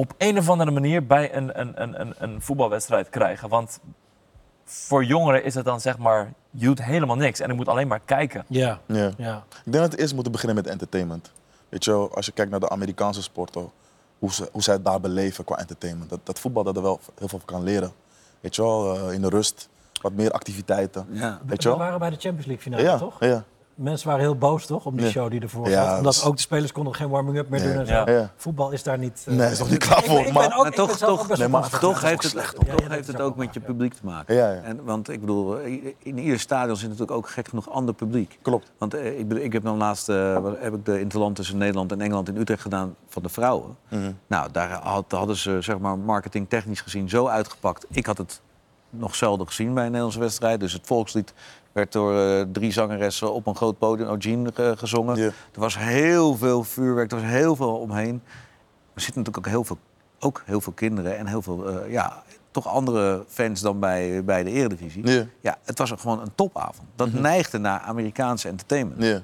op 0.00 0.14
een 0.18 0.38
of 0.38 0.48
andere 0.50 0.70
manier 0.70 1.06
bij 1.06 1.34
een, 1.36 1.60
een, 1.60 1.82
een, 1.82 2.00
een, 2.00 2.14
een 2.18 2.42
voetbalwedstrijd 2.42 3.08
krijgen? 3.08 3.48
Want 3.48 3.80
voor 4.64 5.04
jongeren 5.04 5.44
is 5.44 5.54
het 5.54 5.64
dan 5.64 5.80
zeg 5.80 5.98
maar, 5.98 6.32
je 6.50 6.64
doet 6.66 6.82
helemaal 6.82 7.16
niks 7.16 7.40
en 7.40 7.48
je 7.48 7.54
moet 7.54 7.68
alleen 7.68 7.88
maar 7.88 8.00
kijken. 8.04 8.44
ja, 8.48 8.80
Ja. 8.86 9.10
ja. 9.16 9.44
Ik 9.64 9.72
denk 9.72 9.84
dat 9.84 9.94
we 9.94 10.00
eerst 10.00 10.14
moeten 10.14 10.32
beginnen 10.32 10.56
met 10.56 10.66
entertainment. 10.66 11.32
Weet 11.68 11.84
je 11.84 11.90
wel, 11.90 12.14
als 12.14 12.26
je 12.26 12.32
kijkt 12.32 12.50
naar 12.50 12.60
de 12.60 12.68
Amerikaanse 12.68 13.22
sporten, 13.22 13.70
hoe, 14.18 14.32
ze, 14.32 14.48
hoe 14.52 14.62
zij 14.62 14.74
het 14.74 14.84
daar 14.84 15.00
beleven 15.00 15.44
qua 15.44 15.56
entertainment. 15.56 16.10
Dat, 16.10 16.20
dat 16.22 16.38
voetbal 16.40 16.62
dat 16.64 16.76
er 16.76 16.82
wel 16.82 17.00
heel 17.18 17.28
veel 17.28 17.38
van 17.38 17.44
kan 17.54 17.62
leren. 17.62 17.92
Weet 18.40 18.56
je 18.56 18.62
wel, 18.62 18.96
eh, 19.08 19.12
in 19.14 19.20
de 19.20 19.28
rust, 19.28 19.68
wat 20.02 20.12
meer 20.12 20.30
activiteiten. 20.30 21.06
Ja. 21.10 21.40
Weet 21.46 21.62
We 21.62 21.62
je 21.62 21.68
wel? 21.68 21.78
waren 21.78 21.98
bij 21.98 22.10
de 22.10 22.16
Champions 22.16 22.46
League 22.46 22.62
finale, 22.64 22.82
Ja, 22.82 22.98
toch? 22.98 23.16
ja. 23.20 23.44
Mensen 23.80 24.08
waren 24.08 24.22
heel 24.22 24.36
boos, 24.36 24.66
toch? 24.66 24.84
Om 24.86 24.96
die 24.96 25.04
Ja. 25.04 25.10
show 25.10 25.30
die 25.30 25.40
ervoor 25.40 25.68
Ja, 25.68 25.74
zat. 25.74 25.84
dat 25.88 25.96
Omdat 25.98 26.24
ook 26.24 26.34
de 26.36 26.40
spelers 26.42 26.72
konden 26.72 26.94
geen 26.94 27.08
warming-up 27.08 27.48
meer 27.48 27.60
Nee. 27.60 27.68
doen 27.72 27.80
en 27.80 27.86
zo. 27.86 27.92
Ja. 27.92 28.10
Ja. 28.10 28.30
Voetbal 28.36 28.70
is 28.70 28.82
daar 28.82 28.98
niet... 28.98 29.24
eh, 29.26 29.34
Nee, 29.34 29.50
is 29.50 29.58
nog 29.58 29.70
niet 29.70 29.78
klaar 29.78 29.98
ik 29.98 30.04
ben- 30.06 30.14
voor, 30.16 30.26
Ik 30.26 30.32
maar- 30.32 30.58
ook, 30.58 30.74
toch- 30.74 30.96
toch- 30.96 31.38
nee, 31.38 31.48
maar. 31.48 31.78
Toch 31.78 32.00
heeft 32.02 32.22
het, 32.22 32.30
slecht, 32.30 32.54
toch 32.54 32.88
heeft 32.88 33.06
het 33.06 33.20
ook 33.20 33.36
met 33.36 33.54
je 33.54 33.60
publiek 33.60 33.94
te 33.94 34.00
maken. 34.04 34.64
En, 34.64 34.84
want 34.84 35.08
ik 35.08 35.20
bedoel, 35.20 35.58
in 35.98 36.18
ieder 36.18 36.38
stadion 36.40 36.76
zit 36.76 36.84
natuurlijk 36.88 37.16
ook 37.16 37.28
gek 37.28 37.48
genoeg 37.48 37.70
ander 37.70 37.94
publiek. 37.94 38.38
Klopt. 38.42 38.72
Want 38.78 38.94
eh, 38.94 39.18
ik, 39.18 39.28
bedoel, 39.28 39.44
ik 39.44 39.52
heb 39.52 39.62
dan 39.62 39.76
laatst 39.76 40.08
eh, 40.08 40.38
wat- 40.38 40.56
heb 40.60 40.74
ik 40.74 40.84
de 40.84 41.00
interland 41.00 41.36
tussen 41.36 41.58
Nederland 41.58 41.92
en 41.92 42.00
Engeland 42.00 42.28
in 42.28 42.36
Utrecht 42.36 42.62
gedaan 42.62 42.94
van 43.08 43.22
de 43.22 43.28
vrouwen. 43.28 43.76
Mhm. 43.88 44.12
Nou, 44.26 44.48
daar 44.52 44.70
had, 44.82 45.04
hadden 45.08 45.36
ze 45.36 45.56
zeg 45.60 45.78
maar 45.78 45.98
marketingtechnisch 45.98 46.80
gezien 46.80 47.08
zo 47.08 47.26
uitgepakt. 47.26 47.86
Ik 47.90 48.06
had 48.06 48.18
het 48.18 48.40
nog 48.92 49.14
zelden 49.14 49.46
gezien 49.46 49.66
bij 49.74 49.82
een 49.82 49.88
Nederlandse 49.88 50.20
wedstrijd. 50.20 50.60
Dus 50.60 50.72
het 50.72 50.86
volkslied 50.86 51.34
werd 51.72 51.92
door 51.92 52.18
eh, 52.20 52.44
drie 52.52 52.72
zangeressen 52.72 53.32
op 53.32 53.46
een 53.46 53.56
groot 53.56 53.78
podium, 53.78 54.08
Eugene, 54.08 54.50
ge- 54.54 54.74
gezongen. 54.76 55.18
Er 55.52 55.60
was 55.60 55.78
heel 55.78 56.36
veel 56.36 56.64
vuurwerk, 56.64 57.10
er 57.12 57.16
was 57.20 57.26
heel 57.26 57.56
veel 57.56 57.76
omheen. 57.78 58.22
Er 58.94 59.00
zitten 59.00 59.22
natuurlijk 59.22 59.46
ook 59.46 59.52
heel 59.52 59.64
veel, 59.64 59.78
ook 60.18 60.42
heel 60.46 60.60
veel 60.60 60.72
kinderen 60.72 61.16
en 61.18 61.26
heel 61.26 61.42
veel, 61.42 61.68
eh, 61.68 61.92
ja, 61.92 62.22
toch 62.50 62.66
andere 62.68 63.24
fans 63.28 63.60
dan 63.60 63.80
bij, 63.80 64.24
bij 64.24 64.42
de 64.44 64.50
Eredivisie. 64.50 65.06
Ja. 65.06 65.24
Ja, 65.40 65.58
het 65.64 65.78
was 65.78 65.92
gewoon 65.98 66.20
een 66.20 66.34
topavond. 66.34 66.88
Dat 66.96 67.12
neigde 67.12 67.58
naar 67.58 67.80
Amerikaanse 67.80 68.48
entertainment. 68.48 69.02
Ja. 69.02 69.20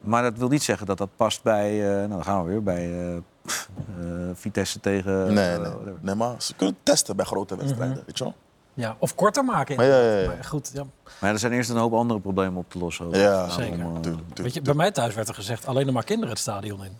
Maar 0.00 0.22
dat 0.22 0.36
wil 0.36 0.48
niet 0.48 0.62
zeggen 0.62 0.86
dat 0.86 0.98
dat 0.98 1.08
past 1.16 1.42
bij, 1.42 1.78
nou 1.80 2.08
dan 2.08 2.24
gaan 2.24 2.44
we 2.44 2.50
weer, 2.50 2.62
bij 2.62 3.22
Vitesse 4.34 4.80
tegen... 4.80 5.32
Nee, 5.34 5.58
nee. 5.58 5.72
nee, 6.00 6.14
maar 6.14 6.34
ze 6.42 6.54
kunnen 6.54 6.76
testen 6.82 7.16
bij 7.16 7.24
grote 7.24 7.56
wedstrijden, 7.56 8.02
weet 8.06 8.18
je 8.18 8.24
wel? 8.24 8.34
Ja, 8.74 8.96
of 8.98 9.14
korter 9.14 9.44
maken. 9.44 9.76
Maar 9.76 9.86
ja, 9.86 9.92
ja, 9.92 10.00
inderdaad. 10.00 10.28
ja. 10.30 10.34
Maar 10.34 10.44
goed, 10.44 10.70
ja. 10.74 10.84
Maar 11.18 11.30
er 11.32 11.38
zijn 11.38 11.52
eerst 11.52 11.70
een 11.70 11.76
hoop 11.76 11.92
andere 11.92 12.20
problemen 12.20 12.56
op 12.58 12.70
te 12.70 12.78
lossen. 12.78 13.06
ook. 13.06 13.14
Ja, 13.14 13.48
zeker. 13.48 13.78
eh. 13.80 14.12
Weet 14.34 14.54
je, 14.54 14.62
bij 14.62 14.74
mij 14.74 14.90
thuis 14.90 15.14
werd 15.14 15.28
er 15.28 15.34
gezegd 15.34 15.66
alleen 15.66 15.84
nog 15.84 15.94
maar 15.94 16.04
kinderen 16.04 16.30
het 16.30 16.38
stadion 16.38 16.84
in. 16.84 16.96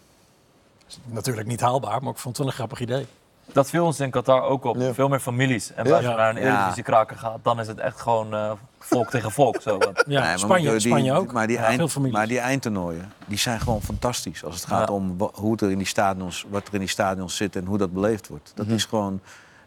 Natuurlijk 1.05 1.47
niet 1.47 1.61
haalbaar, 1.61 2.03
maar 2.03 2.13
ik 2.13 2.19
vond 2.19 2.37
het 2.37 2.39
wel 2.39 2.47
een 2.47 2.53
grappig 2.53 2.81
idee. 2.81 3.07
Dat 3.53 3.69
viel 3.71 3.85
ons 3.85 4.01
in 4.01 4.11
Qatar 4.11 4.43
ook 4.43 4.65
op. 4.65 4.77
Ja. 4.77 4.95
Veel 4.95 5.09
meer 5.09 5.21
families. 5.21 5.73
En 5.75 5.87
Ja. 5.87 5.95
als 5.95 6.05
je 6.05 6.09
naar 6.09 6.37
een 6.37 6.43
Ja. 6.43 6.49
Eredivisie-kraker 6.53 7.17
gaat, 7.17 7.39
dan 7.43 7.61
is 7.61 7.67
het 7.67 7.79
echt 7.79 8.01
gewoon 8.01 8.35
eh, 8.35 8.53
volk 8.79 9.11
tegen 9.11 9.31
volk. 9.31 9.61
Zo. 9.63 9.79
wat. 9.79 10.05
Ja, 10.07 10.25
Nee, 10.27 10.39
Spanje, 10.39 10.71
die- 10.71 10.81
Spanje 10.81 11.13
ook. 11.13 11.33
Maar 11.33 11.47
die, 11.47 11.59
eind, 11.59 12.11
maar 12.13 12.27
die 12.27 12.39
eindtoernooien, 12.39 13.13
die 13.27 13.39
zijn 13.39 13.61
gewoon 13.61 13.83
fantastisch. 13.83 14.45
Als 14.45 14.55
het 14.55 14.65
gaat 14.65 14.89
Ja. 14.89 14.95
om 14.95 15.17
hoe 15.35 15.53
het 15.53 15.61
er 15.61 15.71
in 15.71 15.79
die 15.79 15.87
stadions, 15.87 16.47
wat 16.51 16.67
er 16.69 16.75
in 16.75 16.81
die 16.81 16.89
stadions 16.89 17.37
zit 17.37 17.57
en 17.57 17.65
hoe 17.65 17.79
dat 17.79 17.93
beleefd 17.93 18.29
wordt. 18.29 18.53
Mhm. 18.57 18.67
Dat 18.67 18.77
is 18.77 18.85
gewoon... 18.85 19.21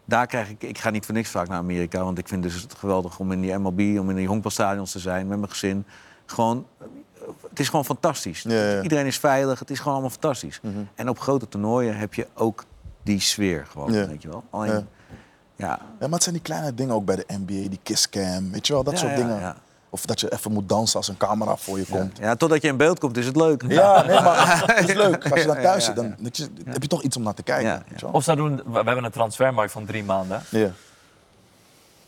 Daar 0.06 0.28
krijg 0.28 0.50
ik... 0.50 0.64
Ik 0.64 0.78
ga 0.78 0.90
niet 0.90 1.06
voor 1.06 1.14
niks 1.14 1.30
vaak 1.30 1.48
naar 1.48 1.58
Amerika. 1.58 2.04
Want 2.04 2.18
ik 2.18 2.28
vind 2.28 2.44
dus 2.44 2.62
het 2.62 2.74
geweldig 2.74 3.20
om 3.20 3.32
in 3.32 3.42
die 3.42 3.58
MLB, 3.58 3.80
om 4.00 4.10
in 4.10 4.16
die 4.16 4.28
honkbalstadions 4.28 4.92
te 4.92 5.00
zijn 5.00 5.28
met 5.28 5.38
mijn 5.38 5.52
gezin. 5.52 5.86
Gewoon... 6.26 6.66
Het 7.50 7.60
is 7.60 7.70
gewoon 7.70 7.86
fantastisch. 7.86 8.42
Ja, 8.42 8.54
ja. 8.70 8.82
Iedereen 8.82 9.06
is 9.06 9.18
veilig. 9.20 9.60
Het 9.60 9.70
is 9.70 9.78
gewoon 9.78 9.94
allemaal 9.94 10.10
fantastisch. 10.12 10.60
Mhm. 10.62 10.74
En 10.96 11.10
op 11.10 11.20
grote 11.20 11.48
toernooien 11.48 11.98
heb 11.98 12.14
je 12.14 12.28
ook 12.34 12.66
die 13.04 13.20
sfeer 13.20 13.66
gewoon, 13.66 13.94
Ja. 13.94 14.08
weet 14.08 14.22
je 14.22 14.28
wel. 14.28 14.44
Alleen, 14.50 14.72
Ja. 14.72 14.86
ja. 15.56 15.80
Maar 16.00 16.10
het 16.10 16.24
zijn 16.24 16.36
die 16.36 16.44
kleine 16.44 16.74
dingen 16.74 16.96
ook 16.96 17.06
bij 17.06 17.16
de 17.16 17.26
NBA, 17.28 17.70
die 17.70 17.80
kisscam, 17.84 18.52
weet 18.52 18.68
je 18.68 18.74
wel, 18.74 18.84
dat 18.84 18.98
soort 18.98 19.16
dingen. 19.16 19.56
Of 19.94 20.06
dat 20.06 20.20
je 20.20 20.32
even 20.34 20.52
moet 20.52 20.70
dansen 20.70 20.98
als 20.98 21.08
een 21.08 21.18
camera 21.18 21.56
voor 21.56 21.78
je 21.80 21.86
komt. 21.90 22.18
ja, 22.18 22.36
totdat 22.36 22.62
je 22.62 22.68
in 22.68 22.78
beeld 22.78 23.00
komt 23.00 23.18
is 23.18 23.26
het 23.26 23.36
leuk. 23.36 23.64
Ja, 23.68 24.04
nee, 24.06 24.22
maar 24.28 24.64
het 24.76 24.90
is 24.90 24.96
leuk. 24.96 25.30
Als 25.32 25.40
je 25.42 25.48
dan 25.48 25.56
thuis 25.62 25.86
zit, 25.86 25.96
dan 25.96 26.16
je, 26.32 26.48
heb 26.66 26.82
je 26.82 26.88
toch 26.88 27.02
iets 27.02 27.18
om 27.18 27.24
naar 27.24 27.34
te 27.34 27.44
kijken. 27.44 27.84
Je? 27.98 28.08
Of 28.12 28.24
ze 28.24 28.36
doen, 28.36 28.56
we 28.66 28.74
hebben 28.74 29.04
een 29.04 29.12
transfermarkt 29.12 29.72
van 29.72 29.86
drie 29.86 30.04
maanden. 30.04 30.42
Ja. 30.50 30.70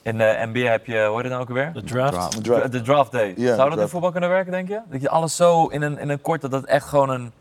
In 0.02 0.18
de 0.18 0.48
NBA 0.54 0.60
heb 0.72 0.86
je, 0.86 0.94
heet 0.94 1.16
het 1.24 1.26
nou 1.32 1.42
ook 1.42 1.48
alweer? 1.48 1.74
De 1.74 1.84
draft. 1.84 2.14
Draft. 2.14 2.44
Draft. 2.44 2.72
De 2.72 2.82
draft 2.82 3.12
day. 3.12 3.34
Zou 3.38 3.70
dat 3.70 3.80
in 3.80 3.88
voetbal 3.88 4.12
kunnen 4.12 4.30
werken, 4.30 4.52
denk 4.52 4.68
je? 4.68 4.80
Dat 4.90 5.02
je 5.02 5.10
alles 5.10 5.36
zo 5.36 5.66
in 5.68 5.82
een, 5.82 5.98
in 6.00 6.10
een 6.10 6.22
kort, 6.22 6.42
dat 6.42 6.52
het 6.52 6.66
echt 6.66 6.88
gewoon 6.88 7.10
een... 7.10 7.32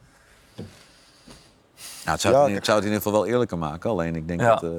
Nou, 0.54 0.66
het, 2.04 2.20
zou 2.20 2.34
Ja, 2.34 2.40
het, 2.40 2.48
in- 2.48 2.54
het 2.54 2.64
zou 2.64 2.76
het 2.78 2.86
in 2.86 2.92
ieder 2.92 3.06
geval 3.06 3.20
wel 3.22 3.30
eerlijker 3.32 3.58
maken. 3.58 3.90
Alleen 3.90 4.16
ik 4.16 4.28
denk 4.28 4.40
Ja. 4.40 4.48
dat... 4.54 4.62
eh, 4.62 4.70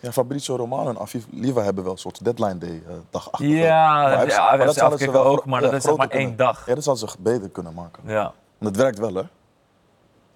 Ja, 0.00 0.12
Fabrizio 0.12 0.56
Romano 0.56 0.88
en 0.88 0.98
Afif 0.98 1.26
Liva 1.30 1.62
hebben 1.62 1.82
wel 1.84 1.92
een 1.92 1.98
soort 1.98 2.24
deadline 2.24 2.58
day 2.58 2.82
eh, 2.88 2.94
dag 3.10 3.32
achter. 3.32 3.48
Ja, 3.48 4.16
dat- 4.16 4.30
ja, 4.30 4.56
maar 4.56 4.68
FC 4.68 4.74
zouden 4.74 4.98
ze 4.98 5.10
wel 5.10 5.24
ook, 5.24 5.44
maar 5.44 5.60
ja, 5.62 5.66
dat 5.66 5.76
is 5.76 5.82
zeg 5.82 5.96
maar 5.96 6.08
één 6.08 6.18
kunnen- 6.20 6.36
dag. 6.36 6.66
Ja, 6.66 6.74
dat 6.74 6.84
zouden 6.84 7.08
ze 7.08 7.16
beter 7.18 7.48
kunnen 7.50 7.74
maken. 7.74 8.02
Ja, 8.06 8.32
En 8.58 8.66
het 8.66 8.76
werkt 8.76 8.98
wel, 8.98 9.14
hè? 9.14 9.22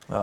ja. 0.08 0.22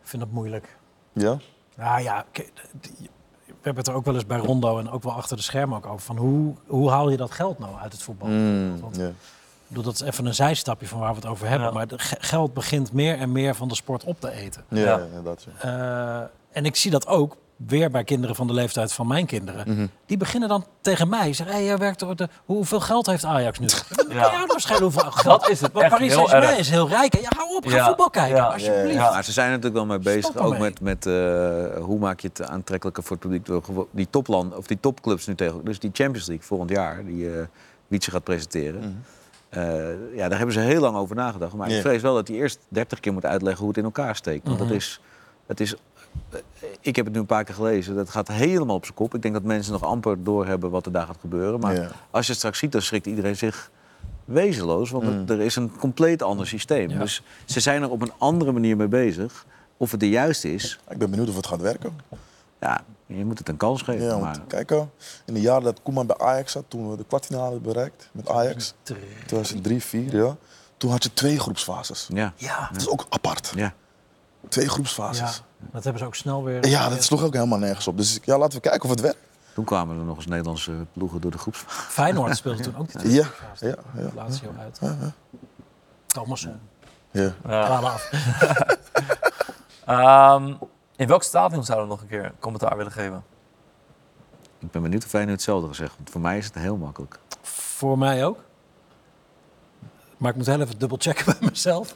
Ik 0.00 0.14
vind 0.14 0.22
dat 0.22 0.30
moeilijk. 0.32 0.76
Ja? 1.12 1.36
Nou 1.76 2.02
ja, 2.02 2.24
we 2.32 3.54
hebben 3.62 3.76
het 3.76 3.88
er 3.88 3.94
ook 3.94 4.04
wel 4.04 4.14
eens 4.14 4.26
bij 4.26 4.38
Rondo 4.38 4.78
en 4.78 4.90
ook 4.90 5.02
wel 5.02 5.12
achter 5.12 5.36
de 5.36 5.42
schermen 5.42 5.76
ook 5.76 5.86
over. 5.86 6.00
Van 6.00 6.16
hoe, 6.16 6.54
hoe 6.66 6.90
haal 6.90 7.10
je 7.10 7.16
dat 7.16 7.30
geld 7.30 7.58
nou 7.58 7.76
uit 7.76 7.92
het 7.92 8.02
voetbal? 8.02 8.28
Mm, 8.28 8.80
Want, 8.80 9.00
bedoel, 9.66 9.82
dat 9.84 9.94
is 9.94 10.00
even 10.00 10.26
een 10.26 10.34
zijstapje 10.34 10.86
van 10.88 10.98
waar 10.98 11.10
we 11.10 11.16
het 11.16 11.26
over 11.26 11.48
hebben. 11.48 11.68
Ja. 11.68 11.74
Maar 11.74 11.86
geld 12.18 12.54
begint 12.54 12.92
meer 12.92 13.18
en 13.18 13.32
meer 13.32 13.54
van 13.54 13.68
de 13.68 13.74
sport 13.74 14.04
op 14.04 14.20
te 14.20 14.30
eten. 14.30 14.64
Ja, 14.68 14.80
Ja. 14.80 15.06
Ja. 15.60 16.20
Eh, 16.22 16.28
en 16.50 16.64
ik 16.64 16.76
zie 16.76 16.90
dat 16.90 17.06
ook 17.06 17.36
weer 17.66 17.90
bij 17.90 18.04
kinderen 18.04 18.36
van 18.36 18.46
de 18.46 18.52
leeftijd 18.52 18.92
van 18.92 19.06
mijn 19.06 19.26
kinderen. 19.26 19.90
Die 20.06 20.16
beginnen 20.16 20.48
dan 20.48 20.64
tegen 20.80 21.08
mij. 21.08 21.32
Zeggen, 21.32 21.56
hey, 21.56 21.64
jij 21.64 21.76
werkt 21.78 22.18
de, 22.18 22.28
hoeveel 22.44 22.80
geld 22.80 23.06
heeft 23.06 23.24
Ajax 23.24 23.58
nu? 23.58 23.66
Ja. 24.08 24.14
Ja, 24.14 24.46
schelen 24.58 24.82
hoeveel 24.82 25.10
geld. 25.10 25.40
Dat 25.40 25.50
is 25.50 25.60
het 25.60 25.72
Want 25.72 25.84
echt 25.84 25.94
Paris 25.94 26.12
Saint-Germain 26.12 26.58
is 26.58 26.70
heel 26.70 26.88
rijk. 26.88 27.12
hè? 27.12 27.18
Ja, 27.20 27.28
hou 27.36 27.56
op, 27.56 27.66
ga 27.66 27.76
Ja. 27.76 27.86
voetbal 27.86 28.10
kijken, 28.10 28.36
Ja. 28.36 28.44
alsjeblieft. 28.44 28.94
Ja, 28.94 29.10
Maar 29.10 29.24
ze 29.24 29.32
zijn 29.32 29.48
natuurlijk 29.48 29.74
wel 29.74 29.86
mee 29.86 29.98
bezig, 29.98 30.24
Stop 30.24 30.36
ook 30.44 30.58
met, 30.58 30.80
met 30.80 31.06
eh, 31.06 31.12
hoe 31.84 31.98
maak 31.98 32.20
je 32.20 32.28
het 32.28 32.42
aantrekkelijker 32.48 33.02
voor 33.02 33.12
het 33.16 33.20
publiek 33.20 33.46
door 33.46 33.86
die 33.90 34.06
topland 34.10 34.56
of 34.56 34.66
die 34.66 34.80
topclubs 34.80 35.26
nu 35.26 35.34
tegen. 35.34 35.64
Dus 35.64 35.78
die 35.78 35.90
Champions 35.92 36.26
League 36.26 36.46
volgend 36.46 36.70
jaar, 36.70 37.04
die 37.04 37.30
eh 37.38 37.42
Wietse 37.86 38.10
gaat 38.10 38.24
presenteren. 38.24 39.04
Eh, 39.48 39.62
ja, 40.14 40.28
daar 40.28 40.36
hebben 40.36 40.54
ze 40.54 40.60
heel 40.60 40.80
lang 40.80 40.96
over 40.96 41.16
nagedacht. 41.16 41.52
Maar 41.54 41.70
Ja. 41.70 41.74
ik 41.76 41.80
vrees 41.82 42.02
wel 42.02 42.14
dat 42.14 42.28
hij 42.28 42.36
eerst 42.36 42.58
30 42.68 43.00
keer 43.00 43.12
moet 43.12 43.24
uitleggen 43.24 43.58
hoe 43.60 43.68
het 43.68 43.78
in 43.78 43.84
elkaar 43.84 44.16
steekt. 44.16 44.46
Want 44.46 44.58
Mhm. 44.58 44.68
dat 44.68 44.76
is, 44.76 45.00
het 45.46 45.60
is, 45.60 45.74
ik 46.80 46.96
heb 46.96 47.04
het 47.04 47.14
nu 47.14 47.20
een 47.20 47.26
paar 47.26 47.44
keer 47.44 47.54
gelezen. 47.54 47.94
Dat 47.94 48.10
gaat 48.10 48.28
helemaal 48.28 48.76
op 48.76 48.84
zijn 48.84 48.96
kop. 48.96 49.14
Ik 49.14 49.22
denk 49.22 49.34
dat 49.34 49.42
mensen 49.42 49.72
nog 49.72 49.82
amper 49.84 50.24
doorhebben 50.24 50.70
wat 50.70 50.86
er 50.86 50.92
daar 50.92 51.06
gaat 51.06 51.16
gebeuren. 51.20 51.60
Maar 51.60 51.74
Ja. 51.74 51.88
als 52.10 52.24
je 52.24 52.30
het 52.30 52.40
straks 52.40 52.58
ziet, 52.58 52.72
dan 52.72 52.82
schrikt 52.82 53.06
iedereen 53.06 53.36
zich 53.36 53.70
wezenloos. 54.24 54.90
Want 54.90 55.30
er 55.30 55.40
is 55.40 55.56
een 55.56 55.76
compleet 55.78 56.22
ander 56.22 56.46
systeem. 56.46 56.90
Ja. 56.90 56.98
Dus 56.98 57.22
ze 57.44 57.60
zijn 57.60 57.82
er 57.82 57.90
op 57.90 58.02
een 58.02 58.12
andere 58.18 58.52
manier 58.52 58.76
mee 58.76 58.88
bezig. 58.88 59.46
Of 59.76 59.90
het 59.90 60.00
de 60.00 60.08
juiste 60.08 60.54
is, 60.54 60.78
Ik 60.88 60.98
ben 60.98 61.10
benieuwd 61.10 61.28
of 61.28 61.36
het 61.36 61.46
gaat 61.46 61.60
werken. 61.60 61.98
ja, 62.60 62.80
je 63.06 63.24
moet 63.24 63.38
het 63.38 63.48
een 63.48 63.56
kans 63.56 63.82
geven. 63.82 64.04
Ja, 64.06 64.18
maar, 64.18 64.34
want 64.36 64.46
kijk, 64.46 64.70
eh, 64.70 64.82
in 65.26 65.34
de 65.34 65.40
jaren 65.40 65.62
dat 65.62 65.80
Koeman 65.82 66.06
bij 66.06 66.18
Ajax 66.18 66.52
zat, 66.52 66.64
toen 66.68 66.90
we 66.90 66.96
de 66.96 67.04
kwartfinale 67.04 67.42
hadden 67.44 67.62
bereikt 67.62 68.08
met 68.12 68.28
Ajax, 68.28 68.74
2003, 68.82 69.24
2004, 69.26 70.16
ja, 70.16 70.36
toen 70.76 70.90
had 70.90 71.02
je 71.02 71.12
twee 71.14 71.38
groepsfases. 71.40 72.06
ja, 72.12 72.32
Ja, 72.36 72.68
Dat 72.72 72.80
is 72.80 72.88
ook 72.88 73.06
apart. 73.08 73.52
ja. 73.56 73.74
Twee 74.48 74.64
ja, 74.64 74.70
groepsfases. 74.70 75.42
dat 75.58 75.82
hebben 75.84 76.00
ze 76.02 76.06
ook 76.06 76.14
snel 76.14 76.44
weer. 76.44 76.66
Ja, 76.66 76.88
dat 76.88 77.02
sloeg 77.04 77.22
ook 77.22 77.32
helemaal 77.34 77.58
nergens 77.58 77.86
op. 77.88 77.96
Dus 77.96 78.18
ja, 78.24 78.38
laten 78.38 78.54
we 78.54 78.60
kijken 78.68 78.82
of 78.82 78.90
het 78.90 79.00
werkt. 79.00 79.18
Toen 79.54 79.64
kwamen 79.64 79.98
er 79.98 80.04
nog 80.04 80.16
eens 80.16 80.26
Nederlandse 80.26 80.72
ploegen 80.92 81.20
door 81.20 81.30
de 81.30 81.38
groepsfase. 81.38 81.90
Feyenoord 81.90 82.36
speelde 82.36 82.62
toen 82.62 82.76
ook 82.76 82.92
die 83.00 83.12
Ja, 83.12 83.26
tweede 83.54 83.78
ja, 83.94 84.02
ja. 84.02 84.08
Lazio 84.14 84.54
uit. 84.58 84.80
Thomasson. 86.06 86.60
ja. 87.10 87.32
Ja. 87.48 87.64
Dwalen 87.64 87.92
af. 87.92 88.10
Ehm, 89.84 90.54
in 90.96 91.06
welk 91.08 91.22
stadion 91.22 91.64
zouden 91.64 91.88
we 91.88 91.92
nog 91.94 92.02
een 92.02 92.08
keer 92.08 92.32
commentaar 92.40 92.76
willen 92.76 92.92
geven? 92.92 93.24
Ik 94.58 94.70
ben 94.70 94.82
benieuwd 94.82 95.04
of 95.04 95.12
jij 95.12 95.24
nu 95.24 95.30
hetzelfde 95.30 95.68
gezegd. 95.68 95.92
Want 95.96 96.10
voor 96.10 96.20
mij 96.20 96.38
is 96.38 96.44
het 96.44 96.54
heel 96.54 96.76
makkelijk. 96.76 97.18
Voor 97.42 97.98
mij 97.98 98.24
ook. 98.24 98.38
Maar 100.16 100.30
ik 100.30 100.36
moet 100.36 100.46
heel 100.46 100.60
even 100.60 100.78
dubbelchecken 100.78 101.24
bij 101.40 101.48
mezelf. 101.50 101.94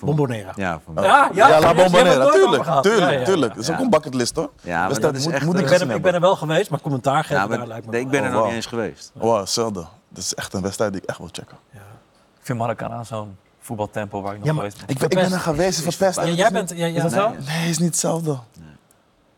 Bombonera. 0.00 0.52
Ja, 0.56 0.80
mij. 0.94 1.04
Ja, 1.04 1.30
Ja, 1.34 1.60
La 1.60 1.74
Bombonera, 1.74 2.30
tuurlijk, 2.30 2.64
tuurlijk, 2.82 3.10
Ja, 3.12 3.18
ja. 3.18 3.24
tuurlijk. 3.24 3.54
Dat 3.54 3.62
is 3.62 3.70
ook 3.70 3.76
Ja. 3.76 3.82
een 3.82 3.90
bucketlist 3.90 4.36
hoor. 4.36 4.50
Ja, 4.62 4.78
maar 4.80 4.88
Dus 4.88 4.98
dat 4.98 5.14
is 5.14 5.24
moet, 5.24 5.32
echt... 5.32 5.44
moet 5.44 5.58
ik 5.58 5.64
ben, 5.68 5.88
er, 5.88 5.94
ik 5.96 6.02
ben 6.02 6.14
er 6.14 6.20
wel 6.20 6.36
geweest, 6.36 6.70
maar 6.70 6.80
commentaar 6.80 7.22
geven 7.24 7.36
ja, 7.36 7.46
maar 7.46 7.58
daar 7.58 7.66
lijkt 7.66 7.84
me 7.86 7.92
nee, 7.92 8.00
ik 8.00 8.08
ben 8.08 8.20
er 8.22 8.26
Oh, 8.26 8.32
nog 8.32 8.38
wow. 8.40 8.46
niet 8.48 8.56
eens 8.56 8.66
geweest. 8.66 9.10
Wow, 9.14 9.38
hetzelfde. 9.40 9.80
Dat 10.08 10.22
is 10.22 10.34
echt 10.34 10.52
een 10.54 10.62
wedstrijd 10.62 10.92
die 10.92 11.02
ik 11.02 11.08
echt 11.08 11.18
wil 11.18 11.28
checken. 11.32 11.56
Ja. 11.70 11.78
Ik 12.40 12.46
vind 12.46 12.58
Maracana 12.58 13.04
zo'n 13.04 13.36
voetbaltempo 13.60 14.22
waar 14.22 14.32
ik 14.32 14.38
nog 14.38 14.46
Ja, 14.46 14.52
maar- 14.52 14.62
geweest 14.62 14.86
ben. 14.86 14.94
Ik 14.94 14.98
ben, 15.00 15.10
ik 15.10 15.16
ben 15.28 15.32
er 15.32 15.40
geweest, 15.40 15.80
verpest. 15.82 16.16
Ja, 16.16 16.24
jij 16.26 16.50
bent... 16.50 16.70
Ja, 16.70 16.86
ja, 16.86 16.96
Is 16.96 17.02
dat 17.02 17.12
zo? 17.12 17.28
Nee, 17.46 17.68
is 17.68 17.78
niet 17.78 17.88
hetzelfde. 17.88 18.38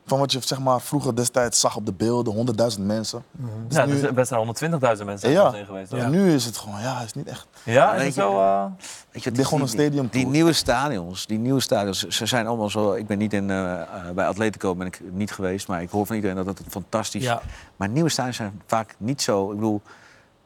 Van 0.06 0.18
wat 0.18 0.32
je 0.32 0.38
zeg 0.40 0.58
maar, 0.60 0.80
vroeger 0.80 1.16
destijds 1.16 1.60
zag 1.60 1.76
op 1.76 1.86
de 1.86 1.92
beelden, 1.92 2.32
100.000 2.34 2.80
mensen. 2.86 3.24
Dus 3.68 3.76
Ja, 3.76 3.84
nu- 3.86 4.00
dus 4.00 4.12
best 4.12 4.30
wel 4.30 4.38
120.000 4.38 5.06
mensen 5.06 5.30
Ja. 5.30 5.48
zijn 5.50 5.60
er 5.60 5.66
geweest. 5.66 5.90
Ja. 5.92 5.98
En 5.98 6.10
nu 6.10 6.32
is 6.32 6.44
het 6.44 6.56
gewoon, 6.56 6.80
ja, 6.80 7.00
is 7.00 7.12
niet 7.14 7.26
echt. 7.28 7.46
Ja, 7.62 7.94
is 7.94 8.04
het 8.04 8.14
zo? 8.14 8.38
eh, 8.40 8.64
Weet 9.10 9.22
je, 9.22 9.28
het 9.30 9.38
is 9.38 9.44
gewoon 9.44 9.60
een 9.60 9.66
die- 9.66 9.74
stadium 9.80 10.02
Die, 10.10 10.10
tour. 10.20 10.26
nieuwe 10.34 10.52
stadions, 10.52 11.26
die 11.26 11.38
nieuwe 11.38 11.60
stadions, 11.60 12.06
ze 12.06 12.26
zijn 12.26 12.46
allemaal 12.46 12.70
zo. 12.70 12.92
Ik 12.92 13.06
ben 13.06 13.18
niet 13.18 13.32
in, 13.32 13.50
eh, 13.50 13.80
eh, 13.80 13.86
bij 14.14 14.26
Atletico 14.26 14.74
ben 14.74 14.86
ik 14.86 15.00
niet 15.12 15.32
geweest, 15.32 15.68
maar 15.68 15.82
ik 15.82 15.90
hoor 15.90 16.06
van 16.06 16.16
iedereen 16.16 16.36
dat 16.36 16.46
het 16.46 16.62
fantastisch. 16.68 17.22
Ja. 17.24 17.42
Maar 17.76 17.88
nieuwe 17.88 18.08
stadions 18.08 18.36
zijn 18.36 18.62
vaak 18.66 18.94
niet 18.98 19.22
zo. 19.22 19.50
Ik 19.50 19.56
bedoel, 19.56 19.80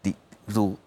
die, 0.01 0.13
ik 0.31 0.37
bedoel 0.45 0.79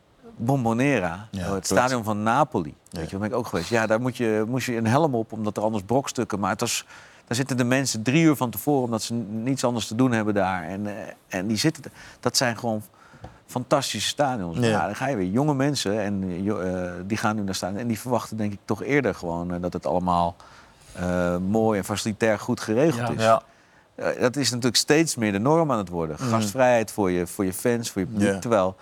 Bombonera, 0.41 1.27
Ja, 1.31 1.45
eh, 1.45 1.51
het 1.53 1.65
stadion 1.65 2.03
van 2.03 2.23
Napoli. 2.23 2.75
Weet 2.89 3.03
je, 3.03 3.09
daar 3.11 3.19
ben 3.19 3.29
ik 3.29 3.35
ook 3.35 3.47
geweest. 3.47 3.69
Ja, 3.69 3.87
daar 3.87 4.01
moet 4.01 4.17
je, 4.17 4.43
moest 4.47 4.65
je 4.65 4.75
een 4.75 4.87
helm 4.87 5.15
op, 5.15 5.31
omdat 5.31 5.57
er 5.57 5.63
anders 5.63 5.83
brokstukken. 5.83 6.39
Maar 6.39 6.49
het 6.49 6.59
was, 6.59 6.85
daar 7.30 7.38
zitten 7.38 7.57
de 7.57 7.64
mensen 7.64 8.01
drie 8.03 8.23
uur 8.23 8.35
van 8.35 8.49
tevoren, 8.49 8.84
omdat 8.84 9.01
ze 9.01 9.14
niets 9.14 9.64
anders 9.64 9.88
te 9.88 9.95
doen 9.95 10.11
hebben 10.11 10.34
daar. 10.34 10.64
En, 10.64 10.88
eh, 10.88 10.93
en 11.27 11.47
die 11.47 11.57
zitten, 11.57 11.84
dat 12.19 12.38
zijn 12.38 12.57
gewoon 12.57 12.81
fantastische 13.45 14.07
stadions. 14.07 14.57
Ja. 14.57 14.65
Ja. 14.68 14.85
dan 14.85 14.95
ga 14.95 15.07
je 15.07 15.15
weer 15.15 15.30
jonge 15.30 15.53
mensen 15.53 16.01
en 16.01 16.23
eh, 16.23 16.85
eh, 16.85 16.91
die 17.06 17.18
gaan 17.18 17.35
nu 17.35 17.41
naar 17.41 17.56
staan. 17.56 17.77
En 17.77 17.88
die 17.88 17.99
verwachten 17.99 18.38
denk 18.38 18.53
ik 18.53 18.60
toch 18.65 18.84
eerder 18.84 19.15
gewoon 19.15 19.53
eh, 19.53 19.61
dat 19.61 19.73
het 19.73 19.85
allemaal 19.85 20.35
eh, 20.93 21.38
mooi 21.38 21.77
en 21.80 21.85
facilitair 21.85 22.39
goed 22.39 22.60
geregeld 22.60 23.07
Ja. 23.07 23.14
is. 23.15 23.23
Ja. 23.23 23.41
Dat 24.19 24.35
is 24.35 24.49
natuurlijk 24.49 24.77
steeds 24.77 25.15
meer 25.15 25.31
de 25.31 25.39
norm 25.39 25.72
aan 25.72 25.77
het 25.77 25.89
worden. 25.89 26.18
Gastvrijheid 26.19 26.91
voor 26.91 27.11
je, 27.11 27.27
voor 27.27 27.45
je 27.45 27.53
fans, 27.53 27.91
voor 27.91 28.01
je 28.01 28.07
publiek. 28.07 28.41
Terwijl 28.41 28.76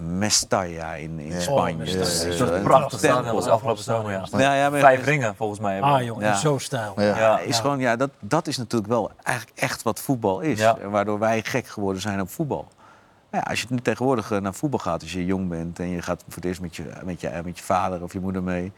Mestalla 0.00 0.94
in, 0.94 1.18
in 1.18 1.32
Ja. 1.32 1.40
Spanje. 1.40 1.72
Oh, 1.92 1.98
dat 1.98 2.06
is, 2.06 2.22
Ja, 2.38 2.44
eh, 2.46 2.52
een 2.56 2.62
Prachtig 2.62 3.00
tempel. 3.00 3.18
stadion 3.18 3.34
was 3.34 3.46
afgelopen 3.46 3.82
zomer, 3.82 4.10
ja. 4.12 4.24
Ja, 4.38 4.54
ja, 4.54 4.70
maar- 4.70 4.80
Vijf 4.80 5.04
ringen 5.04 5.36
volgens 5.36 5.60
mij. 5.60 5.80
Ah, 5.80 6.02
jongen, 6.02 6.24
Ja. 6.26 6.34
zo 6.34 6.58
stijl. 6.58 6.92
Ja. 6.96 7.04
Ja. 7.18 7.38
is 7.38 7.56
Ja. 7.56 7.60
gewoon, 7.62 7.78
ja, 7.78 7.96
dat, 7.96 8.10
dat 8.20 8.46
is 8.46 8.56
natuurlijk 8.56 8.90
wel 8.92 9.10
eigenlijk 9.22 9.58
echt 9.58 9.82
wat 9.82 10.00
voetbal 10.00 10.40
is. 10.40 10.58
Ja. 10.58 10.76
Waardoor 10.88 11.18
wij 11.18 11.42
gek 11.42 11.66
geworden 11.66 12.02
zijn 12.02 12.20
op 12.20 12.30
voetbal. 12.30 12.68
Ja, 13.30 13.38
als 13.38 13.60
je 13.60 13.66
nu 13.70 13.78
tegenwoordig 13.80 14.30
eh, 14.30 14.40
naar 14.40 14.54
voetbal 14.54 14.78
gaat, 14.78 15.02
als 15.02 15.12
je 15.12 15.24
jong 15.24 15.48
bent 15.48 15.78
en 15.78 15.88
je 15.88 16.02
gaat 16.02 16.22
voor 16.26 16.34
het 16.34 16.44
eerst 16.44 16.60
met 16.60 16.76
je, 16.76 16.84
met 17.04 17.20
je, 17.20 17.40
met 17.44 17.58
je 17.58 17.64
vader 17.64 18.02
of 18.02 18.12
je 18.12 18.20
moeder 18.20 18.42
mee, 18.42 18.72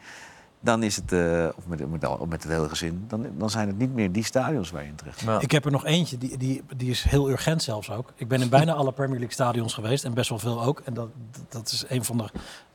dan 0.59 0.83
is 0.83 0.95
het, 0.95 1.11
eh, 1.11 1.47
of 1.57 1.67
met, 1.67 1.91
met, 1.91 2.05
al- 2.05 2.15
of 2.19 2.27
met 2.27 2.43
het 2.43 2.51
hele 2.51 2.69
gezin, 2.69 3.05
dan, 3.07 3.25
dan 3.37 3.49
zijn 3.49 3.67
het 3.67 3.77
niet 3.77 3.93
meer 3.93 4.11
die 4.11 4.23
stadions 4.23 4.71
waar 4.71 4.81
je 4.81 4.87
in 4.87 4.95
terecht 4.95 5.19
Ja. 5.19 5.39
Ik 5.39 5.51
heb 5.51 5.65
er 5.65 5.71
nog 5.71 5.85
eentje, 5.85 6.17
die, 6.17 6.37
die, 6.37 6.63
die 6.77 6.89
is 6.89 7.03
heel 7.03 7.29
urgent 7.29 7.63
zelfs 7.63 7.91
ook. 7.91 8.11
Ik 8.15 8.27
ben 8.27 8.41
in 8.41 8.49
bijna 8.49 8.73
alle 8.73 8.91
Premier 8.91 9.17
League 9.17 9.33
stadions 9.33 9.73
geweest 9.73 10.03
en 10.03 10.13
best 10.13 10.29
wel 10.29 10.39
veel 10.39 10.63
ook. 10.63 10.81
En 10.85 10.93
dat, 10.93 11.07
dat 11.49 11.67
is 11.71 11.85
een 11.87 12.03
van 12.05 12.17
de 12.17 12.29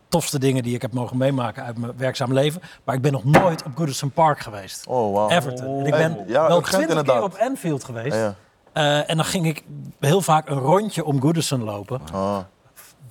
tofste 0.08 0.38
dingen 0.38 0.62
die 0.62 0.74
ik 0.74 0.82
heb 0.82 0.92
mogen 0.92 1.16
meemaken 1.16 1.64
uit 1.64 1.78
mijn 1.78 1.92
werkzaam 1.96 2.32
leven. 2.32 2.60
Maar 2.84 2.94
ik 2.94 3.00
ben 3.02 3.12
nog 3.12 3.24
nooit 3.24 3.62
op 3.64 3.72
Goodison 3.76 4.10
Park 4.10 4.40
geweest. 4.40 4.86
Oh, 4.86 5.12
wow. 5.12 5.30
Everton. 5.32 5.78
En 5.80 5.86
ik 5.86 5.90
ben 5.92 6.12
Hey, 6.12 6.24
ja, 6.26 6.48
wel 6.48 6.60
twintig 6.60 6.70
keer 6.80 6.88
inderdaad. 6.98 7.22
op 7.22 7.36
Anfield 7.40 7.84
geweest. 7.84 8.16
Ja, 8.16 8.22
ja. 8.22 8.34
Eh, 8.72 9.10
en 9.10 9.16
dan 9.16 9.24
ging 9.24 9.46
ik 9.46 9.64
heel 10.00 10.20
vaak 10.20 10.48
een 10.48 10.58
rondje 10.58 11.04
om 11.04 11.20
Goodison 11.20 11.62
lopen. 11.64 12.00
Oh. 12.14 12.38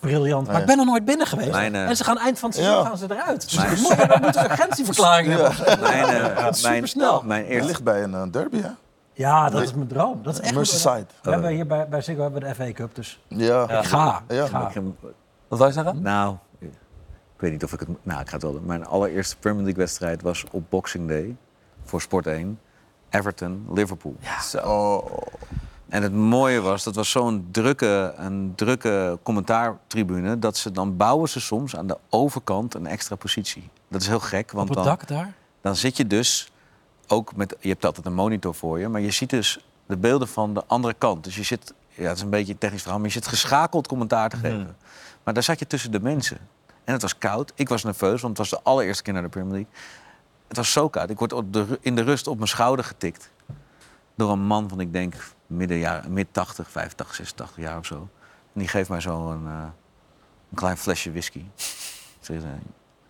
Briljant. 0.07 0.45
Maar 0.45 0.55
Ja. 0.55 0.61
ik 0.61 0.67
ben 0.67 0.79
er 0.79 0.85
nooit 0.85 1.05
binnen 1.05 1.27
geweest. 1.27 1.51
Mijn, 1.51 1.75
eh, 1.75 1.87
En 1.89 1.95
ze 1.97 2.03
gaan 2.03 2.17
eind 2.17 2.39
van 2.39 2.49
het 2.49 2.57
seizoen 2.57 2.79
Ja. 2.81 2.87
gaan 2.87 2.97
ze 2.97 3.05
eruit. 3.09 3.41
Dus 3.41 3.55
Mijn- 3.57 3.71
ik 3.71 3.79
moet, 3.79 3.91
ik 3.91 4.21
moet 4.21 4.35
een 4.35 4.43
urgentieverklaring 4.51 5.27
hebben. 5.27 5.53
Mijn, 5.81 6.03
eh, 6.05 6.51
mijn, 6.63 7.27
mijn 7.27 7.45
eerste 7.45 7.67
ligt 7.67 7.83
bij 7.83 8.03
een 8.03 8.13
eh, 8.13 8.23
derby, 8.31 8.61
hè? 8.61 8.69
Ja, 9.13 9.49
dat 9.49 9.61
is 9.61 9.73
mijn 9.73 9.87
droom. 9.87 10.23
Dat 10.23 10.33
is 10.33 10.39
echt 10.39 10.55
Merseyside. 10.55 11.05
We 11.21 11.31
hebben 11.31 11.49
hier 11.51 11.67
bij, 11.67 11.87
bij 11.87 12.01
Ziggo 12.01 12.21
hebben 12.21 12.41
we 12.41 12.47
de 12.47 12.55
FA 12.55 12.71
Cup, 12.71 12.95
dus 12.95 13.19
Ja. 13.27 13.65
Ja. 13.67 13.79
ik 13.79 13.85
ga. 13.85 14.21
Ja. 14.27 14.43
Ik 14.43 14.49
ga. 14.49 14.71
Wat 15.47 15.57
wil 15.57 15.67
je 15.67 15.73
zeggen? 15.73 16.01
Nou, 16.01 16.35
ik 16.59 16.69
weet 17.37 17.51
niet 17.51 17.63
of 17.63 17.73
ik 17.73 17.79
het... 17.79 17.89
Nou, 18.03 18.21
ik 18.21 18.27
ga 18.27 18.33
het 18.33 18.43
wel 18.43 18.51
doen. 18.51 18.65
Mijn 18.65 18.85
allereerste 18.85 19.37
Premier 19.37 19.63
League 19.63 19.81
wedstrijd 19.81 20.21
was 20.21 20.43
op 20.51 20.63
Boxing 20.69 21.07
Day 21.07 21.35
voor 21.83 22.01
Sport 22.01 22.27
1. 22.27 22.59
Everton, 23.09 23.67
Liverpool. 23.73 24.15
Zo. 24.41 24.57
Oh. 24.57 25.17
En 25.93 26.03
het 26.03 26.13
mooie 26.13 26.61
was, 26.61 26.83
dat 26.83 26.95
was 26.95 27.11
zo'n 27.11 27.47
drukke, 27.51 28.13
een 28.17 28.53
drukke 28.55 29.19
commentaartribune... 29.23 30.39
dat 30.39 30.57
ze 30.57 30.71
dan 30.71 30.97
bouwen 30.97 31.29
ze 31.29 31.39
soms 31.39 31.75
aan 31.75 31.87
de 31.87 31.97
overkant 32.09 32.73
een 32.73 32.87
extra 32.87 33.15
positie. 33.15 33.69
Dat 33.87 34.01
is 34.01 34.07
heel 34.07 34.19
gek, 34.19 34.51
want 34.51 34.69
Op 34.69 34.75
het 34.75 34.85
dan, 34.85 34.95
dak 34.97 35.07
daar? 35.07 35.33
dan 35.61 35.75
zit 35.75 35.97
je 35.97 36.07
dus 36.07 36.51
ook 37.07 37.35
met... 37.35 37.55
Je 37.59 37.69
hebt 37.69 37.85
altijd 37.85 38.05
een 38.05 38.13
monitor 38.13 38.55
voor 38.55 38.79
je, 38.79 38.87
maar 38.87 39.01
je 39.01 39.11
ziet 39.11 39.29
dus 39.29 39.65
de 39.85 39.97
beelden 39.97 40.27
van 40.27 40.53
de 40.53 40.63
andere 40.67 40.93
kant. 40.93 41.23
Dus 41.23 41.35
je 41.35 41.43
zit, 41.43 41.73
ja, 41.89 42.07
het 42.07 42.17
is 42.17 42.23
een 42.23 42.29
beetje 42.29 42.53
een 42.53 42.59
technisch 42.59 42.81
verhaal... 42.81 42.99
maar 42.99 43.07
je 43.07 43.13
zit 43.13 43.27
geschakeld 43.27 43.87
commentaar 43.87 44.29
te 44.29 44.37
geven. 44.37 44.75
Maar 45.23 45.33
daar 45.33 45.43
zat 45.43 45.59
je 45.59 45.67
tussen 45.67 45.91
de 45.91 45.99
mensen. 45.99 46.37
En 46.83 46.93
het 46.93 47.01
was 47.01 47.17
koud. 47.17 47.51
Ik 47.55 47.69
was 47.69 47.83
nerveus, 47.83 48.21
want 48.21 48.37
het 48.37 48.49
was 48.49 48.59
de 48.59 48.69
allereerste 48.69 49.03
keer 49.03 49.13
naar 49.13 49.23
de 49.23 49.29
Premier 49.29 49.51
League. 49.51 49.71
Het 50.47 50.57
was 50.57 50.71
zo 50.71 50.89
koud. 50.89 51.09
Ik 51.09 51.19
word 51.19 51.33
op 51.33 51.53
de, 51.53 51.79
in 51.81 51.95
de 51.95 52.01
rust 52.01 52.27
op 52.27 52.35
mijn 52.35 52.49
schouder 52.49 52.85
getikt. 52.85 53.29
Door 54.15 54.31
een 54.31 54.45
man 54.45 54.69
van, 54.69 54.79
ik 54.79 54.93
denk, 54.93 55.15
midden, 55.53 55.77
jaar, 55.77 56.09
mid 56.11 56.27
80, 56.31 56.69
85, 56.69 57.15
86 57.15 57.57
jaar 57.57 57.77
of 57.77 57.85
zo. 57.85 57.95
En 58.53 58.59
die 58.59 58.67
geeft 58.67 58.89
mij 58.89 58.99
zo 59.01 59.29
een, 59.31 59.45
eh, 59.47 59.51
een 60.49 60.55
klein 60.55 60.77
flesje 60.77 61.11
whisky. 61.11 61.45
Zegt 62.19 62.43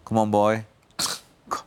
Come 0.03 0.19
on 0.19 0.29
boy. 0.29 0.65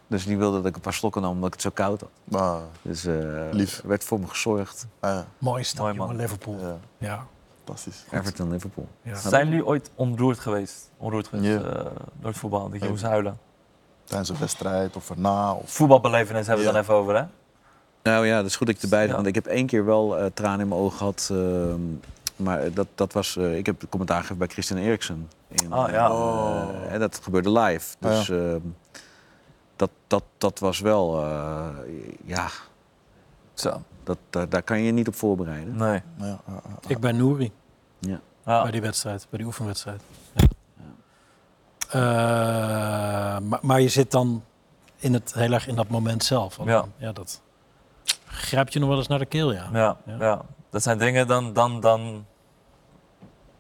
Dus 0.07 0.25
die 0.27 0.39
wilde 0.39 0.57
dat 0.57 0.67
ik 0.67 0.75
een 0.75 0.81
paar 0.81 0.93
slokken 0.93 1.23
nam 1.23 1.31
omdat 1.31 1.47
ik 1.47 1.53
het 1.53 1.63
zo 1.63 1.71
koud 1.71 2.01
had. 2.01 2.11
Maar, 2.25 2.61
Dus 2.83 3.05
eh, 3.05 3.15
Lief. 3.51 3.79
er 3.83 3.89
werd 3.89 4.05
voor 4.05 4.21
me 4.21 4.27
gezorgd. 4.27 4.87
ah, 5.01 5.19
Mooi, 5.39 5.65
man. 5.77 5.95
jongen, 5.95 6.17
Liverpool. 6.17 6.59
ja, 6.61 6.77
Ja. 6.99 7.27
fantastisch. 7.65 8.05
Everton, 8.11 8.51
Liverpool. 8.51 8.89
ja. 9.03 9.15
Zijn 9.17 9.49
jullie 9.49 9.67
ooit 9.67 9.91
ontroerd 9.95 10.39
geweest? 10.39 10.91
Ontroerd 10.97 11.27
geweest 11.29 11.65
eh, 11.65 11.73
door 12.21 12.31
het 12.31 12.37
voetbal? 12.37 12.71
Dat 12.71 12.83
je 12.83 12.89
moest 12.89 13.03
huilen? 13.03 13.39
Tijdens 14.05 14.29
een 14.29 14.39
wedstrijd 14.39 14.97
of 14.97 15.11
erna. 15.11 15.53
Of... 15.53 15.71
Voetbalbelevenis 15.71 16.47
hebben 16.47 16.65
we 16.65 16.71
Ja. 16.71 16.77
dan 16.77 16.83
even 16.83 16.95
over, 16.95 17.17
hè? 17.17 17.25
Nou 18.07 18.27
ja, 18.27 18.37
dat 18.37 18.47
is 18.47 18.57
goed 18.57 18.67
dat 18.67 18.77
je 18.77 18.83
erbij 18.83 18.99
bent. 18.99 19.11
Ja. 19.11 19.17
Want 19.17 19.27
ik 19.27 19.35
heb 19.35 19.47
één 19.47 19.67
keer 19.67 19.85
wel 19.85 20.19
eh, 20.19 20.27
tranen 20.35 20.61
in 20.61 20.69
mijn 20.69 20.81
ogen 20.81 20.99
gehad. 20.99 21.29
ehm, 21.33 21.81
maar 22.37 22.73
dat, 22.73 22.87
dat 22.95 23.13
was... 23.13 23.37
eh, 23.37 23.57
ik 23.57 23.67
heb 23.67 23.81
de 23.81 23.89
commentaar 23.89 24.17
gegeven 24.17 24.39
bij 24.39 24.47
Christian 24.47 24.79
Eriksen. 24.79 25.29
In, 25.49 25.73
Ah, 25.73 25.91
ja. 25.91 26.13
Oh. 26.13 26.69
eh, 26.85 26.93
en 26.93 27.01
dat 27.01 27.21
gebeurde 27.23 27.51
live. 27.51 27.97
Ja. 28.01 28.09
Dus 28.09 28.29
ehm, 28.31 28.61
dat, 29.77 29.91
dat, 30.07 30.23
dat 30.39 30.59
was 30.59 30.81
wel... 30.81 31.23
eh, 31.25 31.67
ja, 32.25 32.49
Zo. 33.55 33.83
dat, 34.05 34.19
daar, 34.31 34.49
daar 34.49 34.63
kan 34.63 34.79
je 34.79 34.85
je 34.85 34.93
niet 34.93 35.09
op 35.09 35.15
voorbereiden. 35.15 35.77
Nee. 35.77 36.03
Ja, 36.19 36.27
ja, 36.27 36.41
ja. 36.47 36.61
Ik 36.87 36.99
ben 37.01 37.17
Nouri 37.17 37.53
Ja. 37.99 38.21
Ja. 38.45 38.63
bij 38.63 38.71
die 38.71 38.81
wedstrijd, 38.81 39.27
bij 39.31 39.39
die 39.39 39.47
oefenwedstrijd. 39.47 40.01
Ja. 40.33 40.45
Eh, 41.91 42.01
maar, 43.49 43.59
maar 43.63 43.81
je 43.81 43.89
zit 43.89 44.11
dan 44.11 44.45
in 44.97 45.13
het, 45.15 45.35
heel 45.35 45.53
erg 45.53 45.67
in 45.67 45.75
dat 45.75 45.89
moment 45.89 46.25
zelf. 46.25 46.59
Ja. 46.65 46.85
ja, 46.97 47.13
dat 47.13 47.41
grijpt 48.37 48.73
je 48.73 48.79
nog 48.79 48.89
wel 48.89 48.99
eens 48.99 49.07
naar 49.09 49.19
de 49.19 49.27
keel, 49.27 49.53
ja. 49.53 49.69
Ja, 49.73 49.97
Ja. 50.07 50.17
ja. 50.19 50.43
Dat 50.71 50.83
zijn 50.83 50.99
dingen, 50.99 51.27
dan, 51.27 51.53
dan, 51.53 51.81
dan 51.81 52.25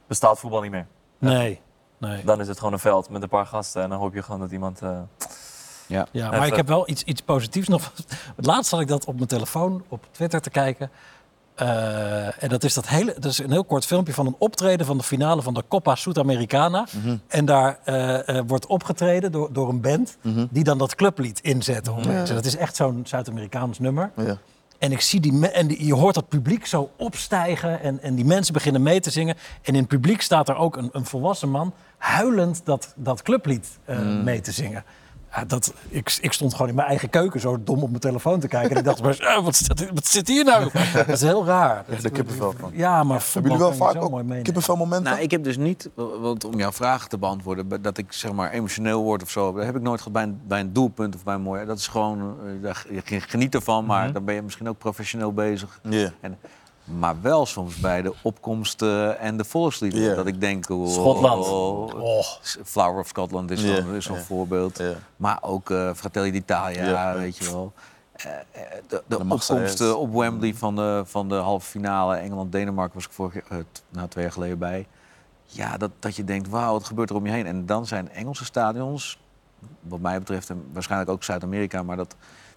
bestaat 0.06 0.38
voetbal 0.38 0.60
niet 0.60 0.70
meer. 0.70 0.86
Nee, 1.18 1.60
nee. 1.98 2.24
Dan 2.24 2.40
is 2.40 2.48
het 2.48 2.58
gewoon 2.58 2.72
een 2.72 2.78
veld 2.78 3.08
met 3.10 3.22
een 3.22 3.28
paar 3.28 3.46
gasten 3.46 3.82
en 3.82 3.88
dan 3.90 3.98
hoop 3.98 4.14
je 4.14 4.22
gewoon 4.22 4.40
dat 4.40 4.50
iemand... 4.50 4.82
eh, 4.82 4.98
Ja. 5.86 6.06
Ja, 6.12 6.30
maar 6.30 6.46
ik 6.46 6.56
heb 6.56 6.66
wel 6.68 6.88
iets, 6.88 7.02
iets 7.02 7.20
positiefs 7.22 7.68
nog. 7.68 7.92
Het 8.36 8.46
laatst 8.46 8.70
had 8.70 8.80
ik 8.80 8.88
dat 8.88 9.04
op 9.04 9.14
mijn 9.14 9.26
telefoon 9.26 9.84
op 9.88 10.06
Twitter 10.10 10.40
te 10.40 10.50
kijken. 10.50 10.90
Eh, 11.54 12.42
en 12.42 12.48
dat 12.48 12.64
is, 12.64 12.74
dat, 12.74 12.88
hele, 12.88 13.12
dat 13.14 13.24
is 13.30 13.38
een 13.38 13.50
heel 13.50 13.64
kort 13.64 13.86
filmpje 13.86 14.12
van 14.14 14.26
een 14.26 14.34
optreden 14.38 14.86
van 14.86 14.96
de 14.98 15.02
finale 15.04 15.42
van 15.42 15.54
de 15.54 15.64
Copa 15.68 15.94
Sudamericana. 15.94 16.86
En 17.28 17.44
daar 17.44 17.78
eh, 17.84 18.28
eh, 18.38 18.44
wordt 18.46 18.66
opgetreden 18.66 19.32
door, 19.32 19.52
door 19.52 19.68
een 19.68 19.80
band 19.80 20.16
die 20.50 20.64
dan 20.64 20.78
dat 20.78 20.94
clublied 20.94 21.40
inzet. 21.40 22.06
mensen. 22.06 22.34
Dat 22.34 22.44
is 22.44 22.56
echt 22.56 22.76
zo'n 22.76 23.02
Zuid-Amerikaans 23.06 23.78
nummer. 23.78 24.10
Ja. 24.16 24.36
En, 24.78 24.92
ik 24.92 25.00
zie 25.00 25.20
die 25.20 25.50
en 25.50 25.66
die, 25.66 25.86
je 25.86 25.94
hoort 25.94 26.14
dat 26.14 26.28
publiek 26.28 26.66
zo 26.66 26.90
opstijgen 26.96 27.80
en, 27.80 28.02
en 28.02 28.14
die 28.14 28.24
mensen 28.24 28.52
beginnen 28.52 28.82
mee 28.82 29.00
te 29.00 29.10
zingen. 29.10 29.36
En 29.62 29.72
in 29.72 29.80
het 29.80 29.88
publiek 29.88 30.22
staat 30.22 30.48
er 30.48 30.56
ook 30.56 30.76
een, 30.76 30.88
een 30.92 31.06
volwassen 31.06 31.50
man 31.50 31.74
huilend 31.98 32.60
dat, 32.64 32.92
dat 32.96 33.22
clublied 33.22 33.78
eh, 33.84 34.22
mee 34.22 34.40
te 34.40 34.52
zingen. 34.52 34.84
Ja, 35.36 35.44
dat, 35.44 35.72
ik, 35.88 36.18
ik 36.20 36.32
stond 36.32 36.52
gewoon 36.52 36.68
in 36.68 36.74
mijn 36.74 36.88
eigen 36.88 37.10
keuken 37.10 37.40
zo 37.40 37.58
dom 37.64 37.82
op 37.82 37.88
mijn 37.88 38.00
telefoon 38.00 38.40
te 38.40 38.48
kijken. 38.48 38.70
en 38.70 38.76
ik 38.76 38.84
dacht, 38.84 39.02
maar, 39.02 39.18
eh, 39.18 39.44
wat, 39.44 39.56
zit, 39.56 39.90
wat 39.94 40.06
zit 40.06 40.28
hier 40.28 40.44
nou? 40.44 40.70
Dat 40.94 41.08
is 41.08 41.20
heel 41.20 41.44
raar. 41.44 41.84
Echt 41.88 42.02
de 42.02 42.10
kippenvel 42.10 42.54
van. 42.58 42.70
Ja, 42.74 43.02
maar 43.04 43.24
Hebben 43.32 43.42
jullie 43.52 43.66
wel 43.66 43.74
vaak 43.74 44.02
ook 44.02 44.42
kippenvelmomenten? 44.42 45.10
Nou, 45.12 45.22
ik 45.22 45.30
heb 45.30 45.44
dus 45.44 45.56
niet, 45.56 45.90
want 45.94 46.44
om 46.44 46.58
jouw 46.58 46.72
vraag 46.72 47.08
te 47.08 47.18
beantwoorden, 47.18 47.82
dat 47.82 47.98
ik 47.98 48.12
zeg 48.12 48.32
maar 48.32 48.50
emotioneel 48.50 49.02
word 49.02 49.22
of 49.22 49.30
zo, 49.30 49.52
dat 49.52 49.64
heb 49.64 49.76
ik 49.76 49.82
nooit 49.82 49.98
gehad 49.98 50.12
bij 50.12 50.22
een, 50.22 50.40
bij 50.46 50.60
een 50.60 50.72
doelpunt 50.72 51.14
of 51.14 51.24
bij 51.24 51.34
een 51.34 51.40
mooi. 51.42 51.64
Dat 51.64 51.78
is 51.78 51.86
gewoon, 51.86 52.18
eh, 52.20 52.62
daar- 52.62 52.86
je 52.90 53.20
geniet 53.20 53.54
ervan, 53.54 53.84
maar 53.84 54.12
dan 54.12 54.24
ben 54.24 54.34
je 54.34 54.42
misschien 54.42 54.68
ook 54.68 54.78
professioneel 54.78 55.32
bezig. 55.32 55.80
Ja. 55.82 56.10
En, 56.20 56.38
maar 56.86 57.20
wel 57.20 57.46
soms 57.46 57.76
bij 57.76 58.02
de 58.02 58.14
opkomsten 58.22 59.18
en 59.18 59.36
de 59.36 59.44
volksliederen. 59.44 60.16
Dat 60.16 60.26
ik 60.26 60.40
denk... 60.40 60.70
oh, 60.70 60.88
Schotland. 60.88 61.46
oh, 61.46 61.94
Oh, 62.02 62.24
Flower 62.64 63.00
of 63.00 63.06
Scotland 63.08 63.50
is 63.50 63.62
Ja, 63.62 64.00
zo'n 64.00 64.16
voorbeeld. 64.16 64.82
Maar 65.16 65.38
ook 65.40 65.70
eh 65.70 65.90
Fratelli 65.94 66.30
d'Italia, 66.30 66.84
Ja. 66.88 67.14
weet 67.14 67.36
je 67.36 67.44
wel. 67.44 67.72
Eh, 68.12 68.30
eh, 68.32 68.38
de 68.88 69.02
de, 69.06 69.18
opkomsten 69.18 69.98
op 69.98 70.14
Wembley 70.14 70.54
van 70.54 70.76
de, 70.76 71.02
van 71.06 71.28
de 71.28 71.34
halve 71.34 71.66
finale 71.66 72.16
Engeland-Denemarken 72.16 72.94
was 72.94 73.04
ik 73.04 73.12
vorig, 73.12 73.34
jaar- 73.34 73.44
eh, 73.58 73.64
t- 73.72 73.82
nou, 73.88 74.08
twee 74.08 74.24
jaar 74.24 74.32
geleden 74.32 74.58
bij. 74.58 74.86
Ja, 75.44 75.76
dat, 75.76 75.90
dat 75.98 76.16
je 76.16 76.24
denkt, 76.24 76.48
wauw, 76.48 76.72
wat 76.72 76.84
gebeurt 76.84 77.10
er 77.10 77.16
om 77.16 77.26
je 77.26 77.32
heen? 77.32 77.46
En 77.46 77.66
dan 77.66 77.86
zijn 77.86 78.10
Engelse 78.10 78.44
stadions, 78.44 79.18
wat 79.80 80.00
mij 80.00 80.18
betreft, 80.18 80.50
en 80.50 80.64
waarschijnlijk 80.72 81.10
ook 81.10 81.24
Zuid-Amerika, 81.24 81.82
maar 81.82 81.96
dat, 81.96 82.14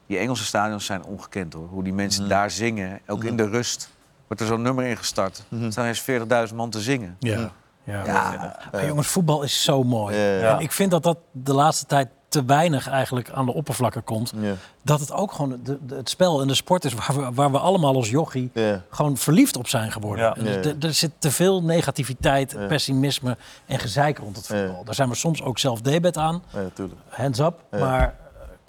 die 0.07 0.18
Engelse 0.18 0.45
stadions 0.45 0.85
zijn 0.85 1.03
ongekend 1.03 1.53
hoor. 1.53 1.68
Hoe 1.68 1.84
die 1.84 1.93
mensen 1.93 2.22
Mhm. 2.22 2.31
daar 2.31 2.51
zingen, 2.51 2.99
ook 3.07 3.23
in 3.23 3.35
de 3.38 3.47
rust, 3.47 3.89
wordt 4.30 4.41
er 4.43 4.47
zo'n 4.47 4.61
nummer 4.61 4.85
ingestart. 4.85 5.43
Mhm. 5.47 5.64
Er 5.65 5.72
staan 5.72 5.85
eens 5.85 6.03
40.000 6.49 6.56
man 6.56 6.69
te 6.69 6.80
zingen. 6.81 7.15
ja. 7.19 7.49
ja. 7.84 8.03
Ja, 8.06 8.56
Maar 8.72 8.85
jongens, 8.88 9.07
voetbal 9.07 9.41
is 9.43 9.64
zo 9.64 9.84
mooi. 9.84 10.15
Ja, 10.18 10.23
ja, 10.23 10.39
ja. 10.39 10.56
En 10.56 10.60
ik 10.64 10.72
vind 10.72 10.91
dat 10.91 11.03
dat 11.03 11.18
de 11.31 11.53
laatste 11.53 11.85
tijd 11.85 12.07
te 12.27 12.45
weinig 12.45 12.88
eigenlijk 12.89 13.30
aan 13.30 13.45
de 13.45 13.53
oppervlakken 13.53 14.03
komt. 14.03 14.34
Ja. 14.39 14.53
Dat 14.81 14.99
het 14.99 15.11
ook 15.11 15.31
gewoon 15.31 15.60
de, 15.64 15.77
de- 15.85 15.95
het 15.95 16.10
spel 16.10 16.41
en 16.41 16.47
de 16.47 16.53
sport 16.53 16.85
is 16.85 16.93
waar 16.93 17.15
we, 17.15 17.31
waar 17.34 17.51
we 17.51 17.57
allemaal 17.60 17.95
als 17.95 18.10
jochie 18.10 18.49
Ja. 18.53 18.81
gewoon 18.89 19.18
verliefd 19.18 19.57
op 19.57 19.68
zijn 19.68 19.91
geworden. 19.91 20.26
Ja. 20.26 20.35
En 20.35 20.45
Ja. 20.45 20.51
er- 20.51 20.76
Er 20.80 20.93
zit 20.93 21.11
te 21.19 21.31
veel 21.31 21.64
negativiteit, 21.64 22.51
Ja. 22.51 22.65
pessimisme 22.68 23.38
en 23.65 23.80
gezeik 23.80 24.18
rond 24.18 24.35
het 24.35 24.47
voetbal. 24.47 24.77
Ja. 24.77 24.84
Daar 24.84 24.95
zijn 24.95 25.10
we 25.10 25.15
soms 25.15 25.41
ook 25.43 25.60
zelf 25.60 25.81
debet 25.81 26.18
aan, 26.18 26.43
Ja, 26.53 26.60
hands 27.10 27.39
up. 27.39 27.64
Ja. 27.72 27.77
Maar 27.80 28.15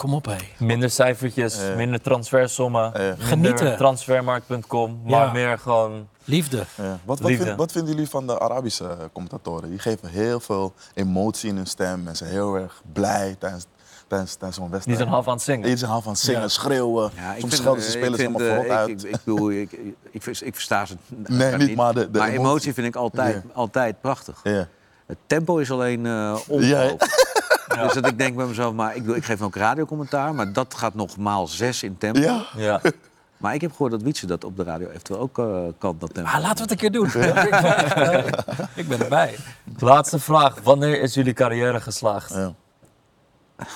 kom 0.01 0.14
op 0.14 0.24
hé. 0.27 0.36
Minder 0.59 0.90
cijfertjes, 0.90 1.60
Ja. 1.60 1.74
minder 1.74 2.01
transfersommen, 2.01 2.93
minder 2.94 3.16
Genieten. 3.27 3.77
transfermarkt.com, 3.77 5.01
maar 5.05 5.27
Ja. 5.27 5.32
meer 5.32 5.59
gewoon 5.59 6.09
Liefde. 6.24 6.64
Ja. 6.77 6.98
Wat, 7.05 7.18
wat, 7.20 7.31
Liefde. 7.31 7.44
vind- 7.44 7.56
wat 7.56 7.72
vinden 7.72 7.90
jullie 7.94 8.09
van 8.09 8.27
de 8.27 8.39
Arabische 8.40 8.85
eh, 8.85 8.97
commentatoren? 9.12 9.70
Die 9.70 9.78
geven 9.78 10.09
heel 10.09 10.40
veel 10.40 10.72
emotie 10.94 11.48
in 11.51 11.56
hun 11.56 11.66
stem 11.66 12.09
en 12.09 12.16
zijn 12.16 12.31
heel 12.31 12.55
erg 12.55 12.82
blij 12.93 13.36
tijdens, 13.39 13.64
tijdens, 14.09 14.32
tijdens 14.35 14.55
zo'n 14.55 14.64
Die 14.64 14.72
wedstrijd. 14.72 14.98
zijn 14.98 15.10
half 15.10 15.27
aan 15.27 15.32
het 15.32 15.43
zingen. 15.43 15.59
Iedereen 15.59 15.78
zijn 15.78 15.90
half 15.90 16.02
van 16.02 16.12
het 16.12 16.20
zingen, 16.22 16.40
Ja. 16.40 16.48
schreeuwen. 16.48 17.10
Soms 17.10 17.39
vind, 17.39 17.52
schelden 17.52 17.82
ze 17.82 17.89
eh, 17.89 17.94
spelers 17.94 18.16
helemaal 18.22 18.40
eh, 18.40 18.47
verrot 18.47 18.64
ik, 18.64 18.70
uit. 18.70 18.89
ik, 18.89 19.02
ik, 19.02 19.18
bedoel, 19.24 19.51
ik, 19.51 19.72
ik, 20.10 20.24
ik 20.40 20.55
versta 20.55 20.85
ze 20.86 20.97
Nee, 21.09 21.56
niet, 21.56 21.77
maar 21.77 21.94
de- 21.94 22.10
de 22.10 22.18
maar 22.18 22.28
emotie. 22.28 22.47
emotie 22.48 22.74
vind 22.74 22.86
ik 22.86 22.97
altijd, 22.97 23.43
altijd 23.52 24.01
prachtig. 24.01 24.40
Ja. 24.43 24.68
Het 25.06 25.18
tempo 25.27 25.56
is 25.56 25.70
alleen 25.70 26.06
eh 26.06 26.36
Ja. 27.81 27.86
Dus 27.86 27.94
dat 27.94 28.07
ik 28.07 28.19
denk 28.19 28.36
bij 28.36 28.47
mezelf, 28.47 28.74
maar 28.74 28.97
ik, 28.97 29.07
ik 29.07 29.24
geef 29.24 29.43
ook 29.43 29.55
radiocommentaar, 29.55 30.35
maar 30.35 30.52
dat 30.52 30.74
gaat 30.74 30.94
nog 30.94 31.16
maal 31.16 31.47
zes 31.47 31.82
in 31.82 31.98
tempo. 31.98 32.20
Ja. 32.20 32.44
Ja. 32.57 32.81
Maar 33.40 33.55
ik 33.55 33.61
heb 33.61 33.70
gehoord 33.70 33.90
dat 33.90 34.02
Wietse 34.02 34.27
dat 34.27 34.44
op 34.44 34.57
de 34.57 34.62
radio 34.62 34.89
eventueel 34.89 35.20
ook 35.20 35.39
eh, 35.39 35.62
kan, 35.78 35.97
dat 35.98 36.15
tempo. 36.15 36.31
Ah, 36.31 36.40
laten 36.40 36.57
we 36.57 36.62
het 36.62 36.70
een 36.70 36.77
keer 36.77 36.93
doen. 36.93 37.07
ik, 38.81 38.89
ben, 38.89 39.01
erbij. 39.01 39.36
Laatste 39.78 40.19
vraag. 40.19 40.61
Wanneer 40.62 41.01
is 41.01 41.15
jullie 41.15 41.32
carrière 41.32 41.81
geslaagd? 41.81 42.35
Ja. 42.35 42.52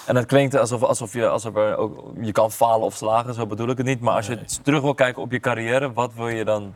En 0.07 0.17
het 0.17 0.27
klinkt 0.27 0.57
alsof, 0.57 0.83
alsof, 0.83 1.13
je, 1.13 1.29
alsof 1.29 1.57
er 1.57 1.77
ook, 1.77 2.13
je 2.21 2.33
kan 2.33 2.53
falen 2.53 2.87
of 2.87 2.95
slagen, 2.95 3.35
zo 3.35 3.47
bedoel 3.47 3.69
ik 3.69 3.77
het 3.77 3.87
niet. 3.87 4.01
Maar 4.01 4.15
als 4.15 4.27
je 4.27 4.45
terug 4.63 4.83
wil 4.83 4.95
kijken 4.95 5.23
op 5.23 5.33
je 5.33 5.41
carrière, 5.41 5.93
wat 5.93 6.15
wil 6.15 6.29
je 6.29 6.45
dan? 6.45 6.75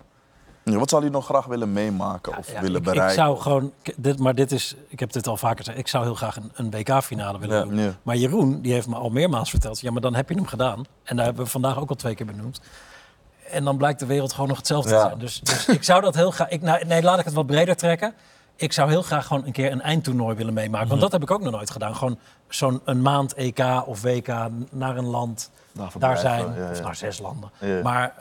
Ja, 0.73 0.79
Wat 0.79 0.91
zou 0.91 1.05
je 1.05 1.11
nog 1.11 1.25
graag 1.25 1.47
willen 1.47 1.73
meemaken 1.73 2.37
of 2.37 2.53
Ja, 2.53 2.61
willen 2.61 2.77
ik, 2.77 2.83
bereiken? 2.83 3.09
ik 3.09 3.15
zou 3.21 3.39
gewoon, 3.41 3.73
dit, 3.97 4.19
maar 4.19 4.35
dit 4.35 4.53
is, 4.53 4.75
ik 4.89 5.01
heb 5.01 5.13
dit 5.13 5.27
al 5.27 5.37
vaker 5.37 5.57
gezegd, 5.59 5.79
ik 5.79 5.89
zou 5.89 6.05
heel 6.05 6.15
graag 6.15 6.37
een, 6.37 6.51
een 6.55 6.71
WK-finale 6.71 7.39
willen 7.39 7.57
Ja. 7.57 7.63
doen. 7.85 7.95
Maar 8.03 8.17
Jeroen, 8.17 8.61
die 8.61 8.73
heeft 8.73 8.87
me 8.89 8.95
al 8.97 9.11
meermaals 9.11 9.51
verteld, 9.51 9.81
ja, 9.81 9.91
maar 9.91 10.01
dan 10.01 10.15
heb 10.15 10.29
je 10.29 10.35
hem 10.35 10.47
gedaan. 10.47 10.85
En 11.05 11.17
daar 11.17 11.25
hebben 11.25 11.45
we 11.45 11.51
vandaag 11.51 11.79
ook 11.79 11.89
al 11.89 11.95
twee 11.97 12.15
keer 12.15 12.27
benoemd. 12.27 12.61
En 13.51 13.65
dan 13.65 13.77
blijkt 13.77 13.99
de 14.01 14.07
wereld 14.07 14.33
gewoon 14.33 14.49
nog 14.49 14.57
hetzelfde 14.57 14.91
te 14.91 14.99
zijn. 14.99 15.19
Dus, 15.19 15.41
dus 15.41 15.69
ik 15.69 15.85
zou 15.85 16.01
dat 16.03 16.15
heel 16.15 16.31
graag, 16.31 16.49
ik, 16.49 16.63
nou, 16.63 16.85
nee, 16.85 17.03
laat 17.03 17.19
ik 17.19 17.25
het 17.25 17.35
wat 17.35 17.47
breder 17.47 17.77
trekken. 17.77 18.15
Ik 18.57 18.73
zou 18.73 18.91
heel 18.91 19.03
graag 19.03 19.27
gewoon 19.27 19.47
een 19.47 19.53
keer 19.53 19.73
een 19.73 19.81
eindtoernooi 19.83 20.37
willen 20.37 20.55
meemaken. 20.55 20.81
Mhm. 20.81 20.89
Want 20.89 21.01
dat 21.01 21.13
heb 21.13 21.23
ik 21.23 21.31
ook 21.31 21.43
nog 21.43 21.53
nooit 21.53 21.71
gedaan. 21.71 21.97
Gewoon 21.97 22.19
zo'n 22.49 22.81
een 22.85 23.03
maand 23.03 23.35
EK 23.35 23.59
of 23.87 24.03
WK 24.03 24.27
naar 24.71 24.97
een 24.97 25.07
land. 25.07 25.51
Daar 25.79 25.93
Daar 25.99 26.19
zijn, 26.19 26.55
ja, 26.57 26.71
of 26.71 26.83
naar 26.83 26.97
zes 26.97 27.19
landen. 27.19 27.51
Maar. 27.83 28.13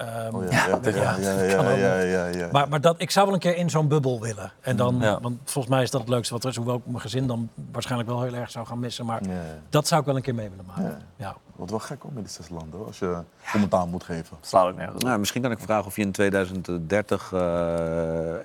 Maar, 2.51 2.69
maar 2.69 2.81
dat, 2.81 2.95
ik 2.97 3.11
zou 3.11 3.25
wel 3.25 3.33
een 3.35 3.41
keer 3.41 3.55
in 3.55 3.69
zo'n 3.69 3.87
bubbel 3.87 4.21
willen. 4.21 4.51
En 4.61 4.75
dan, 4.77 4.99
want 4.99 5.39
volgens 5.43 5.73
mij 5.73 5.83
is 5.83 5.91
dat 5.91 6.01
het 6.01 6.09
leukste 6.09 6.33
wat 6.33 6.43
er 6.43 6.49
is. 6.49 6.55
Hoewel 6.55 6.75
ik 6.75 6.85
mijn 6.85 7.01
gezin 7.01 7.27
dan 7.27 7.49
waarschijnlijk 7.71 8.09
wel 8.09 8.21
heel 8.21 8.33
erg 8.33 8.51
zou 8.51 8.65
gaan 8.65 8.79
missen. 8.79 9.05
Maar 9.05 9.21
dat 9.69 9.87
zou 9.87 9.99
ik 9.99 10.05
wel 10.05 10.15
een 10.15 10.21
keer 10.21 10.35
mee 10.35 10.49
willen 10.49 10.65
maken. 10.65 11.01
Ja. 11.15 11.35
Ja. 11.57 11.63
Wat 11.63 11.69
wel 11.69 11.79
gek 11.79 12.01
hoor, 12.01 12.11
met 12.13 12.23
die 12.23 12.33
zes 12.33 12.49
landen, 12.49 12.77
hoor, 12.77 12.87
als 12.87 12.99
je 12.99 13.17
commentaar 13.51 13.87
moet 13.87 14.03
geven. 14.03 14.37
Slaat 14.41 14.67
ook 14.67 14.75
nergens 14.75 14.95
op. 14.95 15.03
Nou, 15.03 15.19
misschien 15.19 15.41
kan 15.41 15.51
ik 15.51 15.59
vragen 15.59 15.85
of 15.85 15.95
je 15.95 16.01
in 16.01 16.11
2030 16.11 17.31
eh, 17.33 17.39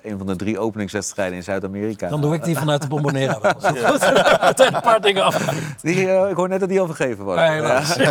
een 0.03 0.17
van 0.17 0.27
de 0.27 0.35
drie 0.35 0.59
openingswedstrijden 0.59 1.35
in 1.37 1.43
Zuid-Amerika... 1.43 2.09
Dan 2.09 2.21
doe 2.21 2.33
ik 2.33 2.43
die 2.43 2.57
vanuit 2.57 2.81
de 2.81 2.87
Bombonera 2.87 3.39
wel. 3.41 3.53
Meteen 4.41 4.75
een 4.75 4.81
paar 4.81 5.01
dingen 5.01 5.23
af. 5.23 5.37
Die, 5.81 6.09
eh, 6.09 6.29
ik 6.29 6.35
hoor 6.35 6.49
net 6.49 6.59
dat 6.59 6.69
die 6.69 6.79
al 6.79 6.85
vergeven 6.85 7.25
was. 7.25 7.37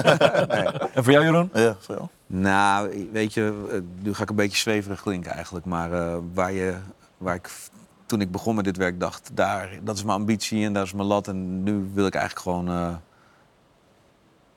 Nee. 0.53 0.67
En 0.95 1.05
voor 1.05 1.13
jou, 1.13 1.25
Jeroen? 1.25 1.51
Ja, 1.53 1.77
voor 1.79 1.95
jou? 1.95 2.09
Nou, 2.35 3.09
weet 3.13 3.35
je, 3.35 3.67
eh, 3.71 3.79
nu 4.03 4.15
ga 4.15 4.23
ik 4.23 4.31
een 4.31 4.37
beetje 4.37 4.59
zweverig 4.59 5.03
klinken 5.03 5.33
eigenlijk. 5.33 5.65
Maar 5.67 5.93
eh, 5.93 6.17
waar, 6.35 6.53
je, 6.53 6.75
waar 7.19 7.35
ik 7.35 7.51
toen 8.07 8.21
ik 8.21 8.31
begon 8.31 8.55
met 8.55 8.65
dit 8.65 8.77
werk 8.77 9.01
dacht, 9.01 9.31
daar, 9.35 9.69
dat 9.83 9.97
is 9.97 10.05
mijn 10.05 10.19
ambitie 10.19 10.65
en 10.65 10.73
dat 10.73 10.85
is 10.85 10.93
mijn 10.93 11.07
lat. 11.07 11.29
En 11.29 11.63
nu 11.63 11.91
wil 11.95 12.07
ik 12.07 12.15
eigenlijk 12.15 12.47
gewoon 12.47 12.69
eh, 12.69 12.95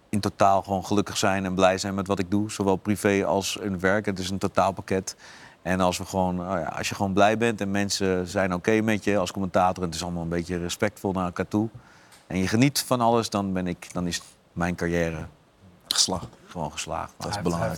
in 0.10 0.20
totaal 0.20 0.62
gewoon 0.62 0.86
gelukkig 0.86 1.18
zijn 1.18 1.46
en 1.46 1.54
blij 1.56 1.78
zijn 1.78 1.94
met 1.96 2.08
wat 2.08 2.20
ik 2.20 2.32
doe. 2.32 2.52
Zowel 2.52 2.76
privé 2.76 3.26
als 3.26 3.58
in 3.58 3.80
werk. 3.80 4.06
Het 4.06 4.20
is 4.20 4.30
een 4.30 4.38
totaalpakket. 4.38 5.16
En 5.62 5.80
als, 5.80 5.98
we 5.98 6.06
gewoon, 6.06 6.36
nou 6.36 6.60
ja, 6.60 6.66
als 6.68 6.90
je 6.90 6.96
gewoon 6.96 7.14
blij 7.14 7.38
bent 7.38 7.62
en 7.62 7.72
mensen 7.72 8.28
zijn 8.28 8.54
oké 8.54 8.82
met 8.82 9.04
je 9.04 9.18
als 9.18 9.32
commentator... 9.32 9.84
en 9.84 9.90
het 9.90 9.96
is 9.98 10.04
allemaal 10.04 10.24
een 10.24 10.30
beetje 10.30 10.58
respectvol 10.58 11.12
naar 11.12 11.26
elkaar 11.26 11.48
toe... 11.48 11.70
en 12.28 12.38
je 12.38 12.48
geniet 12.48 12.84
van 12.88 13.02
alles, 13.02 13.30
dan, 13.30 13.54
ben 13.54 13.68
ik, 13.68 13.94
dan 13.94 14.08
is 14.08 14.22
mijn 14.54 14.76
carrière 14.76 15.26
Geslaagd. 15.88 16.28
gewoon 16.48 16.72
geslaagd. 16.72 17.14
Dat 17.18 17.30
is 17.30 17.42
belangrijk. 17.42 17.72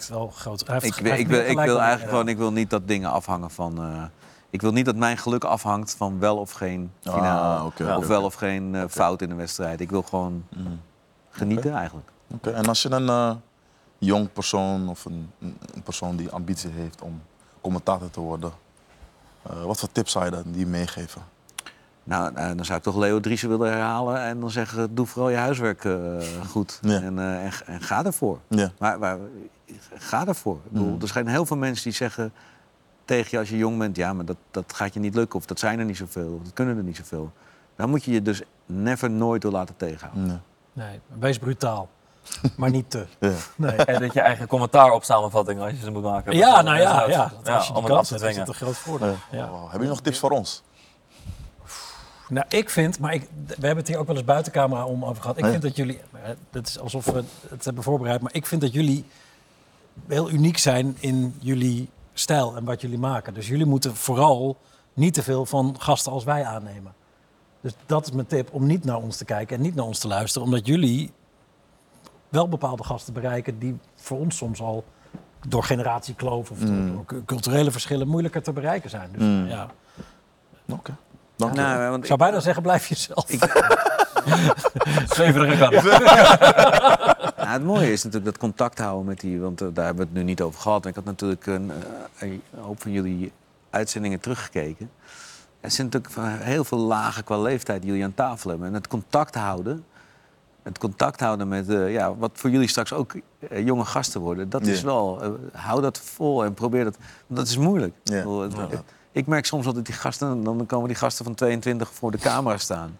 Ik, 1.49 1.57
wil- 1.67 1.79
eigenlijk 1.79 2.09
gewoon, 2.09 2.27
ik 2.27 2.37
wil 2.37 2.51
niet 2.51 2.69
dat 2.69 2.87
dingen 2.87 3.11
afhangen 3.11 3.51
van. 3.51 3.77
eh, 3.83 4.03
ik 4.49 4.61
wil 4.61 4.71
niet 4.71 4.85
dat 4.85 4.95
mijn 4.95 5.17
geluk 5.17 5.43
afhangt 5.43 5.95
van 5.95 6.19
wel 6.19 6.37
of 6.37 6.51
geen 6.51 6.91
finale. 7.01 7.57
Ah, 7.57 7.97
of 7.97 8.07
wel 8.07 8.23
of 8.23 8.33
geen 8.33 8.75
eh, 8.75 8.83
fout 8.89 9.21
in 9.21 9.29
de 9.29 9.35
wedstrijd. 9.35 9.81
Ik 9.81 9.89
wil 9.89 10.01
gewoon 10.01 10.43
Mm. 10.57 10.79
genieten 11.29 11.73
eigenlijk. 11.73 12.09
Oké, 12.33 12.51
En 12.51 12.65
als 12.65 12.81
je 12.81 12.91
een 12.91 13.09
eh, 13.09 13.35
jong 13.97 14.33
persoon 14.33 14.89
of 14.89 15.05
een, 15.05 15.31
persoon 15.83 16.15
die 16.15 16.29
ambitie 16.29 16.69
heeft 16.69 17.01
om 17.01 17.21
commentator 17.61 18.09
te 18.09 18.19
worden, 18.19 18.51
eh, 19.41 19.63
wat 19.63 19.79
voor 19.79 19.91
tips 19.91 20.11
zou 20.11 20.25
je 20.25 20.31
dan 20.31 20.43
die 20.45 20.67
meegeven? 20.67 21.21
Nou, 22.07 22.35
eh, 22.35 22.47
dan 22.47 22.65
zou 22.65 22.77
ik 22.77 22.83
toch 22.83 22.95
Leo 22.95 23.19
Driessen 23.19 23.49
willen 23.49 23.71
herhalen 23.71 24.21
en 24.21 24.39
dan 24.39 24.51
zeggen: 24.51 24.95
doe 24.95 25.05
vooral 25.05 25.29
je 25.29 25.37
huiswerk 25.37 25.85
eh, 25.85 26.17
goed. 26.49 26.79
Ja. 26.81 27.01
En, 27.01 27.19
eh, 27.19 27.45
en, 27.45 27.51
en 27.65 27.81
ga 27.81 28.05
ervoor. 28.05 28.39
Ja. 28.47 28.71
Maar, 28.79 28.99
maar 28.99 29.17
ga 29.93 30.27
ervoor. 30.27 30.55
Ik 30.55 30.71
bedoel, 30.71 30.87
Mm. 30.87 31.01
Er 31.01 31.07
zijn 31.07 31.27
heel 31.27 31.45
veel 31.45 31.57
mensen 31.57 31.83
die 31.83 31.93
zeggen 31.93 32.31
tegen 33.05 33.27
je 33.31 33.37
als 33.37 33.49
je 33.49 33.57
jong 33.57 33.77
bent: 33.77 33.95
ja, 33.95 34.13
maar 34.13 34.25
dat, 34.25 34.37
dat 34.51 34.73
gaat 34.73 34.93
je 34.93 34.99
niet 34.99 35.15
lukken. 35.15 35.39
Of 35.39 35.45
dat 35.45 35.59
zijn 35.59 35.79
er 35.79 35.85
niet 35.85 35.97
zoveel. 35.97 36.33
Of 36.33 36.43
dat 36.43 36.53
kunnen 36.53 36.77
er 36.77 36.83
niet 36.83 36.97
zoveel. 36.97 37.31
Dan 37.75 37.89
moet 37.89 38.03
je 38.03 38.11
je 38.11 38.21
dus 38.21 38.41
never 38.65 39.09
nooit 39.09 39.41
door 39.41 39.51
laten 39.51 39.75
tegenhouden. 39.77 40.27
Nee. 40.27 40.39
Nee, 40.73 40.99
wees 41.19 41.39
brutaal. 41.39 41.89
Maar 42.57 42.69
niet 42.69 42.89
te. 42.89 43.05
Ja. 43.19 43.31
Nee. 43.55 43.71
En 43.75 44.01
dat 44.01 44.13
je 44.13 44.21
eigen 44.21 44.47
commentaar 44.47 44.91
op 44.91 45.03
samenvattingen 45.03 45.63
als 45.63 45.71
je 45.71 45.77
ze 45.79 45.91
moet 45.91 46.03
maken. 46.03 46.35
Ja, 46.35 46.61
nou 46.61 46.77
ja, 46.79 46.99
Dat 46.99 47.09
ja. 47.09 47.31
Dat 47.43 47.55
als 47.55 47.67
je 47.67 47.73
om 47.73 47.85
die 47.85 47.93
kans 47.93 48.09
hebt, 48.09 48.21
is 48.21 48.35
het 48.37 48.47
een 48.47 48.53
groot 48.53 48.77
voordeel. 48.77 49.07
Ja. 49.31 49.37
Ja. 49.37 49.47
Wow. 49.49 49.59
Hebben 49.61 49.71
jullie 49.71 49.87
nog 49.87 50.01
tips 50.01 50.19
voor 50.19 50.31
ons? 50.31 50.63
Nou, 52.29 52.45
ik 52.49 52.69
vind, 52.69 52.99
maar 52.99 53.13
ik, 53.13 53.27
we 53.45 53.53
hebben 53.53 53.77
het 53.77 53.87
hier 53.87 53.97
ook 53.97 54.07
wel 54.07 54.15
eens 54.15 54.25
buiten 54.25 54.51
camera 54.51 54.85
om 54.85 55.05
over 55.05 55.21
gehad. 55.21 55.37
Ik 55.37 55.43
Ja. 55.43 55.49
vind 55.49 55.61
dat 55.61 55.75
jullie, 55.75 55.99
eh, 56.23 56.29
het 56.51 56.67
is 56.67 56.79
alsof 56.79 57.05
we 57.05 57.23
het 57.49 57.65
hebben 57.65 57.83
voorbereid, 57.83 58.21
maar 58.21 58.33
ik 58.33 58.45
vind 58.45 58.61
dat 58.61 58.73
jullie 58.73 59.05
heel 60.07 60.29
uniek 60.29 60.57
zijn 60.57 60.97
in 60.99 61.35
jullie 61.39 61.89
stijl 62.13 62.55
en 62.55 62.63
wat 62.63 62.81
jullie 62.81 62.97
maken. 62.99 63.33
Dus 63.33 63.47
jullie 63.47 63.65
moeten 63.65 63.95
vooral 63.95 64.57
niet 64.93 65.13
te 65.13 65.23
veel 65.23 65.45
van 65.45 65.75
gasten 65.79 66.11
als 66.11 66.23
wij 66.23 66.45
aannemen. 66.45 66.93
Dus 67.61 67.71
dat 67.85 68.05
is 68.05 68.11
mijn 68.11 68.27
tip, 68.27 68.53
om 68.53 68.65
niet 68.65 68.83
naar 68.83 68.97
ons 68.97 69.17
te 69.17 69.25
kijken 69.25 69.55
en 69.57 69.61
niet 69.61 69.75
naar 69.75 69.85
ons 69.85 69.99
te 69.99 70.07
luisteren. 70.07 70.47
Omdat 70.47 70.65
jullie 70.67 71.11
wel 72.29 72.49
bepaalde 72.49 72.83
gasten 72.83 73.13
bereiken 73.13 73.59
die 73.59 73.77
voor 73.95 74.17
ons 74.19 74.37
soms 74.37 74.61
al 74.61 74.83
door 75.47 75.63
generatiekloof 75.63 76.51
of 76.51 76.59
Mm. 76.59 76.91
door 76.91 77.23
culturele 77.25 77.71
verschillen 77.71 78.07
moeilijker 78.07 78.41
te 78.43 78.51
bereiken 78.51 78.89
zijn. 78.89 79.09
Dus 79.11 79.21
Mm. 79.21 79.47
ja, 79.47 79.67
Oké. 80.69 80.95
Dank 81.35 81.53
je. 81.55 81.59
Nou, 81.61 81.89
want 81.89 81.97
ik 82.01 82.05
zou 82.05 82.19
bijna 82.19 82.39
zeggen, 82.39 82.63
blijf 82.63 82.87
jezelf. 82.87 83.25
Zweverige 85.15 85.57
kant. 85.57 85.83
Ja, 85.83 87.51
het 87.53 87.63
mooie 87.63 87.91
is 87.91 88.03
natuurlijk 88.03 88.31
dat 88.31 88.37
contact 88.41 88.79
houden 88.79 89.05
met 89.05 89.19
die, 89.19 89.39
want 89.39 89.61
eh, 89.61 89.67
daar 89.73 89.85
hebben 89.85 90.03
we 90.03 90.09
het 90.09 90.19
nu 90.19 90.23
niet 90.29 90.41
over 90.41 90.61
gehad. 90.61 90.85
Ik 90.85 90.95
had 90.95 91.03
natuurlijk 91.05 91.45
een, 91.45 91.71
eh, 92.19 92.29
een 92.29 92.41
hoop 92.59 92.81
van 92.81 92.91
jullie 92.91 93.31
uitzendingen 93.69 94.19
teruggekeken. 94.19 94.89
Er 95.59 95.71
zijn 95.71 95.87
natuurlijk 95.87 96.13
van 96.13 96.27
heel 96.27 96.63
veel 96.63 96.77
lagen 96.77 97.23
qua 97.23 97.37
leeftijd 97.37 97.81
die 97.81 97.89
jullie 97.89 98.05
aan 98.05 98.13
tafel 98.13 98.49
hebben. 98.49 98.67
En 98.67 98.73
het 98.73 98.87
contact 98.87 99.35
houden, 99.35 99.85
het 100.67 100.77
contact 100.77 101.19
houden 101.19 101.47
met, 101.47 101.69
eh, 101.69 101.91
ja, 101.91 102.15
wat 102.15 102.31
voor 102.33 102.49
jullie 102.49 102.67
straks 102.67 102.93
ook 102.93 103.13
eh, 103.49 103.65
jonge 103.65 103.85
gasten 103.85 104.21
worden, 104.21 104.49
dat 104.49 104.65
is 104.65 104.81
wel, 104.81 105.21
eh, 105.21 105.29
hou 105.53 105.81
dat 105.81 105.99
vol 105.99 106.43
en 106.43 106.53
probeer 106.53 106.83
dat, 106.83 106.97
want 107.27 107.39
dat 107.39 107.47
is 107.47 107.57
moeilijk. 107.57 107.93
Ja. 108.03 108.25
Ik 109.11 109.27
merk 109.27 109.45
soms 109.45 109.65
altijd 109.65 109.85
die 109.85 109.95
gasten, 109.95 110.43
dan 110.43 110.65
komen 110.65 110.87
die 110.87 110.97
gasten 110.97 111.25
van 111.25 111.33
22 111.35 111.91
voor 111.93 112.11
de 112.11 112.17
camera 112.17 112.57
staan. 112.57 112.97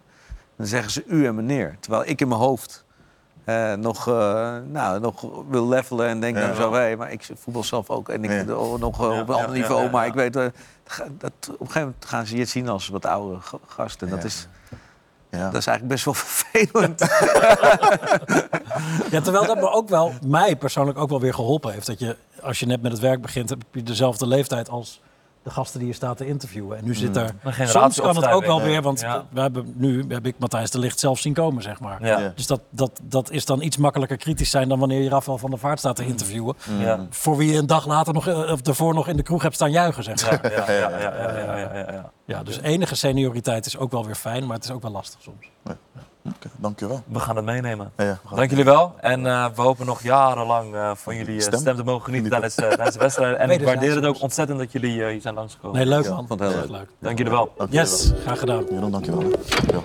Dan 0.56 0.66
zeggen 0.66 0.90
ze 0.90 1.04
u 1.06 1.26
en 1.26 1.34
meneer. 1.34 1.76
Terwijl 1.80 2.02
ik 2.06 2.20
in 2.20 2.28
mijn 2.28 2.40
hoofd 2.40 2.84
nog, 3.78 4.06
nou, 4.66 5.00
nog 5.00 5.26
wil 5.48 5.68
levelen 5.68 6.06
en 6.08 6.20
denk 6.20 6.36
Ja. 6.36 6.42
nou 6.42 6.54
zo, 6.54 6.72
hé, 6.72 6.96
maar 6.96 7.12
ik 7.12 7.28
voetbal 7.34 7.64
zelf 7.64 7.90
ook. 7.90 8.08
En 8.08 8.24
ik 8.24 8.50
oh, 8.50 8.78
nog 8.80 9.00
op 9.20 9.28
een 9.28 9.34
ander 9.34 9.50
niveau, 9.50 9.90
maar 9.90 10.06
ik 10.06 10.14
weet, 10.14 10.32
dat, 10.32 10.46
op 10.46 11.60
een 11.60 11.66
gegeven 11.66 11.80
moment 11.80 12.04
gaan 12.04 12.26
ze 12.26 12.36
je 12.36 12.44
zien 12.44 12.68
als 12.68 12.88
wat 12.88 13.06
oudere 13.06 13.40
ga- 13.40 13.58
gasten. 13.66 14.08
Dat, 14.08 14.18
Ja. 14.18 14.24
is, 14.24 14.48
Ja. 15.30 15.50
dat 15.50 15.60
is 15.60 15.66
eigenlijk 15.66 15.88
best 15.88 16.04
wel 16.04 16.14
vervelend. 16.24 17.00
Ja, 19.10 19.20
terwijl 19.20 19.46
dat 19.46 19.56
me 19.56 19.70
ook 19.72 19.88
wel, 19.88 20.12
mij 20.26 20.56
persoonlijk 20.56 20.98
ook 20.98 21.08
wel 21.08 21.20
weer 21.20 21.34
geholpen 21.34 21.72
heeft. 21.72 21.86
Dat 21.86 21.98
je, 21.98 22.16
als 22.42 22.60
je 22.60 22.66
net 22.66 22.82
met 22.82 22.92
het 22.92 23.00
werk 23.00 23.22
begint, 23.22 23.48
heb 23.48 23.62
je 23.72 23.82
dezelfde 23.82 24.26
leeftijd 24.26 24.68
als 24.70 25.00
de 25.42 25.50
gasten 25.50 25.78
die 25.78 25.88
je 25.88 25.94
staat 25.94 26.16
te 26.16 26.26
interviewen. 26.26 26.78
En 26.78 26.84
nu 26.84 26.94
zit 26.94 27.16
er... 27.16 27.30
Een 27.42 27.68
Soms 27.68 28.00
kan 28.00 28.16
het 28.16 28.26
ook 28.26 28.44
wel 28.46 28.62
weer, 28.62 28.82
want 28.82 29.00
Ja. 29.00 29.24
we 29.30 29.40
hebben, 29.40 29.72
nu 29.76 30.04
heb 30.08 30.26
ik 30.26 30.34
Matthijs 30.38 30.70
de 30.70 30.78
Licht 30.78 30.98
zelf 30.98 31.18
zien 31.18 31.32
komen, 31.34 31.62
zeg 31.62 31.80
maar. 31.80 32.04
Ja. 32.06 32.18
Ja. 32.18 32.32
Dus 32.34 32.46
dat, 32.46 32.60
dat, 32.70 33.00
dat 33.02 33.30
is 33.30 33.44
dan 33.44 33.62
iets 33.62 33.76
makkelijker 33.76 34.16
kritisch 34.16 34.50
zijn 34.50 34.68
dan 34.68 34.78
wanneer 34.78 35.02
je 35.02 35.08
Rafael 35.08 35.38
van 35.38 35.50
der 35.50 35.58
Vaart 35.58 35.78
staat 35.78 35.96
te 35.96 36.04
interviewen. 36.06 36.56
Ja. 36.78 37.06
Voor 37.10 37.36
wie 37.36 37.52
je 37.52 37.58
een 37.58 37.66
dag 37.66 37.86
later 37.86 38.14
nog, 38.14 38.26
eh, 38.26 38.52
of 38.52 38.60
daarvoor 38.60 38.94
nog 38.94 39.08
in 39.08 39.16
de 39.16 39.22
kroeg 39.22 39.42
hebt 39.42 39.54
staan 39.54 39.70
juichen, 39.70 40.04
zeg 40.04 40.42
maar. 40.42 40.52
Ja, 40.52 40.70
ja, 40.72 40.88
ja, 40.98 41.00
ja, 41.00 41.92
ja, 41.92 42.10
ja, 42.28 42.34
ja, 42.34 42.34
ja. 42.34 42.36
Ja, 42.38 42.42
dus 42.42 42.60
enige 42.60 42.94
senioriteit 42.94 43.66
is 43.66 43.76
ook 43.78 43.90
wel 43.90 44.06
weer 44.06 44.14
fijn, 44.14 44.46
maar 44.46 44.56
het 44.56 44.64
is 44.64 44.70
ook 44.70 44.82
wel 44.82 44.90
lastig 44.90 45.20
soms. 45.22 45.50
Oké, 46.24 46.48
dankjewel. 46.56 47.02
We 47.06 47.18
gaan 47.20 47.36
het 47.36 47.44
meenemen. 47.44 47.92
Ja, 47.96 48.04
ja, 48.04 48.18
gaan- 48.26 48.36
Dank 48.36 48.50
jullie 48.50 48.64
wel. 48.64 48.94
En 49.00 49.26
eh, 49.26 49.46
we 49.54 49.62
hopen 49.62 49.86
nog 49.86 50.02
jarenlang 50.02 50.74
eh, 50.74 50.90
van 50.94 51.16
jullie 51.16 51.36
eh, 51.36 51.42
Stem. 51.42 51.58
stem 51.60 51.76
te 51.76 51.82
mogen 51.84 52.04
genieten 52.04 52.30
tijdens, 52.30 52.54
tijdens 52.54 52.92
de 52.92 52.98
wedstrijd. 52.98 53.36
En 53.36 53.50
ik 53.50 53.62
waardeer 53.64 53.94
het 53.94 54.04
ook 54.04 54.20
ontzettend 54.22 54.58
dat 54.58 54.72
jullie 54.72 55.04
eh, 55.04 55.10
hier 55.10 55.20
zijn 55.20 55.34
langsgekomen. 55.34 55.76
Nee, 55.76 55.86
leuk 55.86 56.04
Ja, 56.04 56.14
man. 56.14 56.26
vond 56.26 56.40
het 56.40 56.52
heel 56.52 56.70
leuk. 56.70 56.88
Dank 56.98 57.18
jullie 57.18 57.32
wel. 57.32 57.52
Dank 57.56 57.72
Yes, 57.72 58.12
graag 58.24 58.38
gedaan. 58.38 58.64
Jeroen, 58.70 58.90
dankjewel. 58.90 59.20
hè. 59.22 59.28
Dankjewel. 59.30 59.82